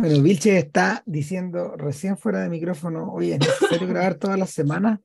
Bueno, 0.00 0.22
Vilche 0.22 0.56
está 0.56 1.02
diciendo 1.04 1.76
recién 1.76 2.16
fuera 2.16 2.40
de 2.40 2.48
micrófono, 2.48 3.12
oye, 3.12 3.34
¿es 3.34 3.40
necesario 3.40 3.86
grabar 3.86 4.14
todas 4.14 4.38
las 4.38 4.48
semanas? 4.48 4.98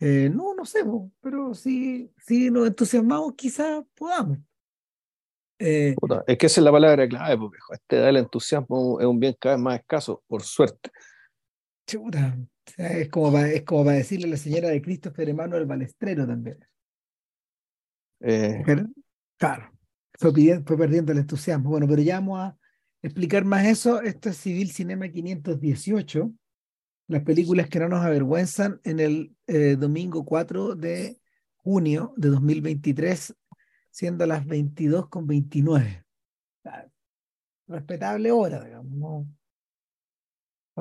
Eh, 0.00 0.30
no, 0.34 0.54
no 0.54 0.64
sé, 0.64 0.78
pero 1.20 1.52
si, 1.52 2.10
si 2.16 2.50
nos 2.50 2.66
entusiasmamos, 2.66 3.34
quizás 3.36 3.84
podamos. 3.94 4.38
Eh, 5.58 5.94
es 6.26 6.38
que 6.38 6.46
esa 6.46 6.60
es 6.62 6.64
la 6.64 6.72
palabra 6.72 7.06
clave, 7.06 7.36
porque 7.36 7.58
este 7.72 7.96
da 7.96 8.08
el 8.08 8.16
entusiasmo 8.16 8.98
es 9.00 9.06
un 9.06 9.20
bien 9.20 9.36
cada 9.38 9.56
vez 9.56 9.62
más 9.62 9.80
escaso, 9.80 10.22
por 10.26 10.42
suerte. 10.42 10.90
Chuta, 11.86 12.34
es, 12.78 13.10
como 13.10 13.32
para, 13.32 13.50
es 13.50 13.64
como 13.64 13.84
para 13.84 13.98
decirle 13.98 14.28
a 14.28 14.30
la 14.30 14.36
señora 14.38 14.70
de 14.70 14.80
Christopher 14.80 15.28
Emanuel 15.28 15.66
Balestrero 15.66 16.26
también. 16.26 16.58
Eh, 18.20 18.64
claro, 19.36 19.70
fue, 20.14 20.32
fue 20.64 20.78
perdiendo 20.78 21.12
el 21.12 21.18
entusiasmo. 21.18 21.68
Bueno, 21.68 21.86
pero 21.86 22.00
ya 22.00 22.14
vamos 22.14 22.40
a 22.40 22.56
explicar 23.02 23.44
más 23.44 23.66
eso. 23.66 24.00
Esto 24.00 24.30
es 24.30 24.36
Civil 24.38 24.70
Cinema 24.70 25.08
518, 25.08 26.32
las 27.08 27.22
películas 27.22 27.68
que 27.68 27.80
no 27.80 27.88
nos 27.88 28.04
avergüenzan 28.04 28.80
en 28.84 29.00
el 29.00 29.36
eh, 29.46 29.76
domingo 29.78 30.24
4 30.24 30.76
de 30.76 31.20
junio 31.56 32.14
de 32.16 32.28
2023, 32.28 33.34
siendo 33.90 34.26
las 34.26 34.46
22 34.46 35.08
con 35.08 35.26
29. 35.26 36.04
Respetable 37.66 38.30
hora, 38.30 38.64
digamos. 38.64 39.26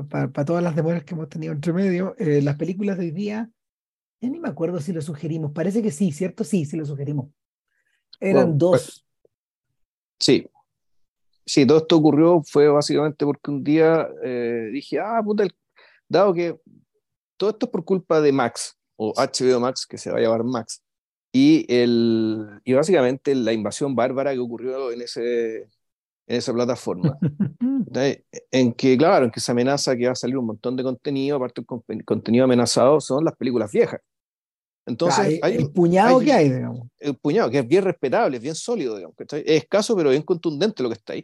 Para, 0.10 0.32
todas 0.46 0.64
las 0.64 0.76
demoras 0.76 1.04
que 1.04 1.14
hemos 1.14 1.28
tenido 1.28 1.54
entre 1.54 1.74
medio, 1.74 2.16
eh, 2.18 2.42
las 2.42 2.56
películas 2.56 2.98
de 2.98 3.06
hoy 3.06 3.12
día, 3.12 3.52
ya 4.22 4.30
ni 4.30 4.40
me 4.40 4.48
acuerdo 4.48 4.80
si 4.80 4.94
lo 4.94 5.02
sugerimos, 5.02 5.52
parece 5.52 5.82
que 5.82 5.92
sí, 5.92 6.12
¿cierto? 6.12 6.44
Sí, 6.44 6.66
sí 6.66 6.78
lo 6.78 6.86
sugerimos. 6.86 7.30
Eran 8.20 8.58
dos. 8.58 8.72
Pues, 8.72 9.06
sí, 10.20 10.48
sí, 11.46 11.66
todo 11.66 11.80
esto 11.80 11.98
ocurrió 11.98 12.42
fue 12.44 12.68
básicamente 12.68 13.26
porque 13.26 13.52
un 13.52 13.64
día 13.64 14.08
eh, 14.24 14.70
dije, 14.72 15.00
ah, 15.00 15.22
puta, 15.24 15.46
dado 16.08 16.34
que 16.34 16.60
todo 17.38 17.52
esto 17.52 17.66
es 17.66 17.72
por 17.72 17.84
culpa 17.86 18.22
de 18.22 18.32
Max, 18.32 18.78
o 18.96 19.14
HBO 19.16 19.60
Max, 19.60 19.86
que 19.88 19.98
se 19.98 20.12
va 20.12 20.18
a 20.20 20.22
llamar 20.22 20.44
Max, 20.44 20.84
y, 21.34 21.66
el, 21.74 22.62
y 22.64 22.74
básicamente 22.74 23.34
la 23.36 23.54
invasión 23.54 23.96
bárbara 23.96 24.34
que 24.34 24.40
ocurrió 24.40 24.92
en, 24.92 25.02
ese, 25.02 25.62
en 25.62 25.70
esa 26.28 26.54
plataforma, 26.54 27.18
en 28.52 28.74
que, 28.74 28.98
claro, 28.98 29.26
en 29.26 29.32
que 29.32 29.40
se 29.40 29.52
amenaza 29.52 29.96
que 29.96 30.06
va 30.06 30.12
a 30.12 30.16
salir 30.16 30.38
un 30.38 30.46
montón 30.46 30.76
de 30.76 30.84
contenido, 30.84 31.38
aparte 31.38 31.64
el 31.88 32.06
contenido 32.06 32.46
amenazado 32.46 33.00
son 33.00 33.26
las 33.26 33.36
películas 33.36 33.72
viejas. 33.72 34.02
Entonces, 34.86 35.40
hay, 35.42 35.56
el 35.56 35.72
puñado 35.72 36.20
que 36.20 36.34
hay, 36.34 36.50
digamos. 36.50 36.88
El 36.98 37.16
puñado, 37.16 37.50
que 37.50 37.60
es 37.60 37.68
bien 37.68 37.84
respetable, 37.84 38.38
es 38.38 38.44
bien 38.44 38.56
sólido, 38.56 38.96
digamos. 38.96 39.16
Es 39.20 39.44
escaso, 39.46 39.96
pero 39.96 40.10
bien 40.10 40.24
contundente 40.24 40.82
lo 40.82 40.90
que 40.90 40.96
está 40.96 41.14
ahí. 41.14 41.24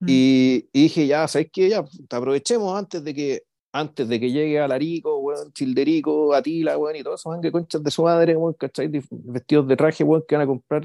Mm. 0.00 0.06
Y, 0.08 0.68
dije, 0.72 1.06
ya, 1.06 1.28
¿sabes 1.28 1.48
qué? 1.52 1.68
Ya, 1.68 1.84
aprovechemos 2.10 2.76
antes 2.76 3.04
de 3.04 3.14
que 3.14 3.42
antes 3.72 4.08
de 4.08 4.18
que 4.18 4.32
llegue 4.32 4.58
Alarico, 4.58 5.18
weón, 5.18 5.52
Childerico, 5.52 6.34
Atila, 6.34 6.76
weón, 6.76 6.96
y 6.96 7.02
todos 7.04 7.20
esos 7.20 7.40
que 7.40 7.52
conchas 7.52 7.82
de 7.84 7.90
su 7.90 8.02
madre, 8.02 8.36
weón, 8.36 8.54
¿cachai? 8.54 8.90
Vestidos 9.10 9.68
de 9.68 9.76
traje, 9.76 10.02
weón, 10.02 10.24
que 10.26 10.34
van 10.34 10.42
a 10.42 10.46
comprar, 10.46 10.84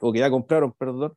o 0.00 0.12
que 0.12 0.18
ya 0.18 0.30
compraron, 0.30 0.72
perdón, 0.72 1.14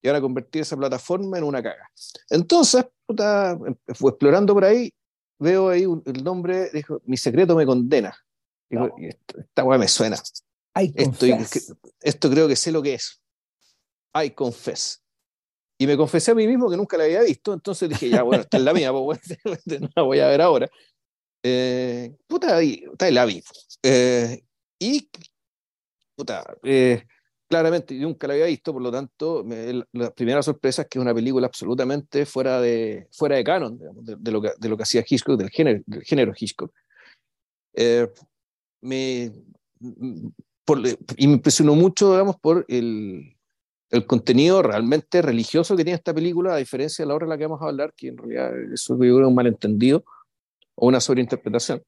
y 0.00 0.06
van 0.06 0.16
a 0.16 0.20
convertir 0.20 0.62
esa 0.62 0.76
plataforma 0.76 1.38
en 1.38 1.44
una 1.44 1.60
caga. 1.62 1.90
Entonces, 2.30 2.86
puta, 3.04 3.58
fue 3.94 4.10
explorando 4.10 4.54
por 4.54 4.64
ahí, 4.64 4.92
veo 5.40 5.70
ahí 5.70 5.82
el 5.82 6.22
nombre, 6.22 6.70
dijo, 6.72 7.00
mi 7.04 7.16
secreto 7.16 7.56
me 7.56 7.66
condena. 7.66 8.14
Esta 8.70 9.64
weá 9.64 9.78
me 9.78 9.88
suena. 9.88 10.16
esto, 10.74 11.26
esto 12.00 12.30
creo 12.30 12.48
que 12.48 12.56
sé 12.56 12.72
lo 12.72 12.82
que 12.82 12.94
es. 12.94 13.20
I 14.14 14.30
confess. 14.30 15.02
Y 15.80 15.86
me 15.86 15.96
confesé 15.96 16.32
a 16.32 16.34
mí 16.34 16.46
mismo 16.46 16.68
que 16.68 16.76
nunca 16.76 16.96
la 16.96 17.04
había 17.04 17.22
visto, 17.22 17.52
entonces 17.52 17.88
dije, 17.88 18.10
ya, 18.10 18.24
bueno, 18.24 18.42
esta 18.42 18.56
es 18.56 18.64
la 18.64 18.74
mía, 18.74 18.92
pues 18.92 19.20
no 19.80 19.88
la 19.94 20.02
voy 20.02 20.18
a 20.18 20.26
ver 20.26 20.40
ahora. 20.40 20.68
Eh, 21.42 22.16
puta, 22.26 22.60
la 23.10 23.24
vi. 23.24 23.42
Eh, 23.84 24.42
y, 24.80 25.08
puta, 26.16 26.44
eh, 26.64 27.04
claramente 27.48 27.94
nunca 27.94 28.26
la 28.26 28.34
había 28.34 28.46
visto, 28.46 28.72
por 28.72 28.82
lo 28.82 28.90
tanto, 28.90 29.46
la 29.92 30.10
primera 30.10 30.42
sorpresa 30.42 30.82
es 30.82 30.88
que 30.88 30.98
es 30.98 31.02
una 31.02 31.14
película 31.14 31.46
absolutamente 31.46 32.26
fuera 32.26 32.60
de, 32.60 33.06
fuera 33.12 33.36
de 33.36 33.44
canon, 33.44 33.78
de, 34.02 34.32
lo 34.32 34.42
que, 34.42 34.50
de 34.58 34.68
lo 34.68 34.76
que 34.76 34.82
hacía 34.82 35.04
Hitchcock, 35.08 35.38
del 35.38 35.50
género, 35.50 35.80
del 35.86 36.02
género 36.02 36.32
Hitchcock. 36.36 36.74
Me, 38.80 39.32
por, 40.64 40.80
y 41.16 41.26
me 41.26 41.34
impresionó 41.34 41.74
mucho, 41.74 42.12
digamos, 42.12 42.36
por 42.36 42.64
el, 42.68 43.36
el 43.90 44.06
contenido 44.06 44.62
realmente 44.62 45.22
religioso 45.22 45.76
que 45.76 45.84
tiene 45.84 45.96
esta 45.96 46.14
película, 46.14 46.54
a 46.54 46.58
diferencia 46.58 47.04
de 47.04 47.08
la 47.08 47.14
obra 47.14 47.26
de 47.26 47.30
la 47.30 47.38
que 47.38 47.46
vamos 47.46 47.62
a 47.62 47.66
hablar, 47.66 47.94
que 47.96 48.08
en 48.08 48.18
realidad 48.18 48.52
eso 48.72 48.94
es 48.94 49.12
un 49.12 49.34
malentendido 49.34 50.04
o 50.74 50.88
una 50.88 51.00
sobreinterpretación. 51.00 51.82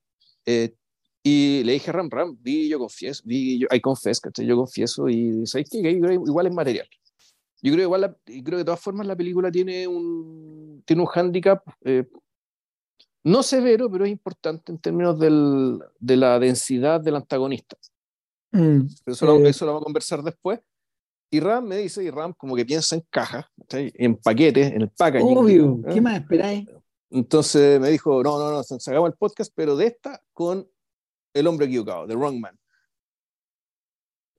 Eh, 0.47 0.75
y 1.23 1.63
le 1.65 1.73
dije 1.73 1.91
a 1.91 1.93
Ram, 1.93 2.09
Ram, 2.11 2.37
vi, 2.41 2.69
yo 2.69 2.79
confieso, 2.79 3.23
vi, 3.27 3.59
yo, 3.59 3.69
hay 3.71 3.81
confes, 3.81 4.21
Yo 4.39 4.57
confieso 4.57 5.09
y 5.09 5.47
¿sabes 5.47 5.69
qué? 5.71 5.79
igual 5.91 6.47
es 6.47 6.55
material. 6.55 6.89
Yo 7.63 7.75
creo, 7.75 7.85
igual 7.85 8.17
creo 8.25 8.45
que 8.45 8.57
de 8.57 8.65
todas 8.65 8.81
formas 8.81 9.07
la 9.07 9.17
película 9.17 9.51
tiene 9.51 9.87
un, 9.87 10.83
tiene 10.87 11.03
un 11.03 11.09
hándicap 11.09 11.63
eh, 11.85 12.05
no 13.25 13.43
severo, 13.43 13.91
pero 13.91 14.05
es 14.05 14.11
importante 14.11 14.73
en 14.73 14.79
términos 14.79 15.19
del, 15.19 15.81
de 15.99 16.17
la 16.17 16.39
densidad 16.39 17.01
del 17.01 17.17
antagonista. 17.17 17.77
Mm, 18.53 18.87
eso, 19.07 19.39
eh, 19.39 19.49
eso 19.49 19.65
lo 19.65 19.73
vamos 19.73 19.83
a 19.83 19.85
conversar 19.85 20.23
después. 20.23 20.61
Y 21.33 21.39
Ram 21.39 21.65
me 21.65 21.77
dice, 21.77 22.03
y 22.03 22.11
Ram 22.11 22.33
como 22.33 22.57
que 22.57 22.67
piensa 22.67 22.97
en 22.97 23.05
cajas, 23.09 23.47
en 23.69 24.17
paquetes, 24.17 24.73
en 24.73 24.83
el 24.83 24.91
packaging. 24.91 25.37
Obvio, 25.37 25.81
¿qué 25.93 26.01
más 26.01 26.21
esperáis? 26.21 26.67
Entonces 27.11 27.81
me 27.81 27.91
dijo, 27.91 28.23
no, 28.23 28.39
no, 28.39 28.51
no, 28.51 28.63
sacamos 28.63 29.11
el 29.11 29.17
podcast, 29.17 29.53
pero 29.55 29.77
de 29.77 29.87
esta 29.87 30.21
con 30.33 30.69
El 31.33 31.47
hombre 31.47 31.67
equivocado, 31.67 32.07
The 32.07 32.17
Wrong 32.17 32.41
Man. 32.41 32.57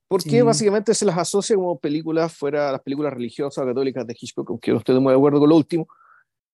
Porque 0.08 0.42
básicamente 0.42 0.92
se 0.92 1.06
las 1.06 1.16
asocia 1.16 1.56
como 1.56 1.78
películas 1.78 2.34
fuera 2.34 2.70
las 2.70 2.82
películas 2.82 3.14
religiosas 3.14 3.64
católicas 3.64 4.06
de 4.06 4.14
Hitchcock, 4.18 4.50
aunque 4.50 4.70
no 4.70 4.76
estoy 4.76 5.00
muy 5.00 5.10
de 5.10 5.16
acuerdo 5.16 5.40
con 5.40 5.48
lo 5.48 5.56
último, 5.56 5.88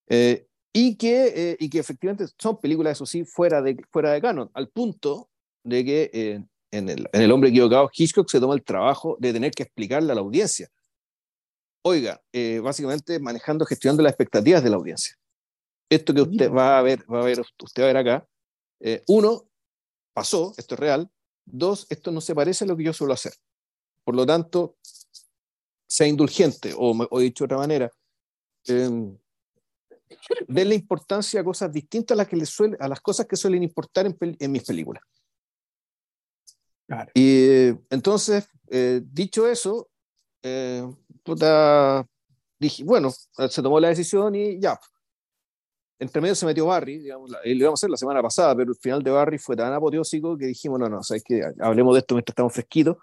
eh, 0.07 0.47
y, 0.73 0.95
que, 0.95 1.33
eh, 1.35 1.57
y 1.59 1.69
que 1.69 1.79
efectivamente 1.79 2.25
son 2.37 2.59
películas, 2.59 2.93
eso 2.93 3.05
sí, 3.05 3.25
fuera 3.25 3.61
de, 3.61 3.77
fuera 3.91 4.11
de 4.11 4.21
canon, 4.21 4.49
al 4.53 4.69
punto 4.69 5.29
de 5.63 5.85
que 5.85 6.11
eh, 6.13 6.43
en 6.71 6.89
el, 6.89 7.09
en 7.11 7.21
el 7.21 7.31
hombre 7.31 7.49
equivocado, 7.49 7.89
Hitchcock 7.93 8.29
se 8.29 8.39
toma 8.39 8.53
el 8.53 8.63
trabajo 8.63 9.17
de 9.19 9.33
tener 9.33 9.51
que 9.51 9.63
explicarle 9.63 10.11
a 10.11 10.15
la 10.15 10.21
audiencia. 10.21 10.69
Oiga, 11.81 12.21
eh, 12.33 12.59
básicamente 12.59 13.19
manejando, 13.19 13.65
gestionando 13.65 14.03
las 14.03 14.11
expectativas 14.11 14.63
de 14.63 14.69
la 14.69 14.75
audiencia. 14.75 15.15
Esto 15.89 16.13
que 16.13 16.21
usted 16.21 16.51
va 16.51 16.77
a 16.77 16.81
ver, 16.81 17.03
va 17.11 17.21
a 17.21 17.25
ver, 17.25 17.39
usted 17.39 17.81
va 17.81 17.89
a 17.89 17.93
ver 17.93 17.97
acá, 17.97 18.27
eh, 18.79 19.03
uno, 19.07 19.49
pasó, 20.13 20.53
esto 20.57 20.75
es 20.75 20.79
real. 20.79 21.09
Dos, 21.45 21.87
esto 21.89 22.11
no 22.11 22.21
se 22.21 22.35
parece 22.35 22.63
a 22.63 22.67
lo 22.67 22.77
que 22.77 22.83
yo 22.83 22.93
suelo 22.93 23.13
hacer. 23.13 23.33
Por 24.03 24.15
lo 24.15 24.25
tanto, 24.25 24.77
sea 25.87 26.05
indulgente, 26.05 26.73
o, 26.77 26.95
o 27.09 27.19
dicho 27.19 27.43
de 27.43 27.45
otra 27.45 27.57
manera, 27.57 27.91
eh, 28.67 29.17
denle 30.47 30.75
importancia 30.75 31.41
a 31.41 31.43
cosas 31.43 31.71
distintas 31.71 32.15
a 32.15 32.17
las, 32.17 32.27
que 32.27 32.35
le 32.35 32.45
suele, 32.45 32.77
a 32.79 32.87
las 32.87 33.01
cosas 33.01 33.25
que 33.25 33.35
suelen 33.35 33.63
importar 33.63 34.05
en, 34.05 34.17
en 34.19 34.51
mis 34.51 34.63
películas. 34.63 35.03
Y 37.13 37.67
entonces, 37.89 38.47
eh, 38.67 39.01
dicho 39.03 39.47
eso, 39.47 39.89
eh, 40.41 40.83
dije, 42.59 42.83
bueno, 42.83 43.11
se 43.11 43.61
tomó 43.61 43.79
la 43.79 43.89
decisión 43.89 44.35
y 44.35 44.59
ya. 44.59 44.79
Entre 45.99 46.21
medio 46.21 46.33
se 46.33 46.45
metió 46.45 46.65
Barry, 46.65 46.97
digamos, 46.99 47.31
y 47.43 47.53
lo 47.55 47.61
íbamos 47.61 47.79
a 47.79 47.81
hacer 47.81 47.89
la 47.89 47.97
semana 47.97 48.21
pasada, 48.21 48.55
pero 48.55 48.71
el 48.71 48.77
final 48.77 49.03
de 49.03 49.11
Barry 49.11 49.37
fue 49.37 49.55
tan 49.55 49.73
apoteósico 49.73 50.37
que 50.37 50.45
dijimos, 50.45 50.79
no, 50.79 50.87
no, 50.87 51.03
sabes 51.03 51.23
que 51.23 51.41
hablemos 51.59 51.93
de 51.93 51.99
esto 51.99 52.15
mientras 52.15 52.31
estamos 52.31 52.53
fresquitos. 52.53 52.97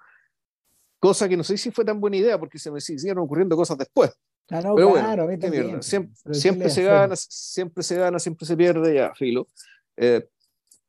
Cosa 0.98 1.28
que 1.28 1.36
no 1.36 1.44
sé 1.44 1.58
si 1.58 1.70
fue 1.70 1.84
tan 1.84 2.00
buena 2.00 2.16
idea 2.16 2.38
porque 2.38 2.58
se 2.58 2.70
me 2.70 2.80
siguieron 2.80 3.22
ocurriendo 3.22 3.54
cosas 3.54 3.76
después. 3.76 4.18
Pero 4.48 4.90
bueno, 4.90 5.82
Siempre, 5.82 6.34
siempre 6.34 6.70
se 6.70 6.82
gana, 6.84 7.16
siempre 7.16 7.82
se 7.82 7.96
gana, 7.96 8.18
siempre 8.18 8.46
se 8.46 8.56
pierde, 8.56 8.94
ya, 8.94 9.14
filo. 9.14 9.48
Eh, 9.96 10.28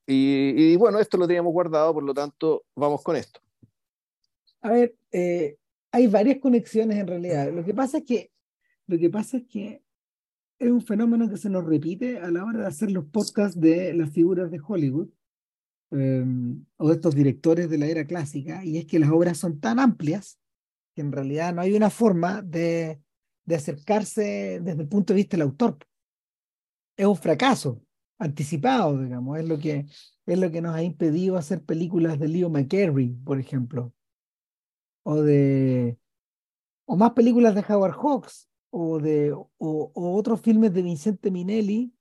y, 0.05 0.75
bueno, 0.77 0.99
esto 0.99 1.17
lo 1.17 1.27
teníamos 1.27 1.51
guardado, 1.51 1.93
por 1.93 2.03
lo 2.03 2.13
tanto, 2.13 2.63
vamos 2.75 3.03
con 3.03 3.15
esto. 3.15 3.41
A 4.61 4.71
ver, 4.71 4.95
eh, 5.11 5.57
hay 5.91 6.07
varias 6.07 6.37
conexiones 6.39 6.97
en 6.97 7.07
realidad. 7.07 7.51
Lo 7.51 7.65
que 7.65 7.73
pasa 7.73 7.97
es 7.97 8.05
que, 8.05 8.31
lo 8.85 8.97
que 8.97 9.09
pasa 9.09 9.37
es 9.37 9.43
que 9.47 9.81
es 10.59 10.71
un 10.71 10.81
fenómeno 10.81 11.29
que 11.29 11.37
se 11.37 11.49
nos 11.49 11.65
repite 11.65 12.19
a 12.19 12.31
la 12.31 12.45
hora 12.45 12.61
de 12.61 12.67
hacer 12.67 12.91
los 12.91 13.05
podcasts 13.05 13.59
de 13.59 13.93
las 13.93 14.11
figuras 14.11 14.49
de 14.49 14.61
Hollywood 14.65 15.09
em, 15.91 16.65
o 16.77 16.87
de 16.87 16.95
estos 16.95 17.13
directores 17.13 17.69
de 17.69 17.77
la 17.77 17.87
era 17.87 18.05
clásica, 18.05 18.63
y 18.63 18.77
es 18.77 18.85
que 18.85 18.99
las 18.99 19.09
obras 19.09 19.37
son 19.37 19.59
tan 19.59 19.79
amplias 19.79 20.39
que 20.95 21.01
en 21.01 21.11
realidad 21.11 21.53
no 21.53 21.61
hay 21.61 21.73
una 21.73 21.89
forma 21.89 22.41
de, 22.41 23.01
de 23.47 23.55
acercarse 23.55 24.59
desde 24.61 24.81
el 24.81 24.87
punto 24.87 25.13
de 25.13 25.17
vista 25.17 25.37
del 25.37 25.47
autor. 25.47 25.77
Es 26.97 27.07
un 27.07 27.15
fracaso 27.15 27.81
anticipado, 28.19 29.01
digamos, 29.01 29.39
es 29.39 29.47
lo 29.47 29.57
que, 29.57 29.85
es 30.25 30.39
lo 30.39 30.51
que 30.51 30.61
nos 30.61 30.75
ha 30.75 30.83
impedido 30.83 31.37
hacer 31.37 31.63
películas 31.63 32.19
de 32.19 32.27
Leo 32.27 32.49
McCarey, 32.49 33.15
por 33.23 33.39
ejemplo, 33.39 33.93
o 35.03 35.21
de 35.21 35.97
o 36.85 36.95
más 36.95 37.11
películas 37.11 37.55
de 37.55 37.63
Howard 37.67 37.95
Hawks, 37.95 38.49
o 38.69 38.99
de 38.99 39.31
o, 39.31 39.47
o 39.57 40.15
otros 40.15 40.41
filmes 40.41 40.73
de 40.73 40.81
Vicente 40.81 41.31
Minelli 41.31 41.93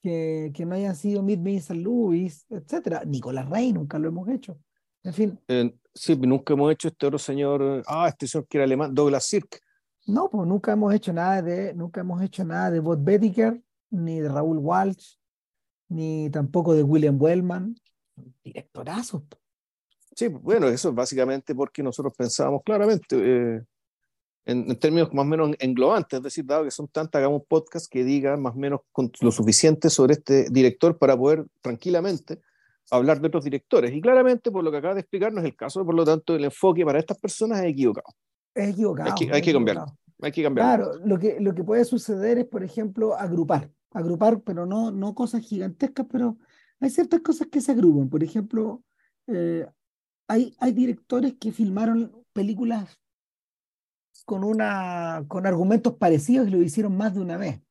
que, 0.00 0.50
que 0.54 0.64
no 0.64 0.74
hayan 0.74 0.96
sido 0.96 1.22
Me 1.22 1.32
in 1.32 1.56
St. 1.56 1.74
Louis, 1.74 2.46
etcétera. 2.48 3.04
Nicolás 3.04 3.48
Rey 3.50 3.72
nunca 3.72 3.98
lo 3.98 4.08
hemos 4.08 4.28
hecho. 4.28 4.58
En 5.02 5.12
fin. 5.12 5.40
Eh, 5.48 5.74
sí, 5.94 6.16
nunca 6.16 6.54
hemos 6.54 6.72
hecho 6.72 6.88
este 6.88 7.06
otro 7.06 7.18
señor, 7.18 7.82
ah, 7.86 8.08
este 8.08 8.26
señor 8.26 8.46
que 8.46 8.58
era 8.58 8.64
alemán, 8.64 8.94
Douglas 8.94 9.26
Sirk. 9.26 9.60
No, 10.08 10.30
pues 10.30 10.48
nunca 10.48 10.72
hemos 10.72 10.94
hecho 10.94 11.12
nada 11.12 11.42
de, 11.42 11.74
nunca 11.74 12.00
hemos 12.00 12.22
hecho 12.22 12.42
nada 12.42 12.70
de 12.70 12.80
Bob 12.80 12.98
Bediker, 13.04 13.60
ni 13.90 14.20
de 14.20 14.28
Raúl 14.30 14.56
Walsh, 14.56 15.16
ni 15.90 16.30
tampoco 16.30 16.74
de 16.74 16.82
William 16.82 17.20
Wellman. 17.20 17.76
Directorazos. 18.42 19.22
Sí, 20.16 20.28
bueno, 20.28 20.66
eso 20.68 20.88
es 20.88 20.94
básicamente 20.94 21.54
porque 21.54 21.82
nosotros 21.82 22.14
pensábamos 22.16 22.62
claramente, 22.64 23.16
eh, 23.16 23.62
en, 24.46 24.78
términos 24.78 25.12
más 25.12 25.24
o 25.24 25.28
menos 25.28 25.50
englobantes, 25.58 26.16
es 26.16 26.22
decir, 26.22 26.46
dado 26.46 26.64
que 26.64 26.70
son 26.70 26.88
tantas, 26.88 27.20
hagamos 27.20 27.42
un 27.42 27.46
podcast 27.46 27.86
que 27.92 28.02
diga 28.02 28.36
más 28.38 28.54
o 28.54 28.58
menos 28.58 28.80
lo 29.20 29.30
suficiente 29.30 29.90
sobre 29.90 30.14
este 30.14 30.48
director 30.48 30.96
para 30.96 31.18
poder 31.18 31.44
tranquilamente 31.60 32.40
hablar 32.90 33.20
de 33.20 33.28
otros 33.28 33.44
directores. 33.44 33.92
Y 33.92 34.00
claramente, 34.00 34.50
por 34.50 34.64
lo 34.64 34.70
que 34.70 34.78
acaba 34.78 34.94
de 34.94 35.00
explicarnos, 35.00 35.44
el 35.44 35.54
caso, 35.54 35.84
por 35.84 35.94
lo 35.94 36.06
tanto, 36.06 36.34
el 36.34 36.44
enfoque 36.44 36.82
para 36.86 36.98
estas 36.98 37.18
personas 37.18 37.60
es 37.60 37.66
equivocado. 37.66 38.08
Es 38.58 38.70
equivocado. 38.70 39.10
Hay 39.10 39.26
que, 39.26 39.32
hay 39.34 39.42
que 39.42 39.52
cambiarlo. 39.52 39.86
Hay 40.20 40.32
que 40.32 40.42
cambiarlo. 40.42 40.92
Claro, 40.92 41.06
lo 41.06 41.18
que, 41.18 41.40
lo 41.40 41.54
que 41.54 41.62
puede 41.62 41.84
suceder 41.84 42.38
es, 42.38 42.44
por 42.46 42.64
ejemplo, 42.64 43.14
agrupar. 43.14 43.70
Agrupar, 43.92 44.40
pero 44.42 44.66
no, 44.66 44.90
no 44.90 45.14
cosas 45.14 45.42
gigantescas, 45.42 46.06
pero 46.10 46.36
hay 46.80 46.90
ciertas 46.90 47.20
cosas 47.20 47.46
que 47.48 47.60
se 47.60 47.72
agrupan. 47.72 48.08
Por 48.08 48.22
ejemplo, 48.24 48.82
eh, 49.28 49.66
hay, 50.26 50.54
hay 50.58 50.72
directores 50.72 51.34
que 51.38 51.52
filmaron 51.52 52.12
películas 52.32 52.98
con, 54.24 54.44
una, 54.44 55.24
con 55.28 55.46
argumentos 55.46 55.94
parecidos 55.94 56.48
y 56.48 56.50
lo 56.50 56.62
hicieron 56.62 56.96
más 56.96 57.14
de 57.14 57.20
una 57.20 57.36
vez, 57.36 57.62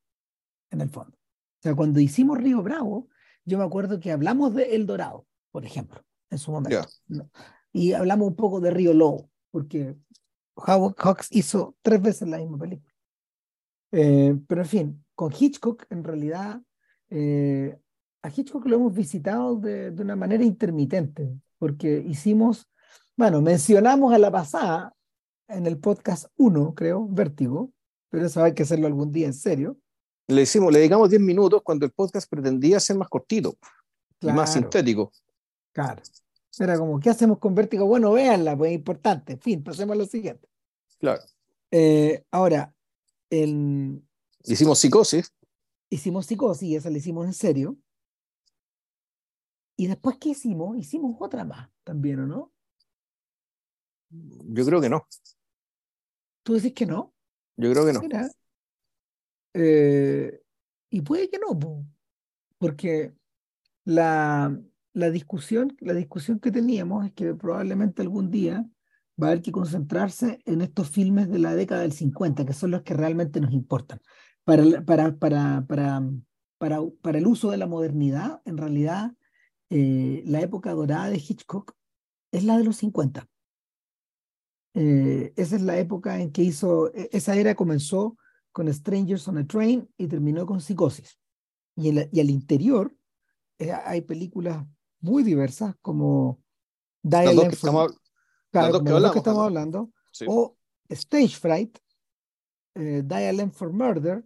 en 0.71 0.81
el 0.81 0.89
fondo. 0.89 1.15
O 1.15 1.61
sea, 1.61 1.75
cuando 1.75 1.99
hicimos 1.99 2.37
Río 2.37 2.63
Bravo, 2.63 3.09
yo 3.45 3.57
me 3.57 3.63
acuerdo 3.63 3.99
que 3.99 4.11
hablamos 4.11 4.53
de 4.53 4.75
El 4.75 4.85
Dorado, 4.85 5.27
por 5.51 5.65
ejemplo, 5.65 6.03
en 6.29 6.37
su 6.37 6.51
momento. 6.51 6.87
Y 7.71 7.93
hablamos 7.93 8.27
un 8.27 8.35
poco 8.35 8.59
de 8.59 8.71
Río 8.71 8.93
Lobo, 8.93 9.29
porque 9.51 9.95
Howard 10.65 10.95
Hawks 10.97 11.27
hizo 11.31 11.75
tres 11.81 12.01
veces 12.01 12.27
la 12.27 12.37
misma 12.37 12.57
película. 12.57 12.93
Eh, 13.91 14.35
pero 14.47 14.61
en 14.61 14.67
fin, 14.67 15.05
con 15.15 15.31
Hitchcock, 15.37 15.85
en 15.89 16.03
realidad, 16.03 16.61
eh, 17.09 17.77
a 18.21 18.29
Hitchcock 18.29 18.65
lo 18.65 18.75
hemos 18.75 18.93
visitado 18.93 19.55
de, 19.55 19.91
de, 19.91 20.01
una 20.03 20.15
manera 20.15 20.43
intermitente, 20.43 21.29
porque 21.57 22.03
hicimos, 22.05 22.69
bueno, 23.15 23.41
mencionamos 23.41 24.13
a 24.13 24.17
la 24.17 24.31
pasada 24.31 24.93
en 25.47 25.65
el 25.65 25.77
podcast 25.77 26.25
1, 26.37 26.75
creo, 26.75 27.07
Vértigo, 27.07 27.71
pero 28.09 28.25
eso 28.25 28.43
hay 28.43 28.53
que 28.53 28.63
hacerlo 28.63 28.87
algún 28.87 29.11
día 29.11 29.27
en 29.27 29.33
serio. 29.33 29.77
Le 30.27 30.41
hicimos, 30.41 30.73
le 30.73 30.79
dedicamos 30.79 31.09
10 31.09 31.21
minutos 31.21 31.61
cuando 31.63 31.85
el 31.85 31.91
podcast 31.91 32.29
pretendía 32.29 32.79
ser 32.79 32.97
más 32.97 33.07
cortito 33.07 33.55
y 34.19 34.27
más 34.27 34.53
sintético. 34.53 35.11
Claro. 35.71 36.01
Era 36.59 36.77
como, 36.77 36.99
¿qué 36.99 37.09
hacemos 37.09 37.39
con 37.39 37.53
Vértigo? 37.53 37.85
Bueno, 37.85 38.11
véanla, 38.11 38.57
pues 38.57 38.71
es 38.71 38.75
importante. 38.75 39.33
En 39.33 39.39
fin, 39.39 39.63
pasemos 39.63 39.95
a 39.95 39.97
lo 39.97 40.05
siguiente. 40.05 40.49
Claro. 40.99 41.21
Eh, 41.71 42.23
ahora, 42.31 42.73
el... 43.29 44.01
hicimos 44.43 44.79
psicosis. 44.79 45.33
Hicimos 45.89 46.25
psicosis, 46.25 46.77
esa 46.77 46.89
la 46.89 46.97
hicimos 46.97 47.25
en 47.25 47.33
serio. 47.33 47.77
Y 49.75 49.87
después, 49.87 50.17
¿qué 50.19 50.29
hicimos? 50.29 50.75
Hicimos 50.77 51.15
otra 51.19 51.45
más 51.45 51.69
también, 51.83 52.19
¿o 52.21 52.25
no? 52.25 52.51
Yo 54.09 54.65
creo 54.65 54.81
que 54.81 54.89
no. 54.89 55.07
¿Tú 56.43 56.53
decís 56.53 56.73
que 56.73 56.85
no? 56.85 57.13
Yo 57.57 57.71
creo 57.71 57.85
que 57.85 57.93
no. 57.93 58.01
Eh, 59.53 60.41
y 60.89 61.01
puede 61.01 61.29
que 61.29 61.39
no, 61.39 61.57
porque 62.57 63.13
la, 63.85 64.57
la, 64.97 65.11
discusión, 65.11 65.77
la 65.79 65.93
discusión 65.93 66.39
que 66.39 66.51
teníamos 66.51 67.05
es 67.05 67.13
que 67.13 67.35
probablemente 67.35 68.01
algún 68.01 68.31
día 68.31 68.67
va 69.21 69.27
a 69.27 69.29
haber 69.31 69.43
que 69.43 69.51
concentrarse 69.51 70.39
en 70.45 70.61
estos 70.61 70.89
filmes 70.89 71.29
de 71.29 71.37
la 71.37 71.55
década 71.55 71.81
del 71.81 71.91
50, 71.91 72.45
que 72.45 72.53
son 72.53 72.71
los 72.71 72.81
que 72.81 72.95
realmente 72.95 73.39
nos 73.39 73.53
importan. 73.53 73.99
Para, 74.43 74.63
para, 74.85 75.15
para, 75.15 75.65
para, 75.67 76.01
para, 76.57 76.81
para 77.01 77.17
el 77.19 77.27
uso 77.27 77.51
de 77.51 77.57
la 77.57 77.67
modernidad, 77.67 78.41
en 78.45 78.57
realidad, 78.57 79.13
eh, 79.69 80.23
la 80.25 80.41
época 80.41 80.71
dorada 80.71 81.09
de 81.09 81.17
Hitchcock 81.17 81.73
es 82.31 82.43
la 82.43 82.57
de 82.57 82.63
los 82.63 82.77
50. 82.77 83.27
Eh, 84.73 85.33
esa 85.35 85.55
es 85.57 85.61
la 85.61 85.77
época 85.77 86.19
en 86.19 86.31
que 86.31 86.41
hizo, 86.41 86.91
e, 86.95 87.09
esa 87.11 87.35
era 87.35 87.53
comenzó 87.53 88.17
con 88.51 88.71
Strangers 88.73 89.27
on 89.27 89.37
a 89.37 89.45
Train 89.45 89.87
y 89.95 90.07
terminó 90.07 90.47
con 90.47 90.59
Psicosis. 90.59 91.19
Y, 91.75 91.89
y 91.89 92.19
al 92.19 92.29
interior 92.31 92.95
eh, 93.59 93.71
hay 93.71 94.01
películas 94.01 94.65
muy 94.99 95.23
diversas 95.23 95.75
como 95.81 96.41
Dial 97.01 97.39
que, 97.39 97.55
estamos, 97.55 97.91
que, 98.51 98.59
estamos 99.17 99.45
hablando, 99.45 99.91
o 100.27 100.57
Stage 100.89 101.35
Fright, 101.39 101.77
eh, 102.75 103.03
Dial 103.05 103.51
for 103.51 103.71
Murder. 103.71 104.25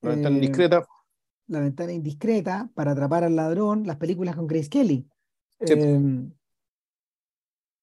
La 0.00 0.10
ventana 0.10 0.36
indiscreta. 0.36 0.86
La 1.46 1.60
ventana 1.60 1.92
indiscreta 1.92 2.70
para 2.74 2.92
atrapar 2.92 3.24
al 3.24 3.36
ladrón, 3.36 3.86
las 3.86 3.96
películas 3.96 4.36
con 4.36 4.46
Grace 4.46 4.68
Kelly. 4.68 5.06
Em, 5.60 6.32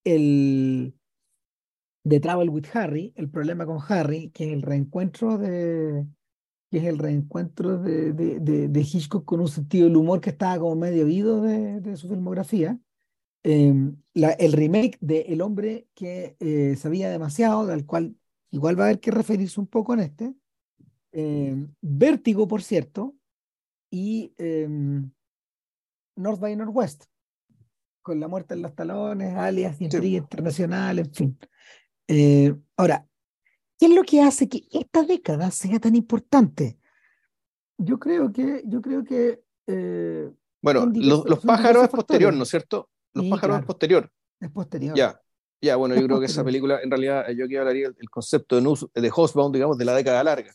el, 0.04 0.94
de 2.04 2.20
Travel 2.20 2.50
with 2.50 2.66
Harry, 2.74 3.14
el 3.16 3.30
problema 3.30 3.66
con 3.66 3.80
Harry, 3.88 4.30
que 4.32 4.46
es 4.46 4.54
el 4.54 4.62
reencuentro 4.62 5.38
de 5.38 6.06
que 6.70 6.78
es 6.78 6.84
el 6.84 7.00
reencuentro 7.00 7.78
de, 7.80 8.14
de, 8.14 8.40
de, 8.40 8.82
Hitchcock 8.82 9.26
con 9.26 9.40
un 9.40 9.48
sentido 9.48 9.88
del 9.88 9.96
humor 9.96 10.22
que 10.22 10.30
estaba 10.30 10.60
como 10.60 10.76
medio 10.76 11.06
oído 11.06 11.42
de, 11.42 11.98
su 11.98 12.08
filmografía. 12.08 12.80
Em, 13.42 13.96
la, 14.14 14.32
el 14.32 14.54
remake 14.54 14.98
de 15.02 15.22
El 15.22 15.42
hombre 15.42 15.88
que 15.96 16.36
eh, 16.40 16.76
sabía 16.76 17.10
demasiado, 17.10 17.66
del 17.66 17.86
cual 17.86 18.16
igual 18.52 18.78
va 18.78 18.84
a 18.84 18.88
haber 18.88 19.00
que 19.00 19.12
referirse 19.12 19.60
un 19.60 19.68
poco 19.68 19.94
en 19.94 20.02
este. 20.02 20.36
Em, 21.12 21.74
Vértigo, 21.82 22.48
por 22.48 22.62
cierto, 22.62 23.16
y 23.90 24.34
em, 24.38 25.10
North 26.16 26.40
by 26.40 26.56
Northwest, 26.56 27.06
con 28.04 28.20
la 28.20 28.28
muerte 28.28 28.54
en 28.54 28.62
los 28.62 28.76
talones, 28.76 29.36
alias, 29.36 29.82
intriga 29.82 30.18
internacional, 30.18 31.00
en 31.00 31.14
fin. 31.14 31.40
Eh, 32.08 32.56
ahora, 32.78 33.09
¿qué 33.80 33.86
es 33.86 33.96
lo 33.96 34.04
que 34.04 34.22
hace 34.22 34.50
que 34.50 34.68
esta 34.72 35.04
década 35.04 35.50
sea 35.50 35.80
tan 35.80 35.96
importante? 35.96 36.78
Yo 37.78 37.98
creo 37.98 38.32
que, 38.32 38.62
yo 38.66 38.82
creo 38.82 39.04
que. 39.04 39.42
Eh, 39.66 40.30
bueno, 40.62 40.92
los, 40.94 41.40
pájaros 41.40 41.84
es 41.84 41.90
posterior, 41.90 42.34
¿no 42.34 42.44
es 42.44 42.50
cierto? 42.50 42.90
Los 43.14 43.26
pájaros 43.28 43.60
es 43.60 43.66
posterior. 43.66 44.12
Es 44.42 44.52
posterior. 44.52 44.96
Ya, 44.96 45.22
ya, 45.62 45.78
bueno, 45.78 45.96
yo 45.96 46.06
creo 46.06 46.20
que 46.20 46.26
esa 46.26 46.44
película, 46.44 46.82
en 46.84 46.92
realidad, 46.92 47.30
yo 47.30 47.46
aquí 47.46 47.56
hablaría 47.56 47.90
del 47.90 48.10
concepto 48.10 48.60
de, 48.60 49.02
de 49.02 49.12
Hostbound, 49.16 49.56
digamos, 49.56 49.78
de 49.78 49.86
la 49.86 49.96
década 49.96 50.24
larga. 50.24 50.54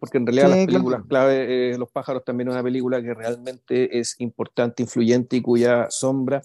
Porque 0.00 0.18
en 0.18 0.26
realidad 0.26 0.48
las 0.48 0.66
películas 0.66 1.02
clave, 1.08 1.70
eh, 1.70 1.78
Los 1.78 1.90
pájaros 1.90 2.24
también 2.24 2.48
es 2.48 2.54
una 2.54 2.64
película 2.64 3.00
que 3.00 3.14
realmente 3.14 3.98
es 3.98 4.20
importante, 4.20 4.82
influyente 4.82 5.36
y 5.36 5.40
cuya 5.40 5.86
sombra 5.88 6.42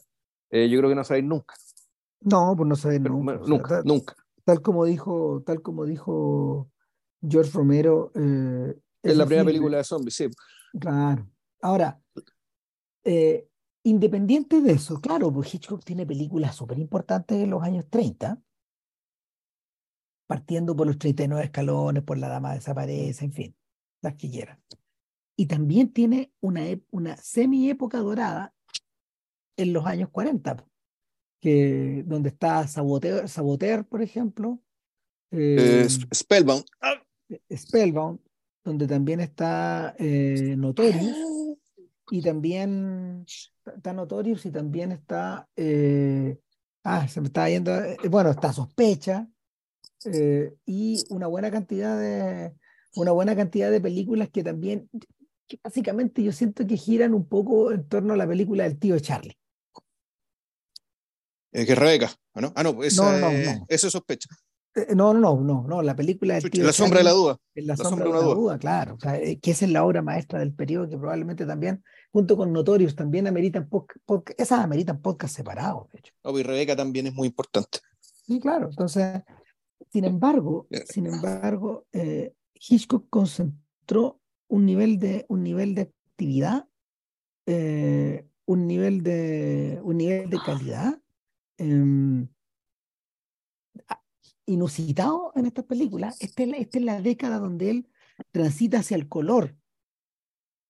yo 0.51 0.77
creo 0.77 0.89
que 0.89 0.96
no 0.96 1.03
sabéis 1.03 1.25
nunca. 1.25 1.56
No, 2.22 2.53
pues 2.56 2.70
no 2.70 2.75
sabéis 2.75 3.01
nunca. 3.01 3.39
nunca, 3.44 3.82
nunca 3.84 4.23
tal 4.43 4.62
como 4.62 4.85
dijo, 4.85 5.43
tal 5.45 5.62
como 5.62 5.85
dijo 5.85 6.69
George 7.27 7.51
Romero. 7.53 8.12
Eh, 8.15 8.75
es 9.01 9.17
la 9.17 9.25
primera 9.25 9.45
película 9.45 9.77
de 9.77 9.83
zombies, 9.83 10.15
sí. 10.15 10.27
Claro. 10.79 11.27
Ahora, 11.62 12.01
eh, 13.03 13.47
independiente 13.83 14.62
de 14.62 14.73
eso, 14.73 15.00
claro, 15.00 15.31
pues 15.31 15.53
Hitchcock 15.53 15.83
tiene 15.83 16.05
películas 16.05 16.55
súper 16.55 16.79
importantes 16.79 17.38
en 17.38 17.50
los 17.50 17.63
años 17.63 17.85
30, 17.89 18.41
partiendo 20.27 20.75
por 20.75 20.88
los 20.88 20.97
39 20.97 21.45
escalones, 21.45 22.03
por 22.03 22.17
La 22.17 22.29
Dama 22.29 22.53
Desaparece, 22.53 23.25
en 23.25 23.33
fin, 23.33 23.55
las 24.01 24.15
que 24.15 24.29
quieran. 24.29 24.62
Y 25.35 25.47
también 25.47 25.91
tiene 25.91 26.31
una, 26.41 26.62
una 26.91 27.17
semi-época 27.17 28.00
dorada 28.00 28.53
en 29.57 29.73
los 29.73 29.85
años 29.85 30.09
40 30.09 30.65
que, 31.43 32.03
donde 32.05 32.29
está 32.29 32.65
Saboteur, 32.69 33.27
Saboteur 33.27 33.85
por 33.85 34.01
ejemplo. 34.01 34.62
Eh, 35.29 35.85
Spellbound. 36.13 36.63
Eh, 37.27 37.57
Spellbound, 37.57 38.21
donde 38.63 38.88
también 38.88 39.19
está 39.19 39.93
eh, 40.00 40.55
Notorious. 40.57 41.17
Y 42.12 42.21
también 42.21 43.25
está 43.65 43.91
Notorious 43.91 44.45
y 44.45 44.51
también 44.51 44.93
está. 44.93 45.50
ah, 46.85 47.07
se 47.09 47.19
me 47.19 47.27
está 47.27 47.50
yendo. 47.50 47.73
bueno, 48.09 48.29
está 48.29 48.53
Sospecha. 48.53 49.27
y 50.65 51.03
una 51.09 51.27
buena 51.27 51.51
cantidad 51.51 52.00
de. 52.00 52.53
Una 52.95 53.12
buena 53.12 53.35
cantidad 53.35 53.69
de 53.69 53.81
películas 53.81 54.29
que 54.29 54.43
también. 54.43 54.89
Que 55.45 55.59
básicamente 55.62 56.23
yo 56.23 56.31
siento 56.31 56.65
que 56.65 56.77
giran 56.77 57.13
un 57.13 57.27
poco 57.27 57.73
en 57.73 57.85
torno 57.89 58.13
a 58.13 58.17
la 58.17 58.27
película 58.27 58.63
del 58.63 58.79
tío 58.79 58.97
Charlie. 59.00 59.35
Eh, 61.53 61.65
que 61.67 61.74
es 61.74 61.77
Rebeca, 61.77 62.12
¿no? 62.33 62.51
Ah, 62.55 62.63
no, 62.63 62.83
esa, 62.83 63.19
no, 63.19 63.29
no, 63.29 63.31
no. 63.31 63.65
eso 63.69 63.88
es 63.88 63.93
sospecha. 63.93 64.27
Eh, 64.75 64.95
no, 64.95 65.13
no, 65.13 65.36
no, 65.36 65.41
no, 65.41 65.67
no, 65.67 65.81
la 65.83 65.95
película 65.95 66.33
del 66.33 66.50
tío 66.50 66.63
La 66.63 66.74
sombra 66.74 67.00
de 67.00 67.03
la 67.03 67.12
duda. 67.12 67.38
En 67.53 67.67
la, 67.67 67.77
sombra, 67.77 68.07
de 68.07 68.12
la 68.12 68.19
duda, 68.22 68.57
claro. 68.57 68.98
Eh, 69.13 69.39
que 69.39 69.51
esa 69.51 69.65
es 69.65 69.72
la 69.72 69.83
obra 69.83 70.01
maestra 70.01 70.39
del 70.39 70.51
periodo 70.51 70.89
que 70.89 70.98
probablemente 70.98 71.45
también, 71.45 71.83
junto 72.12 72.36
con 72.36 72.51
Notorious, 72.51 72.95
también 72.95 73.27
ameritan 73.27 73.69
podcast, 73.69 74.39
esas 74.39 74.62
ameritan 74.62 75.00
podcast 75.00 75.36
separados, 75.36 75.91
de 75.91 76.00
hecho. 76.00 76.13
y 76.24 76.43
Rebeca 76.43 76.75
también 76.75 77.05
es 77.05 77.13
muy 77.13 77.27
importante. 77.27 77.79
Sí, 78.01 78.39
claro. 78.39 78.69
Entonces, 78.69 79.22
sin 79.91 80.05
embargo, 80.05 80.67
sin 80.89 81.05
embargo, 81.05 81.86
eh, 81.91 82.33
Hitchcock 82.55 83.05
concentró 83.12 84.19
un 84.48 84.65
nivel 84.65 84.98
de, 84.98 85.25
un 85.29 85.43
nivel 85.43 85.75
de 85.75 85.81
actividad, 85.83 86.65
un, 87.45 88.67
nivel 88.67 89.03
de, 89.03 89.79
un 89.83 89.98
nivel 89.98 90.31
de 90.31 90.39
calidad 90.43 91.02
em, 91.57 92.27
inusitado 94.45 95.31
en 95.36 95.45
esta 95.45 95.63
película. 95.63 96.13
Esta 96.19 96.43
es, 96.43 96.81
la, 96.81 97.01
década 97.01 97.39
donde 97.39 97.69
él 97.69 97.89
transita 98.31 98.79
hacia 98.79 98.95
el 98.95 99.07
color. 99.07 99.55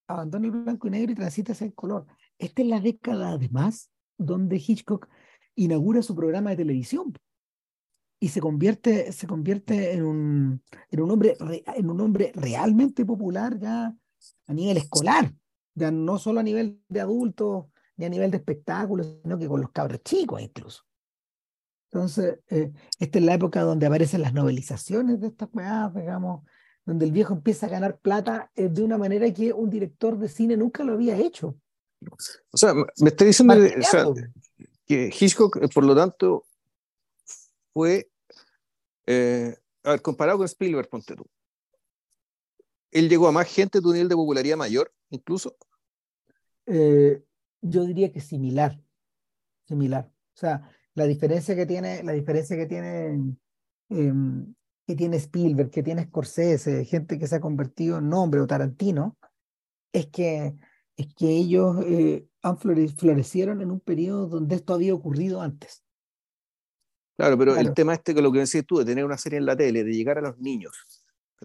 Abandona 0.07 0.45
el 0.45 0.51
blanco 0.51 0.87
y 0.87 0.91
negro 0.91 1.11
y 1.11 1.15
transita 1.15 1.53
hacia 1.53 1.65
el 1.65 1.73
color. 1.73 2.05
Esta 2.37 2.61
es 2.61 2.67
la 2.67 2.79
década, 2.79 3.31
además, 3.31 3.89
donde 4.17 4.57
Hitchcock 4.57 5.07
inaugura 5.55 6.01
su 6.01 6.15
programa 6.15 6.51
de 6.51 6.57
televisión 6.57 7.13
y 8.19 8.29
se 8.29 8.39
convierte, 8.39 9.11
se 9.11 9.27
convierte 9.27 9.93
en, 9.93 10.03
un, 10.03 10.63
en, 10.89 11.01
un 11.01 11.11
hombre, 11.11 11.35
en 11.75 11.89
un 11.89 12.01
hombre 12.01 12.31
realmente 12.35 13.05
popular 13.05 13.59
ya 13.59 13.95
a 14.47 14.53
nivel 14.53 14.77
escolar, 14.77 15.33
ya 15.75 15.91
no 15.91 16.17
solo 16.17 16.39
a 16.39 16.43
nivel 16.43 16.81
de 16.87 17.01
adultos 17.01 17.65
ni 17.97 18.05
a 18.05 18.09
nivel 18.09 18.31
de 18.31 18.37
espectáculos, 18.37 19.19
sino 19.21 19.37
que 19.37 19.47
con 19.47 19.61
los 19.61 19.71
cabros 19.71 20.01
chicos 20.03 20.41
incluso. 20.41 20.83
Entonces, 21.93 22.39
eh, 22.49 22.71
esta 22.99 23.19
es 23.19 23.23
la 23.23 23.35
época 23.35 23.61
donde 23.61 23.85
aparecen 23.85 24.23
las 24.23 24.33
novelizaciones 24.33 25.21
de 25.21 25.27
estas 25.27 25.49
cosas, 25.49 25.93
digamos, 25.93 26.43
donde 26.85 27.05
el 27.05 27.11
viejo 27.11 27.35
empieza 27.35 27.67
a 27.67 27.69
ganar 27.69 27.99
plata 27.99 28.51
eh, 28.55 28.67
de 28.67 28.81
una 28.81 28.97
manera 28.97 29.31
que 29.31 29.53
un 29.53 29.69
director 29.69 30.17
de 30.17 30.27
cine 30.27 30.57
nunca 30.57 30.83
lo 30.83 30.93
había 30.93 31.15
hecho. 31.17 31.55
O 32.51 32.57
sea, 32.57 32.73
me 32.73 33.09
está 33.09 33.25
diciendo 33.25 33.53
que 34.87 35.13
Hitchcock, 35.17 35.57
eh, 35.57 35.67
por 35.71 35.85
lo 35.85 35.95
tanto, 35.95 36.47
fue, 37.73 38.09
a 39.07 39.91
ver, 39.91 40.01
comparado 40.01 40.39
con 40.39 40.45
Spielberg, 40.45 40.89
ponte 40.89 41.15
tú. 41.15 41.27
¿Él 42.89 43.07
llegó 43.07 43.27
a 43.27 43.31
más 43.31 43.47
gente 43.47 43.79
de 43.79 43.87
un 43.87 43.93
nivel 43.93 44.09
de 44.09 44.15
popularidad 44.15 44.57
mayor, 44.57 44.91
incluso? 45.11 45.55
Yo 47.63 47.85
diría 47.85 48.11
que 48.11 48.19
similar, 48.19 48.79
similar. 49.65 50.11
O 50.35 50.37
sea, 50.37 50.69
la 50.93 51.05
diferencia 51.05 51.55
que 51.55 51.65
tiene, 51.65 52.03
la 52.03 52.11
diferencia 52.11 52.55
que 52.55 52.65
tiene, 52.65 53.35
em, 53.89 54.53
que 54.85 54.95
tiene 54.95 55.17
Spielberg, 55.17 55.71
que 55.71 55.81
tiene 55.81 56.03
Scorsese, 56.05 56.85
gente 56.85 57.17
que 57.17 57.27
se 57.27 57.37
ha 57.37 57.41
convertido 57.41 57.97
en 57.97 58.09
nombre 58.09 58.41
o 58.41 58.47
Tarantino, 58.47 59.17
es 59.93 60.07
que, 60.07 60.53
es 60.97 61.07
que 61.15 61.29
ellos 61.29 61.77
eh, 61.87 62.27
han 62.41 62.57
florecieron 62.57 63.61
en 63.61 63.71
un 63.71 63.79
periodo 63.79 64.27
donde 64.27 64.55
esto 64.55 64.73
había 64.73 64.93
ocurrido 64.93 65.41
antes. 65.41 65.83
Claro, 67.15 67.37
pero 67.37 67.55
el 67.55 67.73
tema 67.73 67.93
este 67.93 68.13
que 68.13 68.21
lo 68.21 68.31
que 68.31 68.39
decías 68.39 68.65
tú, 68.65 68.79
de 68.79 68.85
tener 68.85 69.05
una 69.05 69.17
serie 69.17 69.37
en 69.37 69.45
la 69.45 69.55
tele, 69.55 69.83
de 69.83 69.93
llegar 69.93 70.17
a 70.17 70.21
los 70.21 70.37
niños, 70.39 70.73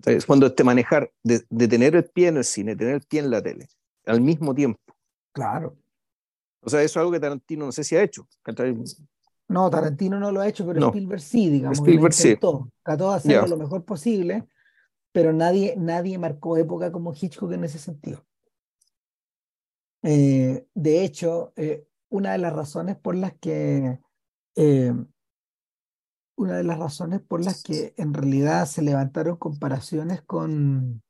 es 0.06 0.26
cuando 0.26 0.52
te 0.52 0.64
manejar, 0.64 1.12
de, 1.22 1.44
de, 1.50 1.68
tener 1.68 1.94
el 1.94 2.04
pie 2.04 2.28
en 2.28 2.38
el 2.38 2.44
cine, 2.44 2.74
tener 2.74 2.94
el 2.94 3.02
pie 3.02 3.20
en 3.20 3.30
la 3.30 3.42
tele, 3.42 3.68
al 4.06 4.20
mismo 4.20 4.54
tiempo. 4.54 4.80
Claro. 5.32 5.76
O 6.60 6.70
sea, 6.70 6.82
eso 6.82 6.92
es 6.92 6.96
algo 6.98 7.12
que 7.12 7.20
Tarantino 7.20 7.66
no 7.66 7.72
sé 7.72 7.84
si 7.84 7.96
ha 7.96 8.02
hecho. 8.02 8.26
No, 9.48 9.70
Tarantino 9.70 10.20
no 10.20 10.30
lo 10.30 10.40
ha 10.40 10.48
hecho, 10.48 10.66
pero 10.66 10.88
Spielberg 10.88 11.20
sí, 11.20 11.48
digamos. 11.48 11.78
Spielberg 11.78 12.12
sí. 12.12 12.36
Trató 12.36 13.10
de 13.10 13.16
hacerlo 13.16 13.46
lo 13.46 13.56
mejor 13.56 13.84
posible, 13.84 14.46
pero 15.12 15.32
nadie, 15.32 15.74
nadie 15.76 16.18
marcó 16.18 16.56
época 16.56 16.92
como 16.92 17.14
Hitchcock 17.14 17.52
en 17.52 17.64
ese 17.64 17.78
sentido. 17.78 18.24
Eh, 20.02 20.66
de 20.74 21.04
hecho, 21.04 21.52
eh, 21.56 21.86
una 22.08 22.32
de 22.32 22.38
las 22.38 22.52
razones 22.52 22.96
por 22.96 23.14
las 23.14 23.34
que 23.34 24.00
eh, 24.54 24.94
una 26.36 26.56
de 26.56 26.64
las 26.64 26.78
razones 26.78 27.20
por 27.20 27.44
las 27.44 27.62
que 27.62 27.94
en 27.96 28.14
realidad 28.14 28.66
se 28.66 28.82
levantaron 28.82 29.36
comparaciones 29.36 30.22
con 30.22 31.02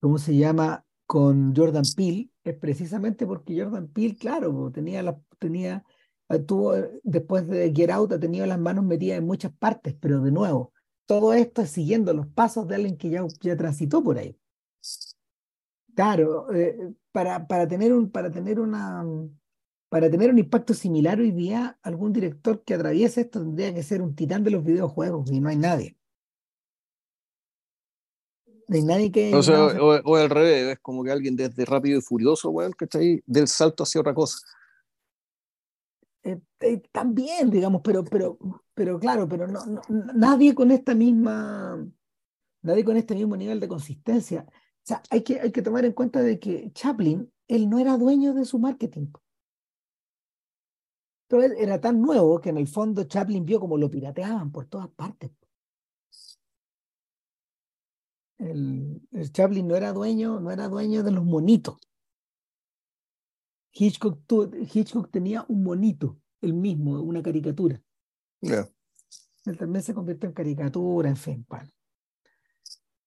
¿cómo 0.00 0.18
se 0.18 0.34
llama? 0.36 0.84
con 1.06 1.54
Jordan 1.54 1.84
Peele 1.94 2.30
es 2.50 2.58
precisamente 2.58 3.26
porque 3.26 3.60
Jordan 3.60 3.88
Peele, 3.88 4.16
claro, 4.16 4.70
tenía 4.72 5.02
la, 5.02 5.18
tenía 5.38 5.84
eh, 6.28 6.38
tuvo, 6.40 6.76
eh, 6.76 6.90
después 7.02 7.46
de 7.46 7.72
Get 7.74 7.90
Out, 7.90 8.12
ha 8.12 8.20
tenido 8.20 8.46
las 8.46 8.58
manos 8.58 8.84
metidas 8.84 9.18
en 9.18 9.26
muchas 9.26 9.52
partes, 9.52 9.94
pero 10.00 10.20
de 10.20 10.32
nuevo, 10.32 10.72
todo 11.06 11.34
esto 11.34 11.62
es 11.62 11.70
siguiendo 11.70 12.12
los 12.14 12.26
pasos 12.28 12.66
de 12.68 12.76
alguien 12.76 12.96
que 12.96 13.10
ya, 13.10 13.24
ya 13.40 13.56
transitó 13.56 14.02
por 14.02 14.18
ahí. 14.18 14.38
Claro, 15.94 16.52
eh, 16.52 16.92
para, 17.12 17.46
para, 17.46 17.68
tener 17.68 17.92
un, 17.92 18.10
para, 18.10 18.30
tener 18.30 18.58
una, 18.58 19.04
para 19.88 20.10
tener 20.10 20.30
un 20.30 20.38
impacto 20.38 20.74
similar 20.74 21.20
hoy 21.20 21.30
día, 21.30 21.78
algún 21.82 22.12
director 22.12 22.64
que 22.64 22.74
atraviese 22.74 23.22
esto 23.22 23.40
tendría 23.40 23.74
que 23.74 23.82
ser 23.82 24.02
un 24.02 24.14
titán 24.14 24.42
de 24.42 24.50
los 24.50 24.64
videojuegos 24.64 25.30
y 25.30 25.40
no 25.40 25.50
hay 25.50 25.56
nadie. 25.56 25.96
No 28.68 28.76
hay 28.76 28.82
nadie 28.82 29.12
que. 29.12 29.34
O, 29.34 29.40
o, 30.04 30.16
al 30.16 30.30
revés, 30.30 30.72
es 30.72 30.78
como 30.80 31.04
que 31.04 31.10
alguien 31.10 31.36
desde 31.36 31.64
rápido 31.64 31.98
y 31.98 32.02
furioso, 32.02 32.52
está 32.80 32.98
ahí, 32.98 33.20
del 33.26 33.48
salto 33.48 33.82
hacia 33.82 34.00
otra 34.00 34.14
cosa. 34.14 34.38
Eh, 36.22 36.40
eh, 36.60 36.82
también, 36.90 37.50
digamos, 37.50 37.82
pero, 37.84 38.02
pero, 38.02 38.38
pero 38.72 38.98
claro, 38.98 39.28
pero 39.28 39.46
no, 39.46 39.60
nadie 40.14 40.54
con 40.54 40.70
esta 40.70 40.94
misma, 40.94 41.86
nadie 42.62 42.84
con 42.84 42.96
este 42.96 43.14
mismo 43.14 43.36
nivel 43.36 43.60
de 43.60 43.68
consistencia. 43.68 44.46
O 44.48 44.86
sea, 44.86 45.02
hay 45.10 45.22
que, 45.22 45.40
hay 45.40 45.52
que 45.52 45.62
tomar 45.62 45.84
en 45.84 45.92
cuenta 45.92 46.22
de 46.22 46.38
que 46.38 46.72
Chaplin, 46.72 47.30
él 47.48 47.68
no 47.68 47.78
era 47.78 47.98
dueño 47.98 48.32
de 48.32 48.46
su 48.46 48.58
marketing. 48.58 49.08
Pero 51.28 51.42
él 51.42 51.54
era 51.58 51.80
tan 51.80 52.00
nuevo 52.00 52.40
que 52.40 52.50
en 52.50 52.58
el 52.58 52.68
fondo 52.68 53.04
Chaplin 53.04 53.44
vio 53.44 53.60
como 53.60 53.76
lo 53.76 53.90
pirateaban 53.90 54.50
por 54.50 54.66
todas 54.66 54.88
partes. 54.88 55.30
El, 58.38 59.00
el 59.12 59.32
Chaplin 59.32 59.66
no 59.66 59.76
era 59.76 59.92
dueño, 59.92 60.40
no 60.40 60.50
era 60.50 60.68
dueño 60.68 61.02
de 61.02 61.12
los 61.12 61.24
monitos. 61.24 61.78
Hitchcock, 63.74 64.20
Hitchcock 64.72 65.10
tenía 65.10 65.44
un 65.48 65.64
monito, 65.64 66.20
el 66.40 66.54
mismo, 66.54 67.00
una 67.00 67.22
caricatura. 67.22 67.80
Él 69.44 69.58
también 69.58 69.82
se 69.82 69.94
convirtió 69.94 70.28
en 70.28 70.34
caricatura, 70.34 71.08
en 71.08 71.16
fin. 71.16 71.46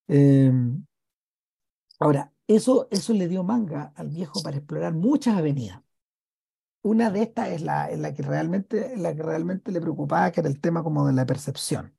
Em, 0.07 0.85
ahora, 1.99 2.33
eso, 2.47 2.87
eso 2.91 3.13
le 3.13 3.27
dio 3.27 3.43
manga 3.43 3.93
al 3.95 4.09
viejo 4.09 4.41
para 4.43 4.57
explorar 4.57 4.93
muchas 4.93 5.37
avenidas. 5.37 5.81
Una 6.81 7.11
de 7.11 7.23
estas 7.23 7.49
es 7.49 7.61
la, 7.61 7.89
la, 7.95 8.13
que 8.13 8.21
realmente, 8.23 8.95
la 8.97 9.15
que 9.15 9.23
realmente 9.23 9.71
le 9.71 9.81
preocupaba, 9.81 10.31
que 10.31 10.41
era 10.41 10.49
el 10.49 10.61
tema 10.61 10.83
como 10.83 11.05
de 11.07 11.13
la 11.13 11.25
percepción. 11.25 11.93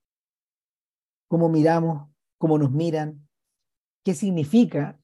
Cómo 1.26 1.48
miramos, 1.48 2.08
cómo 2.38 2.56
nos 2.58 2.72
miran, 2.72 3.28
qué 4.04 4.14
significa 4.14 4.98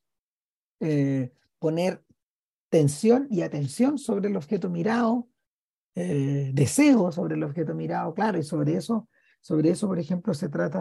eh, 0.80 1.32
poner 1.58 2.02
tensión 2.70 3.26
y 3.30 3.42
atención 3.42 3.98
sobre 3.98 4.28
el 4.28 4.36
objeto 4.36 4.70
mirado, 4.70 5.28
eh, 5.94 6.50
deseo 6.54 7.12
sobre 7.12 7.34
el 7.34 7.42
objeto 7.42 7.74
mirado, 7.74 8.14
claro, 8.14 8.38
y 8.38 8.42
sobre 8.42 8.74
eso, 8.74 9.08
sobre 9.40 9.70
eso, 9.70 9.86
por 9.86 9.98
ejemplo, 9.98 10.32
se 10.34 10.48
trata 10.48 10.80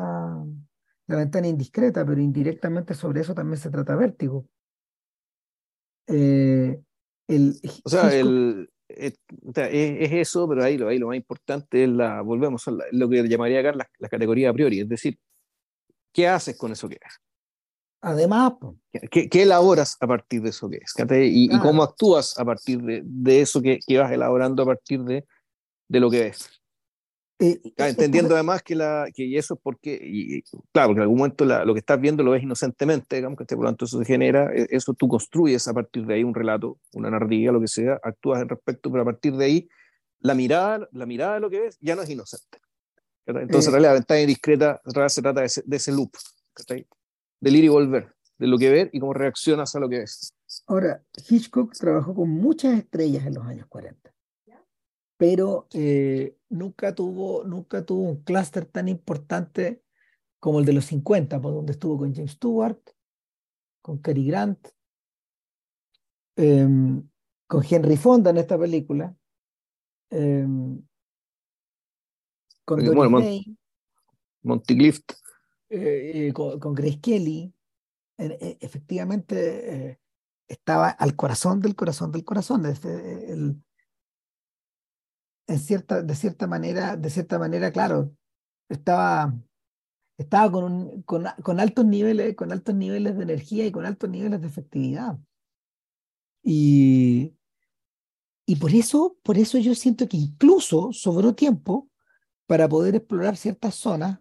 la 1.07 1.15
ventana 1.15 1.48
indiscreta, 1.48 2.05
pero 2.05 2.22
indirectamente 2.22 2.93
sobre 2.93 3.22
eso 3.22 3.36
también 3.36 3.57
se 3.57 3.69
trata 3.69 3.95
vértigo. 3.95 4.48
Eh, 6.07 6.79
el, 7.27 7.60
o 7.83 7.89
sea, 7.89 8.13
el, 8.13 8.69
es, 8.88 9.13
eso, 9.31 10.48
pero 10.48 10.63
ahí 10.63 10.77
lo, 10.77 10.88
ahí 10.88 10.98
lo 10.98 11.07
más 11.07 11.17
importante 11.17 11.83
es 11.83 11.89
la, 11.89 12.22
volvemos 12.22 12.67
a 12.67 12.72
lo 12.91 13.10
que 13.10 13.27
llamaría 13.27 13.60
acá 13.60 13.74
la, 13.74 13.89
la, 14.00 14.10
categoría 14.10 14.50
a 14.50 14.53
priori, 14.53 14.81
es 14.81 14.89
decir, 14.89 15.17
¿qué 16.13 16.27
haces 16.27 16.58
con 16.58 16.72
eso 16.72 16.88
que 16.88 16.96
es? 16.96 17.20
Además, 18.01 18.53
¿Qué, 19.10 19.29
elaboras 19.41 19.98
a 20.01 20.08
partir 20.08 20.41
de 20.41 20.50
eso 20.50 20.70
que 20.70 20.77
es? 20.77 20.93
Y, 21.10 21.58
cómo 21.60 21.84
actúas 21.84 22.38
a 22.38 22.43
partir 22.43 22.82
de, 22.82 23.41
eso 23.41 23.62
que, 23.62 23.79
vas 23.98 24.12
elaborando 24.12 24.63
a 24.63 24.65
partir 24.65 25.01
de, 25.03 25.25
de 25.88 26.00
lo 26.00 26.10
que 26.10 26.27
es. 26.27 26.50
Eh, 27.39 27.60
entendiendo 27.77 28.36
además 28.36 28.62
que, 28.62 28.75
la, 28.75 29.08
que 29.13 29.38
eso 29.38 29.55
es 29.55 29.60
porque, 29.62 30.00
y, 30.01 30.41
claro, 30.72 30.89
porque 30.89 31.00
en 31.00 31.01
algún 31.01 31.17
momento 31.17 31.46
lo 31.46 31.74
que 31.74 31.79
estás 31.79 32.00
viendo 32.00 32.24
lo 32.24 32.32
ves 32.32 32.43
inocentemente, 32.43 33.15
digamos, 33.15 33.38
que 33.38 33.46
por 33.55 33.63
lo 33.63 33.70
tanto 33.70 33.86
eso 33.86 34.00
se 34.00 34.05
genera, 34.05 34.53
e, 34.53 34.67
eso 34.70 34.93
tú 34.93 35.08
construyes 35.08 35.67
a 35.67 35.74
partir 35.74 36.05
de 36.05 36.13
ahí 36.13 36.24
un 36.24 36.34
relato, 36.34 36.79
una 36.93 37.10
narrativa, 37.10 37.51
lo 37.51 37.60
que 37.60 37.67
sea, 37.67 38.00
actúas 38.03 38.41
en 38.41 38.50
respecto, 38.50 38.91
pero 38.91 39.01
a 39.01 39.05
partir 39.05 39.36
de 39.36 39.46
ahí 39.46 39.70
la 40.20 40.36
mirada, 40.36 40.88
la 40.91 41.05
mirada 41.05 41.36
de 41.36 41.39
lo 41.41 41.50
que 41.50 41.60
ves 41.62 41.77
ya 41.82 41.96
no 41.96 42.01
es 42.01 42.10
inocente. 42.10 42.60
Entonces, 43.25 43.68
en 43.68 43.70
eh, 43.70 43.72
realidad, 43.72 43.89
la 43.89 43.94
ventana 43.94 44.22
indiscreta 44.22 44.82
se 45.08 45.22
trata 45.22 45.39
de 45.39 45.46
ese, 45.46 45.63
de 45.65 45.77
ese 45.77 45.92
loop 45.92 46.12
del 47.42 47.56
ir 47.56 47.63
y 47.65 47.68
volver, 47.68 48.13
de 48.38 48.48
lo 48.48 48.58
que 48.58 48.70
ver 48.70 48.89
y 48.94 49.00
cómo 49.00 49.13
reaccionas 49.13 49.75
a 49.75 49.80
lo 49.80 49.89
que 49.89 50.00
ves. 50.00 50.34
Ahora, 50.68 51.03
Hitchcock 51.27 51.74
trabajó 51.74 52.13
con 52.13 52.30
muchas 52.30 52.77
estrellas 52.77 53.25
en 53.25 53.34
los 53.34 53.46
años 53.46 53.68
40, 53.68 54.13
pero 55.18 55.68
eh, 55.74 56.38
nunca 56.50 56.94
tuvo, 56.94 57.44
nunca 57.44 57.86
tuvo 57.86 58.03
un 58.03 58.24
clúster 58.24 58.65
tan 58.65 58.88
importante 58.88 59.84
como 60.39 60.60
el 60.60 60.65
de 60.65 60.74
los 60.74 60.86
50, 60.86 61.42
por 61.42 61.53
donde 61.53 61.74
estuvo 61.74 61.98
con 61.98 62.13
James 62.13 62.32
Stewart, 62.32 62.80
con 63.82 63.98
Cary 64.00 64.25
Grant, 64.25 64.68
em, 66.36 67.08
con 67.48 67.63
Henry 67.70 67.98
Fonda 67.98 68.32
en 68.32 68.38
esta 68.38 68.58
película, 68.58 69.15
em, 70.10 70.82
con 72.65 72.84
Doris 72.84 73.46
Monty 74.41 74.77
Clift, 74.77 75.13
eh, 75.70 76.27
eh, 76.27 76.34
con, 76.34 76.74
Grace 76.74 77.00
Kelly, 77.00 77.53
efectivamente 78.17 80.00
estaba 80.48 80.89
al 80.89 81.15
corazón 81.15 81.60
del 81.60 81.75
corazón 81.75 82.12
del 82.12 82.24
corazón. 82.24 82.65
El, 82.65 83.63
en 85.48 85.60
cierta, 85.60 86.01
de 86.01 86.15
cierta 86.15 86.48
manera, 86.48 86.96
de 86.96 87.10
cierta 87.10 87.38
manera, 87.39 87.72
claro, 87.72 88.15
estaba, 88.70 89.34
estaba 90.17 90.51
con, 90.51 90.63
un, 90.63 91.01
con, 91.03 91.25
con, 91.41 91.60
altos 91.60 91.86
niveles, 91.86 92.36
con 92.36 92.51
altos 92.51 92.75
niveles 92.75 93.17
de 93.17 93.24
energía 93.24 93.65
y 93.65 93.72
con 93.72 93.86
altos 93.86 94.10
niveles 94.10 94.41
de 94.41 94.48
efectividad. 94.48 95.20
Y, 96.43 97.34
y 98.46 98.55
por 98.58 98.72
eso, 98.72 99.17
por 99.24 99.38
eso 99.38 99.58
yo 99.58 99.75
siento 99.75 100.08
que 100.08 100.17
incluso 100.17 100.91
sobró 100.93 101.34
tiempo 101.34 101.89
para 102.53 102.69
poder 102.69 102.93
explorar 102.93 103.36
ciertas 103.36 103.74
zonas 103.74 104.19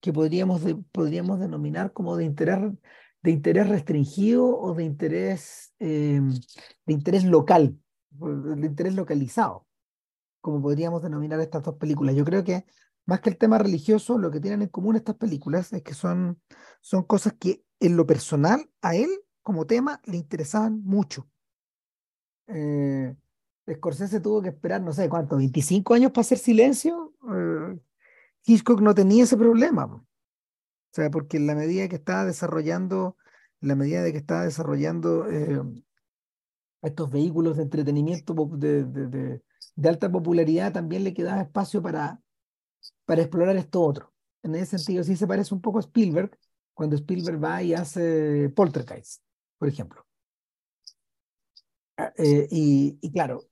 que 0.00 0.14
podríamos, 0.14 0.62
podríamos 0.92 1.38
denominar 1.38 1.92
como 1.92 2.16
de 2.16 2.24
interés, 2.24 2.58
de 3.22 3.30
interés 3.32 3.68
restringido 3.68 4.46
o 4.46 4.72
de 4.72 4.84
interés, 4.84 5.74
eh, 5.78 6.22
de 6.86 6.92
interés 6.94 7.22
local, 7.22 7.78
de 8.12 8.66
interés 8.66 8.94
localizado 8.94 9.66
como 10.40 10.62
podríamos 10.62 11.02
denominar 11.02 11.38
estas 11.40 11.62
dos 11.62 11.74
películas. 11.74 12.14
Yo 12.14 12.24
creo 12.24 12.42
que 12.44 12.64
más 13.04 13.20
que 13.20 13.28
el 13.28 13.36
tema 13.36 13.58
religioso, 13.58 14.16
lo 14.16 14.30
que 14.30 14.40
tienen 14.40 14.62
en 14.62 14.68
común 14.68 14.96
estas 14.96 15.16
películas 15.16 15.70
es 15.74 15.82
que 15.82 15.92
son, 15.92 16.40
son 16.80 17.02
cosas 17.02 17.34
que 17.38 17.62
en 17.78 17.98
lo 17.98 18.06
personal 18.06 18.70
a 18.80 18.96
él 18.96 19.10
como 19.42 19.66
tema 19.66 20.00
le 20.06 20.16
interesaban 20.16 20.82
mucho. 20.82 21.28
Eh, 22.46 23.14
Scorsese 23.72 24.20
tuvo 24.20 24.42
que 24.42 24.50
esperar, 24.50 24.82
no 24.82 24.92
sé 24.92 25.08
cuánto, 25.08 25.36
25 25.36 25.94
años 25.94 26.12
para 26.12 26.20
hacer 26.22 26.38
silencio. 26.38 27.14
Eh, 27.30 27.78
Hitchcock 28.44 28.80
no 28.80 28.94
tenía 28.94 29.24
ese 29.24 29.36
problema. 29.36 29.86
O 29.86 30.04
sea, 30.92 31.10
porque 31.10 31.38
en 31.38 31.46
la 31.46 31.54
medida 31.54 31.88
que 31.88 31.96
estaba 31.96 32.24
desarrollando, 32.24 33.16
en 33.60 33.68
la 33.68 33.74
medida 33.74 34.02
de 34.02 34.12
que 34.12 34.18
estaba 34.18 34.44
desarrollando 34.44 35.28
eh, 35.30 35.60
estos 36.82 37.10
vehículos 37.10 37.56
de 37.56 37.62
entretenimiento 37.62 38.34
de, 38.52 38.84
de, 38.84 39.42
de 39.76 39.88
alta 39.88 40.10
popularidad 40.10 40.72
también 40.72 41.04
le 41.04 41.14
quedaba 41.14 41.42
espacio 41.42 41.82
para, 41.82 42.20
para 43.04 43.22
explorar 43.22 43.56
esto 43.56 43.82
otro. 43.82 44.12
En 44.42 44.54
ese 44.54 44.78
sentido, 44.78 45.02
sí 45.04 45.16
se 45.16 45.26
parece 45.26 45.54
un 45.54 45.60
poco 45.60 45.78
a 45.78 45.80
Spielberg, 45.80 46.38
cuando 46.74 46.96
Spielberg 46.96 47.42
va 47.42 47.62
y 47.62 47.74
hace 47.74 48.50
Poltergeist, 48.54 49.22
por 49.58 49.68
ejemplo. 49.68 50.04
Ah, 51.96 52.12
eh, 52.18 52.48
y, 52.50 53.12
claro, 53.12 53.44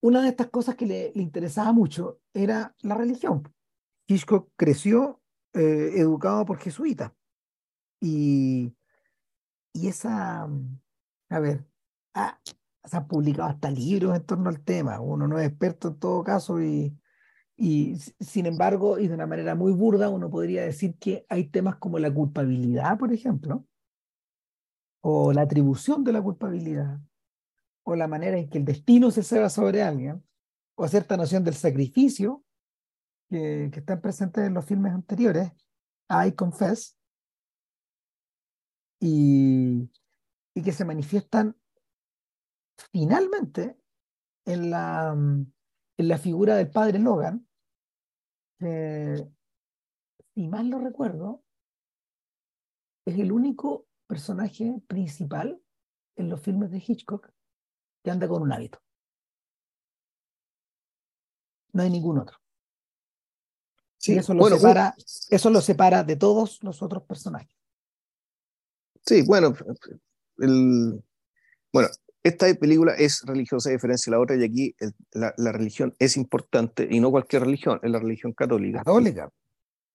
una 0.00 0.22
de 0.22 0.28
estas 0.28 0.48
cosas 0.48 0.74
que 0.76 0.86
le, 0.86 1.12
interesaba 1.14 1.72
mucho 1.72 2.20
era 2.34 2.74
la 2.82 2.94
religión. 2.94 3.42
Hitchcock 4.06 4.50
creció 4.56 5.20
eh, 5.52 5.92
educado 5.96 6.44
por 6.44 6.58
jesuitas. 6.58 7.12
Y, 8.00 8.74
y 9.72 9.88
esa, 9.88 10.48
a 11.28 11.40
ver, 11.40 11.66
ah, 12.14 12.40
se 12.84 12.96
han 12.96 13.06
publicado 13.06 13.48
hasta 13.48 13.70
libros 13.70 14.16
en 14.16 14.24
torno 14.24 14.48
al 14.48 14.62
tema. 14.62 15.00
Uno 15.00 15.28
no 15.28 15.38
es 15.38 15.48
experto 15.48 15.88
en 15.88 15.98
todo 15.98 16.24
caso 16.24 16.60
y, 16.62 16.96
y 17.56 17.96
sin 18.20 18.46
embargo, 18.46 18.98
y 18.98 19.06
de 19.06 19.14
una 19.14 19.26
manera 19.26 19.54
muy 19.54 19.72
burda, 19.72 20.08
uno 20.08 20.30
podría 20.30 20.62
decir 20.62 20.96
que 20.98 21.26
hay 21.28 21.48
temas 21.48 21.76
como 21.76 21.98
la 21.98 22.12
culpabilidad, 22.12 22.98
por 22.98 23.12
ejemplo, 23.12 23.66
o 25.02 25.32
la 25.32 25.42
atribución 25.42 26.02
de 26.04 26.12
la 26.12 26.22
culpabilidad, 26.22 27.00
o 27.90 27.96
la 27.96 28.06
manera 28.06 28.38
en 28.38 28.48
que 28.48 28.58
el 28.58 28.64
destino 28.64 29.10
se 29.10 29.24
ceba 29.24 29.50
sobre 29.50 29.82
alguien, 29.82 30.24
o 30.76 30.86
cierta 30.86 31.16
noción 31.16 31.42
del 31.42 31.54
sacrificio 31.54 32.44
que, 33.28 33.68
que 33.72 33.80
están 33.80 34.00
presentes 34.00 34.46
en 34.46 34.54
los 34.54 34.64
filmes 34.64 34.92
anteriores, 34.92 35.50
I 36.08 36.32
Confess, 36.32 36.96
y, 39.00 39.90
y 40.54 40.62
que 40.62 40.70
se 40.70 40.84
manifiestan 40.84 41.56
finalmente 42.92 43.76
en 44.44 44.70
la, 44.70 45.10
en 45.10 46.08
la 46.08 46.18
figura 46.18 46.54
del 46.54 46.70
padre 46.70 47.00
Logan, 47.00 47.48
que, 48.60 49.26
si 50.34 50.46
mal 50.46 50.70
no 50.70 50.78
recuerdo, 50.78 51.42
es 53.04 53.18
el 53.18 53.32
único 53.32 53.88
personaje 54.06 54.80
principal 54.86 55.60
en 56.14 56.28
los 56.28 56.40
filmes 56.40 56.70
de 56.70 56.78
Hitchcock 56.86 57.32
que 58.02 58.10
anda 58.10 58.28
con 58.28 58.42
un 58.42 58.52
hábito. 58.52 58.80
No 61.72 61.82
hay 61.82 61.90
ningún 61.90 62.18
otro. 62.18 62.38
Sí, 63.98 64.16
eso, 64.16 64.32
lo 64.32 64.48
separa, 64.48 64.94
eso 65.28 65.50
lo 65.50 65.60
separa 65.60 66.02
de 66.02 66.16
todos 66.16 66.62
los 66.62 66.82
otros 66.82 67.02
personajes. 67.02 67.54
Sí, 69.04 69.22
bueno, 69.26 69.54
el, 70.38 71.02
bueno, 71.70 71.88
esta 72.22 72.52
película 72.54 72.94
es 72.94 73.22
religiosa 73.26 73.68
a 73.68 73.72
diferencia 73.72 74.10
de 74.10 74.16
la 74.16 74.22
otra 74.22 74.36
y 74.36 74.44
aquí 74.44 74.74
la, 75.12 75.52
religión 75.52 75.94
es 75.98 76.16
importante 76.16 76.88
y 76.90 76.98
no 77.00 77.10
cualquier 77.10 77.42
religión, 77.42 77.78
es 77.82 77.90
la 77.90 77.98
religión 77.98 78.32
católica. 78.32 78.78
Católica. 78.78 79.30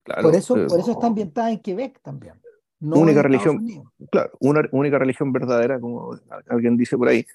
Claro, 0.04 0.22
por, 0.22 0.36
eso, 0.36 0.54
por 0.68 0.78
eso 0.78 0.92
está 0.92 1.08
ambientada 1.08 1.50
en 1.50 1.60
Quebec 1.60 2.00
también. 2.00 2.40
única 2.80 3.22
religión, 3.22 3.66
claro, 4.10 4.30
una 4.38 4.62
única 4.70 4.98
religión 4.98 5.32
verdadera, 5.32 5.80
como 5.80 6.16
alguien 6.48 6.76
dice 6.76 6.96
por 6.96 7.08
ahí. 7.08 7.26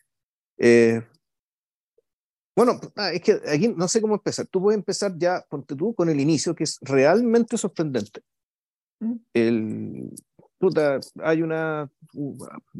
Eh, 0.63 1.02
bueno, 2.56 2.80
ah, 2.95 3.12
es 3.12 3.21
que 3.21 3.41
aquí 3.52 3.69
no 3.69 3.88
sé 3.88 4.00
cómo 4.00 4.13
empezar. 4.13 4.45
Tú 4.45 4.62
puedes 4.62 4.78
empezar 4.78 5.17
ya, 5.17 5.43
ponte 5.50 5.76
tú, 5.76 5.95
con 5.95 6.08
el 6.10 6.19
inicio, 6.19 6.54
que 6.54 6.65
es 6.65 6.78
realmente 6.82 7.58
sorprendente. 7.58 8.21
¿Mm? 9.00 9.15
El, 9.34 10.12
hay 11.24 11.41
una, 11.41 11.89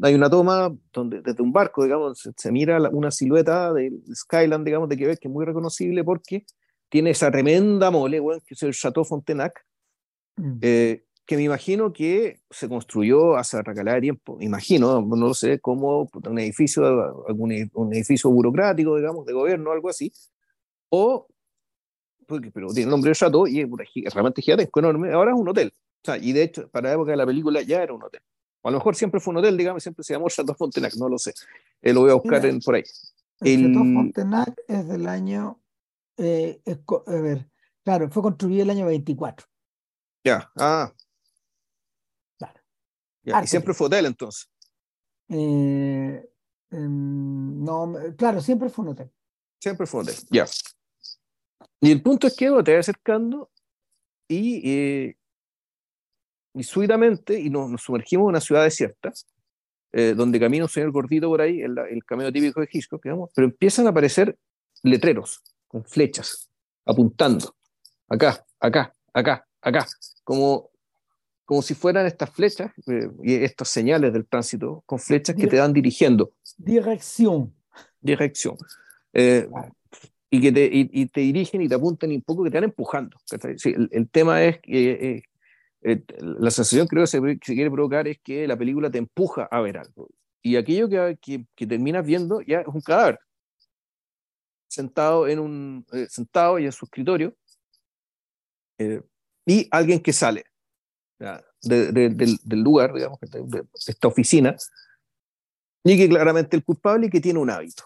hay 0.00 0.14
una 0.14 0.30
toma 0.30 0.72
donde 0.92 1.20
desde 1.22 1.42
un 1.42 1.52
barco, 1.52 1.82
digamos, 1.82 2.28
se, 2.36 2.52
mira 2.52 2.78
una 2.90 3.10
silueta 3.10 3.72
de 3.72 3.90
Skyland, 4.14 4.64
digamos, 4.64 4.88
de 4.88 4.96
Quebec, 4.96 5.18
que 5.18 5.26
es 5.26 5.34
muy 5.34 5.44
reconocible 5.44 6.04
porque 6.04 6.46
tiene 6.88 7.10
esa 7.10 7.32
tremenda 7.32 7.90
mole, 7.90 8.20
que 8.46 8.54
es 8.54 8.62
el 8.62 8.72
Chateau 8.72 9.04
Fontenac, 9.04 9.66
mm. 10.36 10.58
eh, 10.60 11.04
que 11.24 11.36
me 11.36 11.44
imagino 11.44 11.92
que 11.92 12.40
se 12.50 12.68
construyó 12.68 13.36
hace 13.36 13.62
recalada 13.62 13.96
de 13.96 14.02
tiempo, 14.02 14.38
imagino, 14.40 15.00
no 15.02 15.16
lo 15.16 15.34
sé, 15.34 15.60
como 15.60 16.08
un 16.12 16.38
edificio, 16.38 16.84
algún, 17.28 17.70
un 17.74 17.92
edificio 17.94 18.30
burocrático, 18.30 18.96
digamos, 18.96 19.24
de 19.24 19.32
gobierno, 19.32 19.70
algo 19.70 19.88
así, 19.88 20.12
o, 20.90 21.28
porque, 22.26 22.50
pero 22.50 22.68
tiene 22.68 22.84
el 22.84 22.90
nombre 22.90 23.10
de 23.10 23.14
Chateau 23.14 23.46
y 23.46 23.60
es 23.60 24.14
realmente 24.14 24.42
gigantesco, 24.42 24.80
enorme, 24.80 25.12
ahora 25.12 25.32
es 25.32 25.38
un 25.38 25.48
hotel, 25.48 25.72
sea, 26.04 26.16
y 26.18 26.32
de 26.32 26.42
hecho, 26.42 26.68
para 26.68 26.88
la 26.88 26.94
época 26.94 27.12
de 27.12 27.16
la 27.16 27.26
película 27.26 27.62
ya 27.62 27.82
era 27.82 27.92
un 27.92 28.02
hotel. 28.02 28.20
O 28.62 28.68
a 28.68 28.70
lo 28.70 28.78
mejor 28.78 28.94
siempre 28.94 29.20
fue 29.20 29.32
un 29.32 29.38
hotel, 29.38 29.56
digamos, 29.56 29.82
siempre 29.82 30.04
se 30.04 30.14
llamó 30.14 30.28
Chateau 30.28 30.54
Fontenac, 30.54 30.94
no 30.94 31.08
lo 31.08 31.18
sé. 31.18 31.32
Eh, 31.80 31.92
lo 31.92 32.00
voy 32.00 32.10
a 32.10 32.14
buscar 32.14 32.44
en, 32.46 32.60
por 32.60 32.76
ahí. 32.76 32.84
El, 33.40 33.66
Chateau 33.66 33.94
Fontenac 33.94 34.54
es 34.68 34.88
del 34.88 35.06
año. 35.08 35.60
Eh, 36.16 36.60
a 36.66 37.12
ver, 37.12 37.48
claro, 37.84 38.10
fue 38.10 38.22
construido 38.22 38.62
el 38.62 38.70
año 38.70 38.86
24. 38.86 39.46
Ya, 40.24 40.50
ah. 40.56 40.92
Claro. 43.24 43.44
y 43.44 43.48
siempre 43.48 43.74
fue 43.74 43.86
hotel 43.86 44.06
entonces. 44.06 44.48
Eh, 45.28 46.28
em, 46.70 47.64
no, 47.64 47.94
claro, 48.16 48.40
siempre 48.40 48.68
fue 48.68 48.84
un 48.84 48.90
hotel. 48.92 49.10
Siempre 49.60 49.86
fue 49.86 50.00
un 50.00 50.08
hotel, 50.08 50.20
ya. 50.30 50.46
Y 51.80 51.90
el 51.90 52.02
punto 52.02 52.26
es 52.26 52.36
que 52.36 52.46
te 52.64 52.74
va 52.74 52.80
acercando 52.80 53.50
y 54.28 55.14
y 56.54 56.62
súbitamente, 56.62 57.38
y 57.38 57.50
nos, 57.50 57.80
sumergimos 57.80 58.24
en 58.24 58.28
una 58.28 58.40
ciudad 58.40 58.64
desierta, 58.64 59.12
eh, 59.92 60.14
donde 60.16 60.38
camina 60.38 60.64
un 60.64 60.70
señor 60.70 60.90
gordito 60.90 61.28
por 61.28 61.40
ahí, 61.40 61.60
el, 61.60 61.76
el 61.78 62.04
camino 62.04 62.32
típico 62.32 62.60
de 62.60 62.68
Hitchcock, 62.70 63.02
digamos, 63.02 63.30
pero 63.34 63.46
empiezan 63.46 63.86
a 63.86 63.90
aparecer 63.90 64.36
letreros 64.82 65.42
con 65.66 65.84
flechas 65.84 66.50
apuntando, 66.84 67.54
acá, 68.08 68.44
acá, 68.60 68.92
acá, 69.12 69.46
acá, 69.60 69.86
como, 70.24 70.70
como 71.52 71.60
si 71.60 71.74
fueran 71.74 72.06
estas 72.06 72.30
flechas 72.30 72.72
eh, 72.86 73.10
y 73.22 73.34
estas 73.34 73.68
señales 73.68 74.10
del 74.10 74.26
tránsito 74.26 74.82
con 74.86 74.98
flechas 74.98 75.36
que 75.36 75.46
te 75.46 75.56
dan 75.56 75.74
dirigiendo. 75.74 76.32
Dirección. 76.56 77.54
Dirección. 78.00 78.56
Eh, 79.12 79.46
y 80.30 80.40
que 80.40 80.50
te, 80.50 80.70
y, 80.72 81.06
te 81.08 81.20
dirigen 81.20 81.60
y 81.60 81.68
te 81.68 81.74
apuntan 81.74 82.10
y 82.10 82.16
un 82.16 82.22
poco 82.22 82.42
que 82.42 82.50
te 82.50 82.56
van 82.56 82.64
empujando. 82.64 83.18
el, 83.64 83.88
el, 83.92 84.08
tema 84.08 84.42
es 84.42 84.60
que 84.62 85.22
eh, 85.82 86.04
la 86.20 86.50
sensación 86.50 86.86
creo 86.86 87.02
que 87.02 87.08
se, 87.08 87.20
se, 87.20 87.54
quiere 87.54 87.70
provocar 87.70 88.08
es 88.08 88.18
que 88.22 88.46
la 88.46 88.56
película 88.56 88.90
te 88.90 88.96
empuja 88.96 89.42
a 89.50 89.60
ver 89.60 89.76
algo. 89.76 90.08
Y 90.40 90.56
aquello 90.56 90.88
que, 90.88 91.44
que, 91.54 91.66
terminas 91.66 92.06
viendo 92.06 92.40
ya 92.40 92.62
es 92.62 92.66
un 92.66 92.80
cadáver. 92.80 93.18
sentado 94.68 95.28
en 95.28 95.38
un 95.38 95.84
sentado 96.08 96.58
y 96.58 96.64
en 96.64 96.72
su 96.72 96.86
escritorio 96.86 97.36
y 99.44 99.68
alguien 99.70 100.00
que 100.00 100.14
sale 100.14 100.46
del, 101.62 102.16
del, 102.16 102.60
lugar, 102.60 102.92
digamos, 102.94 103.18
de 103.20 103.64
esta 103.86 104.08
oficina, 104.08 104.56
y 105.84 105.96
que 105.96 106.08
claramente 106.08 106.56
el 106.56 106.64
culpable 106.64 107.06
y 107.06 107.10
que 107.10 107.20
tiene 107.20 107.38
un 107.38 107.50
hábito. 107.50 107.84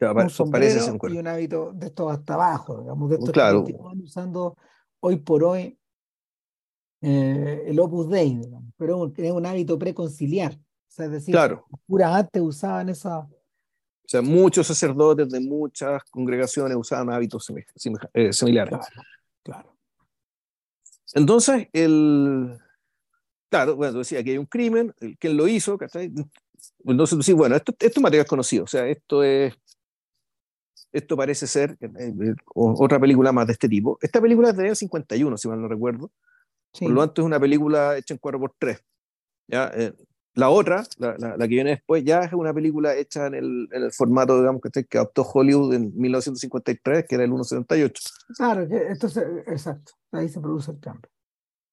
un 0.00 0.30
sombrero 0.30 0.98
y 1.08 1.18
un 1.18 1.26
hábito 1.26 1.72
de 1.72 1.86
esto 1.86 2.08
hasta 2.08 2.34
abajo, 2.34 2.80
digamos, 2.80 3.10
de 3.10 3.16
estos 3.16 3.30
claro. 3.30 3.64
que 3.64 3.72
van 3.72 4.00
usando 4.00 4.56
hoy 5.00 5.16
por 5.16 5.44
hoy 5.44 5.78
eh, 7.02 7.64
el 7.66 7.78
Opus 7.80 8.08
Dei, 8.08 8.36
digamos, 8.36 8.72
pero 8.76 9.12
es 9.16 9.32
un 9.32 9.46
hábito 9.46 9.78
preconciliar. 9.78 10.52
O 10.52 10.92
sea, 10.92 11.06
es 11.06 11.12
decir, 11.12 11.32
claro. 11.32 11.66
los 11.88 12.02
antes 12.02 12.42
usaban 12.42 12.88
esa, 12.88 13.20
o 14.10 14.10
sea, 14.10 14.22
muchos 14.22 14.66
sacerdotes 14.66 15.28
de 15.30 15.38
muchas 15.38 16.02
congregaciones 16.10 16.76
usaban 16.76 17.10
hábitos 17.10 17.48
eh, 18.12 18.32
similares. 18.32 18.70
Claro, 18.70 18.84
claro. 19.44 19.76
Entonces, 21.14 21.68
el, 21.72 22.58
claro, 23.50 23.76
bueno, 23.76 23.98
decía 23.98 24.22
que 24.22 24.30
hay 24.30 24.38
un 24.38 24.46
crimen, 24.46 24.94
¿quién 25.18 25.36
lo 25.36 25.48
hizo? 25.48 25.78
Entonces, 26.84 27.26
sí, 27.26 27.32
bueno, 27.32 27.56
esto, 27.56 27.72
esto 27.72 28.00
es 28.00 28.02
material 28.02 28.26
conocido, 28.26 28.64
o 28.64 28.68
sea, 28.68 28.86
esto 28.86 29.22
es, 29.22 29.54
esto 30.92 31.16
parece 31.16 31.46
ser 31.46 31.76
eh, 31.80 31.88
eh, 31.98 32.34
otra 32.54 32.98
película 32.98 33.32
más 33.32 33.46
de 33.46 33.52
este 33.52 33.68
tipo. 33.68 33.98
Esta 34.00 34.20
película 34.20 34.50
es 34.50 34.56
de 34.56 34.64
año 34.64 34.74
51, 34.74 35.36
si 35.36 35.48
mal 35.48 35.60
no 35.60 35.68
recuerdo. 35.68 36.10
Por 36.78 36.90
lo 36.90 37.00
tanto, 37.00 37.22
es 37.22 37.26
una 37.26 37.40
película 37.40 37.96
hecha 37.96 38.14
en 38.14 38.20
4x3. 38.20 38.80
¿ya? 39.48 39.72
La 40.34 40.48
otra, 40.50 40.84
la, 40.98 41.16
la, 41.18 41.36
que 41.36 41.54
viene 41.54 41.70
después, 41.70 42.04
ya 42.04 42.20
es 42.20 42.32
una 42.32 42.54
película 42.54 42.94
hecha 42.94 43.26
en 43.26 43.34
el, 43.34 43.68
en 43.72 43.82
el 43.82 43.92
formato, 43.92 44.38
digamos, 44.38 44.62
que, 44.62 44.84
que 44.84 44.98
adoptó 44.98 45.22
Hollywood 45.22 45.74
en 45.74 45.92
1953, 45.96 47.04
que 47.08 47.14
era 47.16 47.24
el 47.24 47.32
1.78. 47.32 47.92
Claro, 48.36 48.62
esto 48.62 49.08
es, 49.08 49.16
exacto, 49.46 49.92
ahí 50.12 50.28
se 50.28 50.40
produce 50.40 50.70
el 50.70 50.78
cambio. 50.78 51.10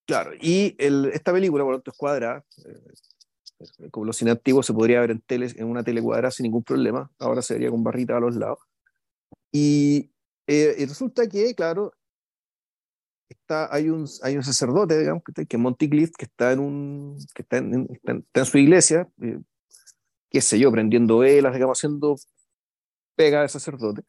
Claro, 0.08 0.32
y 0.41 0.76
el, 0.80 1.12
esta 1.13 1.32
película, 1.34 1.63
por 1.63 1.74
lo 1.74 1.80
tanto, 1.80 1.91
es 1.91 1.98
cuadrada. 1.98 2.43
Eh, 2.65 3.89
como 3.91 4.06
los 4.06 4.17
cine 4.17 4.32
antiguos 4.32 4.65
se 4.65 4.74
podría 4.74 5.02
ver 5.02 5.12
en, 5.12 5.22
tele, 5.22 5.52
en 5.56 5.67
una 5.67 5.84
tele 5.84 6.02
cuadrada 6.02 6.32
sin 6.32 6.46
ningún 6.46 6.63
problema. 6.63 7.12
Ahora 7.20 7.41
se 7.41 7.56
vería 7.56 7.70
con 7.70 7.84
barrita 7.84 8.17
a 8.17 8.20
los 8.20 8.36
lados. 8.36 8.60
Y, 9.52 10.12
eh, 10.48 10.76
y 10.78 10.86
resulta 10.86 11.28
que, 11.28 11.54
claro, 11.56 11.93
está, 13.30 13.74
hay, 13.74 13.90
un, 13.90 14.08
hay 14.24 14.38
un 14.38 14.44
sacerdote, 14.44 14.98
digamos, 15.00 15.24
que, 15.24 15.46
que 15.46 15.58
es 15.58 15.62
Monty 15.62 15.90
que 15.90 16.26
está 16.26 16.52
en, 16.52 16.60
un, 16.60 17.18
que 17.34 17.42
está 17.42 17.58
en, 17.58 17.88
está 17.92 18.40
en 18.40 18.46
su 18.46 18.58
iglesia, 18.58 19.08
eh, 19.22 19.40
qué 20.30 20.42
sé 20.42 20.60
yo, 20.60 20.72
prendiendo 20.72 21.20
velas, 21.20 21.54
digamos, 21.54 21.78
haciendo 21.78 22.16
pega 23.16 23.42
de 23.42 23.50
sacerdote. 23.50 24.04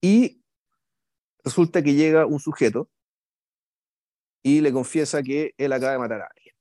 Y 0.00 0.42
resulta 1.44 1.82
que 1.82 1.94
llega 1.94 2.26
un 2.26 2.40
sujeto 2.40 2.88
y 4.42 4.60
le 4.60 4.72
confiesa 4.72 5.22
que 5.22 5.54
él 5.56 5.72
acaba 5.72 5.92
de 5.92 5.98
matar 5.98 6.22
a 6.22 6.28
alguien. 6.34 6.54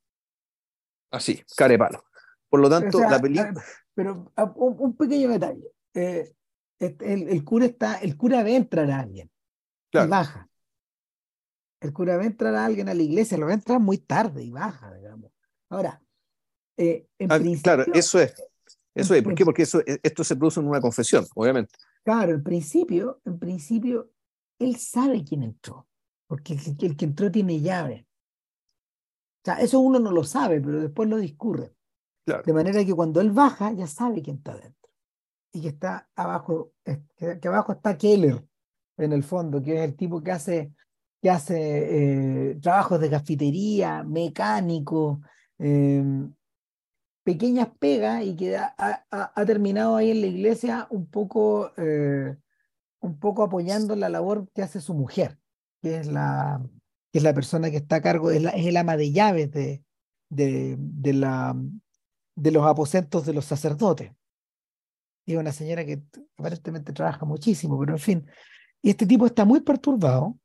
Así, 1.11 1.43
care 1.57 1.77
palo. 1.77 2.03
Por 2.49 2.59
lo 2.59 2.69
tanto, 2.69 2.99
la 2.99 3.19
película... 3.19 3.53
Pero 3.93 4.31
un, 4.55 4.95
pequeño 4.95 5.29
detalle. 5.29 5.71
Eh, 5.93 6.33
el, 6.79 7.29
el, 7.29 7.43
cura 7.43 7.65
está, 7.65 7.97
el 7.97 8.15
cura 8.15 8.43
ve 8.43 8.55
entrar 8.55 8.89
a 8.89 8.99
alguien 8.99 9.29
y 9.91 10.07
baja 10.07 10.50
el 11.81 11.93
cura 11.93 12.15
va 12.15 12.23
a 12.23 12.27
entrar 12.27 12.53
a 12.55 12.65
alguien 12.65 12.87
a 12.89 12.93
la 12.93 13.01
iglesia, 13.01 13.37
lo 13.37 13.47
va 13.47 13.51
a 13.51 13.55
entrar 13.55 13.79
muy 13.79 13.97
tarde 13.97 14.43
y 14.43 14.51
baja, 14.51 14.93
digamos. 14.93 15.31
Ahora, 15.69 16.01
eh, 16.77 17.07
en 17.17 17.31
ah, 17.31 17.39
principio, 17.39 17.63
Claro, 17.63 17.93
eso 17.93 18.19
es. 18.19 18.33
Eso 18.93 19.15
es. 19.15 19.23
¿Por 19.23 19.33
qué? 19.33 19.43
Porque 19.43 19.63
eso, 19.63 19.79
e, 19.79 19.99
esto 20.03 20.23
se 20.23 20.35
produce 20.35 20.59
en 20.59 20.67
una 20.67 20.79
confesión, 20.79 21.25
obviamente. 21.33 21.73
Claro, 22.03 22.33
en 22.33 22.43
principio, 22.43 23.19
en 23.25 23.39
principio, 23.39 24.11
él 24.59 24.75
sabe 24.75 25.23
quién 25.23 25.41
entró, 25.43 25.87
porque 26.27 26.53
el, 26.53 26.95
que 26.95 27.05
entró 27.05 27.31
tiene 27.31 27.59
llave. 27.59 28.07
O 29.43 29.45
sea, 29.45 29.55
eso 29.55 29.79
uno 29.79 29.97
no 29.97 30.11
lo 30.11 30.23
sabe, 30.23 30.61
pero 30.61 30.81
después 30.81 31.09
lo 31.09 31.17
discurre. 31.17 31.73
Claro. 32.25 32.43
De 32.45 32.53
manera 32.53 32.85
que 32.85 32.93
cuando 32.93 33.21
él 33.21 33.31
baja, 33.31 33.71
ya 33.71 33.87
sabe 33.87 34.21
quién 34.21 34.37
está 34.37 34.55
dentro. 34.55 34.91
Y 35.51 35.61
que 35.61 35.69
está 35.69 36.09
abajo, 36.15 36.73
que, 36.83 37.39
que 37.39 37.47
abajo 37.47 37.71
está 37.71 37.97
Keller, 37.97 38.45
en 38.97 39.13
el 39.13 39.23
fondo, 39.23 39.61
que 39.63 39.77
es 39.77 39.81
el 39.81 39.95
tipo 39.95 40.21
que 40.21 40.31
hace 40.31 40.75
que 41.21 41.29
hace 41.29 42.51
eh, 42.51 42.55
trabajos 42.55 42.99
de 42.99 43.09
cafetería, 43.09 44.03
mecánico, 44.03 45.21
em, 45.59 46.33
pequeñas 47.23 47.69
pegas 47.79 48.23
y 48.23 48.35
que 48.35 48.57
ha, 48.57 48.73
ha, 49.11 49.45
terminado 49.45 49.95
ahí 49.95 50.09
en 50.11 50.21
la 50.21 50.27
iglesia 50.27 50.87
un 50.89 51.05
poco, 51.07 51.71
eh, 51.77 52.35
un 53.01 53.19
poco 53.19 53.43
apoyando 53.43 53.95
la 53.95 54.09
labor 54.09 54.49
que 54.53 54.63
hace 54.63 54.81
su 54.81 54.95
mujer, 54.95 55.37
que 55.81 55.99
es 55.99 56.07
la, 56.07 56.59
que 57.11 57.19
es 57.19 57.23
la 57.23 57.35
persona 57.35 57.69
que 57.69 57.77
está 57.77 57.97
a 57.97 58.01
cargo, 58.01 58.31
es, 58.31 58.41
la, 58.41 58.49
es 58.51 58.65
el 58.65 58.77
ama 58.77 58.97
de 58.97 59.11
llaves 59.11 59.51
de, 59.51 59.83
de, 60.29 60.75
de, 60.79 61.13
la, 61.13 61.55
de 62.35 62.51
los 62.51 62.65
aposentos 62.65 63.27
de 63.27 63.33
los 63.33 63.45
sacerdotes. 63.45 64.11
Y 65.27 65.35
una 65.35 65.51
señora 65.51 65.85
que 65.85 66.01
aparentemente 66.35 66.93
trabaja 66.93 67.25
muchísimo, 67.25 67.79
pero 67.79 67.93
en 67.93 67.99
fin. 67.99 68.25
Y 68.81 68.89
este 68.89 69.05
tipo 69.05 69.27
está 69.27 69.45
muy 69.45 69.61
perturbado 69.61 70.40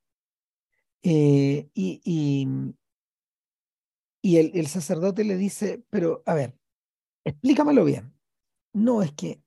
eh, 1.08 1.70
y, 1.72 2.00
y, 4.22 4.36
el, 4.38 4.50
el, 4.54 4.66
sacerdote 4.66 5.22
le 5.22 5.36
dice, 5.36 5.84
pero 5.88 6.24
a 6.26 6.34
ver, 6.34 6.58
explícamelo 7.24 7.84
bien. 7.84 8.12
No, 8.72 9.02
es 9.02 9.12
que, 9.12 9.40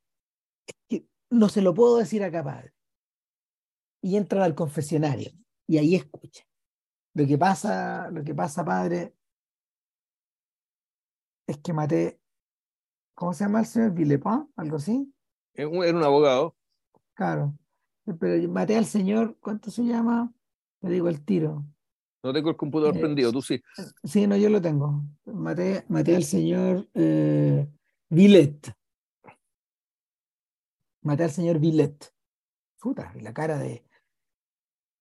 es 0.65 0.75
que 0.87 1.05
no 1.29 1.49
se 1.49 1.61
lo 1.61 1.73
puedo 1.73 1.97
decir 1.97 2.23
acá, 2.23 2.45
padre. 2.45 2.73
Y 4.01 4.15
entra 4.15 4.45
al 4.45 4.55
confesionario 4.55 5.31
y 5.67 5.79
ahí 5.79 5.95
escucha. 5.95 6.45
Lo 7.13 7.27
que 7.27 7.37
pasa, 7.37 8.09
lo 8.09 8.23
que 8.23 8.33
pasa, 8.33 8.63
padre, 8.63 9.13
es 11.45 11.57
que 11.57 11.73
maté, 11.73 12.21
¿cómo 13.15 13.33
se 13.33 13.43
llama 13.43 13.59
el 13.59 13.65
señor 13.65 13.91
Villepin? 13.91 14.49
¿Algo 14.55 14.77
así? 14.77 15.13
Era 15.55 15.67
un 15.67 16.03
abogado. 16.05 16.55
Claro. 17.15 17.53
Pero 18.17 18.49
maté 18.49 18.77
al 18.77 18.85
señor, 18.85 19.37
¿cuánto 19.41 19.71
se 19.71 19.83
llama? 19.83 20.33
Te 20.79 20.89
digo 20.89 21.09
el 21.09 21.23
tiro. 21.23 21.65
No 22.23 22.33
tengo 22.33 22.49
el 22.49 22.57
computador 22.57 22.97
eh, 22.97 22.99
prendido, 22.99 23.31
tú 23.31 23.41
sí. 23.41 23.61
Sí, 24.03 24.27
no, 24.27 24.35
yo 24.35 24.49
lo 24.49 24.61
tengo. 24.61 25.03
Maté, 25.25 25.85
maté 25.87 26.15
al 26.15 26.23
señor 26.23 26.87
eh, 26.93 27.67
Villet. 28.09 28.73
Maté 31.01 31.23
al 31.23 31.31
señor 31.31 31.59
Villet. 31.59 32.13
Puta, 32.79 33.13
la 33.21 33.33
cara 33.33 33.57
de. 33.57 33.85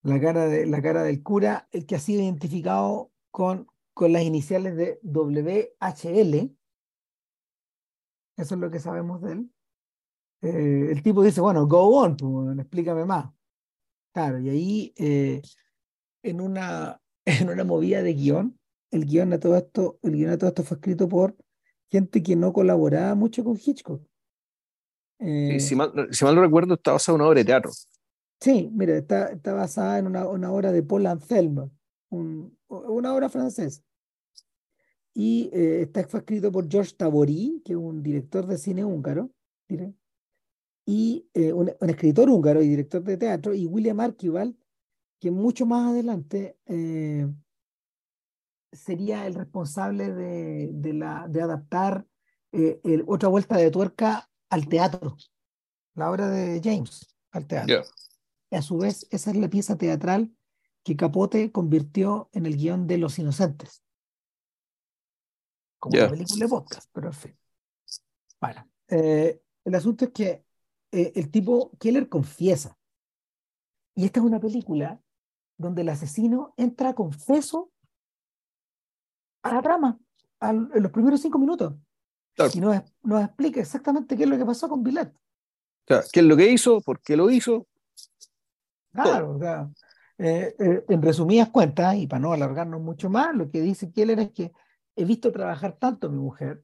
La 0.01 0.19
cara, 0.21 0.47
de, 0.47 0.65
la 0.65 0.81
cara 0.81 1.03
del 1.03 1.21
cura, 1.21 1.67
el 1.71 1.85
que 1.85 1.95
ha 1.95 1.99
sido 1.99 2.21
identificado 2.21 3.11
con, 3.31 3.67
con 3.93 4.13
las 4.13 4.23
iniciales 4.23 4.77
de 4.77 4.97
WHL. 5.03 6.55
Eso 8.37 8.55
es 8.55 8.61
lo 8.61 8.71
que 8.71 8.79
sabemos 8.79 9.21
de 9.21 9.33
él. 9.33 9.51
Eh, 10.41 10.87
el 10.91 11.03
tipo 11.03 11.21
dice, 11.21 11.41
bueno, 11.41 11.67
go 11.67 11.99
on, 11.99 12.15
pues, 12.15 12.57
explícame 12.59 13.03
más. 13.03 13.29
Claro, 14.13 14.39
y 14.39 14.49
ahí 14.49 14.93
en 16.23 16.41
una, 16.41 17.01
en 17.25 17.49
una 17.49 17.63
movida 17.63 18.01
de 18.03 18.13
guion. 18.13 18.59
El 18.91 19.05
guion 19.05 19.29
de 19.29 19.37
todo 19.37 19.55
esto, 19.55 19.99
el 20.01 20.13
guion 20.13 20.31
de 20.31 20.37
todo 20.37 20.49
esto 20.49 20.63
fue 20.63 20.77
escrito 20.77 21.07
por 21.07 21.35
gente 21.91 22.21
que 22.23 22.35
no 22.35 22.53
colaboraba 22.53 23.15
mucho 23.15 23.43
con 23.43 23.57
Hitchcock. 23.57 24.01
Eh, 25.19 25.59
si, 25.59 25.75
mal, 25.75 25.91
si, 26.11 26.23
mal, 26.23 26.35
no 26.35 26.41
recuerdo, 26.41 26.75
está 26.75 26.93
basada 26.93 27.15
en 27.15 27.21
una 27.21 27.29
obra 27.29 27.39
de 27.39 27.45
teatro. 27.45 27.71
Sí, 28.39 28.69
mira, 28.73 28.97
está, 28.97 29.31
está 29.31 29.53
basada 29.53 29.99
en 29.99 30.07
una, 30.07 30.27
una 30.27 30.51
obra 30.51 30.71
de 30.71 30.81
Paul 30.81 31.05
Anselmo, 31.07 31.71
un, 32.09 32.57
una 32.67 33.13
obra 33.13 33.27
francesa. 33.29 33.81
Y 35.13 35.49
eh, 35.51 35.81
está, 35.81 36.07
fue 36.07 36.21
escrito 36.21 36.51
por 36.51 36.69
Georges 36.69 36.95
Tabori, 36.95 37.61
que 37.65 37.73
es 37.73 37.77
un 37.77 38.01
director 38.01 38.45
de 38.45 38.57
cine 38.57 38.85
húngaro, 38.85 39.29
y 40.85 41.27
eh, 41.33 41.51
un, 41.51 41.71
un, 41.79 41.89
escritor 41.89 42.29
húngaro 42.29 42.61
y 42.61 42.69
director 42.69 43.03
de 43.03 43.17
teatro, 43.17 43.53
y 43.53 43.65
William 43.65 43.99
Archibald, 43.99 44.55
que 45.19 45.31
mucho 45.31 45.65
más 45.65 45.91
adelante 45.91 46.57
eh, 46.65 47.27
sería 48.71 49.27
el 49.27 49.35
responsable 49.35 50.13
de, 50.13 50.69
de, 50.71 50.93
la, 50.93 51.27
de 51.27 51.41
adaptar 51.41 52.07
eh, 52.51 52.79
el, 52.83 53.03
otra 53.05 53.29
vuelta 53.29 53.57
de 53.57 53.69
tuerca 53.69 54.29
al 54.49 54.67
teatro, 54.67 55.17
la 55.95 56.09
obra 56.09 56.29
de 56.29 56.61
James 56.63 57.15
al 57.31 57.45
teatro. 57.45 57.83
Y 58.49 58.55
a 58.55 58.61
su 58.61 58.77
vez, 58.77 59.05
esa 59.11 59.31
es 59.31 59.37
la 59.37 59.49
pieza 59.49 59.77
teatral 59.77 60.33
que 60.83 60.95
Capote 60.95 61.51
convirtió 61.51 62.29
en 62.31 62.45
el 62.45 62.57
guion 62.57 62.87
de 62.87 62.97
Los 62.97 63.19
Inocentes. 63.19 63.83
Como 65.77 65.97
una 65.97 66.09
película 66.09 66.45
de 66.45 66.49
podcast, 66.49 66.89
pero 66.91 67.07
en 67.07 67.13
fin. 67.13 67.39
Bueno, 68.41 68.69
eh, 68.87 69.41
el 69.65 69.75
asunto 69.75 70.05
es 70.05 70.11
que 70.11 70.45
el 70.91 71.29
tipo 71.29 71.71
Keller 71.77 72.09
confiesa. 72.09 72.75
Y 73.93 74.05
esta 74.05 74.19
es 74.19 74.25
una 74.25 74.39
película 74.39 74.99
donde 75.59 75.83
el 75.83 75.89
asesino 75.89 76.53
entra 76.57 76.95
confeso 76.95 77.69
a 79.43 79.53
la 79.53 79.61
trama 79.61 79.99
en 80.41 80.69
los 80.73 80.91
primeros 80.91 81.21
cinco 81.21 81.37
minutos 81.37 81.75
y 82.53 82.61
nos, 82.61 82.81
nos, 83.03 83.23
explica 83.25 83.59
exactamente 83.59 84.15
qué 84.15 84.23
es 84.23 84.29
lo 84.29 84.37
que 84.37 84.45
pasó 84.45 84.69
con 84.69 84.81
Billet. 84.81 85.13
sea, 85.85 86.01
¿qué 86.11 86.21
es 86.21 86.25
lo 86.25 86.37
que 86.37 86.49
hizo? 86.49 86.79
¿Por 86.81 87.01
qué 87.01 87.17
lo 87.17 87.29
hizo? 87.29 87.67
Claro, 88.93 89.35
o 89.35 89.39
sea, 89.39 89.69
eh, 90.17 90.55
eh, 90.59 90.85
en 90.87 91.01
resumidas 91.01 91.49
cuentas, 91.49 91.95
y 91.95 92.07
para 92.07 92.21
no 92.21 92.33
alargarnos 92.33 92.81
mucho 92.81 93.09
más, 93.09 93.35
lo 93.35 93.49
que 93.49 93.61
dice 93.61 93.91
Keller 93.91 94.19
es 94.19 94.31
que 94.31 94.51
he 94.95 95.05
visto 95.05 95.31
trabajar 95.31 95.77
tanto 95.77 96.07
a 96.07 96.09
mi 96.09 96.17
mujer 96.17 96.63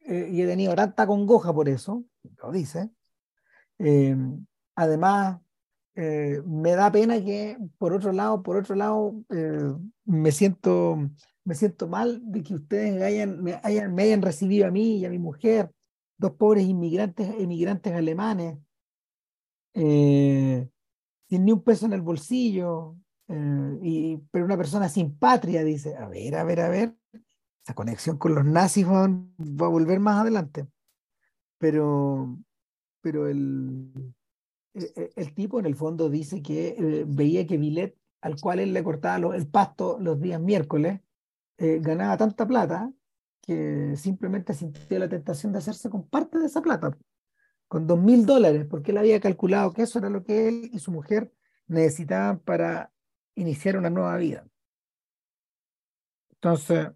eh, 0.00 0.28
y 0.30 0.42
he 0.42 0.46
tenido 0.46 0.74
tanta 0.74 1.06
congoja 1.06 1.52
por 1.52 1.68
eso, 1.68 2.04
lo 2.42 2.50
dice. 2.50 2.90
además, 4.74 5.40
me 5.96 6.72
da 6.72 6.92
pena 6.92 7.24
que, 7.24 7.56
por 7.78 7.92
otro 7.92 8.12
lado, 8.12 8.42
por 8.42 8.56
otro 8.56 8.74
lado, 8.74 9.14
me 10.04 10.32
siento 10.32 10.98
me 11.46 11.54
siento 11.54 11.86
mal 11.86 12.20
de 12.24 12.42
que 12.42 12.54
ustedes 12.54 13.00
hayan, 13.00 13.40
me, 13.40 13.60
hayan, 13.62 13.94
me 13.94 14.02
hayan 14.02 14.20
recibido 14.20 14.66
a 14.66 14.72
mí 14.72 14.98
y 14.98 15.04
a 15.04 15.10
mi 15.10 15.18
mujer, 15.18 15.70
dos 16.18 16.32
pobres 16.32 16.64
inmigrantes, 16.66 17.28
inmigrantes 17.38 17.92
alemanes, 17.92 18.58
eh, 19.74 20.68
sin 21.28 21.44
ni 21.44 21.52
un 21.52 21.62
peso 21.62 21.86
en 21.86 21.92
el 21.92 22.02
bolsillo, 22.02 22.96
eh, 23.28 23.78
y, 23.80 24.16
pero 24.32 24.44
una 24.44 24.56
persona 24.56 24.88
sin 24.88 25.16
patria, 25.16 25.62
dice, 25.62 25.94
a 25.94 26.08
ver, 26.08 26.34
a 26.34 26.42
ver, 26.42 26.60
a 26.60 26.68
ver, 26.68 26.96
esa 27.62 27.74
conexión 27.74 28.18
con 28.18 28.34
los 28.34 28.44
nazis 28.44 28.84
va, 28.84 29.04
a 29.04 29.68
volver 29.68 30.00
más 30.00 30.22
adelante. 30.22 30.66
Pero, 31.58 32.36
pero 33.00 33.28
el, 33.28 33.92
el, 35.16 35.34
tipo 35.34 35.58
en 35.58 35.66
el 35.66 35.74
fondo 35.74 36.10
dice 36.10 36.42
que 36.42 36.68
eh, 36.68 37.04
veía 37.06 37.46
que 37.46 37.56
Villet, 37.56 37.96
al 38.20 38.40
cual 38.40 38.60
él 38.60 38.72
le 38.72 38.84
cortaba 38.84 39.34
el 39.34 39.46
pasto 39.46 39.98
los 40.00 40.20
días 40.20 40.40
miércoles, 40.40 41.00
eh, 41.58 41.78
ganaba 41.80 42.16
tanta 42.16 42.46
plata 42.46 42.92
que 43.40 43.94
simplemente 43.96 44.52
sintió 44.52 44.98
la 44.98 45.08
tentación 45.08 45.52
de 45.52 45.58
hacerse 45.58 45.88
con 45.88 46.06
parte 46.08 46.38
de 46.38 46.46
esa 46.46 46.60
plata, 46.60 46.96
con 47.68 47.86
dos 47.86 47.98
mil 47.98 48.26
dólares, 48.26 48.66
porque 48.68 48.90
él 48.90 48.98
había 48.98 49.20
calculado 49.20 49.72
que 49.72 49.82
eso 49.82 49.98
era 49.98 50.10
lo 50.10 50.24
que 50.24 50.48
él 50.48 50.70
y 50.72 50.78
su 50.78 50.90
mujer 50.90 51.32
necesitaban 51.66 52.40
para 52.40 52.92
iniciar 53.34 53.76
una 53.76 53.90
nueva 53.90 54.16
vida. 54.16 54.46
Entonces, 56.32 56.88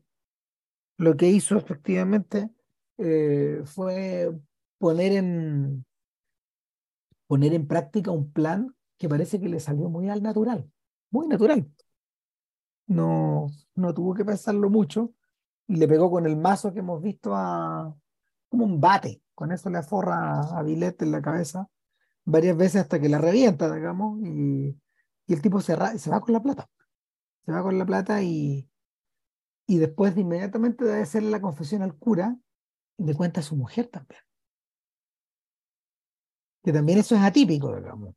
lo 0.96 1.16
que 1.16 1.28
hizo 1.28 1.56
efectivamente 1.56 2.50
eh, 2.98 3.62
fue 3.64 4.30
poner 4.78 5.12
en, 5.12 5.84
poner 7.30 7.54
en 7.54 7.66
práctica 7.66 8.10
un 8.10 8.32
plan 8.32 8.74
que 8.98 9.08
parece 9.08 9.40
que 9.40 9.48
le 9.48 9.60
salió 9.60 9.88
muy 9.88 10.10
al 10.10 10.22
natural, 10.22 10.68
muy 11.10 11.28
natural 11.28 11.70
no, 12.90 13.50
no 13.76 13.94
tuvo 13.94 14.14
que 14.14 14.24
pensarlo 14.24 14.68
mucho 14.68 15.14
y 15.68 15.76
le 15.76 15.86
pegó 15.86 16.10
con 16.10 16.26
el 16.26 16.36
mazo 16.36 16.72
que 16.72 16.80
hemos 16.80 17.00
visto 17.00 17.34
a 17.34 17.94
como 18.48 18.64
un 18.64 18.80
bate. 18.80 19.22
Con 19.34 19.52
eso 19.52 19.70
le 19.70 19.78
aforra 19.78 20.40
a 20.40 20.62
Vilete 20.62 21.04
en 21.04 21.12
la 21.12 21.22
cabeza 21.22 21.68
varias 22.24 22.56
veces 22.56 22.82
hasta 22.82 23.00
que 23.00 23.08
la 23.08 23.18
revienta, 23.18 23.72
digamos, 23.72 24.20
y, 24.22 24.76
y 25.26 25.32
el 25.32 25.40
tipo 25.40 25.60
se, 25.60 25.76
se 25.98 26.10
va 26.10 26.20
con 26.20 26.32
la 26.32 26.42
plata. 26.42 26.68
Se 27.46 27.52
va 27.52 27.62
con 27.62 27.78
la 27.78 27.86
plata 27.86 28.22
y, 28.22 28.68
y 29.66 29.78
después 29.78 30.14
de 30.16 30.22
inmediatamente 30.22 30.84
de 30.84 31.00
hacerle 31.00 31.30
la 31.30 31.40
confesión 31.40 31.82
al 31.82 31.96
cura, 31.96 32.36
le 32.98 33.14
cuenta 33.14 33.40
a 33.40 33.44
su 33.44 33.56
mujer 33.56 33.86
también. 33.86 34.20
Que 36.62 36.72
también 36.72 36.98
eso 36.98 37.14
es 37.14 37.22
atípico, 37.22 37.74
digamos. 37.74 38.14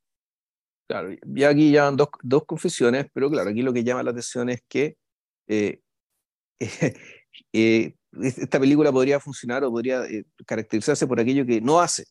Claro, 0.87 1.09
ya 1.25 1.49
aquí 1.49 1.71
llevan 1.71 1.95
dos, 1.95 2.09
dos 2.21 2.45
confesiones, 2.45 3.07
pero 3.13 3.29
claro, 3.29 3.49
aquí 3.49 3.61
lo 3.61 3.71
que 3.71 3.83
llama 3.83 4.03
la 4.03 4.11
atención 4.11 4.49
es 4.49 4.61
que 4.67 4.97
eh, 5.47 5.79
eh, 7.53 7.95
esta 8.21 8.59
película 8.59 8.91
podría 8.91 9.19
funcionar 9.19 9.63
o 9.63 9.71
podría 9.71 10.03
eh, 10.05 10.25
caracterizarse 10.45 11.07
por 11.07 11.19
aquello 11.19 11.45
que 11.45 11.61
no 11.61 11.79
hace, 11.79 12.05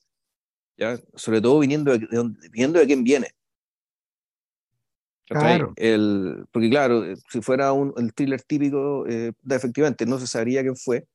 ¿ya? 0.77 0.99
sobre 1.15 1.41
todo 1.41 1.61
viniendo 1.61 1.97
de, 1.97 2.09
viniendo 2.51 2.79
de 2.79 2.87
quién 2.87 3.05
viene. 3.05 3.29
Claro. 5.27 5.73
El, 5.77 6.45
porque 6.51 6.69
claro, 6.69 7.05
si 7.31 7.41
fuera 7.41 7.73
un 7.73 7.95
el 7.97 8.13
thriller 8.13 8.43
típico, 8.43 9.07
efectivamente 9.07 10.05
no 10.05 10.19
se 10.19 10.27
sabría 10.27 10.63
quién 10.63 10.77
fue, 10.77 11.07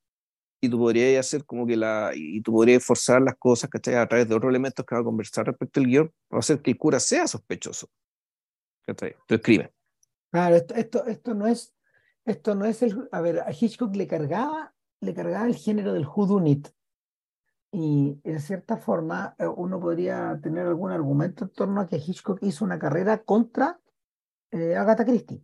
y 0.59 0.69
tú 0.69 0.77
podrías 0.79 1.25
hacer 1.25 1.45
como 1.45 1.65
que 1.67 1.77
la, 1.77 2.11
y 2.15 2.41
tú 2.41 2.51
podrías 2.51 2.83
forzar 2.83 3.21
las 3.21 3.35
cosas, 3.37 3.69
¿cachai? 3.69 3.95
A 3.95 4.07
través 4.07 4.27
de 4.27 4.35
otros 4.35 4.49
elementos 4.49 4.85
que 4.85 4.95
va 4.95 5.01
a 5.01 5.03
conversar 5.03 5.45
respecto 5.45 5.79
al 5.79 5.85
guion, 5.85 6.11
para 6.27 6.39
hacer 6.39 6.61
que 6.61 6.71
el 6.71 6.77
cura 6.77 6.99
sea 6.99 7.27
sospechoso, 7.27 7.89
¿cachai? 8.85 9.15
Entonces 9.19 9.43
crimen. 9.43 9.71
Claro, 10.31 10.55
esto, 10.55 10.75
esto, 10.75 11.05
esto 11.05 11.33
no 11.33 11.47
es, 11.47 11.73
esto 12.25 12.55
no 12.55 12.65
es 12.65 12.81
el, 12.81 13.07
a 13.11 13.21
ver, 13.21 13.39
a 13.39 13.51
Hitchcock 13.51 13.95
le 13.95 14.07
cargaba, 14.07 14.73
le 15.01 15.13
cargaba 15.13 15.47
el 15.47 15.55
género 15.55 15.93
del 15.93 16.07
whodunit, 16.07 16.69
y 17.71 18.19
en 18.23 18.39
cierta 18.39 18.77
forma 18.77 19.35
eh, 19.37 19.45
uno 19.45 19.79
podría 19.79 20.39
tener 20.41 20.65
algún 20.65 20.91
argumento 20.91 21.43
en 21.43 21.51
torno 21.51 21.81
a 21.81 21.87
que 21.87 21.97
Hitchcock 21.97 22.39
hizo 22.41 22.63
una 22.63 22.79
carrera 22.79 23.23
contra 23.23 23.79
eh, 24.51 24.75
Agatha 24.75 25.05
Christie. 25.05 25.43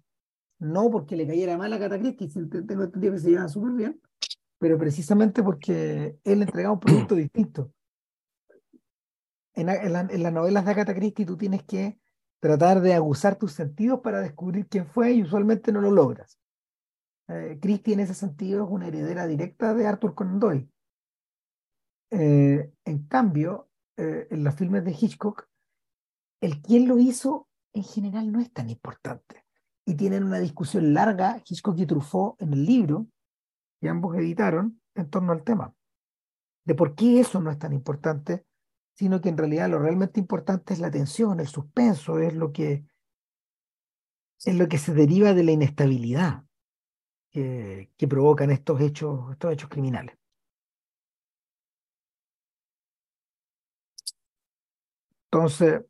No 0.60 0.90
porque 0.90 1.16
le 1.16 1.28
cayera 1.28 1.58
mal 1.58 1.74
a 1.74 1.76
Agatha 1.76 2.00
Christie, 2.00 2.30
tengo 2.30 2.84
entendido 2.84 3.14
que 3.14 3.20
se 3.20 3.30
llevan 3.30 3.50
súper 3.50 3.72
bien, 3.72 4.02
pero 4.64 4.78
precisamente 4.78 5.44
porque 5.44 6.18
él 6.24 6.42
entregaba 6.42 6.76
un 6.76 6.80
producto 6.80 7.16
distinto. 7.16 7.74
En, 9.56 9.66
las 9.68 10.34
novelas 10.34 10.64
de 10.64 10.72
Agatha 10.72 10.96
Christie 10.96 11.26
tú 11.26 11.36
tienes 11.36 11.64
que 11.64 12.00
tratar 12.40 12.80
de 12.80 12.94
aguzar 12.94 13.36
tus 13.36 13.52
sentidos 13.52 14.00
para 14.00 14.22
descubrir 14.22 14.70
quién 14.70 14.88
fue 14.88 15.12
y 15.12 15.22
usualmente 15.22 15.74
no 15.74 15.82
lo 15.82 15.92
logras. 15.92 16.40
Eh, 17.28 17.60
Christie 17.62 17.96
en 17.96 18.00
ese 18.00 18.14
sentido 18.14 18.64
es 18.64 18.72
una 18.72 18.88
heredera 18.88 19.28
directa 19.28 19.74
de 19.74 19.86
Arthur 19.86 20.16
Conan 20.16 20.40
Doyle. 20.40 20.70
Eh, 22.12 22.72
en 22.86 23.08
cambio, 23.08 23.70
eh, 23.98 24.30
en 24.32 24.46
los 24.46 24.56
filmes 24.56 24.86
de 24.86 24.92
Hitchcock, 24.92 25.46
el 26.40 26.62
quién 26.62 26.88
lo 26.88 27.00
hizo 27.00 27.50
en 27.74 27.84
general 27.84 28.32
no 28.32 28.40
es 28.40 28.50
tan 28.54 28.70
importante. 28.70 29.44
Y 29.86 29.96
tienen 29.96 30.24
una 30.24 30.40
discusión 30.40 30.94
larga, 30.94 31.44
Hitchcock 31.46 31.78
y 31.80 31.86
Truffaut, 31.86 32.42
en 32.42 32.54
el 32.54 32.66
libro, 32.66 33.08
y 33.84 33.90
ambos 33.90 34.16
editaron 34.16 34.82
en 34.96 35.10
torno 35.10 35.34
al 35.34 35.44
tema, 35.44 35.76
de 36.64 36.74
por 36.74 36.96
qué 36.96 37.20
eso 37.20 37.42
no 37.42 37.52
es 37.52 37.60
tan 37.60 37.74
importante, 37.74 38.46
sino 38.94 39.20
que 39.20 39.28
en 39.28 39.38
realidad 39.38 39.70
lo 39.70 39.78
realmente 39.78 40.22
importante 40.22 40.74
es 40.74 40.80
la 40.80 40.90
tensión, 40.90 41.42
el 41.42 41.48
suspenso, 41.48 42.18
es 42.20 42.34
lo 42.34 42.54
que, 42.54 42.86
es 44.46 44.56
lo 44.56 44.70
que 44.70 44.78
se 44.78 44.94
deriva 44.94 45.34
de 45.34 45.44
la 45.44 45.52
inestabilidad 45.52 46.46
que, 47.30 47.92
que 47.98 48.08
provocan 48.08 48.52
estos 48.52 48.80
hechos, 48.80 49.34
estos 49.34 49.52
hechos 49.52 49.70
criminales. 49.70 50.18
Entonces, 55.30 55.82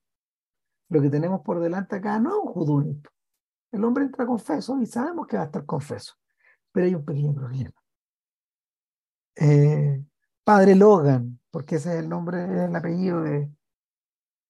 lo 0.89 0.99
que 0.99 1.09
tenemos 1.11 1.41
por 1.41 1.59
delante 1.59 1.97
acá 1.97 2.17
no 2.17 2.29
es 2.29 2.43
un 2.43 2.53
judunito. 2.53 3.11
El 3.71 3.83
hombre 3.83 4.05
entra 4.05 4.25
confeso 4.25 4.81
y 4.81 4.87
sabemos 4.87 5.27
que 5.27 5.37
va 5.37 5.43
a 5.43 5.45
estar 5.45 5.65
confeso, 5.65 6.15
pero 6.71 6.87
hay 6.87 6.95
un 6.95 7.05
pequeño 7.05 7.35
problema. 7.35 7.82
Eh, 9.35 10.03
padre 10.43 10.75
Logan, 10.75 11.39
porque 11.51 11.75
ese 11.75 11.93
es 11.93 11.99
el 11.99 12.09
nombre, 12.09 12.65
el 12.65 12.75
apellido 12.75 13.21
de 13.21 13.49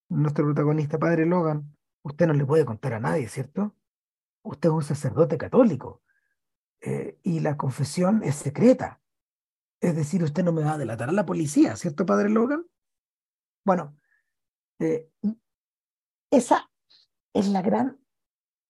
nuestro 0.10 0.46
protagonista, 0.46 1.00
Padre 1.00 1.26
Logan, 1.26 1.76
usted 2.04 2.28
no 2.28 2.34
le 2.34 2.46
puede 2.46 2.65
contar 2.65 2.93
a 2.93 3.00
nadie, 3.00 3.28
¿cierto? 3.28 3.76
Usted 4.43 4.69
es 4.69 4.76
un 4.76 4.84
sacerdote 4.84 5.38
católico 5.38 6.02
eh, 6.82 7.17
y 7.24 7.39
la 7.39 7.58
confesión 7.58 8.24
es 8.24 8.36
secreta. 8.36 9.02
Es 9.82 9.96
decir, 9.96 10.24
usted 10.24 10.43
no 10.43 10.54
me 10.54 10.63
va 10.63 10.74
a 10.74 10.78
delatar 10.78 11.10
a 11.10 11.13
la 11.13 11.26
policía, 11.26 11.76
¿cierto, 11.76 12.06
Padre 12.06 12.30
Logan? 12.30 12.65
Bueno, 13.65 13.98
eh, 14.80 15.10
esa 16.32 16.69
es 17.34 17.48
la 17.48 17.62
gran 17.62 18.00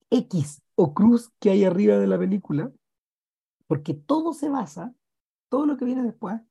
X 0.10 0.62
o 0.76 0.94
cruz 0.94 1.32
que 1.40 1.50
hay 1.50 1.66
arriba 1.66 1.98
de 1.98 2.08
la 2.08 2.18
película, 2.18 2.72
porque 3.68 3.94
todo 3.94 4.34
se 4.34 4.50
basa 4.50 4.94
todo 5.54 5.68
lo 5.68 5.78
que 5.78 5.86
viene 5.86 6.02
después 6.02 6.42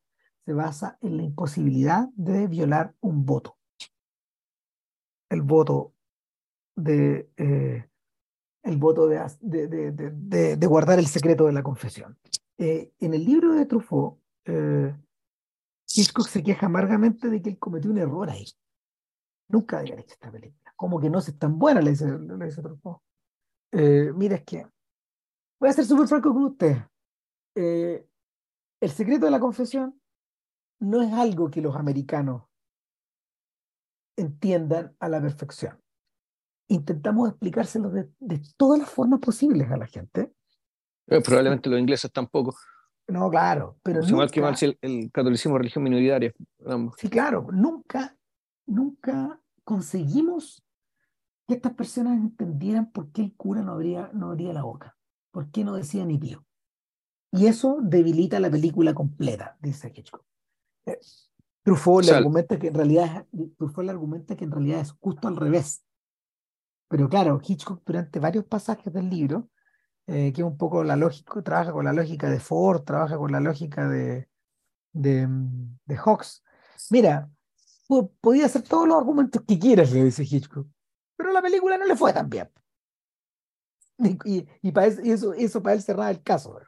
se 0.45 0.53
basa 0.53 0.97
en 1.01 1.17
la 1.17 1.25
imposibilidad 1.25 2.09
de 2.15 2.47
violar 2.47 2.95
un 3.01 3.27
voto. 3.27 3.59
El 5.29 5.43
voto 5.43 5.95
de, 6.77 7.29
eh, 7.37 7.85
el 8.63 8.77
voto 8.77 9.09
de, 9.09 9.21
de, 9.41 10.57
de, 10.57 10.67
guardar 10.69 11.01
el 11.01 11.09
secreto 11.09 11.47
de 11.47 11.53
la 11.53 11.65
confesión. 11.65 12.17
Eh, 12.59 12.93
en 13.01 13.15
el 13.15 13.25
libro 13.25 13.55
de 13.55 13.67
Truffaut, 13.67 14.21
eh, 14.45 14.95
Hitchcock 15.89 16.29
se 16.29 16.45
queja 16.45 16.67
amargamente 16.67 17.29
de 17.29 17.43
que 17.43 17.51
él 17.51 17.59
cometió 17.59 17.91
un 17.91 17.99
error 17.99 18.31
ahí. 18.31 18.47
Nunca 19.49 19.81
había 19.81 19.97
hecho 19.97 20.15
esta 20.15 20.31
película. 20.31 20.73
Como 20.77 21.01
que 21.01 21.11
no 21.11 21.19
es 21.19 21.37
tan 21.41 21.59
buena, 21.59 21.81
le 21.81 21.91
dice, 21.91 22.07
le 22.07 22.45
dice 22.45 22.63
Truffaut. 22.63 23.01
mira, 23.73 24.37
es 24.37 24.45
que 24.45 24.65
voy 25.59 25.71
a 25.71 25.73
ser 25.73 25.87
súper 25.87 26.07
franco 26.07 26.33
con 26.33 26.45
usted 26.45 26.77
el 28.83 28.91
secreto 28.91 29.27
de 29.27 29.31
la 29.31 29.39
confesión 29.39 29.99
no 30.81 31.03
es 31.03 31.13
algo 31.13 31.49
que 31.51 31.61
los 31.61 31.77
americanos 31.77 32.43
entiendan 34.17 34.97
a 34.99 35.09
la 35.09 35.23
perfección. 35.23 35.81
Intentamos 36.69 37.29
explicárselo 37.29 37.91
de, 37.91 38.11
todas 38.57 38.81
las 38.81 38.91
formas 38.91 39.21
posibles 39.21 39.71
a 39.71 39.77
la 39.77 39.87
gente. 39.87 40.33
Eh, 41.07 41.21
probablemente 41.21 41.71
los 41.71 41.79
ingleses 41.79 42.11
tampoco. 42.11 42.57
No, 43.07 43.31
claro, 43.31 43.79
pero 43.85 44.03
mal 44.17 44.31
que 44.31 44.41
mal 44.41 44.57
si 44.57 44.77
el, 44.81 45.11
catolicismo 45.13 45.55
es 45.57 45.59
religión 45.59 45.85
minoritaria. 45.85 46.33
Sí, 46.97 47.09
claro, 47.09 47.47
nunca, 47.53 48.17
nunca 48.67 49.41
conseguimos 49.63 50.61
que 51.47 51.55
estas 51.55 51.75
personas 51.75 52.15
entendieran 52.15 52.91
por 52.91 53.13
qué 53.13 53.23
el 53.23 53.37
cura 53.37 53.63
no 53.63 53.73
abría, 53.73 54.11
no 54.13 54.31
abría 54.31 54.53
la 54.53 54.65
boca, 54.65 54.97
por 55.31 55.53
qué 55.53 55.63
no 55.63 55.75
decía 55.75 56.05
ni 56.05 56.19
pío. 56.19 56.45
Y 57.33 57.47
eso 57.47 57.79
debilita 57.83 58.39
la 58.39 58.51
película 58.51 58.93
completa, 58.93 59.57
dice 59.61 59.93
Hitchcock. 59.95 60.25
Eh, 60.87 60.99
Truffaut, 61.63 62.05
le 62.05 62.13
argumenta 62.13 62.59
que 62.59 62.69
en 62.69 62.75
realidad, 62.75 63.27
Truffaut 63.57 63.87
le 63.87 63.93
argumenta 63.93 64.37
que 64.37 64.45
en 64.45 64.51
realidad 64.51 64.81
es 64.81 64.93
justo 64.93 65.29
al 65.29 65.37
revés. 65.37 65.83
Pero 66.89 67.09
claro, 67.09 67.41
Hitchcock 67.43 67.83
durante 67.87 68.21
varios 68.21 68.45
pasajes 68.45 68.93
del 68.93 69.09
libro, 69.09 69.49
eh, 70.07 70.33
que 70.33 70.43
es 70.43 70.47
un 70.47 70.59
poco 70.59 70.85
la 70.85 70.97
lógica, 70.97 71.41
trabaja 71.43 71.73
con 71.73 71.87
la 71.87 71.93
lógica 71.95 72.29
de 72.29 72.39
Ford, 72.39 72.83
trabaja 72.83 73.17
con 73.17 73.33
la 73.33 73.41
lógica 73.41 73.89
de, 73.89 74.29
de, 74.93 75.27
de 75.87 75.97
Hawks. 75.97 76.45
Mira, 76.91 77.31
podía 78.21 78.47
hacer 78.47 78.63
todos 78.63 78.87
los 78.87 78.99
argumentos 78.99 79.43
que 79.47 79.59
quieras, 79.59 79.93
le 79.93 80.05
dice 80.05 80.25
Hitchcock, 80.25 80.67
pero 81.17 81.33
la 81.33 81.41
película 81.41 81.79
no 81.79 81.87
le 81.87 81.97
fue 81.97 82.13
tan 82.13 82.29
bien. 82.29 82.51
Y, 84.25 84.49
y, 84.63 84.73
para 84.73 84.89
eso, 84.89 85.33
eso, 85.33 85.63
para 85.63 85.77
él 85.77 85.83
cerraba 85.83 86.11
el 86.11 86.23
caso. 86.23 86.59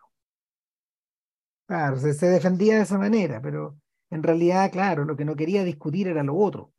Claro, 1.67 1.99
se, 1.99 2.13
se 2.15 2.27
defendía 2.27 2.77
de 2.77 2.83
esa 2.83 2.99
manera, 2.99 3.41
pero 3.41 3.77
en 4.11 4.23
realidad, 4.23 4.71
claro, 4.71 5.05
lo 5.05 5.17
que 5.17 5.25
no 5.25 5.35
quería 5.35 5.65
discutir 5.65 6.09
era 6.09 6.23
lo 6.23 6.37
otro. 6.37 6.73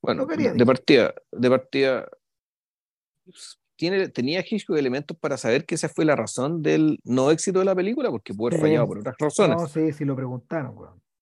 Bueno, 0.00 0.26
de 0.26 0.66
partida, 0.66 1.14
de 1.32 1.48
partida, 1.48 2.06
tiene, 3.76 4.08
tenía 4.08 4.44
Hitchcock 4.46 4.76
elementos 4.76 5.16
para 5.16 5.38
saber 5.38 5.64
que 5.64 5.76
esa 5.76 5.88
fue 5.88 6.04
la 6.04 6.14
razón 6.14 6.62
del 6.62 7.00
no 7.04 7.30
éxito 7.30 7.60
de 7.60 7.64
la 7.64 7.74
película, 7.74 8.10
porque 8.10 8.34
puede 8.34 8.56
haber 8.56 8.68
fallado 8.68 8.86
por 8.86 8.98
otras 8.98 9.16
razones. 9.18 9.56
No, 9.56 9.66
sí, 9.66 9.92
sí 9.92 10.04
lo 10.04 10.14
preguntaron, 10.14 10.76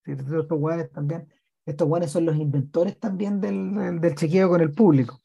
estos 0.04 0.58
guanes 0.58 0.90
también, 0.90 1.28
estos 1.64 1.86
guanes 1.86 2.10
son 2.10 2.24
los 2.24 2.36
inventores 2.36 2.98
también 2.98 3.40
del, 3.40 4.00
del, 4.00 4.14
chequeo 4.16 4.48
con 4.48 4.60
el 4.60 4.72
público. 4.72 5.20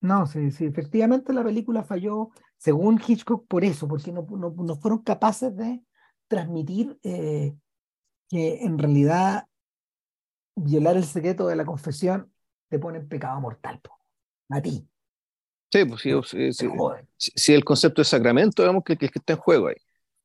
No, 0.00 0.26
sí, 0.26 0.52
sí, 0.52 0.66
efectivamente 0.66 1.32
la 1.32 1.42
película 1.42 1.82
falló, 1.82 2.30
según 2.58 3.00
Hitchcock, 3.06 3.46
por 3.46 3.64
eso, 3.64 3.86
porque 3.86 4.12
no, 4.12 4.26
no, 4.30 4.54
no 4.56 4.76
fueron 4.76 5.02
capaces 5.02 5.54
de 5.56 5.82
transmitir 6.28 6.98
eh, 7.02 7.54
que 8.28 8.64
en 8.64 8.78
realidad 8.78 9.46
violar 10.56 10.96
el 10.96 11.04
secreto 11.04 11.46
de 11.46 11.56
la 11.56 11.64
confesión 11.64 12.32
te 12.68 12.78
pone 12.78 12.98
en 12.98 13.08
pecado 13.08 13.40
mortal, 13.40 13.80
a 14.48 14.60
ti. 14.60 14.88
Sí, 15.70 15.84
pues 15.84 16.00
sí, 16.00 16.12
sí, 16.52 16.68
sí, 17.16 17.52
el 17.52 17.64
concepto 17.64 18.00
de 18.00 18.06
sacramento, 18.06 18.62
digamos, 18.62 18.84
que, 18.84 18.96
que, 18.96 19.08
que 19.08 19.18
está 19.18 19.34
en 19.34 19.38
juego 19.38 19.68
ahí. 19.68 19.76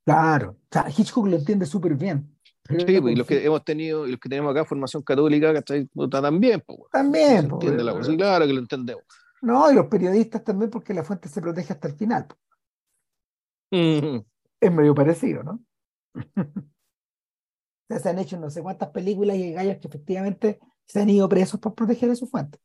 Claro, 0.05 0.51
o 0.51 0.67
sea, 0.71 0.87
Hitchcock 0.89 1.27
lo 1.27 1.35
entiende 1.35 1.65
súper 1.65 1.95
bien. 1.95 2.37
Sí, 2.69 3.01
pues, 3.01 3.13
y 3.13 3.15
los 3.15 3.27
que 3.27 3.43
hemos 3.43 3.63
tenido, 3.63 4.07
y 4.07 4.11
los 4.11 4.19
que 4.19 4.29
tenemos 4.29 4.51
acá 4.51 4.65
formación 4.65 5.03
católica, 5.03 5.53
¿cachai? 5.53 5.89
También, 6.09 6.63
pues, 6.65 6.79
También, 6.91 7.49
pues, 7.49 7.53
entiende 7.53 7.83
la 7.83 7.93
cosa, 7.93 8.15
claro 8.15 8.47
que 8.47 8.53
lo 8.53 8.59
entendemos. 8.59 9.03
No, 9.41 9.71
y 9.71 9.75
los 9.75 9.87
periodistas 9.87 10.43
también, 10.43 10.69
porque 10.69 10.93
la 10.93 11.03
fuente 11.03 11.27
se 11.27 11.41
protege 11.41 11.73
hasta 11.73 11.87
el 11.87 11.95
final. 11.95 12.27
Es 13.71 14.71
medio 14.71 14.93
parecido, 14.93 15.43
¿no? 15.43 15.63
se 17.99 18.09
han 18.09 18.19
hecho 18.19 18.37
no 18.37 18.49
sé 18.49 18.61
cuántas 18.61 18.89
películas 18.89 19.37
y 19.37 19.51
gallos 19.51 19.77
que 19.79 19.87
efectivamente 19.87 20.59
se 20.85 21.01
han 21.01 21.09
ido 21.09 21.27
presos 21.27 21.59
por 21.59 21.75
proteger 21.75 22.11
a 22.11 22.15
su 22.15 22.27
fuente. 22.27 22.59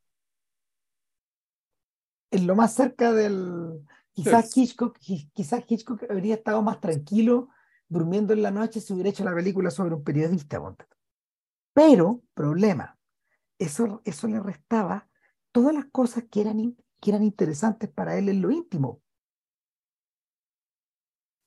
En 2.30 2.46
lo 2.46 2.54
más 2.54 2.74
cerca 2.74 3.12
del. 3.12 3.82
Quizás 4.12 4.56
Hitchcock, 4.56 4.98
quizás 4.98 5.64
Hitchcock 5.68 6.04
habría 6.10 6.36
estado 6.36 6.62
más 6.62 6.80
tranquilo 6.80 7.50
durmiendo 7.88 8.32
en 8.32 8.42
la 8.42 8.50
noche 8.50 8.80
si 8.80 8.92
hubiera 8.94 9.10
hecho 9.10 9.24
la 9.24 9.34
película 9.34 9.70
sobre 9.70 9.94
un 9.94 10.02
periodista. 10.02 10.60
Pero, 11.74 12.22
problema, 12.32 12.98
eso, 13.58 14.00
eso 14.04 14.26
le 14.26 14.40
restaba 14.40 15.08
todas 15.56 15.72
las 15.74 15.86
cosas 15.86 16.24
que 16.30 16.42
eran, 16.42 16.76
que 17.00 17.10
eran 17.10 17.22
interesantes 17.22 17.88
para 17.88 18.18
él 18.18 18.28
en 18.28 18.42
lo 18.42 18.50
íntimo. 18.50 19.00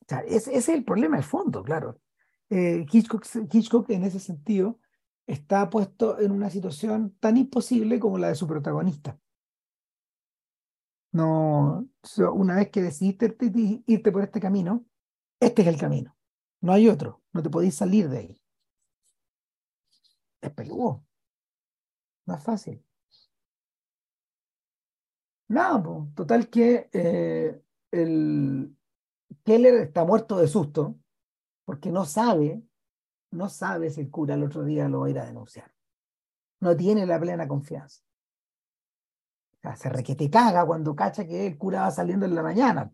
O 0.02 0.06
sea, 0.08 0.22
ese, 0.22 0.50
ese 0.50 0.58
es 0.58 0.70
el 0.70 0.84
problema 0.84 1.18
de 1.18 1.22
fondo, 1.22 1.62
claro. 1.62 2.02
Eh, 2.50 2.88
Hitchcock, 2.92 3.88
en 3.92 4.04
ese 4.04 4.20
sentido 4.20 4.80
está 5.28 5.70
puesto 5.70 6.20
en 6.20 6.32
una 6.32 6.50
situación 6.50 7.16
tan 7.20 7.38
imposible 7.38 8.00
como 8.00 8.18
la 8.18 8.30
de 8.30 8.36
su 8.36 8.48
protagonista. 8.48 9.20
No, 11.12 11.88
una 12.34 12.56
vez 12.56 12.72
que 12.72 12.82
decidiste 12.82 13.38
irte 13.86 14.12
por 14.12 14.24
este 14.24 14.40
camino, 14.40 14.88
este 15.40 15.62
es 15.62 15.68
el 15.68 15.78
camino. 15.78 16.18
No 16.62 16.74
hay 16.74 16.90
otro. 16.90 17.22
No 17.32 17.44
te 17.44 17.52
podéis 17.52 17.76
salir 17.76 18.10
de 18.10 18.18
ahí. 18.18 18.42
Es 20.42 20.52
peludo. 20.52 21.06
No 22.26 22.38
fácil. 22.40 22.84
Nada, 25.50 25.84
total 26.16 26.48
que 26.50 26.90
eh, 26.94 27.62
el 27.92 28.76
Keller 29.44 29.76
está 29.76 30.06
muerto 30.06 30.38
de 30.38 30.48
susto 30.48 30.96
porque 31.66 31.92
no 31.92 32.06
sabe, 32.06 32.64
no 33.32 33.50
sabe 33.50 33.90
si 33.90 34.02
el 34.02 34.12
cura 34.12 34.36
el 34.36 34.44
otro 34.44 34.64
día 34.64 34.88
lo 34.88 35.02
va 35.02 35.08
a 35.08 35.10
ir 35.10 35.20
a 35.20 35.26
denunciar. 35.26 35.72
No 36.62 36.76
tiene 36.76 37.06
la 37.06 37.20
plena 37.20 37.48
confianza. 37.48 38.02
Se 39.76 40.16
te 40.16 40.30
caga 40.30 40.66
cuando 40.66 40.96
cacha 40.96 41.26
que 41.26 41.48
el 41.48 41.58
cura 41.58 41.82
va 41.82 41.92
saliendo 41.92 42.26
en 42.26 42.36
la 42.36 42.44
mañana. 42.44 42.92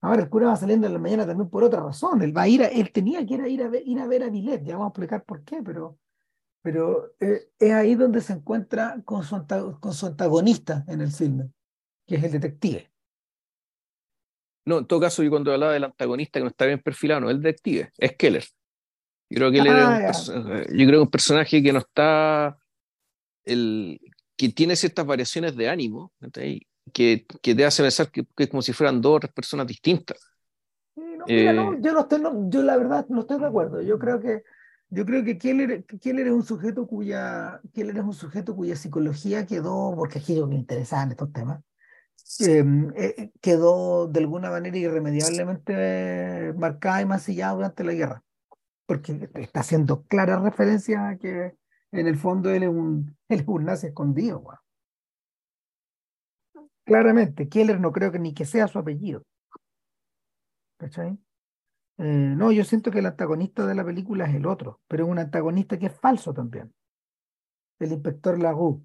Ahora 0.00 0.22
el 0.22 0.28
cura 0.28 0.48
va 0.48 0.56
saliendo 0.56 0.86
en 0.86 0.92
la 0.92 0.98
mañana 0.98 1.26
también 1.26 1.48
por 1.48 1.64
otra 1.64 1.80
razón. 1.80 2.22
Él 2.22 2.36
va 2.36 2.42
a 2.42 2.48
ir 2.48 2.62
él 2.62 2.92
tenía 2.92 3.24
que 3.24 3.34
ir 3.34 3.62
a, 3.62 3.68
ver, 3.68 3.82
ir 3.86 4.00
a 4.00 4.06
ver 4.06 4.24
a 4.24 4.30
Milet, 4.30 4.64
ya 4.64 4.74
vamos 4.74 4.86
a 4.86 4.90
explicar 4.90 5.24
por 5.24 5.42
qué, 5.44 5.62
pero, 5.62 5.98
pero 6.64 7.14
eh, 7.20 7.50
es 7.58 7.72
ahí 7.72 7.94
donde 7.94 8.22
se 8.22 8.32
encuentra 8.32 8.96
con 9.04 9.22
su, 9.22 9.36
con 9.80 9.92
su 9.92 10.06
antagonista 10.06 10.82
en 10.88 11.02
el 11.02 11.12
filme, 11.12 11.50
que 12.06 12.14
es 12.14 12.24
el 12.24 12.32
detective. 12.32 12.90
No, 14.64 14.78
en 14.78 14.86
todo 14.86 14.98
caso, 14.98 15.22
yo 15.22 15.28
cuando 15.28 15.52
hablaba 15.52 15.74
del 15.74 15.84
antagonista 15.84 16.40
que 16.40 16.44
no 16.44 16.48
está 16.48 16.64
bien 16.64 16.80
perfilado, 16.80 17.20
no 17.20 17.28
el 17.28 17.42
detective, 17.42 17.92
es 17.98 18.16
Keller. 18.16 18.44
Yo 19.28 19.36
creo 19.36 19.50
que 19.50 19.58
él 19.58 19.68
ah, 19.68 20.10
un, 20.28 20.78
yo 20.78 20.86
creo 20.86 21.02
un 21.02 21.10
personaje 21.10 21.62
que 21.62 21.70
no 21.70 21.80
está, 21.80 22.56
el, 23.44 24.00
que 24.34 24.48
tiene 24.48 24.74
ciertas 24.74 25.04
variaciones 25.04 25.54
de 25.56 25.68
ánimo, 25.68 26.14
que, 26.94 27.26
que 27.42 27.54
te 27.54 27.64
hace 27.66 27.82
pensar 27.82 28.10
que, 28.10 28.24
es 28.38 28.48
como 28.48 28.62
si 28.62 28.72
fueran 28.72 29.02
dos 29.02 29.20
personas 29.34 29.66
distintas. 29.66 30.18
Eh, 31.26 31.54
yo 31.80 31.92
no 31.92 32.00
estoy, 32.00 32.22
yo 32.48 32.62
la 32.62 32.78
verdad 32.78 33.04
no 33.10 33.20
estoy 33.20 33.38
de 33.38 33.46
acuerdo. 33.46 33.82
Yo 33.82 33.98
creo 33.98 34.18
que 34.18 34.44
yo 34.94 35.04
creo 35.06 35.24
que 35.24 35.38
Keller, 35.38 35.84
Keller 35.84 36.28
es 36.28 36.32
un 36.32 36.44
sujeto 36.44 36.86
cuya 36.86 37.60
Keller 37.72 37.98
es 37.98 38.04
un 38.04 38.14
sujeto 38.14 38.56
cuya 38.56 38.76
psicología 38.76 39.46
quedó, 39.46 39.94
porque 39.96 40.18
aquí 40.18 40.36
lo 40.36 40.48
que 40.48 40.54
interesa 40.54 41.02
en 41.02 41.10
estos 41.12 41.32
temas, 41.32 41.60
Em, 42.40 42.90
eh, 42.96 43.14
eh, 43.18 43.32
quedó 43.40 44.08
de 44.08 44.20
alguna 44.20 44.50
manera 44.50 44.76
irremediablemente 44.76 46.54
marcada 46.56 47.02
y 47.02 47.06
masillada 47.06 47.54
durante 47.54 47.84
la 47.84 47.92
guerra, 47.92 48.24
porque 48.86 49.28
está 49.34 49.60
haciendo 49.60 50.04
clara 50.04 50.40
referencia 50.40 51.08
a 51.08 51.18
que 51.18 51.54
en 51.92 52.06
el 52.06 52.16
fondo 52.16 52.50
él 52.50 52.64
es 52.64 52.68
un, 52.70 53.16
él 53.28 53.44
un 53.46 53.64
nazi 53.64 53.88
escondido. 53.88 54.42
Claramente, 56.84 57.48
Keller 57.48 57.80
no 57.80 57.92
creo 57.92 58.10
que 58.10 58.18
ni 58.18 58.34
que 58.34 58.44
sea 58.46 58.68
su 58.68 58.78
apellido. 58.78 59.22
¿Cachai? 60.78 61.18
Eh, 61.98 62.34
no, 62.36 62.50
yo 62.50 62.64
siento 62.64 62.90
que 62.90 62.98
el 62.98 63.06
antagonista 63.06 63.66
de 63.66 63.74
la 63.74 63.84
película 63.84 64.26
es 64.26 64.34
el 64.34 64.46
otro, 64.46 64.80
pero 64.88 65.04
es 65.04 65.10
un 65.10 65.18
antagonista 65.18 65.78
que 65.78 65.86
es 65.86 65.92
falso 65.92 66.34
también. 66.34 66.72
El 67.78 67.92
inspector 67.92 68.38
Lagu. 68.38 68.84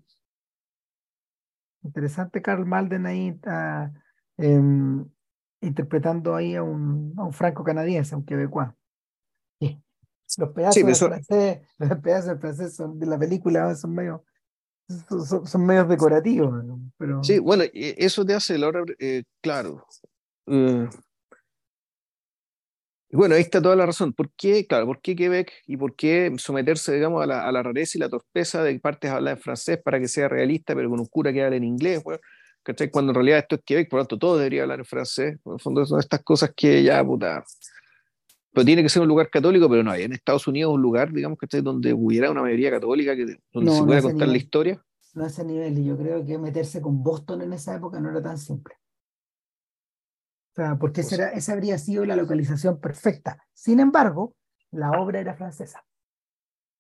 Interesante 1.84 2.42
Carl 2.42 2.66
Malden 2.66 3.06
ahí 3.06 3.40
em, 4.38 5.06
interpretando 5.62 6.36
ahí 6.36 6.56
a 6.56 6.64
un, 6.64 7.14
a 7.18 7.24
un 7.24 7.34
franco-canadiense, 7.34 8.16
a 8.16 8.18
un 8.18 8.26
quebecuá. 8.26 8.76
Los 10.38 10.50
pedazos, 10.50 10.86
de 10.86 10.96
francés, 10.96 11.62
los 11.80 12.00
pedazos 12.00 12.40
francés 12.40 12.76
son, 12.76 13.00
de 13.00 13.08
la 13.08 13.18
película 13.18 13.74
son 13.74 13.96
medio 13.96 14.24
son, 14.88 15.48
son 15.48 15.66
medios 15.66 15.88
decorativos. 15.88 16.64
Pero... 16.98 17.24
Sí, 17.24 17.40
bueno, 17.40 17.64
eso 17.74 18.26
te 18.26 18.34
hace, 18.34 18.58
Laura, 18.58 18.84
eh, 19.00 19.24
claro. 19.42 19.86
Eh, 20.48 20.90
bueno, 23.12 23.36
ahí 23.36 23.42
está 23.42 23.62
toda 23.62 23.76
la 23.76 23.86
razón. 23.86 24.14
¿Por 24.14 24.30
qué, 24.32 24.68
claro, 24.68 24.86
por 24.86 25.02
qué 25.02 25.16
Quebec 25.16 25.52
y 25.66 25.78
por 25.78 25.96
qué 25.96 26.32
someterse, 26.38 26.94
digamos, 26.94 27.24
a 27.24 27.26
la, 27.26 27.48
a 27.48 27.52
la 27.52 27.64
rareza 27.64 27.98
y 27.98 28.02
la 28.02 28.10
torpeza 28.10 28.64
de 28.64 28.80
partes 28.80 29.10
hablar 29.10 29.38
en 29.38 29.42
francés 29.42 29.80
para 29.84 30.00
que 30.00 30.08
sea 30.08 30.28
realista, 30.28 30.76
pero 30.76 30.90
con 30.90 31.00
un 31.00 31.08
cura 31.08 31.34
que 31.34 31.44
hable 31.44 31.58
en 31.58 31.64
inglés, 31.64 32.04
Cuando 32.92 33.12
en 33.12 33.16
realidad 33.16 33.40
esto 33.40 33.56
es 33.56 33.62
Quebec, 33.66 33.90
por 33.90 34.00
lo 34.00 34.04
tanto 34.04 34.20
todo 34.20 34.38
debería 34.38 34.62
hablar 34.62 34.80
en 34.80 34.86
francés. 34.86 35.40
En 35.44 35.54
el 35.54 35.60
fondo 35.60 35.86
son 35.86 36.00
estas 36.00 36.22
cosas 36.24 36.52
que 36.56 36.84
ya, 36.84 37.04
puta. 37.04 37.44
Pero 38.52 38.66
tiene 38.66 38.84
que 38.84 38.90
ser 38.90 39.02
un 39.02 39.08
lugar 39.08 39.30
católico, 39.32 39.68
pero 39.68 39.82
no 39.84 39.92
hay 39.92 40.04
en 40.04 40.14
Estados 40.14 40.48
Unidos 40.48 40.74
un 40.74 40.82
lugar, 40.82 41.12
digamos, 41.12 41.40
¿cachai? 41.40 41.62
Donde 41.62 41.94
hubiera 41.94 42.30
una 42.30 42.44
mayoría 42.44 42.70
católica, 42.70 43.16
que, 43.16 43.38
donde 43.52 43.72
se 43.72 43.84
pueda 43.84 44.02
contar 44.04 44.28
la 44.28 44.38
historia. 44.38 44.84
No 45.16 45.24
a 45.24 45.28
ese 45.28 45.44
nivel, 45.44 45.80
y 45.80 45.86
yo 45.86 45.98
creo 45.98 46.24
que 46.24 46.38
meterse 46.38 46.80
con 46.80 47.02
Boston 47.02 47.42
en 47.42 47.54
esa 47.54 47.76
época 47.76 48.00
no 48.00 48.12
era 48.12 48.22
tan 48.22 48.38
simple 48.38 48.76
porque 50.80 51.02
esa, 51.02 51.30
esa 51.30 51.54
habría 51.54 51.78
sido 51.78 52.06
la 52.06 52.16
localización 52.16 52.80
perfecta. 52.80 53.38
Sin 53.54 53.80
embargo, 53.80 54.36
la 54.72 54.92
obra 54.92 55.20
era 55.20 55.36
francesa. 55.36 55.84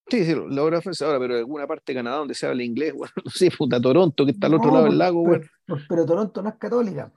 Sí, 0.10 0.26
sí, 0.26 0.36
la 0.50 0.64
obra 0.64 0.82
francesa 0.82 1.06
ahora, 1.06 1.20
pero 1.20 1.34
en 1.36 1.40
alguna 1.40 1.68
parte 1.68 1.92
de 1.92 2.00
Canadá 2.00 2.18
donde 2.18 2.34
se 2.34 2.48
habla 2.48 2.64
inglés, 2.64 2.94
bueno, 2.94 3.14
no 3.26 3.32
sé, 3.32 3.52
puta 3.56 3.80
Toronto, 3.80 4.26
que 4.26 4.32
está 4.32 4.48
al 4.48 4.56
otro 4.56 4.72
lado 4.72 4.86
del 4.86 4.98
lago, 4.98 5.24
pero, 5.24 5.46
bueno. 5.68 5.86
pero, 5.88 6.06
Toronto 6.06 6.42
no 6.42 6.50
es 6.50 6.56
católica. 6.56 7.12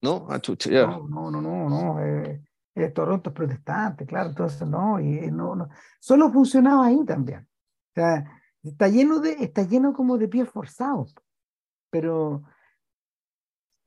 ¿No? 0.00 0.26
Ah, 0.28 0.40
chucha, 0.40 0.70
ya. 0.70 0.86
No, 0.86 1.30
no, 1.30 1.30
no, 1.30 1.40
no, 1.40 1.68
no. 1.68 2.04
Eh, 2.04 2.42
eh, 2.74 2.88
Toronto 2.88 3.30
es 3.30 3.36
protestante, 3.36 4.06
claro, 4.06 4.30
entonces 4.30 4.66
no, 4.66 4.98
y 4.98 5.30
no, 5.30 5.54
no. 5.54 5.68
Solo 6.00 6.30
funcionaba 6.30 6.86
ahí 6.86 7.04
también. 7.04 7.40
O 7.40 7.94
sea, 7.94 8.40
está 8.62 8.88
lleno 8.88 9.20
de, 9.20 9.32
está 9.40 9.62
lleno 9.62 9.92
como 9.92 10.16
de 10.16 10.28
pies 10.28 10.48
forzados. 10.48 11.14
Pero 11.90 12.42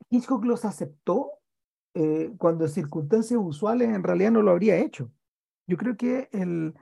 Hitchcock 0.09 0.45
los 0.45 0.63
aceptó 0.63 1.31
eh, 1.95 2.33
cuando 2.37 2.65
en 2.65 2.71
circunstancias 2.71 3.39
usuales 3.41 3.89
en 3.89 4.03
realidad 4.03 4.31
no 4.31 4.41
lo 4.41 4.51
habría 4.51 4.77
hecho. 4.77 5.11
Yo 5.65 5.77
creo 5.77 5.95
que 5.97 6.29
el, 6.33 6.73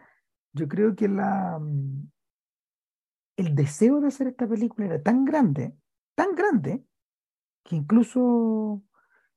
yo 0.54 0.68
creo 0.68 0.96
que 0.96 1.08
la, 1.08 1.60
mm, 1.60 2.10
el 3.38 3.56
deseo 3.56 4.02
de 4.02 4.08
hacer 4.08 4.28
esta 4.28 4.48
película 4.48 4.88
era 4.88 5.02
tan 5.04 5.24
grande, 5.26 5.76
tan 6.16 6.36
grande, 6.36 6.84
que 7.64 7.76
incluso, 7.76 8.84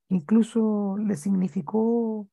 incluso 0.09 0.97
le 0.99 1.17
significó 1.17 2.29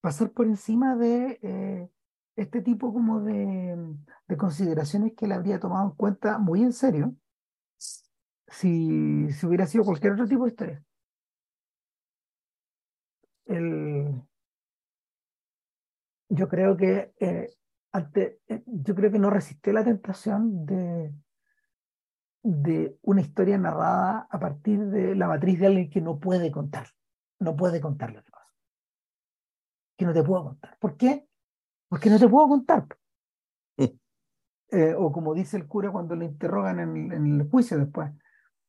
pasar 0.00 0.32
por 0.32 0.46
encima 0.46 0.96
de 0.96 1.38
eh, 1.42 1.90
este 2.36 2.60
tipo 2.62 2.92
como 2.92 3.20
de, 3.20 3.76
de, 4.28 4.36
consideraciones 4.36 5.12
que 5.16 5.26
él 5.26 5.32
habría 5.32 5.60
tomado 5.60 5.90
en 5.90 5.96
cuenta 5.96 6.38
muy 6.38 6.62
en 6.62 6.72
serio 6.72 7.14
si, 8.48 9.30
si 9.32 9.46
hubiera 9.46 9.66
sido 9.66 9.84
cualquier 9.84 10.14
otro 10.14 10.26
tipo 10.26 10.44
de 10.44 10.50
historia. 10.50 10.84
El, 13.50 14.22
yo 16.28 16.48
creo 16.48 16.76
que 16.76 17.12
eh, 17.18 17.50
ante, 17.92 18.40
eh, 18.46 18.62
yo 18.66 18.94
creo 18.94 19.10
que 19.10 19.18
no 19.18 19.28
resistió 19.28 19.72
la 19.72 19.84
tentación 19.84 20.64
de, 20.64 21.12
de 22.44 22.96
una 23.02 23.20
historia 23.20 23.58
narrada 23.58 24.28
a 24.30 24.38
partir 24.38 24.86
de 24.86 25.16
la 25.16 25.26
matriz 25.26 25.58
de 25.58 25.66
alguien 25.66 25.90
que 25.90 26.00
no 26.00 26.20
puede 26.20 26.52
contar, 26.52 26.86
no 27.40 27.56
puede 27.56 27.80
contar 27.80 28.12
lo 28.12 28.22
que 28.22 28.30
pasa, 28.30 28.54
que 29.98 30.04
no 30.06 30.12
te 30.12 30.22
puedo 30.22 30.44
contar. 30.44 30.78
¿Por 30.78 30.96
qué? 30.96 31.26
Porque 31.88 32.08
no 32.08 32.18
te 32.18 32.28
puedo 32.28 32.48
contar. 32.48 32.86
Eh, 34.72 34.94
o 34.96 35.10
como 35.10 35.34
dice 35.34 35.56
el 35.56 35.66
cura 35.66 35.90
cuando 35.90 36.14
le 36.14 36.26
interrogan 36.26 36.78
en, 36.78 37.10
en, 37.10 37.40
el 37.40 37.50
juicio 37.50 37.76
después, 37.76 38.12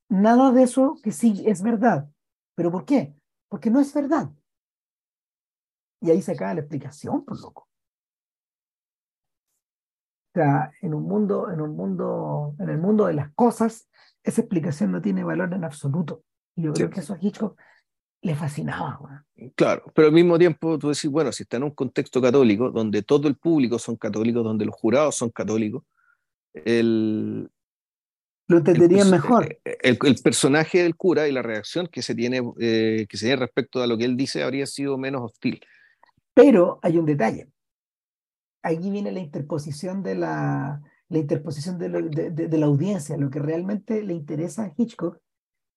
nada 0.09 0.51
de 0.51 0.63
eso 0.63 0.95
que 1.03 1.11
sí 1.11 1.43
es 1.45 1.61
verdad. 1.61 2.09
¿Pero 2.55 2.71
por 2.71 2.85
qué? 2.85 3.13
Porque 3.47 3.69
no 3.69 3.79
es 3.79 3.93
verdad. 3.93 4.31
Y 6.01 6.09
ahí 6.09 6.21
se 6.21 6.33
acaba 6.33 6.53
la 6.53 6.61
explicación, 6.61 7.23
por 7.23 7.39
loco. 7.39 7.67
O 10.33 10.33
sea, 10.33 10.71
en 10.81 10.93
un 10.93 11.03
mundo, 11.03 11.51
en 11.51 11.61
un 11.61 11.75
mundo, 11.75 12.55
en 12.59 12.69
el 12.69 12.77
mundo 12.77 13.05
de 13.05 13.13
las 13.13 13.31
cosas, 13.33 13.89
esa 14.23 14.41
explicación 14.41 14.91
no 14.91 15.01
tiene 15.01 15.23
valor 15.23 15.53
en 15.53 15.63
absoluto. 15.63 16.23
Y 16.55 16.63
yo 16.63 16.73
creo 16.73 16.89
que 16.89 17.01
eso 17.01 17.13
a 17.13 17.17
Hitchcock 17.19 17.59
le 18.21 18.35
fascinaba. 18.35 19.25
Claro, 19.55 19.83
pero 19.93 20.07
al 20.07 20.13
mismo 20.13 20.37
tiempo 20.37 20.77
tú 20.77 20.89
decís, 20.89 21.09
bueno, 21.09 21.31
si 21.31 21.43
está 21.43 21.57
en 21.57 21.63
un 21.63 21.71
contexto 21.71 22.21
católico, 22.21 22.71
donde 22.71 23.01
todo 23.03 23.27
el 23.27 23.35
público 23.35 23.77
son 23.79 23.95
católicos, 23.95 24.43
donde 24.43 24.65
los 24.65 24.75
jurados 24.75 25.15
son 25.15 25.31
católicos, 25.31 25.83
el, 26.53 27.49
lo 28.47 28.57
entenderían 28.57 29.09
mejor. 29.09 29.45
Eh, 29.65 29.77
el, 29.81 29.97
el, 30.03 30.15
personaje 30.15 30.83
del 30.83 30.95
cura 30.95 31.27
y 31.27 31.31
la 31.31 31.41
reacción 31.41 31.87
que 31.87 32.01
se 32.01 32.13
tiene 32.13 32.41
eh, 32.59 33.05
que 33.09 33.17
se 33.17 33.25
tiene 33.25 33.39
respecto 33.39 33.81
a 33.81 33.87
lo 33.87 33.97
que 33.97 34.05
él 34.05 34.17
dice 34.17 34.43
habría 34.43 34.65
sido 34.65 34.97
menos 34.97 35.21
hostil. 35.23 35.61
Pero 36.33 36.79
hay 36.81 36.97
un 36.97 37.05
detalle. 37.05 37.49
Aquí 38.63 38.89
viene 38.89 39.11
la 39.11 39.19
interposición 39.19 40.03
de 40.03 40.15
la, 40.15 40.81
la 41.09 41.17
interposición 41.17 41.77
de, 41.77 41.89
lo, 41.89 42.01
de, 42.01 42.29
de, 42.31 42.47
de, 42.47 42.57
la 42.57 42.67
audiencia. 42.67 43.17
Lo 43.17 43.29
que 43.29 43.39
realmente 43.39 44.03
le 44.03 44.13
interesa 44.13 44.63
a 44.63 44.73
Hitchcock 44.75 45.19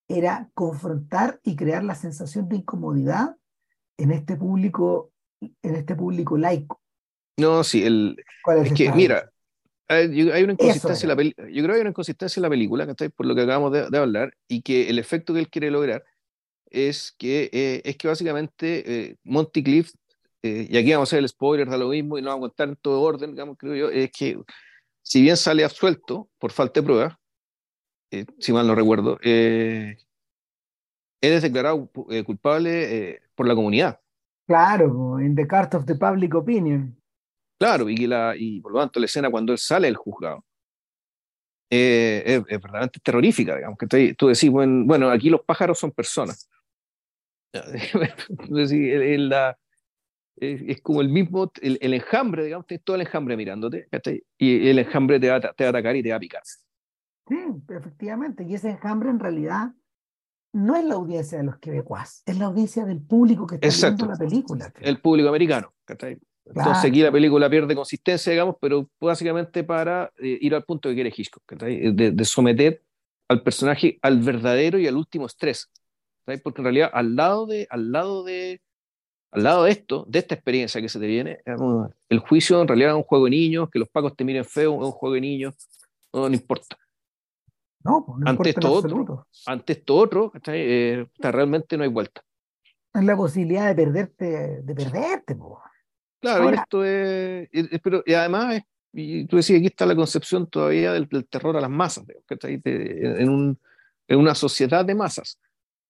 era 0.09 0.50
confrontar 0.55 1.40
y 1.42 1.57
crear 1.57 1.82
la 1.82 1.94
sensación 1.94 2.48
de 2.48 2.57
incomodidad 2.57 3.36
en 3.96 4.11
este 4.11 4.36
público, 4.36 5.12
en 5.40 5.74
este 5.74 5.94
público 5.94 6.36
laico. 6.36 6.80
No, 7.38 7.64
sí, 7.64 7.84
el, 7.84 8.16
es, 8.46 8.70
es 8.70 8.72
que, 8.74 8.92
mira, 8.92 9.32
hay, 9.88 10.22
una 10.22 10.52
inconsistencia 10.52 11.11
en 11.11 11.16
la 11.16 11.22
yo 11.22 11.32
creo 11.34 11.66
que 11.66 11.74
hay 11.74 11.80
una 11.80 11.90
inconsistencia 11.90 12.38
en 12.40 12.42
la 12.42 12.50
película, 12.50 12.86
por 13.16 13.26
lo 13.26 13.34
que 13.34 13.42
acabamos 13.42 13.72
de, 13.72 13.90
de, 13.90 13.98
hablar, 13.98 14.36
y 14.48 14.62
que 14.62 14.88
el 14.88 14.98
efecto 14.98 15.34
que 15.34 15.40
él 15.40 15.50
quiere 15.50 15.70
lograr 15.70 16.05
es 16.70 17.14
que, 17.18 17.50
eh, 17.52 17.82
es 17.84 17.96
que 17.96 18.09
básicamente 18.09 18.84
eh, 18.86 19.16
Monty 19.24 19.62
Cliff 19.62 19.92
eh, 20.45 20.66
y 20.68 20.76
aquí 20.76 20.92
vamos 20.92 21.09
a 21.09 21.11
hacer 21.11 21.20
el 21.20 21.28
spoiler 21.28 21.66
de 21.66 21.78
lo 21.78 21.88
mismo 21.88 22.18
y 22.18 22.22
no 22.22 22.28
vamos 22.28 22.45
a 22.45 22.49
contar 22.49 22.68
en 22.68 22.76
todo 22.76 23.01
orden, 23.01 23.30
digamos, 23.30 23.57
creo 23.57 23.74
yo, 23.74 23.88
es 23.88 24.11
que 24.12 24.38
si 25.03 25.22
bien 25.22 25.38
sale 25.38 25.64
absuelto 25.64 26.28
por 26.38 26.53
falta 26.53 26.80
de 26.80 26.84
pruebas, 26.84 27.16
eh, 28.11 28.26
si 28.38 28.53
mal 28.53 28.66
no 28.66 28.74
recuerdo, 28.74 29.18
eh, 29.22 29.97
él 31.22 31.32
es 31.32 31.42
declarado 31.42 31.90
eh, 32.11 32.22
culpable 32.24 33.22
por 33.34 33.49
la 33.49 33.55
comunidad. 33.55 33.99
Claro, 34.47 35.18
en 35.18 35.34
the 35.34 35.47
cart 35.47 35.74
of 35.74 35.86
the 35.86 35.95
public 35.95 36.34
opinion. 36.34 36.95
Claro, 37.59 37.88
y, 37.88 38.07
la, 38.07 38.34
y 38.36 38.61
por 38.61 38.72
lo 38.72 38.80
tanto 38.80 39.01
la 39.01 39.07
escena 39.07 39.30
cuando 39.30 39.53
él 39.53 39.59
sale 39.59 39.86
del 39.86 39.97
juzgado 39.97 40.45
es, 41.70 42.22
es, 42.26 42.45
verdaderamente 42.45 43.01
terrorífica, 43.01 43.57
digamos, 43.57 43.78
que 43.78 44.14
tú 44.14 44.28
decís, 44.28 44.51
bueno, 44.51 44.84
bueno, 44.84 45.11
aquí 45.11 45.30
los 45.30 45.40
pájaros 45.40 45.78
son 45.78 45.90
personas. 45.90 46.51
la, 48.51 49.59
es, 50.37 50.80
como 50.82 51.01
el 51.01 51.09
mismo, 51.09 51.51
el, 51.61 51.78
el, 51.80 51.95
enjambre, 51.95 52.45
digamos, 52.45 52.66
tienes 52.66 52.85
todo 52.85 52.97
el 52.97 53.03
enjambre 53.03 53.37
mirándote, 53.37 53.87
¿cachai? 53.91 54.24
y 54.37 54.68
el 54.68 54.78
enjambre 54.78 55.20
te 55.20 55.30
va, 55.30 55.41
te 55.41 55.64
va 55.64 55.68
a 55.68 55.70
atacar 55.70 55.97
y 55.97 56.03
te 56.03 56.11
va 56.11 56.16
a 56.16 56.20
picar. 56.20 56.43
Sí, 56.45 57.39
efectivamente, 57.68 58.45
y 58.45 58.55
ese 58.55 58.70
enjambre 58.70 59.11
en 59.11 59.18
realidad 59.18 59.72
no 60.53 60.76
es 60.76 60.85
la 60.85 60.95
audiencia 60.95 61.39
de 61.39 61.45
los 61.45 61.59
quebecuas, 61.59 62.22
es 62.26 62.39
la 62.39 62.47
audiencia 62.47 62.85
del 62.85 63.01
público 63.01 63.47
que 63.47 63.57
está 63.57 63.66
Exacto. 63.66 64.07
viendo 64.07 64.12
la 64.12 64.18
película. 64.18 64.72
El 64.80 65.01
público 65.01 65.28
americano, 65.28 65.72
¿cachai? 65.85 66.18
Claro. 66.45 66.61
Entonces 66.70 66.91
aquí 66.91 67.01
la 67.01 67.11
película 67.11 67.49
pierde 67.49 67.74
consistencia, 67.74 68.30
digamos, 68.30 68.57
pero 68.61 68.89
básicamente 69.01 69.64
para 69.64 70.12
eh, 70.18 70.39
ir 70.41 70.55
al 70.55 70.64
punto 70.64 70.89
que 70.89 70.95
quiere 70.95 71.12
Hitchcock, 71.14 71.51
de, 71.55 72.12
de, 72.12 72.24
someter 72.24 72.82
al 73.28 73.43
personaje 73.43 73.99
al 74.03 74.20
verdadero 74.20 74.78
y 74.78 74.87
al 74.87 74.97
último 74.97 75.26
estrés. 75.26 75.70
¿cachai? 76.24 76.43
Porque 76.43 76.61
en 76.61 76.64
realidad 76.64 76.91
al 76.93 77.16
lado 77.16 77.47
de, 77.47 77.66
al 77.70 77.91
lado 77.91 78.24
de, 78.24 78.61
al 79.35 79.43
lado 79.43 79.64
de 79.64 79.72
esto, 79.72 80.05
de 80.09 80.20
esta 80.20 80.35
experiencia 80.37 80.80
que 80.80 80.89
se 80.89 81.01
te 81.01 81.07
viene, 81.07 81.41
el 82.09 82.18
juicio 82.20 82.62
en 82.62 82.68
realidad 82.68 82.91
es 82.91 82.97
un 82.97 83.03
juego 83.03 83.24
de 83.24 83.32
niños, 83.32 83.68
que 83.68 83.80
los 83.80 83.89
pacos 83.89 84.14
te 84.14 84.24
miren 84.24 84.45
feo, 84.45 84.74
es 84.80 84.87
un 84.87 84.93
juego 84.93 85.14
de 85.14 85.20
niños, 85.20 85.55
no, 86.12 86.28
no 86.28 86.35
importa. 86.35 86.78
No, 87.82 88.05
pues 88.07 88.18
no 88.20 88.30
ante, 88.30 88.51
esto 88.51 88.72
otro, 88.72 89.26
ante 89.47 89.72
esto 89.72 89.97
otro, 89.97 90.32
eh, 90.47 91.05
realmente 91.18 91.76
no 91.76 91.82
hay 91.82 91.91
vuelta. 91.91 92.22
Es 92.95 93.05
la 93.05 93.16
posibilidad 93.16 93.66
de 93.66 93.74
perderte, 93.74 94.62
de 94.62 94.74
perderte. 94.74 95.35
Po. 95.35 95.61
Claro, 96.20 96.45
Ahora, 96.45 96.62
esto 96.62 96.85
es, 96.85 97.49
es, 97.51 97.80
pero, 97.82 98.03
y 98.07 98.14
además, 98.14 98.55
es, 98.55 98.62
y 98.93 99.26
tú 99.26 99.37
decías, 99.37 99.59
aquí 99.59 99.66
está 99.66 99.85
la 99.85 99.97
concepción 99.97 100.47
todavía 100.47 100.93
del, 100.93 101.09
del 101.09 101.26
terror 101.26 101.57
a 101.57 101.61
las 101.61 101.70
masas, 101.70 102.07
de, 102.07 103.16
en, 103.18 103.28
un, 103.28 103.59
en 104.07 104.18
una 104.18 104.37
sociedad 104.37 104.85
de 104.85 104.95
masas. 104.95 105.41